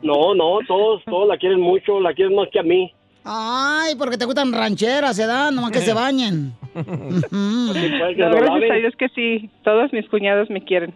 No, 0.01 0.33
no, 0.33 0.59
todos, 0.67 1.01
todos 1.05 1.27
la 1.27 1.37
quieren 1.37 1.59
mucho, 1.59 1.99
la 1.99 2.13
quieren 2.13 2.33
más 2.35 2.47
que 2.51 2.59
a 2.59 2.63
mí. 2.63 2.93
Ay, 3.25 3.95
porque 3.95 4.17
te 4.17 4.25
gustan 4.25 4.53
rancheras, 4.53 5.15
se 5.15 5.25
dan, 5.25 5.53
nomás 5.53 5.71
que 5.71 5.81
se 5.81 5.93
bañen. 5.93 6.53
No, 6.73 7.73
gracias 7.73 8.71
a 8.71 8.75
Dios 8.75 8.95
que 8.97 9.09
sí. 9.09 9.49
Todos 9.63 9.91
mis 9.93 10.07
cuñados 10.09 10.49
me 10.49 10.63
quieren. 10.63 10.93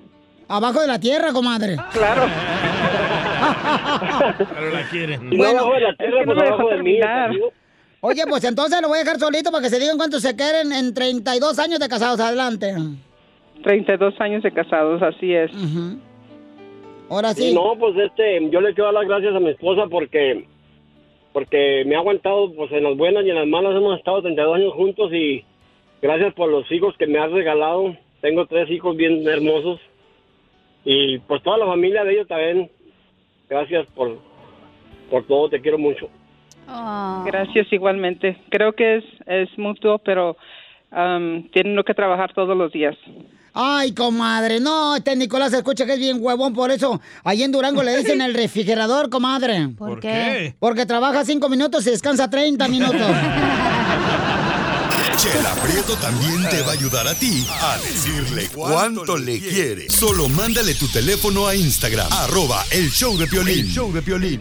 Abajo 0.47 0.81
de 0.81 0.87
la 0.87 0.99
tierra, 0.99 1.33
comadre. 1.33 1.75
Claro. 1.91 2.23
Pero 4.37 4.69
la 4.71 4.89
quieren. 4.89 5.29
Si 5.29 5.37
no 5.37 5.43
abajo 5.45 5.73
de 5.73 5.81
la 5.81 5.95
tierra, 5.95 6.21
es 6.21 6.25
que 6.25 6.25
no 6.25 6.33
pues 6.33 6.37
me 6.37 6.43
dejó 6.43 6.55
abajo 6.55 6.69
de 6.69 6.83
mí. 6.83 6.99
Oye, 8.01 8.23
pues 8.29 8.43
entonces 8.43 8.81
lo 8.81 8.87
voy 8.87 8.97
a 8.99 9.03
dejar 9.03 9.19
solito 9.19 9.51
para 9.51 9.63
que 9.63 9.69
se 9.69 9.79
digan 9.79 9.97
cuántos 9.97 10.21
se 10.21 10.35
quieren 10.35 10.71
en 10.71 10.93
32 10.93 11.57
años 11.57 11.79
de 11.79 11.89
casados. 11.89 12.19
Adelante. 12.19 12.75
32 13.63 14.21
años 14.21 14.43
de 14.43 14.51
casados, 14.51 15.01
así 15.01 15.33
es. 15.33 15.51
Ahora 17.09 17.33
sí. 17.33 17.53
No, 17.53 17.75
pues 17.79 17.95
este, 17.97 18.49
yo 18.51 18.61
le 18.61 18.73
quiero 18.73 18.85
dar 18.85 18.93
las 18.93 19.07
gracias 19.07 19.35
a 19.35 19.39
mi 19.39 19.49
esposa 19.49 19.87
porque 19.89 20.45
porque 21.33 21.83
me 21.85 21.95
ha 21.95 21.99
aguantado 21.99 22.53
pues 22.53 22.71
en 22.71 22.83
las 22.83 22.95
buenas 22.95 23.25
y 23.25 23.29
en 23.29 23.35
las 23.35 23.47
malas 23.47 23.75
hemos 23.75 23.97
estado 23.97 24.21
32 24.21 24.55
años 24.55 24.73
juntos 24.73 25.11
y 25.11 25.43
gracias 26.01 26.33
por 26.33 26.49
los 26.49 26.69
hijos 26.71 26.95
que 26.97 27.07
me 27.07 27.19
has 27.19 27.31
regalado. 27.31 27.95
Tengo 28.21 28.45
tres 28.45 28.69
hijos 28.69 28.95
bien 28.95 29.27
hermosos 29.27 29.79
y 30.83 31.19
pues 31.19 31.41
toda 31.43 31.57
la 31.57 31.65
familia 31.65 32.03
de 32.03 32.13
ellos 32.13 32.27
también. 32.27 32.71
Gracias 33.49 33.87
por 33.95 34.17
por 35.09 35.25
todo, 35.27 35.49
te 35.49 35.61
quiero 35.61 35.77
mucho. 35.77 36.09
Gracias 37.25 37.71
igualmente. 37.71 38.37
Creo 38.49 38.73
que 38.73 38.97
es, 38.97 39.03
es 39.27 39.49
mutuo, 39.57 39.99
pero 39.99 40.35
am, 40.91 41.47
tienen 41.49 41.81
que 41.83 41.93
trabajar 41.93 42.33
todos 42.33 42.57
los 42.57 42.71
días. 42.71 42.95
Ay, 43.53 43.93
comadre, 43.93 44.59
no, 44.59 44.97
este 44.97 45.15
Nicolás 45.15 45.53
escucha 45.53 45.85
que 45.85 45.93
es 45.93 45.99
bien 45.99 46.17
huevón, 46.19 46.53
por 46.53 46.71
eso 46.71 46.99
ahí 47.23 47.41
en 47.41 47.53
Durango 47.53 47.83
le 47.83 47.95
dicen 47.95 48.19
el 48.19 48.33
refrigerador, 48.43 49.09
comadre. 49.09 49.69
¿Por 49.77 49.91
¿Por 49.91 49.99
qué? 50.01 50.09
qué? 50.09 50.55
Porque 50.59 50.85
trabaja 50.85 51.23
cinco 51.23 51.47
minutos 51.47 51.87
y 51.87 51.91
descansa 51.91 52.29
30 52.29 52.67
minutos. 52.67 52.99
Chela 55.25 55.55
Prieto 55.55 55.95
también 55.95 56.47
te 56.49 56.61
va 56.61 56.69
a 56.69 56.73
ayudar 56.73 57.07
a 57.07 57.15
ti 57.15 57.47
a 57.49 57.77
decirle 57.79 58.47
cuánto 58.53 59.17
le 59.17 59.39
quiere. 59.39 59.89
Solo 59.89 60.29
mándale 60.29 60.75
tu 60.75 60.87
teléfono 60.87 61.47
a 61.47 61.55
Instagram, 61.55 62.07
arroba 62.13 62.63
el 62.69 62.91
show 62.91 63.17
de 63.17 63.25
Piolín. 63.25 63.65
El 63.65 63.71
show 63.71 63.91
de 63.91 64.03
Piolín. 64.03 64.39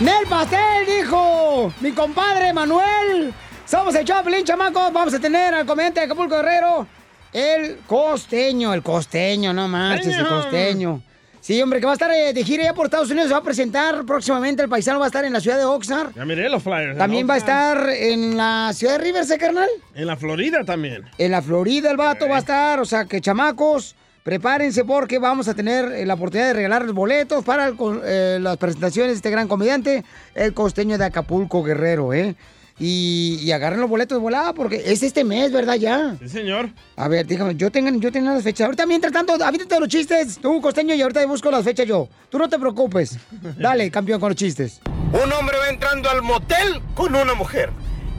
¡Nel 0.00 0.26
pastel, 0.30 0.86
dijo! 0.86 1.74
Mi 1.80 1.92
compadre 1.92 2.54
Manuel. 2.54 3.34
Somos 3.66 3.94
el 3.94 4.06
Chaplin, 4.06 4.42
chamacos. 4.42 4.90
Vamos 4.90 5.12
a 5.12 5.18
tener 5.18 5.52
al 5.52 5.66
comediante 5.66 6.00
de 6.00 6.06
Acapulco 6.06 6.36
Guerrero, 6.36 6.86
el 7.34 7.80
costeño, 7.86 8.72
el 8.72 8.82
costeño, 8.82 9.52
no 9.52 9.68
manches, 9.68 10.16
el 10.16 10.26
costeño. 10.26 11.02
Sí, 11.48 11.62
hombre, 11.62 11.80
que 11.80 11.86
va 11.86 11.92
a 11.92 11.94
estar 11.94 12.10
eh, 12.10 12.34
de 12.34 12.44
gira 12.44 12.62
ya 12.62 12.74
por 12.74 12.84
Estados 12.84 13.10
Unidos, 13.10 13.28
se 13.28 13.32
va 13.32 13.38
a 13.38 13.42
presentar 13.42 14.04
próximamente. 14.04 14.62
El 14.62 14.68
paisano 14.68 14.98
va 14.98 15.06
a 15.06 15.08
estar 15.08 15.24
en 15.24 15.32
la 15.32 15.40
ciudad 15.40 15.56
de 15.56 15.64
Oxnard. 15.64 16.14
Ya 16.14 16.26
miré 16.26 16.46
los 16.50 16.62
flyers. 16.62 16.98
También 16.98 17.26
va 17.26 17.32
a 17.32 17.36
estar 17.38 17.88
en 17.88 18.36
la 18.36 18.70
ciudad 18.74 18.98
de 18.98 19.04
Riverside, 19.04 19.38
carnal. 19.38 19.70
En 19.94 20.06
la 20.06 20.18
Florida 20.18 20.62
también. 20.66 21.04
En 21.16 21.30
la 21.30 21.40
Florida 21.40 21.90
el 21.90 21.96
vato 21.96 22.28
va 22.28 22.36
a 22.36 22.40
estar, 22.40 22.80
o 22.80 22.84
sea 22.84 23.06
que 23.06 23.22
chamacos, 23.22 23.96
prepárense 24.24 24.84
porque 24.84 25.18
vamos 25.18 25.48
a 25.48 25.54
tener 25.54 25.90
eh, 25.92 26.04
la 26.04 26.12
oportunidad 26.12 26.48
de 26.48 26.52
regalar 26.52 26.84
los 26.84 26.94
boletos 26.94 27.42
para 27.42 27.68
el 27.68 27.76
eh, 28.04 28.36
las 28.42 28.58
presentaciones 28.58 29.12
de 29.12 29.16
este 29.16 29.30
gran 29.30 29.48
comediante, 29.48 30.04
el 30.34 30.52
costeño 30.52 30.98
de 30.98 31.06
Acapulco 31.06 31.62
Guerrero, 31.62 32.12
¿eh? 32.12 32.36
Y, 32.80 33.40
y 33.42 33.50
agarren 33.50 33.80
los 33.80 33.90
boletos 33.90 34.16
de 34.18 34.22
volada 34.22 34.52
porque 34.52 34.82
es 34.86 35.02
este 35.02 35.24
mes, 35.24 35.50
¿verdad? 35.52 35.74
Ya. 35.74 36.16
Sí, 36.20 36.28
señor. 36.28 36.70
A 36.96 37.08
ver, 37.08 37.26
dígame, 37.26 37.56
yo 37.56 37.70
tengo, 37.70 37.90
yo 37.98 38.12
tengo 38.12 38.30
las 38.30 38.42
fechas. 38.44 38.66
Ahorita, 38.66 38.86
mientras 38.86 39.12
tanto, 39.12 39.32
avítate 39.42 39.80
los 39.80 39.88
chistes, 39.88 40.38
tú, 40.38 40.60
costeño, 40.60 40.94
y 40.94 41.02
ahorita 41.02 41.24
busco 41.26 41.50
las 41.50 41.64
fechas 41.64 41.86
yo. 41.86 42.08
Tú 42.30 42.38
no 42.38 42.48
te 42.48 42.58
preocupes. 42.58 43.18
Dale, 43.58 43.90
campeón, 43.90 44.20
con 44.20 44.30
los 44.30 44.36
chistes. 44.36 44.80
Un 45.12 45.32
hombre 45.32 45.56
va 45.58 45.70
entrando 45.70 46.08
al 46.08 46.22
motel 46.22 46.80
con 46.94 47.14
una 47.14 47.34
mujer. 47.34 47.70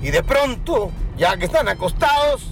Y 0.01 0.11
de 0.11 0.23
pronto, 0.23 0.91
ya 1.17 1.37
que 1.37 1.45
están 1.45 1.67
acostados, 1.67 2.47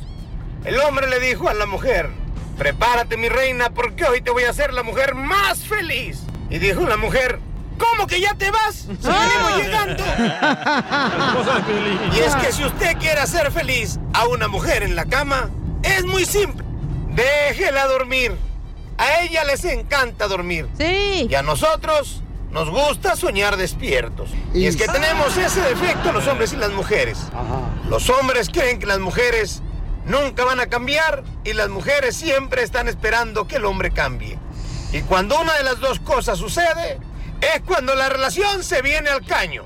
el 0.65 0.77
hombre 0.79 1.09
le 1.09 1.19
dijo 1.19 1.49
a 1.49 1.53
la 1.53 1.65
mujer, 1.65 2.09
prepárate 2.57 3.17
mi 3.17 3.29
reina 3.29 3.69
porque 3.69 4.05
hoy 4.05 4.21
te 4.21 4.31
voy 4.31 4.43
a 4.43 4.49
hacer 4.49 4.73
la 4.73 4.83
mujer 4.83 5.15
más 5.15 5.59
feliz. 5.59 6.23
Y 6.49 6.59
dijo 6.59 6.81
la 6.81 6.97
mujer, 6.97 7.39
¿cómo 7.77 8.07
que 8.07 8.21
ya 8.21 8.33
te 8.35 8.51
vas? 8.51 8.75
Si 9.01 9.07
venimos 9.07 9.57
llegando. 9.57 10.03
Y 12.15 12.19
es 12.19 12.35
que 12.35 12.51
si 12.51 12.63
usted 12.63 12.97
quiere 12.97 13.19
hacer 13.19 13.51
feliz 13.51 13.99
a 14.13 14.27
una 14.27 14.47
mujer 14.47 14.83
en 14.83 14.95
la 14.95 15.05
cama, 15.05 15.49
es 15.83 16.05
muy 16.05 16.25
simple. 16.25 16.63
Déjela 17.09 17.87
dormir. 17.87 18.35
A 18.97 19.21
ella 19.21 19.43
les 19.43 19.63
encanta 19.65 20.27
dormir. 20.27 20.67
Sí. 20.77 21.27
Y 21.29 21.35
a 21.35 21.43
nosotros 21.43 22.21
nos 22.51 22.69
gusta 22.69 23.15
soñar 23.15 23.57
despiertos. 23.57 24.29
Y 24.53 24.65
es 24.65 24.75
que 24.75 24.87
tenemos 24.87 25.35
ese 25.37 25.61
defecto 25.61 26.11
los 26.11 26.27
hombres 26.27 26.53
y 26.53 26.55
las 26.55 26.71
mujeres. 26.71 27.19
Los 27.89 28.09
hombres 28.09 28.49
creen 28.49 28.79
que 28.79 28.85
las 28.85 28.99
mujeres 28.99 29.61
nunca 30.05 30.45
van 30.45 30.59
a 30.59 30.67
cambiar 30.67 31.23
y 31.43 31.53
las 31.53 31.69
mujeres 31.69 32.15
siempre 32.15 32.63
están 32.63 32.87
esperando 32.87 33.47
que 33.47 33.57
el 33.57 33.65
hombre 33.65 33.91
cambie. 33.91 34.39
Y 34.91 35.01
cuando 35.01 35.39
una 35.39 35.53
de 35.53 35.63
las 35.63 35.79
dos 35.79 35.99
cosas 35.99 36.39
sucede, 36.39 36.99
es 37.41 37.61
cuando 37.65 37.95
la 37.95 38.09
relación 38.09 38.63
se 38.63 38.81
viene 38.81 39.09
al 39.09 39.25
caño. 39.25 39.65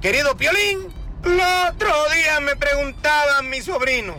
Querido 0.00 0.36
Piolín, 0.36 0.92
el 1.24 1.40
otro 1.68 1.92
día 2.10 2.40
me 2.40 2.56
preguntaba 2.56 3.42
mi 3.42 3.60
sobrino, 3.60 4.16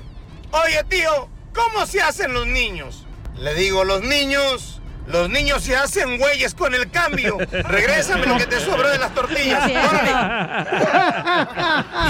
oye 0.51 0.83
tío, 0.87 1.29
¿cómo 1.53 1.85
se 1.85 2.01
hacen 2.01 2.33
los 2.33 2.47
niños? 2.47 3.05
Le 3.35 3.53
digo, 3.55 3.83
los 3.83 4.01
niños, 4.03 4.81
los 5.07 5.29
niños 5.29 5.63
se 5.63 5.75
hacen 5.75 6.17
güeyes 6.17 6.53
con 6.53 6.73
el 6.73 6.89
cambio. 6.91 7.37
Regrésame 7.51 8.25
lo 8.25 8.37
que 8.37 8.45
te 8.45 8.59
sobró 8.59 8.87
de 8.89 8.99
las 8.99 9.13
tortillas. 9.13 9.63
Órale. 9.65 10.11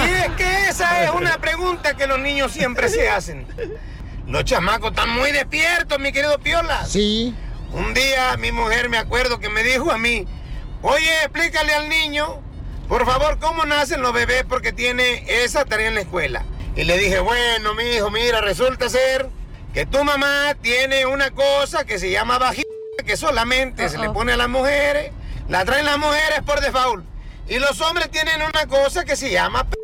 Y 0.06 0.12
es 0.12 0.28
que 0.36 0.68
esa 0.68 1.02
es 1.02 1.10
una 1.10 1.38
pregunta 1.38 1.96
que 1.96 2.06
los 2.06 2.20
niños 2.20 2.52
siempre 2.52 2.88
se 2.88 3.08
hacen. 3.08 3.46
Los 4.28 4.44
chamacos 4.44 4.90
están 4.90 5.10
muy 5.10 5.32
despiertos, 5.32 5.98
mi 5.98 6.12
querido 6.12 6.38
Piola. 6.38 6.84
Sí. 6.86 7.34
Un 7.72 7.92
día 7.94 8.36
mi 8.36 8.52
mujer 8.52 8.88
me 8.88 8.98
acuerdo 8.98 9.40
que 9.40 9.48
me 9.48 9.64
dijo 9.64 9.90
a 9.90 9.98
mí, 9.98 10.26
oye, 10.84 11.22
explícale 11.22 11.74
al 11.74 11.88
niño, 11.88 12.42
por 12.88 13.06
favor, 13.06 13.38
cómo 13.38 13.64
nacen 13.64 14.02
los 14.02 14.12
bebés 14.12 14.44
porque 14.48 14.72
tiene 14.72 15.24
esa 15.42 15.64
tarea 15.64 15.88
en 15.88 15.94
la 15.94 16.02
escuela. 16.02 16.44
Y 16.76 16.84
le 16.84 16.98
dije, 16.98 17.20
bueno, 17.20 17.74
mi 17.74 17.84
hijo, 17.84 18.10
mira, 18.10 18.40
resulta 18.40 18.88
ser 18.88 19.28
que 19.72 19.86
tu 19.86 20.04
mamá 20.04 20.54
tiene 20.60 21.06
una 21.06 21.30
cosa 21.30 21.84
que 21.84 21.98
se 21.98 22.10
llama 22.10 22.38
vagina, 22.38 22.68
que 23.04 23.16
solamente 23.16 23.88
se 23.88 23.98
le 23.98 24.10
pone 24.10 24.32
a 24.32 24.36
las 24.36 24.48
mujeres, 24.48 25.12
la 25.48 25.64
traen 25.64 25.86
las 25.86 25.98
mujeres 25.98 26.42
por 26.44 26.60
default. 26.60 27.04
Y 27.48 27.58
los 27.58 27.80
hombres 27.80 28.10
tienen 28.10 28.42
una 28.42 28.66
cosa 28.66 29.04
que 29.04 29.16
se 29.16 29.30
llama 29.30 29.64
pene. 29.64 29.83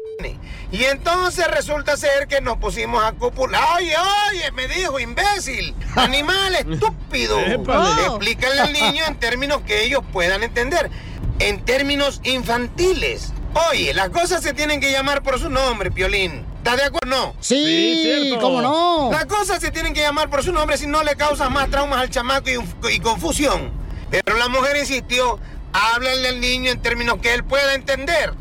Y 0.73 0.85
entonces 0.85 1.47
resulta 1.49 1.97
ser 1.97 2.29
que 2.29 2.41
nos 2.41 2.59
pusimos 2.59 3.03
a 3.03 3.13
copular. 3.13 3.63
Oye, 3.77 3.95
oye, 4.31 4.53
me 4.53 4.69
dijo, 4.69 5.01
imbécil, 5.01 5.75
animal 5.97 6.55
estúpido. 6.55 7.39
Épale. 7.47 8.07
Explícale 8.07 8.61
al 8.61 8.73
niño 8.73 9.05
en 9.07 9.19
términos 9.19 9.63
que 9.67 9.85
ellos 9.85 10.03
puedan 10.13 10.43
entender. 10.43 10.91
En 11.41 11.65
términos 11.65 12.21
infantiles. 12.23 13.33
Oye, 13.71 13.93
las 13.95 14.11
cosas 14.11 14.43
se 14.43 14.53
tienen 14.55 14.81
que 14.81 14.93
llamar 14.93 15.23
por 15.23 15.41
su 15.41 15.51
nombre, 15.51 15.91
Piolín. 15.91 16.45
¿Estás 16.59 16.77
de 16.77 16.85
acuerdo? 16.85 17.07
No. 17.07 17.35
Sí, 17.41 18.31
Sí, 18.31 18.37
cómo 18.41 18.61
no. 18.63 19.11
Las 19.11 19.25
cosas 19.27 19.61
se 19.61 19.71
tienen 19.73 19.93
que 19.93 20.03
llamar 20.03 20.31
por 20.31 20.45
su 20.45 20.53
nombre 20.53 20.77
si 20.79 20.87
no 20.87 21.03
le 21.03 21.17
causas 21.17 21.51
más 21.51 21.69
traumas 21.71 22.01
al 22.01 22.11
chamaco 22.11 22.49
y, 22.49 22.93
y 22.95 23.01
confusión. 23.01 23.73
Pero 24.11 24.37
la 24.37 24.49
mujer 24.49 24.77
insistió, 24.77 25.41
háblale 25.73 26.29
al 26.29 26.41
niño 26.41 26.71
en 26.71 26.81
términos 26.83 27.19
que 27.23 27.35
él 27.35 27.43
pueda 27.43 27.75
entender. 27.75 28.35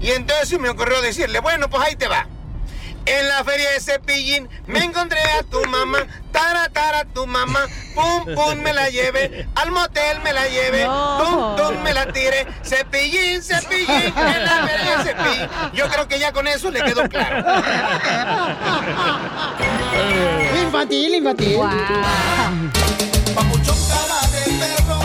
Y 0.00 0.10
entonces 0.12 0.58
me 0.58 0.70
ocurrió 0.70 1.02
decirle, 1.02 1.40
bueno, 1.40 1.68
pues 1.68 1.82
ahí 1.86 1.96
te 1.96 2.08
va. 2.08 2.26
En 3.06 3.28
la 3.28 3.42
feria 3.44 3.70
de 3.70 3.80
Cepillín 3.80 4.48
me 4.66 4.78
encontré 4.84 5.18
a 5.38 5.42
tu 5.42 5.62
mamá, 5.64 6.00
tara 6.32 6.68
tara 6.68 7.04
tu 7.06 7.26
mamá, 7.26 7.60
pum 7.94 8.26
pum 8.34 8.58
me 8.60 8.72
la 8.74 8.90
lleve, 8.90 9.48
al 9.54 9.70
motel 9.70 10.20
me 10.22 10.32
la 10.32 10.46
lleve, 10.46 10.84
tum 10.84 11.56
tum 11.56 11.82
me 11.82 11.94
la 11.94 12.12
tire, 12.12 12.46
Cepillín, 12.62 13.42
Cepillín, 13.42 14.12
en 14.16 14.44
la 14.44 14.66
feria 14.66 14.98
de 14.98 15.04
Cepillín. 15.04 15.48
Yo 15.72 15.88
creo 15.88 16.06
que 16.08 16.18
ya 16.18 16.30
con 16.32 16.46
eso 16.46 16.70
le 16.70 16.82
quedó 16.82 17.08
claro. 17.08 17.38
Infantil, 20.62 21.14
infantil. 21.16 21.58
Papuchón 23.34 23.76
cara 23.88 24.20
de 24.30 24.42
perro, 24.60 25.00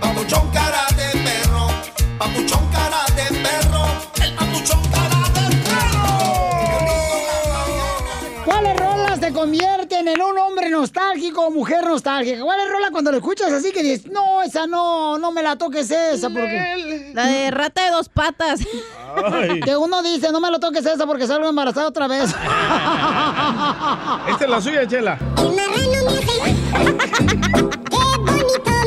papuchón 0.00 0.50
cara 0.52 0.86
de 0.96 1.08
perro, 1.18 1.66
papuchón 2.18 2.70
cara 2.70 3.04
te 9.28 9.34
convierten 9.34 10.08
en 10.08 10.22
un 10.22 10.38
hombre 10.38 10.70
nostálgico 10.70 11.42
o 11.42 11.50
mujer 11.50 11.84
nostálgica? 11.84 12.42
¿Cuáles 12.42 12.66
rolas 12.70 12.90
cuando 12.90 13.10
lo 13.10 13.18
escuchas 13.18 13.52
así 13.52 13.72
que 13.72 13.82
dices, 13.82 14.10
no, 14.10 14.42
esa 14.42 14.66
no, 14.66 15.18
no 15.18 15.30
me 15.32 15.42
la 15.42 15.56
toques 15.56 15.90
esa 15.90 16.30
porque... 16.30 17.12
La 17.12 17.26
de 17.26 17.50
rata 17.50 17.84
de 17.84 17.90
dos 17.90 18.08
patas. 18.08 18.60
Ay. 19.22 19.60
Que 19.60 19.76
uno 19.76 20.02
dice, 20.02 20.32
no 20.32 20.40
me 20.40 20.50
lo 20.50 20.58
toques 20.58 20.86
esa 20.86 21.06
porque 21.06 21.26
salgo 21.26 21.46
embarazada 21.46 21.88
otra 21.88 22.08
vez. 22.08 22.30
Esta 24.30 24.44
es 24.44 24.48
la 24.48 24.62
suya, 24.62 24.88
Chela. 24.88 25.18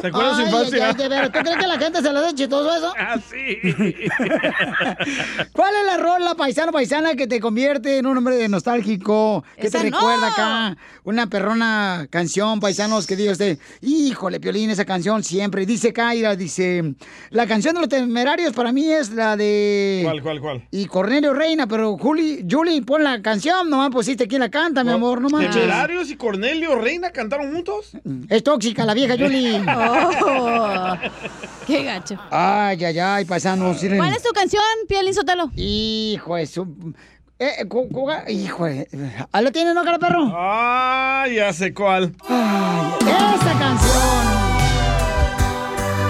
¿Se 0.00 0.06
acuerda 0.06 0.30
de 0.30 0.34
su 0.36 0.42
infancia? 0.42 0.86
ay, 0.88 0.94
ay, 1.00 1.08
de 1.08 1.30
¿Tú 1.30 1.38
crees 1.40 1.56
que 1.56 1.66
la 1.66 1.78
gente 1.78 2.02
se 2.02 2.12
le 2.12 2.18
hace 2.18 2.34
chistoso 2.34 2.76
eso? 2.76 2.92
Ah, 2.98 3.16
sí. 3.18 3.58
¿Cuál 5.52 5.74
es 5.74 5.86
la 5.86 5.96
rola 5.96 6.34
paisano 6.34 6.72
paisana 6.72 7.14
que 7.14 7.26
te 7.26 7.40
convierte 7.40 7.98
en 7.98 8.06
un 8.06 8.16
hombre 8.18 8.48
nostálgico? 8.48 9.44
Que 9.60 9.66
¡Esa 9.68 9.80
te 9.80 9.90
no! 9.90 9.98
recuerda 9.98 10.28
acá 10.28 10.76
una 11.04 11.26
perrona 11.28 12.06
canción, 12.10 12.60
paisanos, 12.60 13.06
que 13.06 13.16
diga 13.16 13.32
usted, 13.32 13.58
híjole, 13.80 14.40
Piolín, 14.40 14.70
esa 14.70 14.84
canción 14.84 15.22
siempre. 15.24 15.66
Dice 15.66 15.92
Kaira, 15.92 16.36
dice, 16.36 16.94
la 17.30 17.46
canción 17.46 17.74
de 17.74 17.80
los 17.80 17.88
temerarios 17.88 18.52
para 18.52 18.72
mí 18.72 18.90
es 18.90 19.10
la 19.10 19.36
de... 19.36 20.00
¿Cuál, 20.04 20.22
cuál, 20.22 20.40
cuál? 20.40 20.68
Y 20.70 20.86
Cornelio 20.86 21.34
Reina, 21.34 21.66
pero 21.66 21.96
Juli, 21.96 22.44
Julie, 22.48 22.82
pon 22.82 23.04
la 23.04 23.22
canción, 23.22 23.68
nomás 23.70 23.90
pusiste 23.90 24.28
quién 24.28 24.40
la 24.40 24.50
canta, 24.50 24.84
mi 24.84 24.90
amor, 24.90 25.20
no 25.20 25.28
manches. 25.28 25.54
¿Temerarios 25.54 26.10
y 26.10 26.16
Cornelio 26.16 26.74
Reina 26.76 27.10
cantaron 27.10 27.52
juntos? 27.52 27.92
Es 28.28 28.42
tóxica 28.42 28.84
la 28.84 28.94
vieja 28.94 29.14
Julie. 29.18 29.62
Oh, 29.76 30.94
qué 31.66 31.82
gacho. 31.84 32.16
Ay, 32.30 32.84
ay, 32.84 32.98
ay, 32.98 33.24
paisanos. 33.24 33.82
miren. 33.82 33.98
¿Cuál 33.98 34.12
es 34.14 34.22
tu 34.22 34.30
canción, 34.32 34.62
Piolín 34.88 35.14
Sotelo? 35.14 35.50
Hijo 35.56 36.36
de 36.36 36.46
su... 36.46 36.94
Eh, 37.40 37.66
cu- 37.68 37.88
cu- 37.88 38.10
hijo 38.28 38.64
de... 38.64 38.88
¿Ah, 39.30 39.40
lo 39.40 39.52
tiene, 39.52 39.72
no, 39.74 39.84
cara 39.84 39.98
perro? 39.98 40.32
Ah, 40.34 41.24
ya 41.32 41.52
sé 41.52 41.72
cuál. 41.72 42.12
Ay, 42.28 42.92
esa 43.06 43.58
canción. 43.58 44.02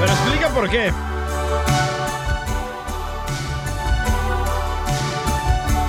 Pero 0.00 0.12
explica 0.12 0.48
por 0.48 0.70
qué. 0.70 0.90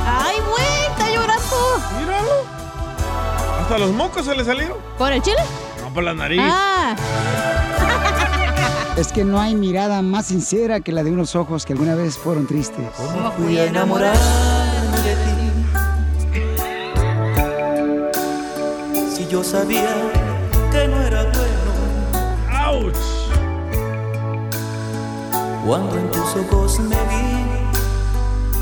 Ay, 0.06 0.36
güey, 0.50 0.86
está 0.92 1.10
llorando. 1.10 2.00
Míralo. 2.00 2.44
Hasta 3.62 3.78
los 3.78 3.92
mocos 3.92 4.26
se 4.26 4.36
le 4.36 4.44
salieron. 4.44 4.78
¿Por 4.98 5.12
el 5.12 5.22
chile? 5.22 5.42
No, 5.82 5.94
por 5.94 6.04
la 6.04 6.14
nariz. 6.14 6.42
Ah. 6.44 6.96
Es 9.00 9.14
que 9.14 9.24
no 9.24 9.40
hay 9.40 9.56
mirada 9.56 10.02
más 10.02 10.26
sincera 10.26 10.82
que 10.82 10.92
la 10.92 11.06
de 11.06 11.12
unos 11.12 11.34
ojos 11.34 11.66
que 11.66 11.72
alguna 11.72 11.96
vez 11.96 12.18
fueron 12.18 12.46
tristes. 12.46 12.86
¿Cómo 12.98 13.32
fui 13.32 13.58
a 13.58 13.64
enamorarme 13.64 14.20
de 15.06 15.16
ti? 15.16 15.38
Si 19.16 19.26
yo 19.30 19.42
sabía 19.42 19.88
que 20.70 20.86
no 20.90 21.02
era 21.02 21.24
bueno. 21.24 21.72
¡Auch! 22.52 22.94
Cuando 25.66 25.98
en 25.98 26.12
tus 26.12 26.36
ojos 26.36 26.78
me 26.82 26.98
vi, 26.98 27.46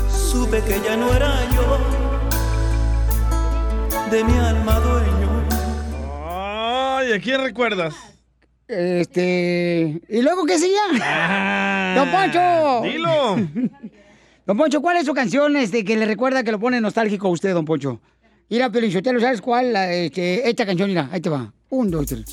supe 0.08 0.62
que 0.62 0.80
ya 0.86 0.96
no 0.96 1.12
era 1.14 1.34
yo 1.50 1.78
de 4.08 4.22
mi 4.22 4.38
alma 4.38 4.78
dueño. 4.78 5.42
Ay, 6.28 7.12
¿a 7.12 7.20
quién 7.20 7.42
recuerdas? 7.42 7.96
Este... 8.68 10.00
¿Y 10.08 10.20
luego 10.20 10.44
qué 10.44 10.58
seguía? 10.58 11.94
¡Don 11.96 12.10
Poncho! 12.10 12.38
Ah, 12.38 12.80
Dilo. 12.84 13.36
Don 14.46 14.56
Poncho, 14.56 14.80
¿cuál 14.82 14.98
es 14.98 15.06
su 15.06 15.14
canción 15.14 15.56
este, 15.56 15.84
que 15.84 15.96
le 15.96 16.06
recuerda 16.06 16.44
que 16.44 16.52
lo 16.52 16.60
pone 16.60 16.80
nostálgico 16.80 17.28
a 17.28 17.30
usted, 17.30 17.54
Don 17.54 17.64
Poncho? 17.64 18.00
Mira, 18.50 18.70
Pelichotelo, 18.70 19.20
¿sabes 19.20 19.40
cuál? 19.40 19.74
Este, 19.76 20.48
esta 20.48 20.64
canción, 20.64 20.88
mira, 20.88 21.08
ahí 21.10 21.20
te 21.20 21.28
va. 21.28 21.52
Un, 21.70 21.90
dos, 21.90 22.06
tres. 22.06 22.24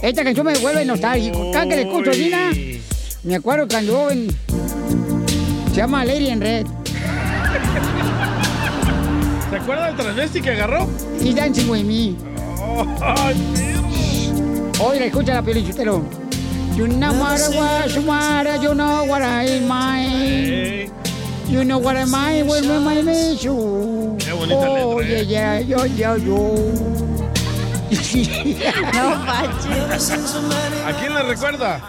Esta 0.00 0.22
canción 0.22 0.46
me 0.46 0.56
vuelve 0.58 0.84
nostálgico. 0.84 1.50
Cada 1.52 1.68
que 1.68 1.76
la 1.76 1.82
escucho, 1.82 2.12
Gina, 2.12 2.50
me 3.24 3.34
acuerdo 3.34 3.66
cuando 3.66 3.92
joven. 3.96 4.28
Se 5.70 5.76
llama 5.76 6.04
Lady 6.04 6.28
in 6.28 6.40
Red. 6.40 6.66
¿Se 9.50 9.56
acuerda 9.56 9.86
del 9.86 9.96
transvesti 9.96 10.40
que 10.40 10.50
agarró? 10.50 10.88
Y 11.20 11.34
Dancing 11.34 11.68
With 11.68 11.84
Me. 11.84 13.67
Oye, 14.80 15.06
escucha 15.06 15.34
la 15.34 15.42
Pelichotelo. 15.42 16.04
You 16.76 16.86
know 16.86 17.12
what 17.12 17.40
I 17.40 17.86
you 17.88 18.02
want, 18.06 18.62
you 18.62 18.72
know 18.74 19.04
what 19.04 19.22
I 19.22 19.58
mind. 19.66 20.92
You 21.48 21.64
know 21.64 21.78
what 21.78 21.96
I 21.96 22.04
mind 22.04 22.48
when 22.48 22.70
I 22.70 23.02
miss 23.02 23.42
you. 23.42 24.16
Qué 24.18 24.30
bonita 24.32 24.70
oh, 24.70 25.00
letra, 25.00 25.22
yeah, 25.24 25.58
¿eh? 25.58 25.64
yeah, 25.66 25.70
yo, 25.76 25.84
yo, 25.86 26.16
yo. 26.16 26.54
No. 28.94 29.14
¿A 30.86 30.92
quién 31.00 31.12
le 31.14 31.22
recuerda? 31.24 31.80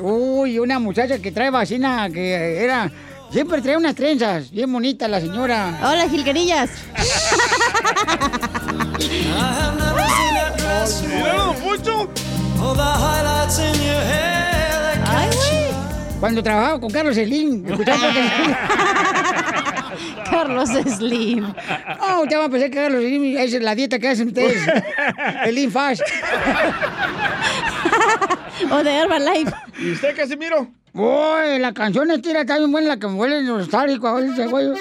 Uy, 0.00 0.58
una 0.58 0.78
muchacha 0.78 1.18
que 1.18 1.30
trae 1.30 1.50
vacina 1.50 2.08
que 2.08 2.62
era. 2.62 2.90
Siempre 3.30 3.60
trae 3.60 3.76
unas 3.76 3.94
trenzas, 3.94 4.50
bien 4.50 4.72
bonita 4.72 5.06
la 5.08 5.20
señora. 5.20 5.78
Hola, 5.82 6.08
Gilquerillas. 6.08 6.70
Poncho. 10.84 12.10
Ay, 15.06 15.28
güey. 15.34 16.20
Cuando 16.20 16.42
trabajaba 16.42 16.78
con 16.80 16.90
Carlos 16.90 17.14
Slim, 17.14 17.66
escuchaba. 17.66 18.12
Carlos 20.30 20.68
Slim. 20.68 21.54
Oh, 22.00 22.22
usted 22.22 22.36
va 22.38 22.44
a 22.44 22.48
pensar 22.50 22.70
que 22.70 22.76
Carlos 22.76 23.00
Slim 23.00 23.36
es 23.38 23.52
la 23.62 23.74
dieta 23.74 23.98
que 23.98 24.08
hacen 24.08 24.28
ustedes. 24.28 24.60
El 25.46 25.54
Lean 25.54 25.70
Fast. 25.70 26.02
o 28.70 28.82
de 28.84 28.94
Herbalife. 28.94 29.52
¿Y 29.78 29.92
usted, 29.92 30.14
Casimiro? 30.14 30.68
Uy, 30.92 31.58
la 31.60 31.72
canción 31.72 32.10
esta 32.10 32.40
está 32.40 32.58
bien 32.58 32.70
buena, 32.70 32.88
la 32.88 32.96
que 32.98 33.06
me 33.06 33.14
huele 33.14 33.42
nostálgico. 33.42 34.06
a 34.08 34.20
veces, 34.20 34.50
güey. 34.50 34.66
Hoy 34.68 34.78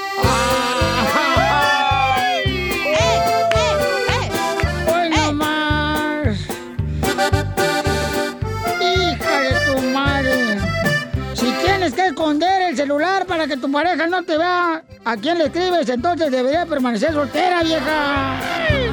celular 12.93 13.25
para 13.25 13.47
que 13.47 13.57
tu 13.57 13.71
pareja 13.71 14.05
no 14.07 14.21
te 14.23 14.37
vea 14.37 14.83
a 15.03 15.17
quién 15.17 15.37
le 15.39 15.45
escribes, 15.45 15.89
entonces 15.89 16.29
debería 16.31 16.65
permanecer 16.67 17.11
soltera, 17.13 17.63
vieja. 17.63 18.39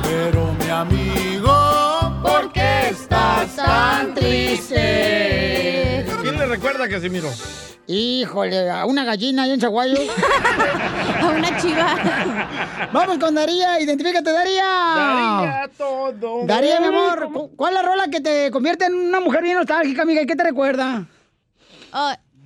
Pero 0.03 0.55
mi 0.55 0.71
amigo, 0.71 2.21
¿por 2.23 2.51
qué 2.53 2.89
estás 2.91 3.55
tan 3.57 4.15
triste? 4.15 6.07
¿Quién 6.23 6.39
le 6.39 6.47
recuerda, 6.47 6.89
Casimiro? 6.89 7.29
Híjole, 7.87 8.71
a 8.71 8.87
una 8.87 9.05
gallina 9.05 9.43
ahí 9.43 9.51
en 9.51 9.61
Chaguayo. 9.61 9.99
a 11.21 11.27
una 11.27 11.61
chiva. 11.61 11.97
Vamos 12.93 13.19
con 13.19 13.35
Daría, 13.35 13.81
identifícate, 13.81 14.31
Daría. 14.33 14.65
Daría 14.65 15.71
todo. 15.77 16.47
Daría, 16.47 16.81
mi 16.81 16.87
amor, 16.87 17.31
¿cu- 17.33 17.51
¿cuál 17.57 17.75
es 17.77 17.83
la 17.83 17.87
rola 17.89 18.09
que 18.09 18.21
te 18.21 18.51
convierte 18.51 18.87
en 18.87 18.95
una 18.95 19.21
mujer 19.21 19.43
bien 19.43 19.57
nostálgica, 19.59 20.03
amiga? 20.03 20.23
¿Y 20.23 20.27
qué 20.27 20.37
te 20.37 20.45
recuerda? 20.45 21.05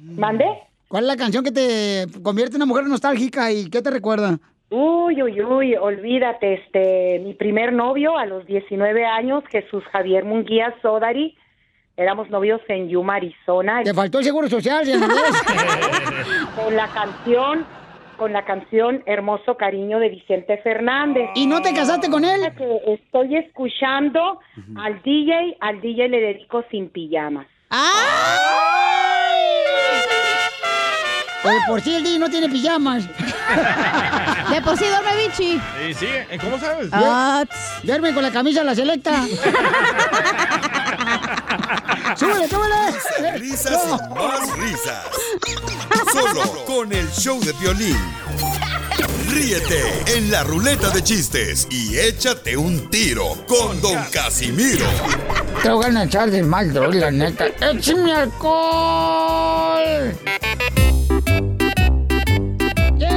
¿Mande? 0.01 0.45
¿Cuál 0.89 1.05
es 1.05 1.09
la 1.09 1.17
canción 1.17 1.45
que 1.45 1.53
te 1.53 2.07
convierte 2.23 2.57
en 2.57 2.63
una 2.63 2.67
mujer 2.67 2.85
nostálgica 2.87 3.51
y 3.51 3.69
qué 3.71 3.83
te 3.83 3.91
recuerda? 3.91 4.39
Uy, 4.71 5.23
uy, 5.23 5.41
uy, 5.41 5.77
olvídate, 5.77 6.55
este, 6.55 7.21
mi 7.21 7.35
primer 7.35 7.73
novio 7.73 8.19
a 8.19 8.27
los 8.27 8.45
19 8.47 9.05
años, 9.05 9.45
Jesús 9.49 9.85
Javier 9.93 10.25
Munguía 10.25 10.75
Sodari, 10.83 11.37
éramos 11.97 12.29
novios 12.31 12.61
en 12.69 12.89
Yuma, 12.89 13.17
Arizona. 13.17 13.83
Te 13.85 13.95
faltó 13.95 14.19
el 14.19 14.25
seguro 14.25 14.49
social, 14.49 14.85
ya 14.85 14.97
no 14.99 15.07
ves. 15.07 15.43
con 16.57 16.75
la 16.75 16.89
canción, 16.89 17.65
con 18.17 18.33
la 18.33 18.45
canción 18.45 19.03
Hermoso 19.07 19.57
Cariño 19.57 19.99
de 20.01 20.09
Vicente 20.09 20.59
Fernández. 20.59 21.31
¿Y 21.35 21.47
no 21.47 21.63
te 21.63 21.73
casaste 21.73 22.11
con 22.11 22.25
él? 22.25 22.41
Estoy 22.87 23.37
escuchando 23.37 24.41
al 24.77 25.01
DJ, 25.03 25.57
al 25.61 25.81
DJ 25.81 26.09
le 26.09 26.21
dedico 26.21 26.65
sin 26.71 26.89
pijamas. 26.89 27.47
Oye, 31.45 31.59
por 31.67 31.81
si 31.83 31.95
el 31.95 32.03
DJ 32.03 32.19
no 32.19 32.31
tiene 32.31 32.49
pijamas. 32.49 33.05
De 34.51 34.63
por 34.63 34.79
sí 34.79 34.85
duerme 34.87 35.17
bichi. 35.27 35.61
Sí, 35.79 35.95
sí. 35.99 36.07
¿eh? 36.07 36.39
¿Cómo 36.41 36.59
sabes? 36.59 36.89
Ah, 36.93 37.45
Duerme 37.83 38.15
con 38.15 38.23
la 38.23 38.31
camisa 38.31 38.61
de 38.61 38.67
la 38.67 38.75
selecta. 38.75 39.27
¡Súbele, 42.17 42.49
súbele! 42.49 43.39
Risas 43.39 43.73
y 43.73 44.15
más 44.15 44.57
risas. 44.59 45.05
Solo 46.13 46.65
con 46.65 46.93
el 46.93 47.11
show 47.11 47.41
de 47.41 47.53
violín. 47.55 47.99
Ríete 49.31 49.83
en 50.17 50.31
la 50.31 50.45
ruleta 50.45 50.91
de 50.91 51.03
chistes 51.03 51.67
y 51.71 51.99
échate 51.99 52.57
un 52.57 52.89
tiro 52.89 53.35
con 53.49 53.81
Don 53.81 53.99
Casimiro. 54.13 54.87
Te 55.63 55.71
voy 55.71 55.87
a 55.97 56.05
echar 56.05 56.31
de 56.31 56.43
mal, 56.43 56.73
droga, 56.73 57.01
la 57.01 57.11
neta. 57.11 57.47
¡Échame 57.61 58.13
alcohol! 58.13 60.15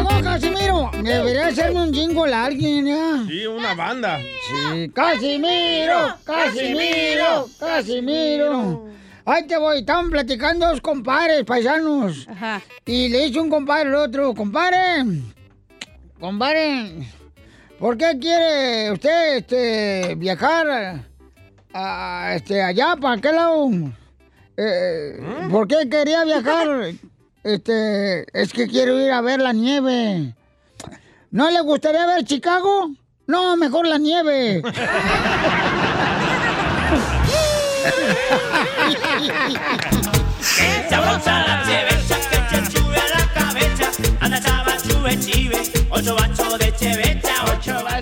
¡Llegó 0.08 0.24
Casimiro! 0.24 0.92
Debería 1.04 1.48
hacerme 1.48 1.82
un 1.82 1.94
jingle 1.94 2.34
a 2.34 2.46
alguien, 2.46 2.86
¿ya? 2.86 3.24
Sí, 3.28 3.46
una 3.46 3.74
banda. 3.74 4.20
Sí, 4.20 4.90
Casimiro, 4.90 6.16
Casimiro, 6.24 7.48
Casimiro. 7.60 8.88
Ahí 9.26 9.46
te 9.46 9.58
voy, 9.58 9.80
estaban 9.80 10.10
platicando 10.10 10.68
dos 10.68 10.80
compadres, 10.80 11.44
paisanos. 11.44 12.28
Y 12.86 13.10
le 13.10 13.26
dice 13.26 13.40
un 13.40 13.50
compadre 13.50 13.90
al 13.90 13.96
otro, 13.96 14.34
compadre, 14.34 15.04
compadre, 16.20 17.08
¿por 17.78 17.98
qué 17.98 18.18
quiere 18.20 18.92
usted 18.92 19.38
este, 19.38 20.16
viajar 20.16 21.04
a, 21.74 22.34
este, 22.36 22.62
allá, 22.62 22.96
para 22.96 23.16
aquel 23.16 23.36
lado? 23.36 23.70
Eh, 24.56 25.20
¿Por 25.52 25.68
qué 25.68 25.90
quería 25.90 26.24
viajar? 26.24 26.94
Este, 27.48 28.26
es 28.34 28.52
que 28.52 28.68
quiero 28.68 29.00
ir 29.00 29.10
a 29.10 29.22
ver 29.22 29.40
la 29.40 29.54
nieve. 29.54 30.36
¿No 31.32 31.50
le 31.50 31.62
gustaría 31.62 32.06
ver 32.06 32.26
Chicago? 32.26 32.92
No, 33.26 33.56
mejor 33.56 33.88
la 33.88 33.98
nieve. 33.98 34.62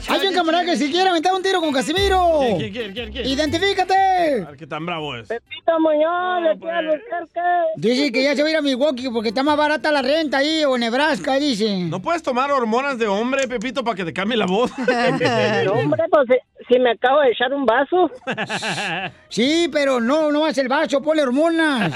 Hay 0.09 0.27
un 0.27 0.33
camarada 0.33 0.65
que 0.65 0.75
si 0.75 0.91
quiere 0.91 1.09
aventar 1.09 1.33
un 1.33 1.41
tiro 1.41 1.61
con 1.61 1.71
Casimiro. 1.71 2.39
¿Quién, 2.57 2.71
quién, 2.73 2.93
quién, 2.93 3.11
quién? 3.11 3.25
¡Identifícate! 3.25 4.43
A 4.43 4.49
ver 4.49 4.57
qué 4.57 4.67
tan 4.67 4.85
bravo 4.85 5.15
es. 5.15 5.27
Pepito 5.27 5.79
Muñoz, 5.79 6.43
de 6.43 6.55
pues. 6.59 7.31
Dice 7.77 8.11
que 8.11 8.23
ya 8.23 8.35
se 8.35 8.41
va 8.41 8.49
a 8.49 8.51
ir 8.51 8.57
a 8.57 8.61
Milwaukee 8.61 9.09
porque 9.09 9.29
está 9.29 9.43
más 9.43 9.55
barata 9.55 9.91
la 9.91 10.01
renta 10.01 10.39
ahí, 10.39 10.63
o 10.65 10.77
Nebraska, 10.77 11.35
dice. 11.35 11.79
¿No 11.85 12.01
puedes 12.01 12.21
tomar 12.21 12.51
hormonas 12.51 12.97
de 12.97 13.07
hombre, 13.07 13.47
Pepito, 13.47 13.83
para 13.83 13.95
que 13.95 14.03
te 14.03 14.13
cambie 14.13 14.37
la 14.37 14.45
voz? 14.45 14.71
No, 15.65 15.73
hombre, 15.73 16.03
pues 16.09 16.39
si, 16.67 16.79
me 16.79 16.91
acabo 16.91 17.21
de 17.21 17.31
echar 17.31 17.53
un 17.53 17.65
vaso. 17.65 18.11
Sí, 19.29 19.69
pero 19.71 19.99
no, 19.99 20.31
no 20.31 20.47
es 20.47 20.57
el 20.57 20.67
vaso, 20.67 21.01
ponle 21.01 21.23
hormonas. 21.23 21.91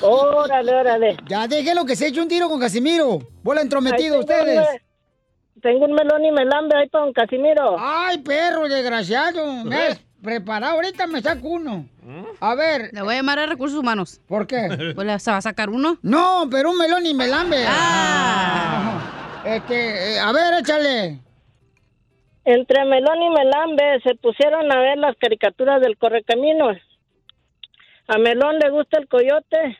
Órale, 0.00 0.72
órale. 0.72 1.16
Ya 1.28 1.46
déjelo 1.46 1.84
que 1.84 1.96
se 1.96 2.08
eche 2.08 2.20
un 2.20 2.28
tiro 2.28 2.48
con 2.48 2.60
Casimiro. 2.60 3.20
Bola 3.42 3.60
entrometido 3.60 4.18
ustedes. 4.18 4.66
Tengo 5.66 5.86
un 5.86 5.94
melón 5.94 6.24
y 6.24 6.30
melambe 6.30 6.76
ahí 6.76 6.88
para 6.88 7.06
don 7.06 7.12
Casimiro. 7.12 7.74
Ay, 7.76 8.18
perro 8.18 8.68
desgraciado. 8.68 9.64
Me 9.64 9.74
has 9.74 10.00
preparado. 10.22 10.74
Ahorita 10.74 11.08
me 11.08 11.20
saco 11.20 11.48
uno. 11.48 11.86
A 12.38 12.54
ver. 12.54 12.90
Le 12.92 13.02
voy 13.02 13.14
a 13.14 13.16
llamar 13.16 13.40
a 13.40 13.46
recursos 13.46 13.76
humanos. 13.76 14.20
¿Por 14.28 14.46
qué? 14.46 14.68
Pues 14.94 15.04
le- 15.04 15.18
se 15.18 15.32
va 15.32 15.38
a 15.38 15.42
sacar 15.42 15.68
uno. 15.68 15.98
No, 16.02 16.44
pero 16.48 16.70
un 16.70 16.78
melón 16.78 17.04
y 17.04 17.14
melambe. 17.14 17.64
Ah. 17.66 19.42
Este, 19.44 20.14
eh, 20.14 20.20
a 20.20 20.30
ver, 20.30 20.54
échale. 20.60 21.18
Entre 22.44 22.84
melón 22.84 23.20
y 23.22 23.30
melambe 23.30 24.00
se 24.04 24.14
pusieron 24.14 24.70
a 24.70 24.78
ver 24.78 24.98
las 24.98 25.16
caricaturas 25.16 25.80
del 25.80 25.98
correcaminos. 25.98 26.76
A 28.06 28.18
melón 28.18 28.60
le 28.60 28.70
gusta 28.70 28.98
el 29.00 29.08
coyote 29.08 29.76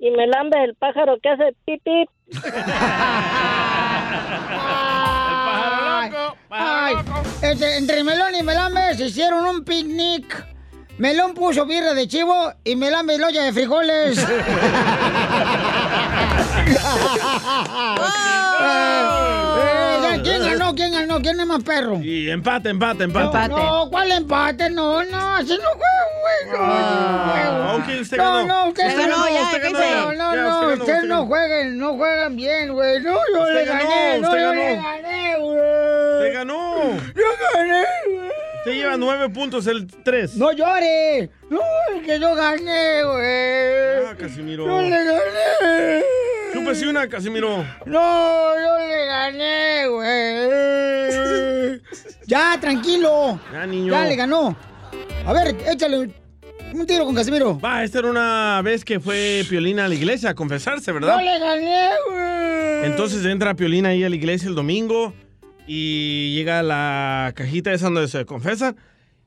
y 0.00 0.10
melambe 0.10 0.64
el 0.64 0.74
pájaro 0.74 1.18
que 1.22 1.28
hace 1.28 1.54
Ay, 6.50 6.96
este, 7.42 7.76
entre 7.76 8.04
Melón 8.04 8.34
y 8.34 8.42
Melambe 8.42 8.96
se 8.96 9.06
hicieron 9.06 9.44
un 9.44 9.64
picnic. 9.64 10.46
Melón 10.98 11.34
puso 11.34 11.64
birra 11.64 11.94
de 11.94 12.06
chivo 12.06 12.52
y 12.62 12.76
Melambe 12.76 13.16
loya 13.18 13.44
de 13.44 13.52
frijoles. 13.52 14.18
Eh, 14.18 14.24
ya, 16.72 16.80
¿Quién 17.96 19.09
¿Quién 21.22 21.40
es 21.40 21.46
más 21.46 21.62
perro? 21.62 22.00
Y 22.00 22.30
empate, 22.30 22.68
empate, 22.70 23.04
empate. 23.04 23.48
No, 23.48 23.88
¿cuál 23.90 24.10
empate? 24.12 24.70
No, 24.70 25.04
no, 25.04 25.34
así 25.36 25.56
no 25.58 25.68
juego, 25.70 25.82
güey. 26.20 26.58
Ah, 26.58 27.76
ok, 27.78 28.00
usted 28.00 28.16
No, 28.16 28.24
ganó. 28.24 28.46
no, 28.46 28.68
usted 28.68 28.86
Usted 28.88 28.98
ganó, 29.00 29.16
ganó, 29.24 29.34
ya, 29.34 29.42
usted 29.42 29.62
¿qué 29.62 29.72
ganó. 29.72 29.78
hizo? 29.78 30.12
No, 30.12 30.12
Ya, 30.12 30.16
no, 30.16 30.30
usted 30.30 30.40
ganó, 30.40 30.72
ustedes 30.72 30.80
usted 30.96 31.08
no 31.08 31.26
jueguen, 31.26 31.78
no 31.78 31.94
juegan 31.96 32.36
bien, 32.36 32.72
güey. 32.72 33.00
No, 33.00 33.10
yo 33.32 33.40
Usted 33.42 33.54
le 33.54 33.64
ganó, 33.64 33.88
gané, 33.90 34.18
no, 34.18 34.28
usted 34.28 34.40
yo 34.40 34.48
ganó. 34.48 34.60
le 34.62 34.76
gané, 34.76 35.36
güey. 35.38 36.14
Usted 36.16 36.34
ganó. 36.34 36.82
Yo 37.14 37.24
gané, 37.54 37.84
güey. 38.06 38.30
Usted 38.58 38.72
lleva 38.72 38.96
nueve 38.98 39.28
puntos 39.30 39.66
el 39.66 39.86
tres. 40.04 40.36
No 40.36 40.52
llore. 40.52 41.30
No, 41.48 41.60
es 41.96 42.06
que 42.06 42.20
yo 42.20 42.34
gané, 42.34 43.02
güey. 43.04 44.06
Ah, 44.06 44.14
Casimiro. 44.18 44.66
Yo 44.66 44.82
le 44.82 44.90
gané. 44.90 46.04
Chúpese 46.70 46.88
una, 46.88 47.08
Casimiro. 47.08 47.66
No, 47.84 48.54
yo 48.54 48.78
le 48.86 49.06
gané, 49.06 49.88
güey. 49.88 51.80
Ya, 52.28 52.56
tranquilo. 52.60 53.40
Ya, 53.52 53.66
niño. 53.66 53.90
Ya 53.90 54.04
le 54.04 54.14
ganó. 54.14 54.56
A 55.26 55.32
ver, 55.32 55.56
échale 55.66 56.14
un 56.72 56.86
tiro 56.86 57.06
con 57.06 57.16
Casimiro. 57.16 57.58
Va, 57.58 57.82
esta 57.82 57.98
era 57.98 58.08
una 58.08 58.62
vez 58.62 58.84
que 58.84 59.00
fue 59.00 59.44
Piolina 59.48 59.86
a 59.86 59.88
la 59.88 59.96
iglesia 59.96 60.30
a 60.30 60.34
confesarse, 60.34 60.92
¿verdad? 60.92 61.18
Yo 61.18 61.24
le 61.24 61.40
gané, 61.40 61.88
güey. 62.08 62.84
Entonces 62.84 63.24
entra 63.24 63.54
Piolina 63.54 63.88
ahí 63.88 64.04
a 64.04 64.08
la 64.08 64.14
iglesia 64.14 64.48
el 64.48 64.54
domingo 64.54 65.12
y 65.66 66.36
llega 66.36 66.60
a 66.60 66.62
la 66.62 67.32
cajita 67.34 67.72
esa 67.72 67.86
donde 67.86 68.06
se 68.06 68.24
confesan 68.26 68.76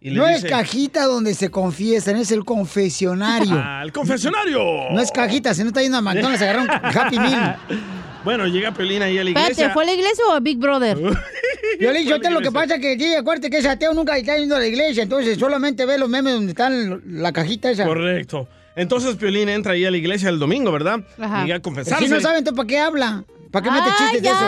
y 0.03 0.09
le 0.09 0.17
no 0.17 0.27
dice... 0.27 0.47
es 0.47 0.51
cajita 0.51 1.05
donde 1.05 1.33
se 1.33 1.49
confiesan, 1.49 2.17
es 2.17 2.29
el 2.31 2.43
confesionario. 2.43 3.55
¡Ah, 3.55 3.81
el 3.83 3.93
confesionario! 3.93 4.59
No 4.91 4.99
es 4.99 5.09
cajita, 5.11 5.53
si 5.53 5.61
no 5.61 5.69
está 5.69 5.81
yendo 5.81 5.97
a 5.97 6.01
McDonald's, 6.01 6.41
agarraron 6.41 6.69
Happy 6.69 7.17
Meal. 7.17 7.57
Bueno, 8.23 8.47
llega 8.47 8.73
Piolina 8.73 9.03
ahí 9.03 9.17
a 9.17 9.23
la 9.25 9.31
iglesia. 9.31 9.51
Espérate, 9.51 9.73
¿fue 9.73 9.83
a 9.83 9.85
la 9.85 9.91
iglesia 9.91 10.23
o 10.29 10.31
a 10.31 10.39
Big 10.39 10.57
Brother? 10.57 10.97
Yo 11.79 11.91
le 11.91 11.99
dije, 11.99 12.17
lo 12.31 12.39
que 12.39 12.51
pasa 12.53 12.75
es 12.75 12.81
que, 12.81 12.97
sí, 12.97 13.13
acuérdate 13.15 13.49
que 13.49 13.57
ese 13.57 13.67
ateo 13.67 13.93
nunca 13.93 14.17
está 14.17 14.37
yendo 14.37 14.55
a 14.55 14.59
la 14.59 14.65
iglesia, 14.65 15.03
entonces 15.03 15.37
solamente 15.37 15.85
ve 15.85 15.97
los 15.97 16.07
memes 16.07 16.33
donde 16.33 16.51
están 16.51 17.01
la 17.05 17.33
cajita 17.33 17.69
esa. 17.69 17.83
Correcto. 17.85 18.47
Entonces 18.77 19.17
Piolín 19.17 19.49
entra 19.49 19.73
ahí 19.73 19.83
a 19.83 19.91
la 19.91 19.97
iglesia 19.97 20.29
el 20.29 20.39
domingo, 20.39 20.71
¿verdad? 20.71 21.01
Ajá. 21.19 21.43
Llega 21.43 21.57
a 21.57 21.59
confesarse. 21.59 22.05
Si 22.05 22.09
no 22.09 22.21
saben, 22.21 22.37
entonces 22.37 22.55
¿para 22.55 22.67
qué 22.67 22.79
habla? 22.79 23.25
¿Para 23.51 23.63
qué 23.63 23.71
mete 23.71 23.89
Ay, 23.89 23.95
chistes 23.97 24.21
de 24.23 24.29
eso? 24.29 24.39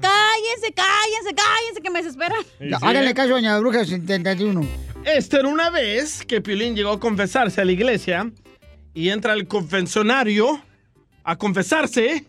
cállense, 0.00 0.72
cállense, 0.74 1.34
cállense, 1.34 1.80
que 1.82 1.90
me 1.90 2.02
desesperan. 2.02 2.42
Sí, 2.58 2.68
sí. 2.68 2.74
Háganle 2.82 3.14
caso 3.14 3.30
a 3.30 3.32
Doña 3.36 3.58
Bruja 3.58 3.84
71. 3.84 4.89
Esta 5.04 5.38
era 5.38 5.48
una 5.48 5.70
vez 5.70 6.24
que 6.26 6.40
Piolín 6.40 6.74
llegó 6.74 6.92
a 6.92 7.00
confesarse 7.00 7.60
a 7.60 7.64
la 7.64 7.72
iglesia 7.72 8.30
y 8.94 9.08
entra 9.08 9.32
al 9.32 9.46
confesionario 9.46 10.62
a 11.24 11.36
confesarse. 11.36 12.24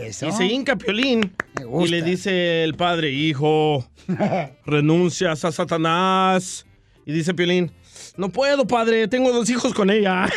eso. 0.00 0.28
Y 0.28 0.32
se 0.32 0.44
hinca 0.46 0.76
Piolín 0.76 1.32
y 1.80 1.88
le 1.88 2.02
dice 2.02 2.64
el 2.64 2.74
padre, 2.74 3.10
hijo, 3.10 3.88
renuncias 4.66 5.44
a 5.44 5.52
Satanás. 5.52 6.66
Y 7.06 7.12
dice 7.12 7.34
Piolín, 7.34 7.70
no 8.16 8.30
puedo, 8.30 8.66
padre, 8.66 9.08
tengo 9.08 9.32
dos 9.32 9.48
hijos 9.50 9.74
con 9.74 9.90
ella. 9.90 10.26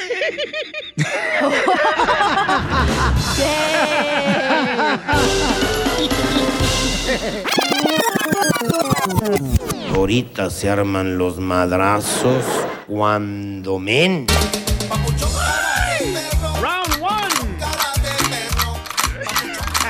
Ahorita 9.94 10.50
se 10.50 10.70
arman 10.70 11.18
los 11.18 11.40
madrazos 11.40 12.44
cuando 12.88 13.80
men. 13.80 14.28
Round 16.62 17.02
one. 17.02 17.36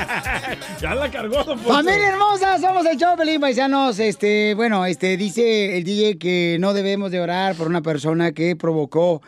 ya 0.80 0.94
la 0.94 1.10
cargó, 1.10 1.44
don. 1.44 1.58
Familia 1.58 2.08
hermosa, 2.08 2.58
somos 2.58 2.86
el 2.86 2.96
show 2.96 3.16
Pelín 3.16 3.40
Paisanos. 3.40 3.98
Este, 3.98 4.54
bueno, 4.54 4.86
este, 4.86 5.16
dice 5.16 5.76
el 5.76 5.84
DJ 5.84 6.18
que 6.18 6.56
no 6.60 6.72
debemos 6.74 7.10
de 7.10 7.20
orar 7.20 7.54
por 7.56 7.66
una 7.66 7.82
persona 7.82 8.32
que 8.32 8.56
provocó 8.56 9.22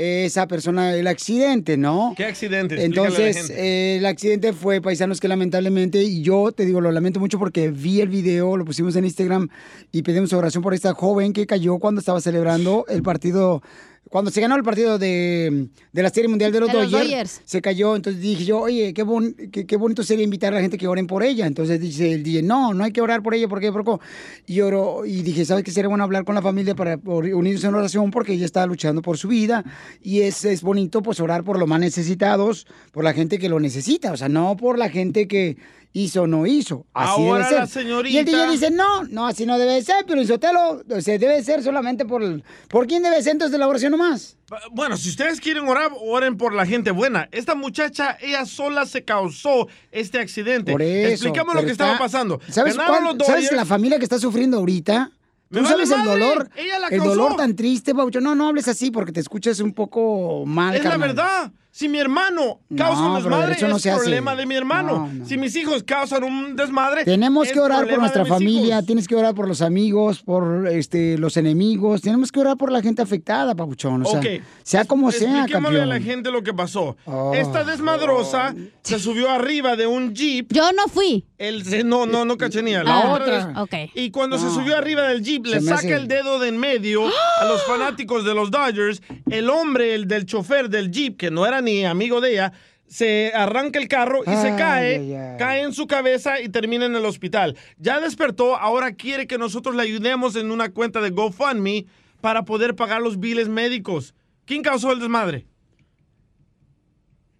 esa 0.00 0.46
persona 0.46 0.94
el 0.94 1.06
accidente, 1.06 1.76
¿no? 1.76 2.14
¿Qué 2.16 2.24
accidente? 2.24 2.82
Entonces, 2.82 3.50
eh, 3.50 3.96
el 3.98 4.06
accidente 4.06 4.54
fue, 4.54 4.80
paisanos, 4.80 5.20
que 5.20 5.28
lamentablemente, 5.28 6.02
y 6.02 6.22
yo 6.22 6.52
te 6.52 6.64
digo, 6.64 6.80
lo 6.80 6.90
lamento 6.90 7.20
mucho 7.20 7.38
porque 7.38 7.70
vi 7.70 8.00
el 8.00 8.08
video, 8.08 8.56
lo 8.56 8.64
pusimos 8.64 8.96
en 8.96 9.04
Instagram 9.04 9.48
y 9.92 10.02
pedimos 10.02 10.32
oración 10.32 10.62
por 10.62 10.72
esta 10.72 10.94
joven 10.94 11.34
que 11.34 11.46
cayó 11.46 11.78
cuando 11.78 11.98
estaba 11.98 12.20
celebrando 12.22 12.86
el 12.88 13.02
partido 13.02 13.62
cuando 14.10 14.30
se 14.30 14.40
ganó 14.42 14.56
el 14.56 14.62
partido 14.62 14.98
de, 14.98 15.68
de 15.92 16.02
la 16.02 16.10
Serie 16.10 16.28
Mundial 16.28 16.52
de 16.52 16.60
los, 16.60 16.68
De 16.68 16.74
los 16.74 16.90
Dodgers, 16.90 17.08
Dodgers. 17.10 17.40
se 17.44 17.62
cayó. 17.62 17.96
Entonces 17.96 18.20
dije 18.20 18.44
yo, 18.44 18.58
oye, 18.60 18.92
qué, 18.92 19.02
bon- 19.04 19.34
qué, 19.50 19.64
qué 19.66 19.76
bonito 19.76 20.02
sería 20.02 20.24
invitar 20.24 20.52
a 20.52 20.56
la 20.56 20.60
gente 20.62 20.76
que 20.76 20.86
oren 20.88 21.06
por 21.06 21.22
ella. 21.22 21.46
Entonces 21.46 21.80
dice 21.80 22.12
el 22.12 22.22
DJ, 22.24 22.42
no, 22.42 22.74
no 22.74 22.84
hay 22.84 22.90
que 22.92 23.00
orar 23.00 23.22
por 23.22 23.34
ella 23.34 23.46
porque 23.48 23.70
Broco. 23.70 24.00
Y 24.46 24.60
oró, 24.60 25.06
y 25.06 25.22
dije, 25.22 25.44
¿sabes 25.44 25.62
qué 25.64 25.70
sería 25.70 25.88
bueno 25.88 26.04
hablar 26.04 26.24
con 26.24 26.34
la 26.34 26.42
familia 26.42 26.74
para 26.74 26.98
unirse 27.04 27.68
en 27.68 27.74
oración 27.76 28.10
porque 28.10 28.32
ella 28.32 28.44
está 28.46 28.66
luchando 28.66 29.00
por 29.00 29.16
su 29.16 29.28
vida? 29.28 29.64
Y 30.02 30.22
es, 30.22 30.44
es 30.44 30.60
bonito 30.62 31.02
pues 31.02 31.20
orar 31.20 31.44
por 31.44 31.58
los 31.58 31.68
más 31.68 31.78
necesitados, 31.80 32.66
por 32.92 33.04
la 33.04 33.12
gente 33.12 33.38
que 33.38 33.48
lo 33.48 33.60
necesita, 33.60 34.12
o 34.12 34.16
sea, 34.16 34.28
no 34.28 34.56
por 34.56 34.76
la 34.76 34.88
gente 34.88 35.28
que 35.28 35.56
hizo 35.92 36.22
o 36.22 36.26
no 36.26 36.46
hizo. 36.46 36.86
Así 36.94 37.10
Ahora 37.20 37.46
debe 37.48 37.60
la 37.60 37.66
ser. 37.66 37.82
señorita- 37.82 38.14
Y 38.14 38.18
el 38.18 38.24
DJ 38.24 38.50
dice, 38.50 38.70
no, 38.70 39.02
no, 39.04 39.26
así 39.26 39.44
no 39.46 39.58
debe 39.58 39.82
ser, 39.82 40.04
pero 40.06 40.24
Sotelo, 40.24 40.82
o 40.88 41.00
sea, 41.00 41.18
debe 41.18 41.42
ser 41.42 41.62
solamente 41.62 42.04
por... 42.04 42.22
el- 42.22 42.44
¿Por 42.68 42.86
quién 42.86 43.02
debe 43.02 43.20
ser 43.22 43.32
entonces 43.32 43.58
la 43.58 43.66
oración 43.66 43.90
nomás? 43.92 44.36
Bueno, 44.72 44.96
si 44.96 45.08
ustedes 45.08 45.40
quieren 45.40 45.68
orar, 45.68 45.90
oren 46.00 46.36
por 46.36 46.54
la 46.54 46.64
gente 46.66 46.90
buena. 46.92 47.28
Esta 47.32 47.54
muchacha, 47.54 48.16
ella 48.20 48.46
sola 48.46 48.86
se 48.86 49.04
causó 49.04 49.68
este 49.92 50.18
accidente. 50.20 50.72
Por 50.72 50.82
eso. 50.82 51.08
Explicamos 51.12 51.54
lo 51.54 51.62
que 51.64 51.72
está- 51.72 51.84
estaba 51.86 51.98
pasando. 51.98 52.40
¿Sabes, 52.50 52.74
cuál- 52.76 53.16
¿sabes 53.24 53.50
la 53.52 53.64
familia 53.64 53.98
que 53.98 54.04
está 54.04 54.18
sufriendo 54.18 54.58
ahorita? 54.58 55.10
¿Tú 55.52 55.56
vale 55.62 55.68
sabes 55.68 55.90
el 55.90 56.04
dolor? 56.04 56.48
ella 56.54 56.78
la 56.78 56.86
el 56.86 56.98
causó. 56.98 57.10
dolor 57.16 57.34
tan 57.36 57.56
triste, 57.56 57.92
Paucho. 57.92 58.20
No, 58.20 58.36
no 58.36 58.46
hables 58.46 58.68
así 58.68 58.92
porque 58.92 59.10
te 59.10 59.18
escuchas 59.18 59.58
un 59.58 59.72
poco 59.72 60.44
mal, 60.46 60.76
Es 60.76 60.84
la 60.84 60.96
verdad. 60.96 61.50
Si 61.72 61.88
mi 61.88 61.98
hermano 61.98 62.60
causa 62.76 63.00
No, 63.02 63.10
un 63.10 63.14
desmadre, 63.22 63.52
eso 63.52 63.68
no 63.68 63.76
es 63.76 63.82
se 63.82 63.90
hace. 63.92 64.00
problema 64.00 64.34
de 64.34 64.44
mi 64.44 64.56
hermano. 64.56 65.08
Si 65.24 65.38
mis 65.38 65.54
hijos 65.54 65.84
causan 65.84 66.24
un 66.24 66.56
desmadre, 66.56 67.04
Tenemos 67.04 67.46
es 67.46 67.52
que 67.52 67.60
orar 67.60 67.86
por 67.88 67.98
nuestra 68.00 68.26
familia, 68.26 68.74
hijos. 68.76 68.86
tienes 68.86 69.06
que 69.06 69.14
orar 69.14 69.34
por 69.36 69.46
los 69.46 69.62
amigos, 69.62 70.20
por 70.22 70.66
este 70.66 71.16
los 71.16 71.36
enemigos, 71.36 72.02
tenemos 72.02 72.32
que 72.32 72.40
orar 72.40 72.56
por 72.56 72.72
la 72.72 72.82
gente 72.82 73.02
afectada, 73.02 73.54
Papuchón. 73.54 74.02
O 74.04 74.10
sea, 74.10 74.18
Ok. 74.18 74.26
sea 74.64 74.84
como 74.84 75.12
sea, 75.12 75.28
Expliquémosle 75.42 75.80
a 75.82 75.86
la 75.86 75.94
campeón. 75.94 76.12
gente 76.16 76.30
lo 76.32 76.42
que 76.42 76.52
pasó. 76.52 76.96
Oh. 77.04 77.32
Esta 77.34 77.62
desmadrosa 77.62 78.52
se 78.82 78.98
subió 78.98 79.30
arriba 79.30 79.76
de 79.76 79.86
un 79.86 80.12
jeep. 80.12 80.52
Yo 80.52 80.72
no 80.72 80.88
fui. 80.88 81.24
El, 81.38 81.88
no, 81.88 82.04
no, 82.04 82.24
no 82.24 82.36
cachenía. 82.36 82.82
La 82.82 82.94
Ah, 83.00 83.12
otra. 83.12 83.48
otra. 83.48 83.62
Ok. 83.62 83.74
Y 83.94 84.10
cuando 84.10 84.38
se 84.38 84.44
No. 84.46 84.54
subió 84.54 84.76
arriba 84.76 85.02
del 85.08 85.22
jeep, 85.22 85.46
Se 85.46 85.54
le 85.54 85.60
saca 85.62 85.76
hace- 85.76 85.94
el 85.94 86.08
dedo 86.08 86.38
de 86.40 86.48
en 86.48 86.58
medio 86.58 87.04
a 87.40 87.44
los 87.46 87.62
fanáticos 87.64 88.24
de 88.24 88.34
los 88.34 88.50
Dodgers. 88.50 89.00
El 89.30 89.48
hombre, 89.48 89.94
el 89.94 90.06
del 90.08 90.26
chofer 90.26 90.68
del 90.68 90.90
jeep, 90.90 91.16
que 91.16 91.30
no 91.30 91.46
era 91.46 91.59
ni 91.60 91.84
amigo 91.84 92.20
de 92.20 92.32
ella, 92.32 92.52
se 92.86 93.32
arranca 93.34 93.78
el 93.78 93.86
carro 93.86 94.22
y 94.24 94.36
se 94.36 94.56
cae, 94.56 94.98
ay, 94.98 95.14
ay. 95.14 95.36
cae 95.38 95.62
en 95.62 95.72
su 95.72 95.86
cabeza 95.86 96.40
y 96.40 96.48
termina 96.48 96.86
en 96.86 96.96
el 96.96 97.04
hospital. 97.04 97.56
Ya 97.78 98.00
despertó, 98.00 98.56
ahora 98.56 98.92
quiere 98.92 99.26
que 99.28 99.38
nosotros 99.38 99.76
le 99.76 99.82
ayudemos 99.82 100.34
en 100.34 100.50
una 100.50 100.70
cuenta 100.72 101.00
de 101.00 101.10
GoFundMe 101.10 101.86
para 102.20 102.44
poder 102.44 102.74
pagar 102.74 103.00
los 103.00 103.20
biles 103.20 103.48
médicos. 103.48 104.14
¿Quién 104.44 104.62
causó 104.62 104.90
el 104.92 104.98
desmadre? 104.98 105.46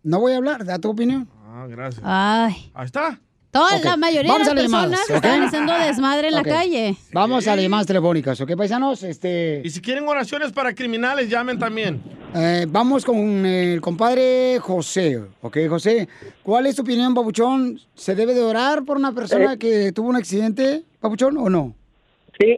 No 0.03 0.21
voy 0.21 0.33
a 0.33 0.37
hablar, 0.37 0.65
da 0.65 0.79
tu 0.79 0.91
opinión. 0.91 1.29
Ah, 1.45 1.67
gracias. 1.69 2.03
Ay. 2.05 2.71
Ahí 2.73 2.87
está. 2.87 3.21
Toda 3.51 3.79
la 3.81 3.97
mayoría 3.97 4.31
vamos 4.33 4.47
de 4.49 4.55
las 4.55 4.63
personas 4.63 5.01
¿ok? 5.11 5.17
están 5.17 5.43
haciendo 5.43 5.73
desmadre 5.73 6.29
en 6.29 6.35
la 6.35 6.43
calle. 6.45 6.95
Vamos 7.13 7.49
a 7.49 7.57
las 7.57 7.63
llamadas 7.65 7.87
telefónicas, 7.87 8.41
¿ok, 8.41 8.53
paisanos? 8.57 9.03
Este, 9.03 9.61
Y 9.65 9.71
si 9.71 9.81
quieren 9.81 10.07
oraciones 10.07 10.53
para 10.53 10.73
criminales, 10.73 11.29
llamen 11.29 11.59
también. 11.59 12.01
eh, 12.37 12.67
vamos 12.69 13.05
con 13.05 13.45
el 13.45 13.81
compadre 13.81 14.59
José, 14.61 15.21
¿ok, 15.43 15.59
José? 15.69 16.09
¿Cuál 16.45 16.67
es 16.67 16.77
tu 16.77 16.83
opinión, 16.83 17.13
Papuchón? 17.13 17.81
¿Se 17.97 18.15
debe 18.15 18.35
de 18.35 18.43
orar 18.45 18.85
por 18.85 18.97
una 18.97 19.13
persona 19.13 19.55
Eh. 19.55 19.59
que 19.59 19.91
tuvo 19.93 20.11
un 20.11 20.17
accidente, 20.17 20.85
Papuchón, 21.01 21.37
o 21.37 21.51
no? 21.51 21.75
Sí, 22.39 22.57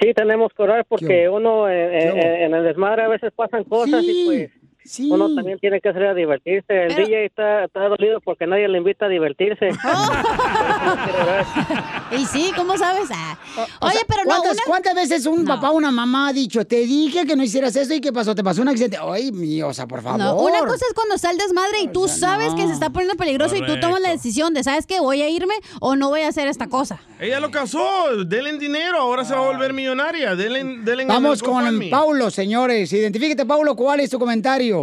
sí 0.00 0.14
tenemos 0.14 0.52
que 0.56 0.62
orar 0.62 0.84
porque 0.88 1.28
uno 1.28 1.68
eh, 1.68 2.44
en 2.44 2.54
el 2.54 2.62
desmadre 2.62 3.02
a 3.02 3.08
veces 3.08 3.32
pasan 3.34 3.64
cosas 3.64 4.04
y 4.04 4.24
pues 4.26 4.50
uno 4.98 5.34
también 5.34 5.58
tiene 5.58 5.80
que 5.80 5.92
salir 5.92 6.08
a 6.08 6.14
divertirse. 6.14 6.86
El 6.86 6.94
DJ 6.96 7.26
está, 7.26 7.64
está 7.64 7.88
dolido 7.88 8.20
porque 8.20 8.46
nadie 8.46 8.68
le 8.68 8.78
invita 8.78 9.06
a 9.06 9.08
divertirse. 9.08 9.70
Y 12.12 12.26
sí, 12.26 12.50
¿cómo 12.56 12.76
sabes? 12.76 13.08
Ah. 13.12 13.38
Oye, 13.82 14.00
pero 14.08 14.22
no, 14.24 14.30
¿Cuántas, 14.30 14.52
una- 14.54 14.62
cuántas 14.66 14.94
veces 14.94 15.26
un 15.26 15.44
papá 15.44 15.70
o 15.70 15.76
una 15.76 15.92
mamá 15.92 16.28
ha 16.28 16.32
dicho, 16.32 16.64
te 16.64 16.80
dije 16.80 17.24
que 17.24 17.36
no 17.36 17.44
hicieras 17.44 17.76
eso 17.76 17.94
y 17.94 18.00
qué 18.00 18.12
pasó? 18.12 18.34
¿Te 18.34 18.42
pasó 18.42 18.62
un 18.62 18.68
accidente? 18.68 18.98
Ay, 19.00 19.30
mío, 19.30 19.68
o 19.68 19.74
sea, 19.74 19.86
por 19.86 20.02
favor. 20.02 20.18
No, 20.18 20.36
una 20.36 20.60
cosa 20.60 20.84
es 20.88 20.94
cuando 20.94 21.14
está 21.14 21.30
el 21.30 21.38
desmadre 21.38 21.82
y 21.82 21.88
tú 21.88 22.08
sabes 22.08 22.52
que 22.54 22.66
se 22.66 22.72
está 22.72 22.90
poniendo 22.90 23.16
peligroso 23.16 23.54
y 23.56 23.64
tú 23.64 23.78
tomas 23.78 24.00
la 24.00 24.10
decisión 24.10 24.54
de, 24.54 24.64
¿sabes 24.64 24.86
qué? 24.86 24.98
Voy 25.00 25.22
a 25.22 25.28
irme 25.28 25.54
o 25.80 25.94
no 25.94 26.08
voy 26.08 26.22
a 26.22 26.28
hacer 26.28 26.48
esta 26.48 26.68
cosa. 26.68 27.00
Ella 27.20 27.38
lo 27.38 27.50
casó, 27.50 28.24
denle 28.24 28.58
dinero, 28.58 28.98
ahora 28.98 29.24
se 29.24 29.34
va 29.34 29.44
a 29.44 29.52
volver 29.52 29.72
millonaria. 29.72 30.34
Denle, 30.34 30.64
denle 30.82 31.02
en 31.02 31.08
Vamos 31.08 31.42
con. 31.42 31.80
Paulo, 31.90 32.30
señores. 32.30 32.92
Identifíquete, 32.92 33.46
Paulo, 33.46 33.76
¿cuál 33.76 34.00
es 34.00 34.10
tu 34.10 34.18
comentario? 34.18 34.79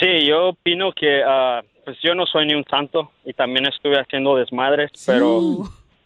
Sí, 0.00 0.26
yo 0.26 0.48
opino 0.48 0.92
que 0.92 1.22
ah, 1.26 1.62
pues 1.84 1.98
yo 2.02 2.14
no 2.14 2.26
soy 2.26 2.46
ni 2.46 2.54
un 2.54 2.64
santo 2.64 3.10
y 3.24 3.32
también 3.32 3.66
estuve 3.66 3.98
haciendo 3.98 4.36
desmadres, 4.36 4.90
pero 5.06 5.40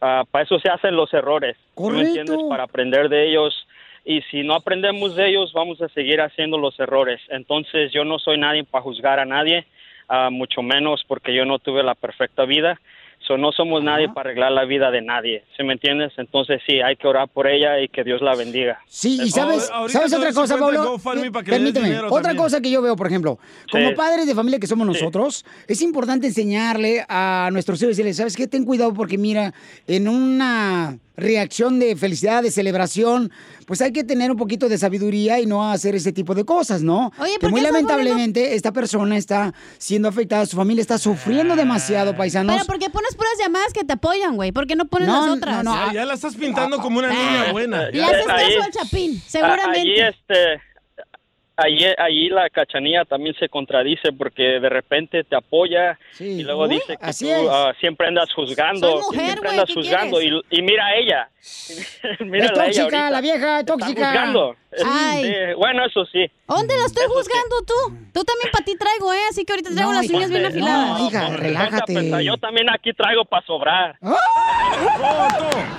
ah, 0.01 0.25
para 0.31 0.45
eso 0.45 0.59
se 0.59 0.71
hacen 0.71 0.97
los 0.97 1.13
errores, 1.13 1.57
¿sí 1.77 1.83
¿me 1.91 2.03
entiendes? 2.03 2.39
Para 2.49 2.65
aprender 2.65 3.09
de 3.09 3.29
ellos 3.29 3.67
y 4.05 4.23
si 4.23 4.43
no 4.43 4.55
aprendemos 4.55 5.15
de 5.15 5.29
ellos 5.29 5.53
vamos 5.53 5.81
a 5.81 5.89
seguir 5.89 6.21
haciendo 6.21 6.59
los 6.59 6.79
errores. 6.81 7.21
Entonces 7.29 7.93
yo 7.93 8.05
no 8.05 8.19
soy 8.19 8.39
nadie 8.39 8.65
para 8.65 8.83
juzgar 8.83 9.21
a 9.21 9.25
nadie, 9.25 9.67
ah, 10.09 10.31
mucho 10.31 10.63
menos 10.63 11.05
porque 11.07 11.35
yo 11.35 11.45
no 11.45 11.59
tuve 11.59 11.83
la 11.83 11.95
perfecta 11.95 12.45
vida. 12.45 12.81
So, 13.27 13.37
no 13.39 13.53
somos 13.53 13.83
nadie 13.85 14.09
para 14.09 14.31
arreglar 14.31 14.53
la 14.53 14.65
vida 14.65 14.91
de 14.91 15.01
nadie, 15.01 15.45
¿sí 15.57 15.63
me 15.63 15.75
entiendes? 15.75 16.13
Entonces 16.17 16.61
sí, 16.67 16.81
hay 16.81 16.97
que 16.97 17.07
orar 17.07 17.29
por 17.29 17.47
ella 17.47 17.81
y 17.81 17.89
que 17.89 18.03
Dios 18.05 18.21
la 18.21 18.35
bendiga. 18.35 18.81
Sí, 18.89 19.21
y 19.23 19.31
sabes, 19.31 19.69
Oh, 19.71 19.77
ahorita 19.77 19.99
¿sabes 20.01 20.13
otra 20.15 20.33
cosa, 20.33 20.57
Pablo? 20.59 20.93
Des 20.97 21.03
Permíteme, 21.45 21.99
otra 22.01 22.11
también. 22.23 22.37
cosa 22.37 22.61
que 22.61 22.71
yo 22.71 22.83
veo, 22.83 22.97
por 22.97 23.07
ejemplo, 23.07 23.39
como 23.71 23.91
Sí. 23.91 23.95
padres 23.95 24.27
de 24.27 24.35
familia 24.35 24.59
que 24.59 24.67
somos 24.67 24.87
Sí. 24.89 24.93
nosotros, 24.95 25.45
es 25.69 25.81
importante 25.83 26.27
enseñarle 26.27 27.05
a 27.09 27.49
nuestros 27.53 27.81
hijos, 27.81 27.91
decirles, 27.97 28.17
¿sabes 28.17 28.37
qué? 28.37 28.47
Ten 28.49 28.65
cuidado 28.65 28.93
porque 28.93 29.19
mira, 29.19 29.55
en 29.87 30.09
una 30.09 30.99
reacción 31.15 31.79
de 31.79 31.95
felicidad, 31.95 32.43
de 32.43 32.51
celebración, 32.51 33.31
pues 33.67 33.83
hay 33.83 33.93
que 33.93 34.03
tener 34.03 34.31
un 34.31 34.37
poquito 34.39 34.69
de 34.71 34.79
sabiduría 34.79 35.39
y 35.41 35.47
no 35.47 35.71
hacer 35.71 35.95
ese 35.95 36.11
tipo 36.11 36.35
de 36.35 36.45
cosas, 36.45 36.83
¿no? 36.83 37.13
Oye, 37.19 37.35
que 37.35 37.41
¿por 37.41 37.51
muy 37.51 37.61
lamentablemente 37.61 38.55
esta 38.55 38.73
persona 38.73 39.17
está 39.19 39.53
siendo 39.79 40.09
afectada, 40.09 40.47
su 40.47 40.57
familia 40.57 40.81
está 40.81 40.97
sufriendo 40.99 41.55
demasiado, 41.55 42.17
paisanos. 42.17 42.55
Pero 42.57 42.67
¿por 42.67 42.79
qué 42.79 42.89
pones 42.91 43.12
puras 43.15 43.33
llamadas 43.39 43.73
que 43.73 43.85
te 43.85 43.93
apoyan, 43.95 44.37
güey? 44.37 44.53
¿Por 44.53 44.67
qué 44.67 44.77
no 44.77 44.87
pones 44.87 45.09
No, 45.09 45.27
las 45.27 45.37
otras? 45.37 45.65
no, 45.65 45.75
no, 45.75 45.87
Ya, 45.89 45.93
ya 45.93 46.05
la 46.05 46.15
estás 46.15 46.35
pintando 46.37 46.79
como 46.79 46.99
una 46.99 47.09
niña 47.09 47.53
buena. 47.53 47.91
Le 47.91 48.03
haces 48.05 48.29
Ahí- 48.29 48.55
caso 48.55 48.63
al 48.65 48.71
Chapín, 48.73 49.23
seguramente. 49.27 49.81
Allí, 49.81 50.01
este, 50.01 50.61
allí, 51.57 51.85
allí 51.99 52.29
la 52.29 52.49
cachanilla 52.51 53.05
también 53.05 53.35
se 53.39 53.49
contradice 53.49 54.13
porque 54.13 54.43
de 54.61 54.69
repente 54.69 55.25
te 55.25 55.37
apoya 55.37 55.99
y 56.19 56.43
luego 56.43 56.65
Uy, 56.65 56.75
dice 56.77 56.97
que 56.97 57.13
tú 57.13 57.51
ah, 57.51 57.73
siempre 57.81 58.09
andas 58.09 58.33
juzgando, 58.35 58.89
Soy 58.89 59.03
mujer, 59.03 59.25
siempre 59.25 59.41
güey, 59.49 59.51
andas 59.59 59.67
¿qué 59.69 59.75
juzgando 59.75 60.23
y, 60.23 60.43
y 60.51 60.63
mira 60.63 60.87
a 60.87 60.97
ella. 60.97 61.29
Mírala 62.21 62.53
es 62.53 62.59
a 62.59 62.67
ella 62.67 62.83
tóxica, 62.83 62.83
ahorita. 62.83 63.11
la 63.11 63.21
vieja, 63.21 63.65
tóxica. 63.65 64.33
Ay. 64.87 65.25
sí, 65.25 65.55
bueno, 65.57 65.85
eso 65.85 66.05
sí. 66.07 66.25
¿Dónde 66.49 66.75
la 66.79 66.87
estoy 66.87 67.05
Eso 67.05 67.13
sí. 67.13 67.19
juzgando 67.19 67.57
tú? 67.67 67.75
Tú 68.15 68.25
también 68.25 68.51
para 68.53 68.65
ti 68.65 68.77
traigo, 68.77 69.13
¿eh? 69.13 69.19
Así 69.31 69.45
que 69.45 69.53
ahorita 69.53 69.71
traigo 69.71 69.93
No, 69.93 70.01
las 70.01 70.11
uñas 70.11 70.31
bien 70.31 70.43
No, 70.43 70.49
afiladas. 70.49 71.01
hija, 71.01 71.27
por 71.29 71.41
relájate. 71.41 71.93
pues, 72.11 72.25
yo 72.25 72.37
también 72.39 72.67
aquí 72.71 72.93
traigo 72.93 73.25
para 73.25 73.45
sobrar. 73.47 73.97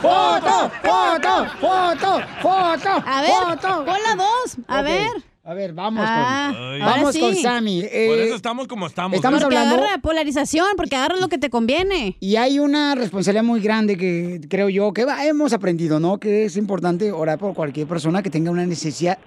¡Foto! 0.01 0.71
¡Foto! 0.81 1.45
¡Foto! 1.59 2.21
¡Foto! 2.41 3.03
A 3.05 3.21
ver, 3.21 3.31
¡Foto! 3.31 3.85
pon 3.85 3.97
la 4.03 4.15
dos. 4.15 4.57
A 4.67 4.79
Ok. 4.79 4.85
ver. 4.85 5.32
A 5.45 5.53
ver, 5.53 5.73
vamos 5.73 6.05
Ah, 6.07 6.53
con, 6.55 6.63
ahora 6.81 6.85
vamos 6.85 7.11
sí. 7.13 7.19
con 7.19 7.35
Sammy. 7.35 7.81
Por 7.81 7.89
Eh, 7.91 8.23
eso 8.27 8.35
estamos 8.35 8.65
como 8.65 8.87
estamos. 8.87 9.15
estamos 9.17 9.41
porque 9.43 9.57
hablando- 9.57 9.83
agarra 9.83 9.97
polarización, 10.01 10.67
porque 10.77 10.95
agarra 10.95 11.17
lo 11.19 11.27
que 11.27 11.37
te 11.37 11.49
conviene. 11.49 12.15
y 12.21 12.37
hay 12.37 12.59
una 12.59 12.95
responsabilidad 12.95 13.43
muy 13.43 13.59
grande 13.59 13.97
que 13.97 14.39
creo 14.49 14.69
yo 14.69 14.93
que 14.93 15.03
va- 15.03 15.25
hemos 15.25 15.51
aprendido, 15.51 15.99
¿no? 15.99 16.17
Que 16.17 16.45
es 16.45 16.55
importante 16.55 17.11
orar 17.11 17.39
por 17.39 17.53
cualquier 17.53 17.87
persona 17.87 18.23
que 18.23 18.29
tenga 18.29 18.51
una 18.51 18.65
necesidad. 18.65 19.17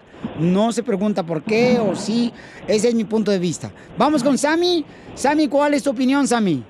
No 0.41 0.73
se 0.73 0.83
pregunta 0.83 1.23
por 1.23 1.43
qué 1.43 1.79
o 1.79 1.95
sí. 1.95 2.33
Ese 2.67 2.89
es 2.89 2.95
mi 2.95 3.05
punto 3.05 3.31
de 3.31 3.39
vista. 3.39 3.71
Vamos 3.99 4.23
con 4.25 4.39
Sammy. 4.39 4.87
Sammy, 5.15 5.49
¿cuál 5.49 5.75
es 5.75 5.83
tu 5.83 5.91
opinión, 5.91 6.27
Sammy? 6.27 6.65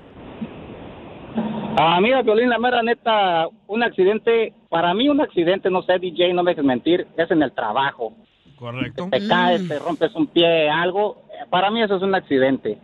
Ah, 1.79 1.99
mira, 2.01 2.21
Violín, 2.21 2.49
la 2.49 2.59
mera 2.59 2.83
neta, 2.83 3.47
un 3.67 3.81
accidente, 3.81 4.53
para 4.69 4.93
mí 4.93 5.07
un 5.07 5.21
accidente, 5.21 5.69
no 5.69 5.83
sé, 5.83 5.99
DJ, 5.99 6.33
no 6.33 6.43
me 6.43 6.51
dejes 6.51 6.65
mentir, 6.65 7.07
es 7.15 7.31
en 7.31 7.41
el 7.43 7.53
trabajo. 7.53 8.13
Correcto. 8.57 9.07
Te 9.11 9.27
caes, 9.27 9.67
te 9.67 9.79
rompes 9.79 10.13
un 10.15 10.27
pie, 10.27 10.69
algo, 10.69 11.23
para 11.49 11.69
mí 11.69 11.81
eso 11.81 11.95
es 11.95 12.01
un 12.01 12.15
accidente. 12.15 12.77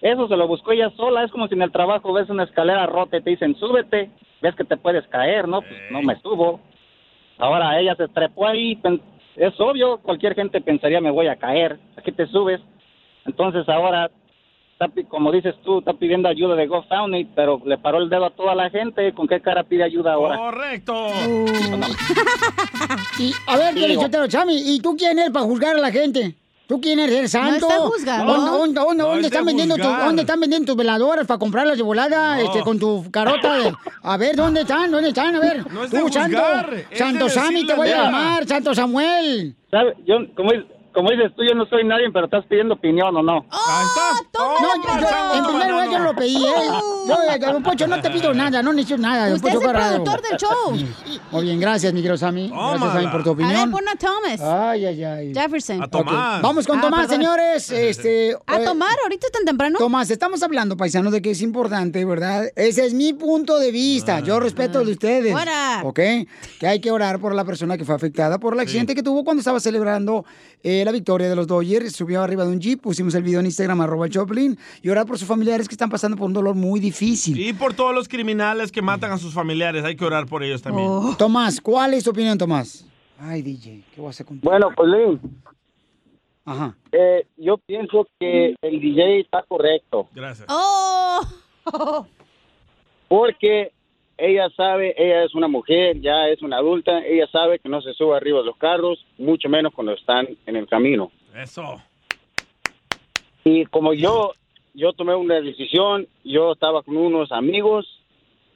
Eso 0.00 0.28
se 0.28 0.36
lo 0.36 0.46
buscó 0.46 0.72
ella 0.72 0.90
sola, 0.90 1.24
es 1.24 1.32
como 1.32 1.48
si 1.48 1.54
en 1.54 1.62
el 1.62 1.72
trabajo 1.72 2.12
ves 2.12 2.28
una 2.30 2.44
escalera 2.44 2.86
rota 2.86 3.16
y 3.16 3.22
te 3.22 3.30
dicen, 3.30 3.56
súbete, 3.56 4.10
ves 4.40 4.54
que 4.54 4.64
te 4.64 4.76
puedes 4.76 5.06
caer, 5.08 5.48
¿no? 5.48 5.62
Pues 5.62 5.80
no 5.90 6.02
me 6.02 6.16
subo. 6.20 6.60
Ahora 7.38 7.78
ella 7.80 7.94
se 7.96 8.08
trepó 8.08 8.46
ahí, 8.46 8.80
es 9.36 9.60
obvio, 9.60 9.98
cualquier 9.98 10.34
gente 10.34 10.60
pensaría, 10.60 11.00
me 11.00 11.10
voy 11.10 11.26
a 11.26 11.36
caer, 11.36 11.78
aquí 11.96 12.12
te 12.12 12.26
subes. 12.26 12.60
Entonces 13.24 13.68
ahora 13.68 14.10
está 14.78 14.92
como 15.08 15.32
dices 15.32 15.54
tú, 15.64 15.78
está 15.78 15.94
pidiendo 15.94 16.28
ayuda 16.28 16.54
de 16.54 16.66
GoFundMe, 16.66 17.28
pero 17.34 17.60
le 17.64 17.78
paró 17.78 17.98
el 17.98 18.10
dedo 18.10 18.26
a 18.26 18.30
toda 18.30 18.54
la 18.54 18.68
gente. 18.70 19.12
¿Con 19.14 19.26
qué 19.26 19.40
cara 19.40 19.64
pide 19.64 19.84
ayuda 19.84 20.12
ahora? 20.14 20.36
¡Correcto! 20.36 21.08
Y, 23.18 23.32
a 23.46 23.56
ver, 23.56 23.68
Sí, 23.68 23.74
¿qué 23.74 23.80
le 23.80 23.88
digo- 23.88 24.02
Chotero, 24.02 24.26
Chami? 24.28 24.74
¿Y 24.74 24.80
tú 24.80 24.96
quién 24.96 25.18
eres 25.18 25.30
para 25.32 25.44
juzgar 25.44 25.76
a 25.76 25.80
la 25.80 25.90
gente? 25.90 26.34
¿Tú 26.68 26.80
quién 26.80 26.98
eres? 26.98 27.14
¿Eres 27.16 27.30
santo? 27.30 27.68
está. 27.96 28.24
¿Dónde, 28.24 28.50
dónde, 28.50 28.80
dónde- 28.80 29.02
No 29.02 29.08
dónde 29.08 29.14
es 29.18 29.22
de 29.22 29.26
están 29.28 29.44
vendiendo 29.46 29.76
tu-. 29.76 29.82
¿Dónde 29.82 30.22
están 30.22 30.40
vendiendo 30.40 30.66
tus 30.66 30.76
veladoras 30.76 31.24
para 31.26 31.38
comprarlas 31.38 31.76
de 31.76 31.82
volada 31.84 32.36
No. 32.36 32.42
este, 32.42 32.60
con 32.62 32.78
tu 32.78 33.08
carota? 33.12 33.54
de- 33.58 33.72
A 34.02 34.16
ver, 34.16 34.34
¿dónde 34.34 34.62
están? 34.62 34.90
¿Dónde 34.90 35.08
están? 35.10 35.36
A 35.36 35.40
ver. 35.40 35.72
No 35.72 35.84
es 35.84 35.90
de 35.92 36.00
tú, 36.00 36.08
santo, 36.08 36.36
juzgar, 36.36 36.74
es 36.90 36.98
santo 36.98 37.24
de 37.26 37.30
Sammy, 37.30 37.66
te 37.66 37.74
voy 37.74 37.88
a 37.90 38.02
llamar, 38.02 38.46
santo 38.46 38.74
Samuel. 38.74 39.54
¿Sabe? 39.70 39.94
Yo, 40.06 40.16
como, 40.34 40.50
es- 40.52 40.64
como 40.96 41.10
dices 41.10 41.30
tú, 41.36 41.42
yo 41.44 41.54
no 41.54 41.66
soy 41.66 41.84
nadie, 41.84 42.06
pero 42.10 42.24
estás 42.24 42.46
pidiendo 42.46 42.72
opinión 42.74 43.14
o 43.14 43.22
no. 43.22 43.44
Ahí 43.50 43.84
está. 43.86 44.38
No, 44.38 44.56
yo- 44.58 45.00
yo- 45.00 45.36
en 45.38 45.44
primer 45.44 45.70
lugar 45.70 45.90
yo 45.90 45.98
lo 45.98 46.14
pedí, 46.16 46.36
¿eh? 46.46 46.50
Yo, 47.06 47.14
eh, 47.34 47.38
don 47.38 47.62
Poncho, 47.62 47.86
no 47.86 48.00
te 48.00 48.10
pido 48.10 48.32
nada, 48.32 48.62
no 48.62 48.72
necesito 48.72 48.96
nada. 48.98 49.34
Usted 49.34 49.48
es 49.50 49.54
Poncho 49.56 49.70
el 49.70 49.76
productor 49.76 50.22
del 50.22 50.36
show. 50.38 50.76
Muy 51.32 51.42
bien, 51.44 51.60
gracias, 51.60 51.92
mi 51.92 52.00
querido 52.00 52.16
Sammy. 52.16 52.48
Gracias, 52.48 52.92
Sammy, 52.92 53.08
por 53.08 53.22
tu 53.24 53.30
A 53.32 53.34
ver, 53.34 53.46
opinión. 53.46 53.70
pon 53.70 53.88
a 53.88 53.96
Thomas. 53.96 54.40
Ay, 54.40 54.86
ay, 54.86 55.04
ay. 55.04 55.34
Jefferson. 55.34 55.82
Ok, 55.82 56.06
Vamos 56.42 56.66
con 56.66 56.78
Ah, 56.78 56.82
Tomás, 56.82 57.00
perdón. 57.08 57.16
señores. 57.16 57.70
Este, 57.86 58.34
¿A 58.46 58.60
eh, 58.60 58.64
tomar 58.64 58.96
ahorita 59.02 59.28
tan 59.30 59.44
temprano? 59.44 59.78
Tomás, 59.78 60.10
estamos 60.10 60.42
hablando, 60.42 60.76
paisanos, 60.78 61.12
de 61.12 61.20
que 61.20 61.32
es 61.32 61.42
importante, 61.42 62.04
¿verdad? 62.06 62.46
Ese 62.56 62.86
es 62.86 62.94
mi 62.94 63.12
punto 63.12 63.58
de 63.58 63.70
vista. 63.70 64.20
Yo 64.20 64.40
respeto 64.40 64.80
el 64.80 64.86
de 64.86 64.92
ustedes. 64.92 65.32
Fuera. 65.32 65.82
¿Ok? 65.84 66.00
Que 66.58 66.66
hay 66.66 66.80
que 66.80 66.90
orar 66.90 67.20
por 67.20 67.34
la 67.34 67.44
persona 67.44 67.76
que 67.76 67.84
fue 67.84 67.94
afectada 67.94 68.38
por 68.38 68.54
el 68.54 68.60
accidente 68.60 68.94
que 68.94 69.02
tuvo 69.02 69.24
cuando 69.24 69.40
estaba 69.40 69.60
celebrando 69.60 70.24
eh, 70.62 70.84
la 70.86 70.92
victoria 70.92 71.28
de 71.28 71.36
los 71.36 71.46
Dodgers. 71.46 71.94
Subió 71.94 72.22
arriba 72.22 72.44
de 72.44 72.52
un 72.52 72.60
jeep, 72.60 72.80
pusimos 72.80 73.14
el 73.14 73.22
video 73.22 73.40
en 73.40 73.46
Instagram, 73.46 73.80
arroba 73.82 74.08
Choplin, 74.08 74.56
y 74.82 74.88
orar 74.88 75.04
por 75.04 75.18
sus 75.18 75.28
familiares 75.28 75.68
que 75.68 75.74
están 75.74 75.90
pasando 75.90 76.16
por 76.16 76.26
un 76.26 76.32
dolor 76.32 76.54
muy 76.54 76.80
difícil. 76.80 77.38
Y 77.38 77.52
por 77.52 77.74
todos 77.74 77.94
los 77.94 78.08
criminales 78.08 78.72
que 78.72 78.80
matan 78.80 79.12
a 79.12 79.18
sus 79.18 79.34
familiares, 79.34 79.84
hay 79.84 79.96
que 79.96 80.04
orar 80.04 80.26
por 80.26 80.42
ellos 80.42 80.62
también. 80.62 80.88
Oh. 80.88 81.14
Tomás, 81.18 81.60
¿cuál 81.60 81.92
es 81.94 82.04
tu 82.04 82.10
opinión, 82.10 82.38
Tomás? 82.38 82.86
Ay, 83.18 83.42
DJ, 83.42 83.82
¿qué 83.94 84.00
voy 84.00 84.08
a 84.08 84.10
hacer 84.10 84.24
con 84.24 84.40
Bueno, 84.40 84.68
pues 84.74 84.88
Lin, 84.88 85.20
Ajá. 86.44 86.76
eh, 86.92 87.26
yo 87.36 87.58
pienso 87.58 88.06
que 88.18 88.54
el 88.62 88.80
DJ 88.80 89.20
está 89.20 89.42
correcto. 89.48 90.08
Gracias. 90.14 90.46
¡Oh! 90.48 91.20
Porque 93.08 93.72
ella 94.18 94.48
sabe, 94.56 94.94
ella 94.96 95.24
es 95.24 95.34
una 95.34 95.48
mujer, 95.48 96.00
ya 96.00 96.28
es 96.28 96.42
una 96.42 96.56
adulta, 96.56 97.04
ella 97.04 97.26
sabe 97.28 97.58
que 97.58 97.68
no 97.68 97.82
se 97.82 97.92
sube 97.94 98.16
arriba 98.16 98.38
de 98.40 98.46
los 98.46 98.56
carros, 98.56 99.04
mucho 99.18 99.48
menos 99.48 99.74
cuando 99.74 99.92
están 99.92 100.28
en 100.46 100.56
el 100.56 100.66
camino. 100.66 101.10
Eso. 101.34 101.82
Y 103.44 103.66
como 103.66 103.92
yo, 103.92 104.32
yo 104.74 104.92
tomé 104.92 105.14
una 105.14 105.40
decisión, 105.40 106.06
yo 106.24 106.52
estaba 106.52 106.82
con 106.82 106.96
unos 106.96 107.30
amigos 107.30 107.86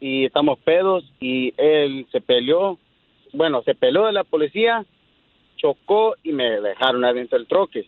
y 0.00 0.24
estamos 0.24 0.58
pedos 0.60 1.04
y 1.20 1.52
él 1.58 2.06
se 2.10 2.20
peleó, 2.20 2.78
bueno, 3.32 3.62
se 3.62 3.74
peleó 3.74 4.06
de 4.06 4.12
la 4.12 4.24
policía, 4.24 4.84
chocó 5.56 6.14
y 6.22 6.32
me 6.32 6.60
dejaron 6.60 7.04
adentro 7.04 7.38
del 7.38 7.46
troque. 7.46 7.86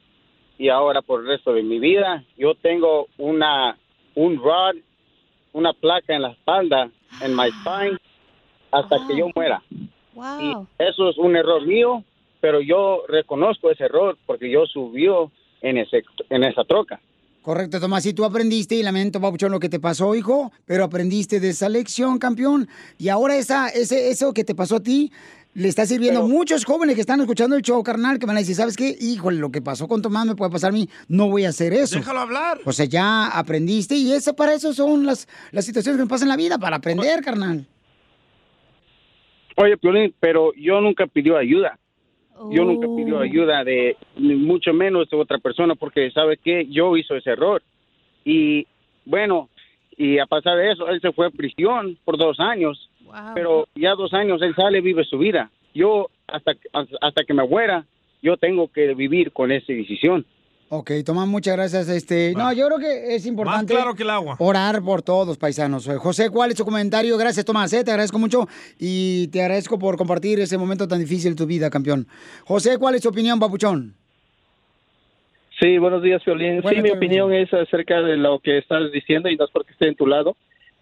Y 0.59 0.69
ahora 0.69 1.01
por 1.03 1.23
el 1.23 1.27
resto 1.27 1.55
de 1.55 1.63
mi 1.63 1.79
vida, 1.79 2.23
yo 2.37 2.55
tengo 2.55 3.09
una, 3.17 3.79
un 4.15 4.37
rod, 4.37 4.77
una 5.55 5.73
placa 5.73 6.15
en 6.15 6.23
la 6.23 6.33
espalda, 6.33 6.91
en 7.21 7.35
my 7.35 7.51
spine, 7.61 7.99
hasta 8.71 8.97
que 9.07 9.17
yo 9.17 9.29
muera. 9.35 9.63
Wow. 10.15 10.67
Eso 10.79 11.11
es 11.11 11.19
un 11.19 11.37
error 11.37 11.67
mío, 11.67 12.05
pero 12.41 12.61
yo 12.61 13.05
reconozco 13.09 13.71
ese 13.71 13.85
error 13.85 14.19
porque 14.27 14.51
yo 14.51 14.67
subió 14.67 15.31
en, 15.61 15.79
ese, 15.79 16.03
en 16.31 16.45
esa 16.45 16.65
troca. 16.65 17.01
Correcto, 17.43 17.81
Tomás. 17.81 18.07
Y 18.07 18.15
tú 18.15 18.25
aprendiste, 18.25 18.77
y 18.77 18.85
lamento, 18.85 19.21
Papuchón, 19.21 19.51
lo 19.51 19.59
que 19.59 19.69
te 19.69 19.81
pasó, 19.81 20.15
hijo, 20.15 20.53
pero 20.65 20.85
aprendiste 20.85 21.41
de 21.41 21.51
esa 21.51 21.69
lección, 21.69 22.19
campeón. 22.19 22.69
Y 22.99 23.09
ahora 23.09 23.37
esa, 23.37 23.69
ese, 23.69 24.11
eso 24.11 24.33
que 24.33 24.45
te 24.45 24.55
pasó 24.55 24.77
a 24.77 24.83
ti 24.83 25.11
le 25.55 25.69
está 25.69 25.85
sirviendo 25.85 26.21
a 26.21 26.27
muchos 26.27 26.65
jóvenes 26.65 26.95
que 26.95 27.03
están 27.03 27.21
escuchando 27.21 27.57
el 27.57 27.63
show, 27.63 27.83
carnal, 27.83 28.19
que 28.19 28.27
van 28.27 28.37
a 28.37 28.41
decir, 28.41 28.55
¿sabes 28.55 28.77
qué? 28.77 28.97
Híjole, 28.99 29.39
lo 29.39 29.51
que 29.51 29.61
pasó 29.61 29.87
con 29.87 30.01
Tomás 30.01 30.27
me 30.27 30.35
puede 30.35 30.51
pasar 30.51 30.71
a 30.71 30.73
mí, 30.73 30.89
no 31.09 31.29
voy 31.29 31.45
a 31.45 31.51
hacer 31.51 31.73
eso. 31.73 31.97
Déjalo 31.97 32.21
hablar. 32.21 32.59
O 32.65 32.73
sea, 32.73 32.87
ya 32.87 33.27
aprendiste 33.27 33.95
y 33.95 34.13
eso, 34.13 34.35
para 34.35 34.55
eso 34.55 34.73
son 34.73 35.05
las, 35.05 35.29
las 35.51 35.65
situaciones 35.65 35.99
que 35.99 36.03
nos 36.03 36.09
pasan 36.09 36.27
en 36.27 36.31
la 36.31 36.37
vida, 36.37 36.59
para 36.59 36.77
aprender, 36.77 37.23
carnal. 37.23 37.67
Oye, 39.57 39.77
Piolín, 39.77 40.15
pero 40.19 40.53
yo 40.55 40.81
nunca 40.81 41.07
pidió 41.07 41.37
ayuda. 41.37 41.79
Yo 42.51 42.65
nunca 42.65 42.89
pidió 42.97 43.21
ayuda 43.21 43.63
de, 43.63 43.97
ni 44.17 44.35
mucho 44.35 44.73
menos 44.73 45.09
de 45.11 45.17
otra 45.17 45.39
persona, 45.39 45.75
porque 45.75 46.11
sabe 46.11 46.39
que 46.39 46.67
yo 46.67 46.97
hice 46.97 47.17
ese 47.17 47.31
error. 47.31 47.63
Y 48.25 48.67
bueno, 49.05 49.49
y 49.97 50.19
a 50.19 50.27
pasar 50.27 50.57
de 50.57 50.73
eso, 50.73 50.89
él 50.89 51.01
se 51.01 51.13
fue 51.13 51.27
a 51.27 51.31
prisión 51.31 51.99
por 52.05 52.17
dos 52.17 52.41
años, 52.41 52.91
pero 53.35 53.69
ya 53.75 53.95
dos 53.95 54.13
años 54.15 54.41
él 54.43 54.55
sale, 54.55 54.81
vive 54.81 55.05
su 55.05 55.19
vida. 55.19 55.51
Yo, 55.75 56.09
hasta, 56.27 56.53
hasta 57.01 57.25
que 57.25 57.35
me 57.35 57.47
muera, 57.47 57.85
yo 58.23 58.37
tengo 58.37 58.69
que 58.69 58.95
vivir 58.95 59.33
con 59.33 59.51
esa 59.53 59.73
decisión. 59.73 60.27
Ok, 60.75 60.91
Tomás, 61.05 61.29
muchas 61.29 61.55
gracias. 61.55 61.87
Este, 61.91 62.33
no, 62.35 62.51
yo 62.55 62.67
creo 62.67 62.79
que 62.79 63.15
es 63.15 63.27
importante 63.27 63.75
claro 63.75 63.95
que 63.95 64.05
el 64.05 64.11
agua. 64.11 64.37
orar 64.39 64.81
por 64.83 65.03
todos, 65.03 65.37
paisanos. 65.37 65.87
Eh, 65.87 65.97
José, 65.97 66.31
¿cuál 66.31 66.51
es 66.51 66.57
tu 66.57 66.65
comentario? 66.65 67.19
Gracias, 67.19 67.45
Tomás, 67.45 67.71
eh, 67.75 67.85
te 67.85 67.91
agradezco 67.91 68.19
mucho 68.19 68.49
y 68.79 69.29
te 69.29 69.43
agradezco 69.43 69.79
por 69.79 69.99
compartir 69.99 70.41
ese 70.41 70.57
momento 70.57 70.89
tan 70.89 70.99
difícil 70.99 71.33
de 71.33 71.37
tu 71.37 71.47
vida, 71.47 71.69
campeón. 71.69 72.07
José, 72.47 72.79
¿cuál 72.79 72.95
es 72.95 73.03
tu 73.03 73.11
opinión, 73.11 73.39
papuchón? 73.39 73.95
Sí, 75.61 75.77
buenos 75.77 76.03
días, 76.03 76.25
Violín. 76.25 76.63
Buenas 76.63 76.75
sí, 76.75 76.83
mi 76.83 76.91
opinión 76.91 77.35
es 77.35 77.53
acerca 77.53 78.01
de 78.01 78.17
lo 78.17 78.39
que 78.39 78.57
estás 78.57 78.91
diciendo 78.93 79.29
y 79.29 79.37
no 79.37 79.45
es 79.45 79.51
porque 79.51 79.73
esté 79.73 79.89
en 79.89 79.95
tu 79.95 80.07
lado, 80.07 80.37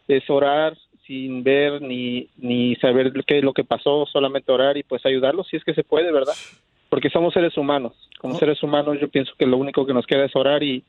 es 0.06 0.22
orar 0.30 0.78
sin 1.10 1.42
ver 1.42 1.82
ni, 1.82 2.28
ni 2.36 2.76
saber 2.76 3.12
qué 3.26 3.38
es 3.38 3.44
lo 3.44 3.52
que 3.52 3.64
pasó, 3.64 4.06
solamente 4.06 4.52
orar 4.52 4.76
y 4.76 4.84
pues 4.84 5.04
ayudarlos 5.04 5.48
si 5.48 5.56
es 5.56 5.64
que 5.64 5.74
se 5.74 5.82
puede, 5.82 6.12
¿verdad? 6.12 6.34
Porque 6.88 7.10
somos 7.10 7.34
seres 7.34 7.56
humanos. 7.56 7.94
Como 8.20 8.38
seres 8.38 8.62
humanos 8.62 8.96
yo 9.00 9.08
pienso 9.08 9.32
que 9.36 9.44
lo 9.44 9.56
único 9.56 9.84
que 9.84 9.92
nos 9.92 10.06
queda 10.06 10.26
es 10.26 10.36
orar 10.36 10.62
y, 10.62 10.84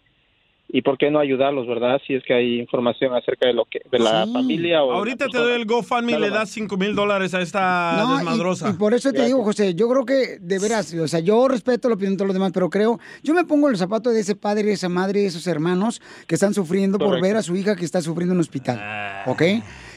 y 0.70 0.84
por 0.84 1.00
qué 1.00 1.10
no 1.10 1.18
ayudarlos, 1.18 1.66
¿verdad? 1.66 2.00
Si 2.06 2.14
es 2.14 2.24
que 2.24 2.36
hay 2.36 2.60
información 2.60 3.16
acerca 3.16 3.48
de 3.48 3.54
lo 3.54 3.66
que 3.66 3.82
de 3.92 3.98
la 3.98 4.28
familia 4.32 4.84
o 4.84 4.92
Ahorita 4.92 5.28
te 5.28 5.40
doy 5.40 5.54
el 5.54 5.66
GoFundMe 5.66 6.12
y 6.12 6.20
le 6.20 6.30
das 6.30 6.52
5 6.52 6.78
mil 6.78 6.94
dólares 6.94 7.34
a 7.34 7.42
esta 7.42 7.94
No, 7.98 8.18
desmadrosa. 8.18 8.70
Y, 8.70 8.74
por 8.74 8.94
eso 8.94 9.12
te 9.12 9.26
digo, 9.26 9.44
José, 9.44 9.74
yo 9.74 9.90
creo 9.90 10.06
que 10.06 10.38
de 10.40 10.60
veras, 10.60 10.94
o 10.94 11.08
sea, 11.08 11.20
yo 11.20 11.48
respeto 11.48 11.90
la 11.90 11.96
opinión 11.96 12.14
de 12.14 12.18
todos 12.18 12.28
los 12.28 12.36
demás, 12.36 12.52
pero 12.54 12.70
creo, 12.70 13.00
yo 13.24 13.34
me 13.34 13.44
pongo 13.44 13.70
en 13.70 13.72
los 13.72 13.80
zapatos 13.80 14.14
de 14.14 14.20
ese 14.20 14.36
padre, 14.36 14.72
esa 14.72 14.88
madre, 14.88 15.26
esos 15.26 15.48
hermanos 15.48 16.00
que 16.28 16.36
están 16.36 16.54
sufriendo 16.54 17.00
por 17.00 17.20
ver 17.20 17.38
a 17.38 17.42
su 17.42 17.56
hija 17.56 17.76
que 17.76 17.86
está 17.86 18.04
sufriendo 18.04 18.34
en 18.34 18.38
un 18.38 18.42
hospital, 18.42 19.24
¿ok? 19.26 19.42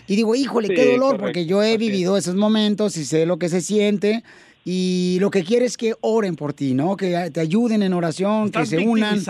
Y 0.06 0.16
digo, 0.16 0.34
híjole, 0.34 0.68
Sí, 0.68 0.74
qué 0.74 0.84
dolor, 0.92 1.00
correcto, 1.16 1.22
porque 1.24 1.46
yo 1.46 1.62
he 1.62 1.76
vivido 1.78 2.16
esos 2.16 2.34
momentos 2.34 2.96
y 2.96 3.04
sé 3.04 3.26
lo 3.26 3.38
que 3.38 3.48
se 3.48 3.60
siente. 3.60 4.22
Y 4.66 5.18
lo 5.20 5.30
que 5.30 5.44
quiero 5.44 5.66
es 5.66 5.76
que 5.76 5.94
oren 6.00 6.36
por 6.36 6.54
ti, 6.54 6.72
¿no? 6.72 6.96
Que 6.96 7.30
te 7.30 7.40
ayuden 7.40 7.82
en 7.82 7.92
oración, 7.92 8.46
Estás 8.46 8.70
que 8.70 8.78
se 8.78 8.86
unan. 8.86 9.22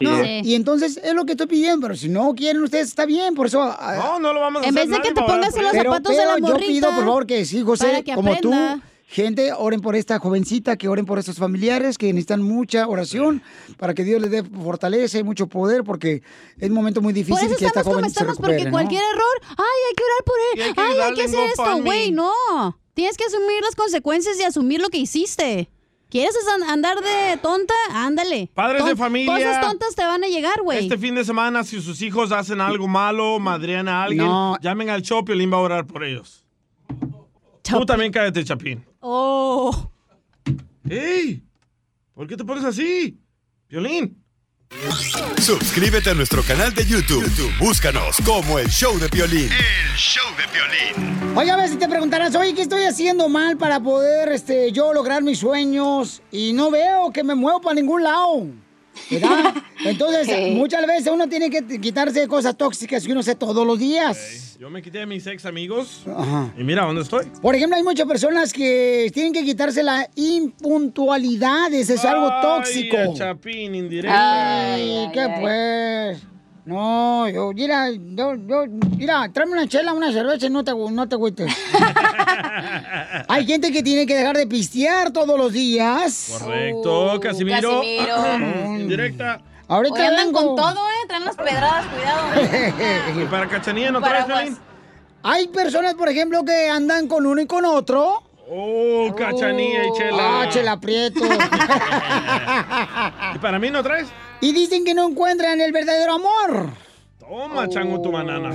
No, 0.00 0.20
es. 0.20 0.44
Y 0.44 0.56
entonces 0.56 1.00
es 1.02 1.14
lo 1.14 1.24
que 1.26 1.32
estoy 1.32 1.46
pidiendo, 1.46 1.86
pero 1.86 1.96
si 1.96 2.08
no 2.08 2.34
quieren 2.34 2.60
ustedes, 2.62 2.88
está 2.88 3.06
bien, 3.06 3.34
por 3.36 3.46
eso... 3.46 3.64
No, 3.64 4.18
no 4.18 4.32
lo 4.32 4.40
vamos 4.40 4.62
a 4.62 4.66
En 4.66 4.76
hacer. 4.76 4.88
vez 4.88 4.98
de 4.98 5.08
que 5.08 5.14
te 5.14 5.20
pongas 5.22 5.54
en 5.54 5.62
los 5.62 5.72
ella. 5.72 5.82
Pero, 5.82 5.92
zapatos 5.92 6.16
de 6.16 6.24
la 6.24 6.34
pero 6.34 6.46
yo 6.46 6.52
morrita 6.54 6.68
pido, 6.72 6.88
por 6.88 7.04
favor, 7.04 7.26
que 7.26 7.44
sí, 7.44 7.62
José, 7.62 8.02
que 8.04 8.14
como 8.14 8.36
tú, 8.38 8.50
gente, 9.12 9.52
oren 9.52 9.80
por 9.80 9.96
esta 9.96 10.20
jovencita, 10.20 10.76
que 10.76 10.86
oren 10.88 11.04
por 11.04 11.18
estos 11.18 11.36
familiares 11.36 11.98
que 11.98 12.06
necesitan 12.12 12.42
mucha 12.42 12.86
oración 12.86 13.42
para 13.76 13.92
que 13.92 14.04
Dios 14.04 14.22
les 14.22 14.30
dé 14.30 14.44
fortaleza 14.44 15.18
y 15.18 15.24
mucho 15.24 15.48
poder, 15.48 15.82
porque 15.82 16.22
es 16.58 16.68
un 16.68 16.76
momento 16.76 17.00
muy 17.02 17.12
Por 17.12 17.24
difícil 17.24 17.46
eso 17.48 17.56
que 17.56 17.64
esta 17.66 17.80
estamos 17.80 17.84
como 17.86 17.94
joven 17.96 18.10
se 18.10 18.12
estamos, 18.20 18.36
recupere, 18.36 18.56
porque 18.58 18.64
¿no? 18.66 18.70
cualquier 18.70 19.02
error, 19.02 19.40
ay, 19.58 19.80
hay 19.88 19.94
que 19.96 20.02
orar 20.04 20.24
por 20.24 20.34
él, 20.52 20.58
Y 20.58 20.62
hay 20.62 20.72
que 20.74 20.80
ay, 20.80 21.08
hay 21.08 21.14
que 21.14 21.22
hacer 21.24 21.44
esto, 21.50 21.82
güey, 21.82 22.12
no. 22.12 22.78
Tienes 22.94 23.16
que 23.16 23.24
asumir 23.24 23.62
las 23.62 23.74
consecuencias 23.74 24.38
y 24.38 24.44
asumir 24.44 24.80
lo 24.80 24.88
que 24.90 24.98
hiciste. 24.98 25.70
¿Quieres 26.08 26.34
an- 26.54 26.68
andar 26.70 26.98
de 27.00 27.36
tonta? 27.40 27.74
Ándale. 27.92 28.50
Padres 28.54 28.84
de 28.84 28.96
familia. 28.96 29.32
Cosas 29.34 29.60
tontas 29.60 29.94
te 29.94 30.02
van 30.04 30.22
a 30.24 30.26
llegar, 30.28 30.60
güey. 30.62 30.78
Este 30.84 30.98
fin 30.98 31.14
de 31.14 31.24
semana, 31.24 31.62
si 31.64 31.80
sus 31.80 32.02
hijos 32.02 32.32
hacen 32.32 32.60
algo 32.60 32.88
malo, 32.88 33.38
madrean 33.38 33.88
a 33.88 34.02
alguien, 34.02 34.26
No. 34.26 34.56
llamen 34.60 34.90
al 34.90 35.02
show, 35.02 35.24
Piolín 35.24 35.52
va 35.52 35.56
a 35.58 35.60
orar 35.60 35.86
por 35.86 36.02
ellos. 36.04 36.44
Tú 37.62 37.86
también 37.86 38.10
cállate, 38.12 38.44
Chapín. 38.44 38.84
Oh. 39.00 39.90
¡Ey! 40.88 41.42
¿Por 42.14 42.26
qué 42.26 42.36
te 42.36 42.44
pones 42.44 42.64
así? 42.64 43.18
Violín. 43.68 44.22
Suscríbete 45.40 46.10
a 46.10 46.14
nuestro 46.14 46.42
canal 46.42 46.74
de 46.74 46.84
YouTube. 46.84 47.24
YouTube, 47.24 47.58
Búscanos 47.58 48.16
como 48.24 48.58
el 48.58 48.68
show 48.68 48.98
de 48.98 49.08
Piolín. 49.08 49.50
El 49.50 49.96
show 49.96 50.24
de 50.36 50.44
Piolín. 50.48 51.36
Oye, 51.36 51.50
a 51.50 51.56
ver 51.56 51.68
si 51.68 51.76
te 51.76 51.88
preguntarás, 51.88 52.34
oye, 52.34 52.54
¿qué 52.54 52.62
estoy 52.62 52.84
haciendo 52.84 53.28
mal 53.28 53.56
para 53.56 53.80
poder 53.80 54.30
este, 54.32 54.70
yo 54.70 54.92
lograr 54.92 55.22
mis 55.22 55.38
sueños? 55.38 56.22
Y 56.30 56.52
no 56.52 56.70
veo 56.70 57.10
que 57.10 57.24
me 57.24 57.34
muevo 57.34 57.60
para 57.60 57.74
ningún 57.74 58.04
lado. 58.04 58.48
¿Verdad? 59.10 59.54
Entonces, 59.84 60.26
Sí. 60.26 60.50
muchas 60.52 60.86
veces 60.86 61.08
uno 61.12 61.28
tiene 61.28 61.48
que 61.50 61.80
quitarse 61.80 62.26
cosas 62.28 62.56
tóxicas 62.56 63.04
que 63.04 63.12
uno 63.12 63.20
hace 63.20 63.34
todos 63.34 63.66
los 63.66 63.78
días. 63.78 64.56
Yo 64.60 64.68
me 64.68 64.82
quité 64.82 64.98
de 64.98 65.06
mis 65.06 65.26
ex 65.26 65.46
amigos. 65.46 66.02
Ajá. 66.06 66.52
Y 66.58 66.62
mira, 66.64 66.84
¿dónde 66.84 67.00
estoy? 67.02 67.24
Por 67.40 67.54
ejemplo, 67.54 67.76
hay 67.76 67.82
muchas 67.82 68.06
personas 68.06 68.52
que 68.52 69.10
tienen 69.14 69.32
que 69.32 69.42
quitarse 69.44 69.82
la 69.82 70.06
impuntualidad. 70.16 71.72
Eso 71.72 71.94
es 71.94 72.04
algo 72.04 72.28
Ay, 72.30 72.42
tóxico. 72.42 72.96
a 72.98 73.14
Chapín, 73.14 73.74
indirecta. 73.74 74.74
Ay, 74.74 75.08
¿qué 75.14 75.28
pues? 75.40 76.22
No, 76.70 77.28
yo, 77.28 77.52
mira, 77.52 77.90
yo, 77.90 78.36
yo, 78.36 78.64
mira, 78.96 79.28
tráeme 79.32 79.54
una 79.54 79.66
chela, 79.66 79.92
una 79.92 80.12
cerveza 80.12 80.46
y 80.46 80.50
no 80.50 80.62
te, 80.62 80.72
no 80.72 81.08
te 81.08 81.16
agüites. 81.16 81.52
Hay 83.28 83.44
gente 83.44 83.72
que 83.72 83.82
tiene 83.82 84.06
que 84.06 84.14
dejar 84.14 84.36
de 84.36 84.46
pistear 84.46 85.10
todos 85.10 85.36
los 85.36 85.52
días. 85.52 86.38
Correcto, 86.38 87.18
Casimiro. 87.20 87.80
Casimiro. 87.80 88.36
Indirecta. 88.78 89.40
Ahorita 89.66 89.96
Hoy 89.96 90.06
andan 90.06 90.26
vengo. 90.26 90.46
con 90.46 90.54
todo, 90.54 90.86
¿eh? 90.86 91.08
Traen 91.08 91.24
las 91.24 91.34
pedradas, 91.34 91.86
cuidado. 91.86 92.22
¿Y 93.20 93.24
para 93.24 93.48
Cachanilla 93.48 93.90
no 93.90 94.00
traes. 94.00 94.26
Piolín? 94.26 94.56
Hay 95.24 95.48
personas, 95.48 95.94
por 95.94 96.08
ejemplo, 96.08 96.44
que 96.44 96.68
andan 96.68 97.08
con 97.08 97.26
uno 97.26 97.40
y 97.40 97.46
con 97.46 97.64
otro. 97.64 98.22
Oh, 98.48 99.12
Cachanilla 99.16 99.86
y 99.86 99.92
Chela. 99.98 100.42
Ah, 100.42 100.48
chela 100.48 100.78
prieto. 100.78 101.24
¿Y 103.34 103.38
para 103.38 103.58
mí 103.58 103.70
no 103.70 103.82
traes? 103.82 104.06
Y 104.40 104.52
dicen 104.52 104.84
que 104.84 104.94
no 104.94 105.08
encuentran 105.08 105.60
el 105.60 105.72
verdadero 105.72 106.14
amor. 106.14 106.70
Toma, 107.18 107.68
chango, 107.68 108.00
tu 108.02 108.10
banana. 108.10 108.50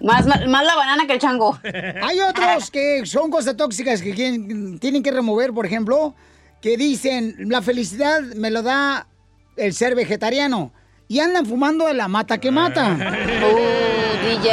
Más, 0.00 0.26
más, 0.26 0.46
más 0.46 0.64
la 0.64 0.76
banana 0.76 1.06
que 1.06 1.14
el 1.14 1.18
chango. 1.18 1.58
Hay 2.02 2.20
otros 2.20 2.70
que 2.70 3.04
son 3.06 3.30
cosas 3.30 3.56
tóxicas 3.56 4.00
que 4.02 4.14
quieren- 4.14 4.78
tienen 4.78 5.02
que 5.02 5.10
remover, 5.10 5.52
por 5.52 5.66
ejemplo, 5.66 6.14
que 6.62 6.76
dicen, 6.76 7.34
la 7.48 7.62
felicidad 7.62 8.20
me 8.36 8.50
lo 8.50 8.62
da 8.62 9.08
el 9.56 9.72
ser 9.74 9.94
vegetariano. 9.94 10.72
Y 11.08 11.20
andan 11.20 11.46
fumando 11.46 11.86
de 11.86 11.94
la 11.94 12.06
mata 12.08 12.38
que 12.38 12.50
mata. 12.50 12.96
Uh, 13.48 14.26
DJ. 14.28 14.48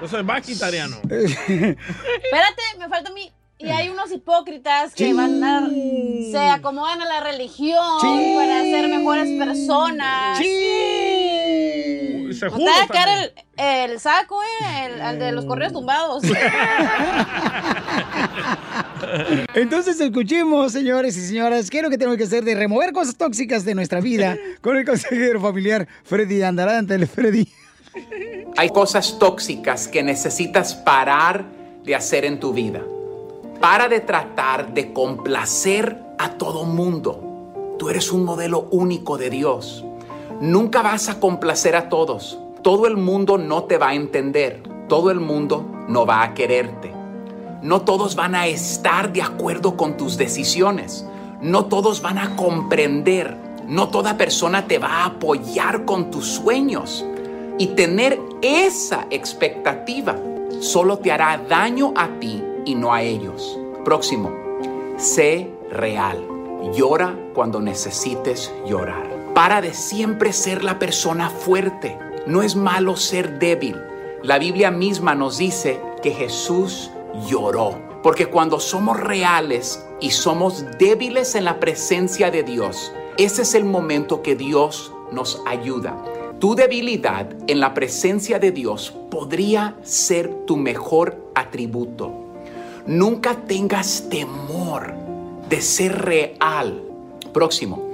Yo 0.00 0.08
soy 0.08 0.22
vaquitariano. 0.22 0.96
Espérate, 1.08 2.62
me 2.78 2.88
falta 2.88 3.10
mí. 3.10 3.32
Y 3.62 3.68
hay 3.68 3.90
unos 3.90 4.10
hipócritas 4.10 4.94
que 4.94 5.12
van 5.12 5.44
a, 5.44 5.68
se 5.68 6.38
acomodan 6.38 7.02
a 7.02 7.06
la 7.06 7.20
religión 7.20 8.00
Sí. 8.00 8.32
para 8.34 8.62
ser 8.62 8.88
mejores 8.88 9.28
personas. 9.38 10.38
Sí. 10.38 10.46
Se 12.32 12.46
No 12.46 12.56
te 12.56 12.64
va 12.64 12.86
a 12.88 13.22
el, 13.22 13.32
el 13.92 14.00
saco, 14.00 14.40
eh, 14.42 14.46
el, 14.86 15.00
el 15.00 15.18
de 15.18 15.32
los 15.32 15.44
correos 15.44 15.72
tumbados. 15.74 16.22
Entonces 19.54 20.00
escuchemos, 20.00 20.72
señores 20.72 21.16
y 21.16 21.20
señoras, 21.26 21.68
qué 21.68 21.78
es 21.78 21.82
lo 21.82 21.90
que 21.90 21.98
tenemos 21.98 22.16
que 22.16 22.24
hacer 22.24 22.44
de 22.44 22.54
remover 22.54 22.92
cosas 22.92 23.16
tóxicas 23.16 23.64
de 23.64 23.74
nuestra 23.74 24.00
vida 24.00 24.38
con 24.60 24.76
el 24.76 24.84
consejero 24.86 25.40
familiar 25.40 25.86
Freddy 26.04 26.42
Andarante, 26.42 27.04
Freddy. 27.06 27.46
Hay 28.56 28.70
cosas 28.70 29.18
tóxicas 29.18 29.88
que 29.88 30.02
necesitas 30.02 30.74
parar 30.74 31.44
de 31.84 31.94
hacer 31.94 32.24
en 32.24 32.38
tu 32.40 32.52
vida. 32.52 32.80
Para 33.60 33.90
de 33.90 34.00
tratar 34.00 34.72
de 34.72 34.94
complacer 34.94 36.02
a 36.18 36.30
todo 36.30 36.64
mundo. 36.64 37.76
Tú 37.78 37.90
eres 37.90 38.10
un 38.10 38.24
modelo 38.24 38.66
único 38.70 39.18
de 39.18 39.28
Dios. 39.28 39.84
Nunca 40.40 40.80
vas 40.80 41.10
a 41.10 41.20
complacer 41.20 41.76
a 41.76 41.90
todos. 41.90 42.38
Todo 42.62 42.86
el 42.86 42.96
mundo 42.96 43.36
no 43.36 43.64
te 43.64 43.76
va 43.76 43.90
a 43.90 43.94
entender. 43.94 44.62
Todo 44.88 45.10
el 45.10 45.20
mundo 45.20 45.66
no 45.88 46.06
va 46.06 46.22
a 46.22 46.32
quererte. 46.32 46.90
No 47.60 47.82
todos 47.82 48.16
van 48.16 48.34
a 48.34 48.46
estar 48.46 49.12
de 49.12 49.20
acuerdo 49.20 49.76
con 49.76 49.98
tus 49.98 50.16
decisiones. 50.16 51.04
No 51.42 51.66
todos 51.66 52.00
van 52.00 52.16
a 52.16 52.36
comprender. 52.36 53.36
No 53.66 53.90
toda 53.90 54.16
persona 54.16 54.66
te 54.68 54.78
va 54.78 55.02
a 55.02 55.04
apoyar 55.04 55.84
con 55.84 56.10
tus 56.10 56.24
sueños. 56.24 57.04
Y 57.58 57.66
tener 57.66 58.18
esa 58.40 59.06
expectativa 59.10 60.16
solo 60.60 60.98
te 60.98 61.12
hará 61.12 61.36
daño 61.46 61.92
a 61.94 62.08
ti 62.20 62.42
y 62.64 62.74
no 62.74 62.92
a 62.92 63.02
ellos. 63.02 63.58
Próximo, 63.84 64.30
sé 64.96 65.50
real. 65.70 66.26
Llora 66.74 67.16
cuando 67.34 67.60
necesites 67.60 68.52
llorar. 68.66 69.08
Para 69.34 69.60
de 69.60 69.72
siempre 69.72 70.32
ser 70.32 70.62
la 70.64 70.78
persona 70.78 71.30
fuerte. 71.30 71.98
No 72.26 72.42
es 72.42 72.56
malo 72.56 72.96
ser 72.96 73.38
débil. 73.38 73.76
La 74.22 74.38
Biblia 74.38 74.70
misma 74.70 75.14
nos 75.14 75.38
dice 75.38 75.80
que 76.02 76.10
Jesús 76.10 76.90
lloró. 77.26 77.78
Porque 78.02 78.26
cuando 78.26 78.60
somos 78.60 78.98
reales 79.00 79.84
y 80.00 80.10
somos 80.10 80.64
débiles 80.78 81.34
en 81.34 81.44
la 81.44 81.60
presencia 81.60 82.30
de 82.30 82.42
Dios, 82.42 82.92
ese 83.18 83.42
es 83.42 83.54
el 83.54 83.64
momento 83.64 84.22
que 84.22 84.36
Dios 84.36 84.92
nos 85.12 85.42
ayuda. 85.46 86.02
Tu 86.38 86.54
debilidad 86.54 87.28
en 87.48 87.60
la 87.60 87.74
presencia 87.74 88.38
de 88.38 88.50
Dios 88.50 88.94
podría 89.10 89.76
ser 89.82 90.46
tu 90.46 90.56
mejor 90.56 91.30
atributo. 91.34 92.19
Nunca 92.86 93.34
tengas 93.46 94.08
temor 94.08 94.94
de 95.48 95.60
ser 95.60 96.02
real. 96.02 96.82
Próximo. 97.32 97.90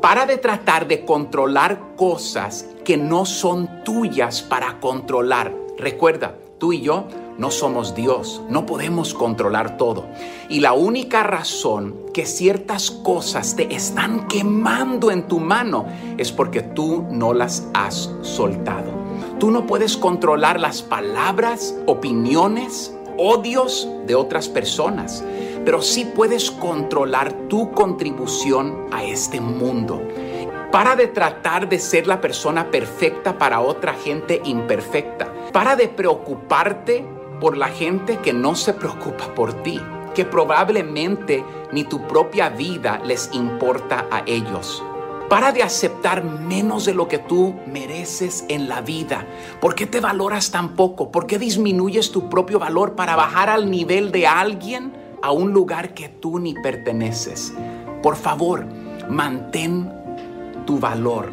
Para 0.00 0.26
de 0.26 0.36
tratar 0.36 0.86
de 0.86 1.04
controlar 1.04 1.94
cosas 1.96 2.66
que 2.84 2.96
no 2.96 3.24
son 3.24 3.84
tuyas 3.84 4.42
para 4.42 4.80
controlar. 4.80 5.54
Recuerda, 5.78 6.36
tú 6.58 6.72
y 6.72 6.82
yo 6.82 7.04
no 7.38 7.50
somos 7.50 7.94
Dios, 7.94 8.42
no 8.48 8.64
podemos 8.66 9.14
controlar 9.14 9.76
todo. 9.76 10.04
Y 10.48 10.60
la 10.60 10.72
única 10.72 11.22
razón 11.22 11.96
que 12.12 12.26
ciertas 12.26 12.90
cosas 12.90 13.56
te 13.56 13.74
están 13.74 14.28
quemando 14.28 15.10
en 15.10 15.26
tu 15.26 15.40
mano 15.40 15.86
es 16.16 16.30
porque 16.30 16.62
tú 16.62 17.04
no 17.10 17.34
las 17.34 17.66
has 17.74 18.10
soltado. 18.22 18.92
Tú 19.40 19.50
no 19.50 19.66
puedes 19.66 19.96
controlar 19.96 20.60
las 20.60 20.82
palabras, 20.82 21.74
opiniones, 21.86 22.93
odios 23.18 23.88
de 24.06 24.14
otras 24.14 24.48
personas, 24.48 25.24
pero 25.64 25.82
sí 25.82 26.04
puedes 26.04 26.50
controlar 26.50 27.32
tu 27.48 27.72
contribución 27.72 28.86
a 28.92 29.04
este 29.04 29.40
mundo. 29.40 30.02
Para 30.70 30.96
de 30.96 31.06
tratar 31.06 31.68
de 31.68 31.78
ser 31.78 32.06
la 32.06 32.20
persona 32.20 32.70
perfecta 32.70 33.38
para 33.38 33.60
otra 33.60 33.94
gente 33.94 34.40
imperfecta. 34.44 35.32
Para 35.52 35.76
de 35.76 35.88
preocuparte 35.88 37.06
por 37.40 37.56
la 37.56 37.68
gente 37.68 38.18
que 38.18 38.32
no 38.32 38.56
se 38.56 38.72
preocupa 38.72 39.32
por 39.34 39.52
ti, 39.62 39.80
que 40.14 40.24
probablemente 40.24 41.44
ni 41.72 41.84
tu 41.84 42.06
propia 42.08 42.48
vida 42.48 43.00
les 43.04 43.30
importa 43.32 44.06
a 44.10 44.22
ellos. 44.26 44.82
Para 45.34 45.50
de 45.50 45.64
aceptar 45.64 46.22
menos 46.22 46.84
de 46.84 46.94
lo 46.94 47.08
que 47.08 47.18
tú 47.18 47.56
mereces 47.66 48.44
en 48.48 48.68
la 48.68 48.82
vida. 48.82 49.26
¿Por 49.60 49.74
qué 49.74 49.84
te 49.84 49.98
valoras 49.98 50.52
tan 50.52 50.76
poco? 50.76 51.10
¿Por 51.10 51.26
qué 51.26 51.40
disminuyes 51.40 52.12
tu 52.12 52.28
propio 52.28 52.60
valor 52.60 52.94
para 52.94 53.16
bajar 53.16 53.50
al 53.50 53.68
nivel 53.68 54.12
de 54.12 54.28
alguien 54.28 54.92
a 55.24 55.32
un 55.32 55.52
lugar 55.52 55.92
que 55.92 56.08
tú 56.08 56.38
ni 56.38 56.54
perteneces? 56.54 57.52
Por 58.00 58.14
favor, 58.14 58.64
mantén 59.10 59.92
tu 60.66 60.78
valor. 60.78 61.32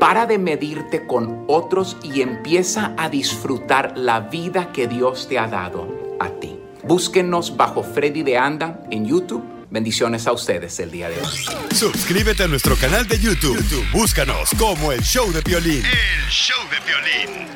Para 0.00 0.24
de 0.24 0.38
medirte 0.38 1.06
con 1.06 1.44
otros 1.46 1.98
y 2.02 2.22
empieza 2.22 2.94
a 2.96 3.10
disfrutar 3.10 3.92
la 3.98 4.20
vida 4.20 4.72
que 4.72 4.88
Dios 4.88 5.28
te 5.28 5.38
ha 5.38 5.48
dado 5.48 5.86
a 6.18 6.30
ti. 6.30 6.58
Búsquenos 6.82 7.58
bajo 7.58 7.82
Freddy 7.82 8.22
de 8.22 8.38
Anda 8.38 8.80
en 8.90 9.04
YouTube. 9.04 9.53
Bendiciones 9.74 10.24
a 10.28 10.32
ustedes 10.32 10.78
el 10.78 10.92
día 10.92 11.08
de 11.08 11.16
hoy. 11.20 11.74
Suscríbete 11.74 12.44
a 12.44 12.46
nuestro 12.46 12.76
canal 12.76 13.08
de 13.08 13.18
YouTube. 13.18 13.56
YouTube, 13.56 13.84
Búscanos 13.90 14.50
como 14.56 14.92
el 14.92 15.00
show 15.02 15.32
de 15.32 15.40
violín. 15.40 15.82
El 15.84 16.30
show 16.30 16.56
de 16.70 16.76
violín. 16.86 17.48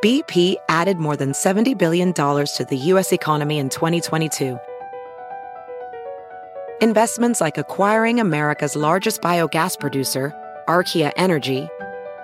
BP 0.00 0.56
added 0.70 0.96
more 0.96 1.18
than 1.18 1.32
$70 1.32 1.76
billion 1.76 2.14
to 2.14 2.66
the 2.66 2.78
U.S. 2.94 3.12
economy 3.12 3.58
in 3.58 3.68
2022. 3.68 4.58
Investments 6.80 7.42
like 7.42 7.58
acquiring 7.58 8.20
America's 8.20 8.74
largest 8.74 9.20
biogas 9.20 9.78
producer, 9.78 10.32
Archaea 10.66 11.12
Energy, 11.16 11.68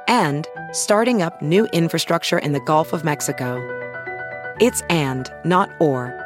and 0.09 0.49
starting 0.73 1.21
up 1.21 1.43
new 1.43 1.67
infrastructure 1.75 2.39
in 2.39 2.53
the 2.53 2.61
Gulf 2.61 2.95
of 2.95 3.05
Mexico. 3.05 3.61
It's 4.61 4.81
and, 4.89 5.31
not 5.45 5.69
or. 5.79 6.26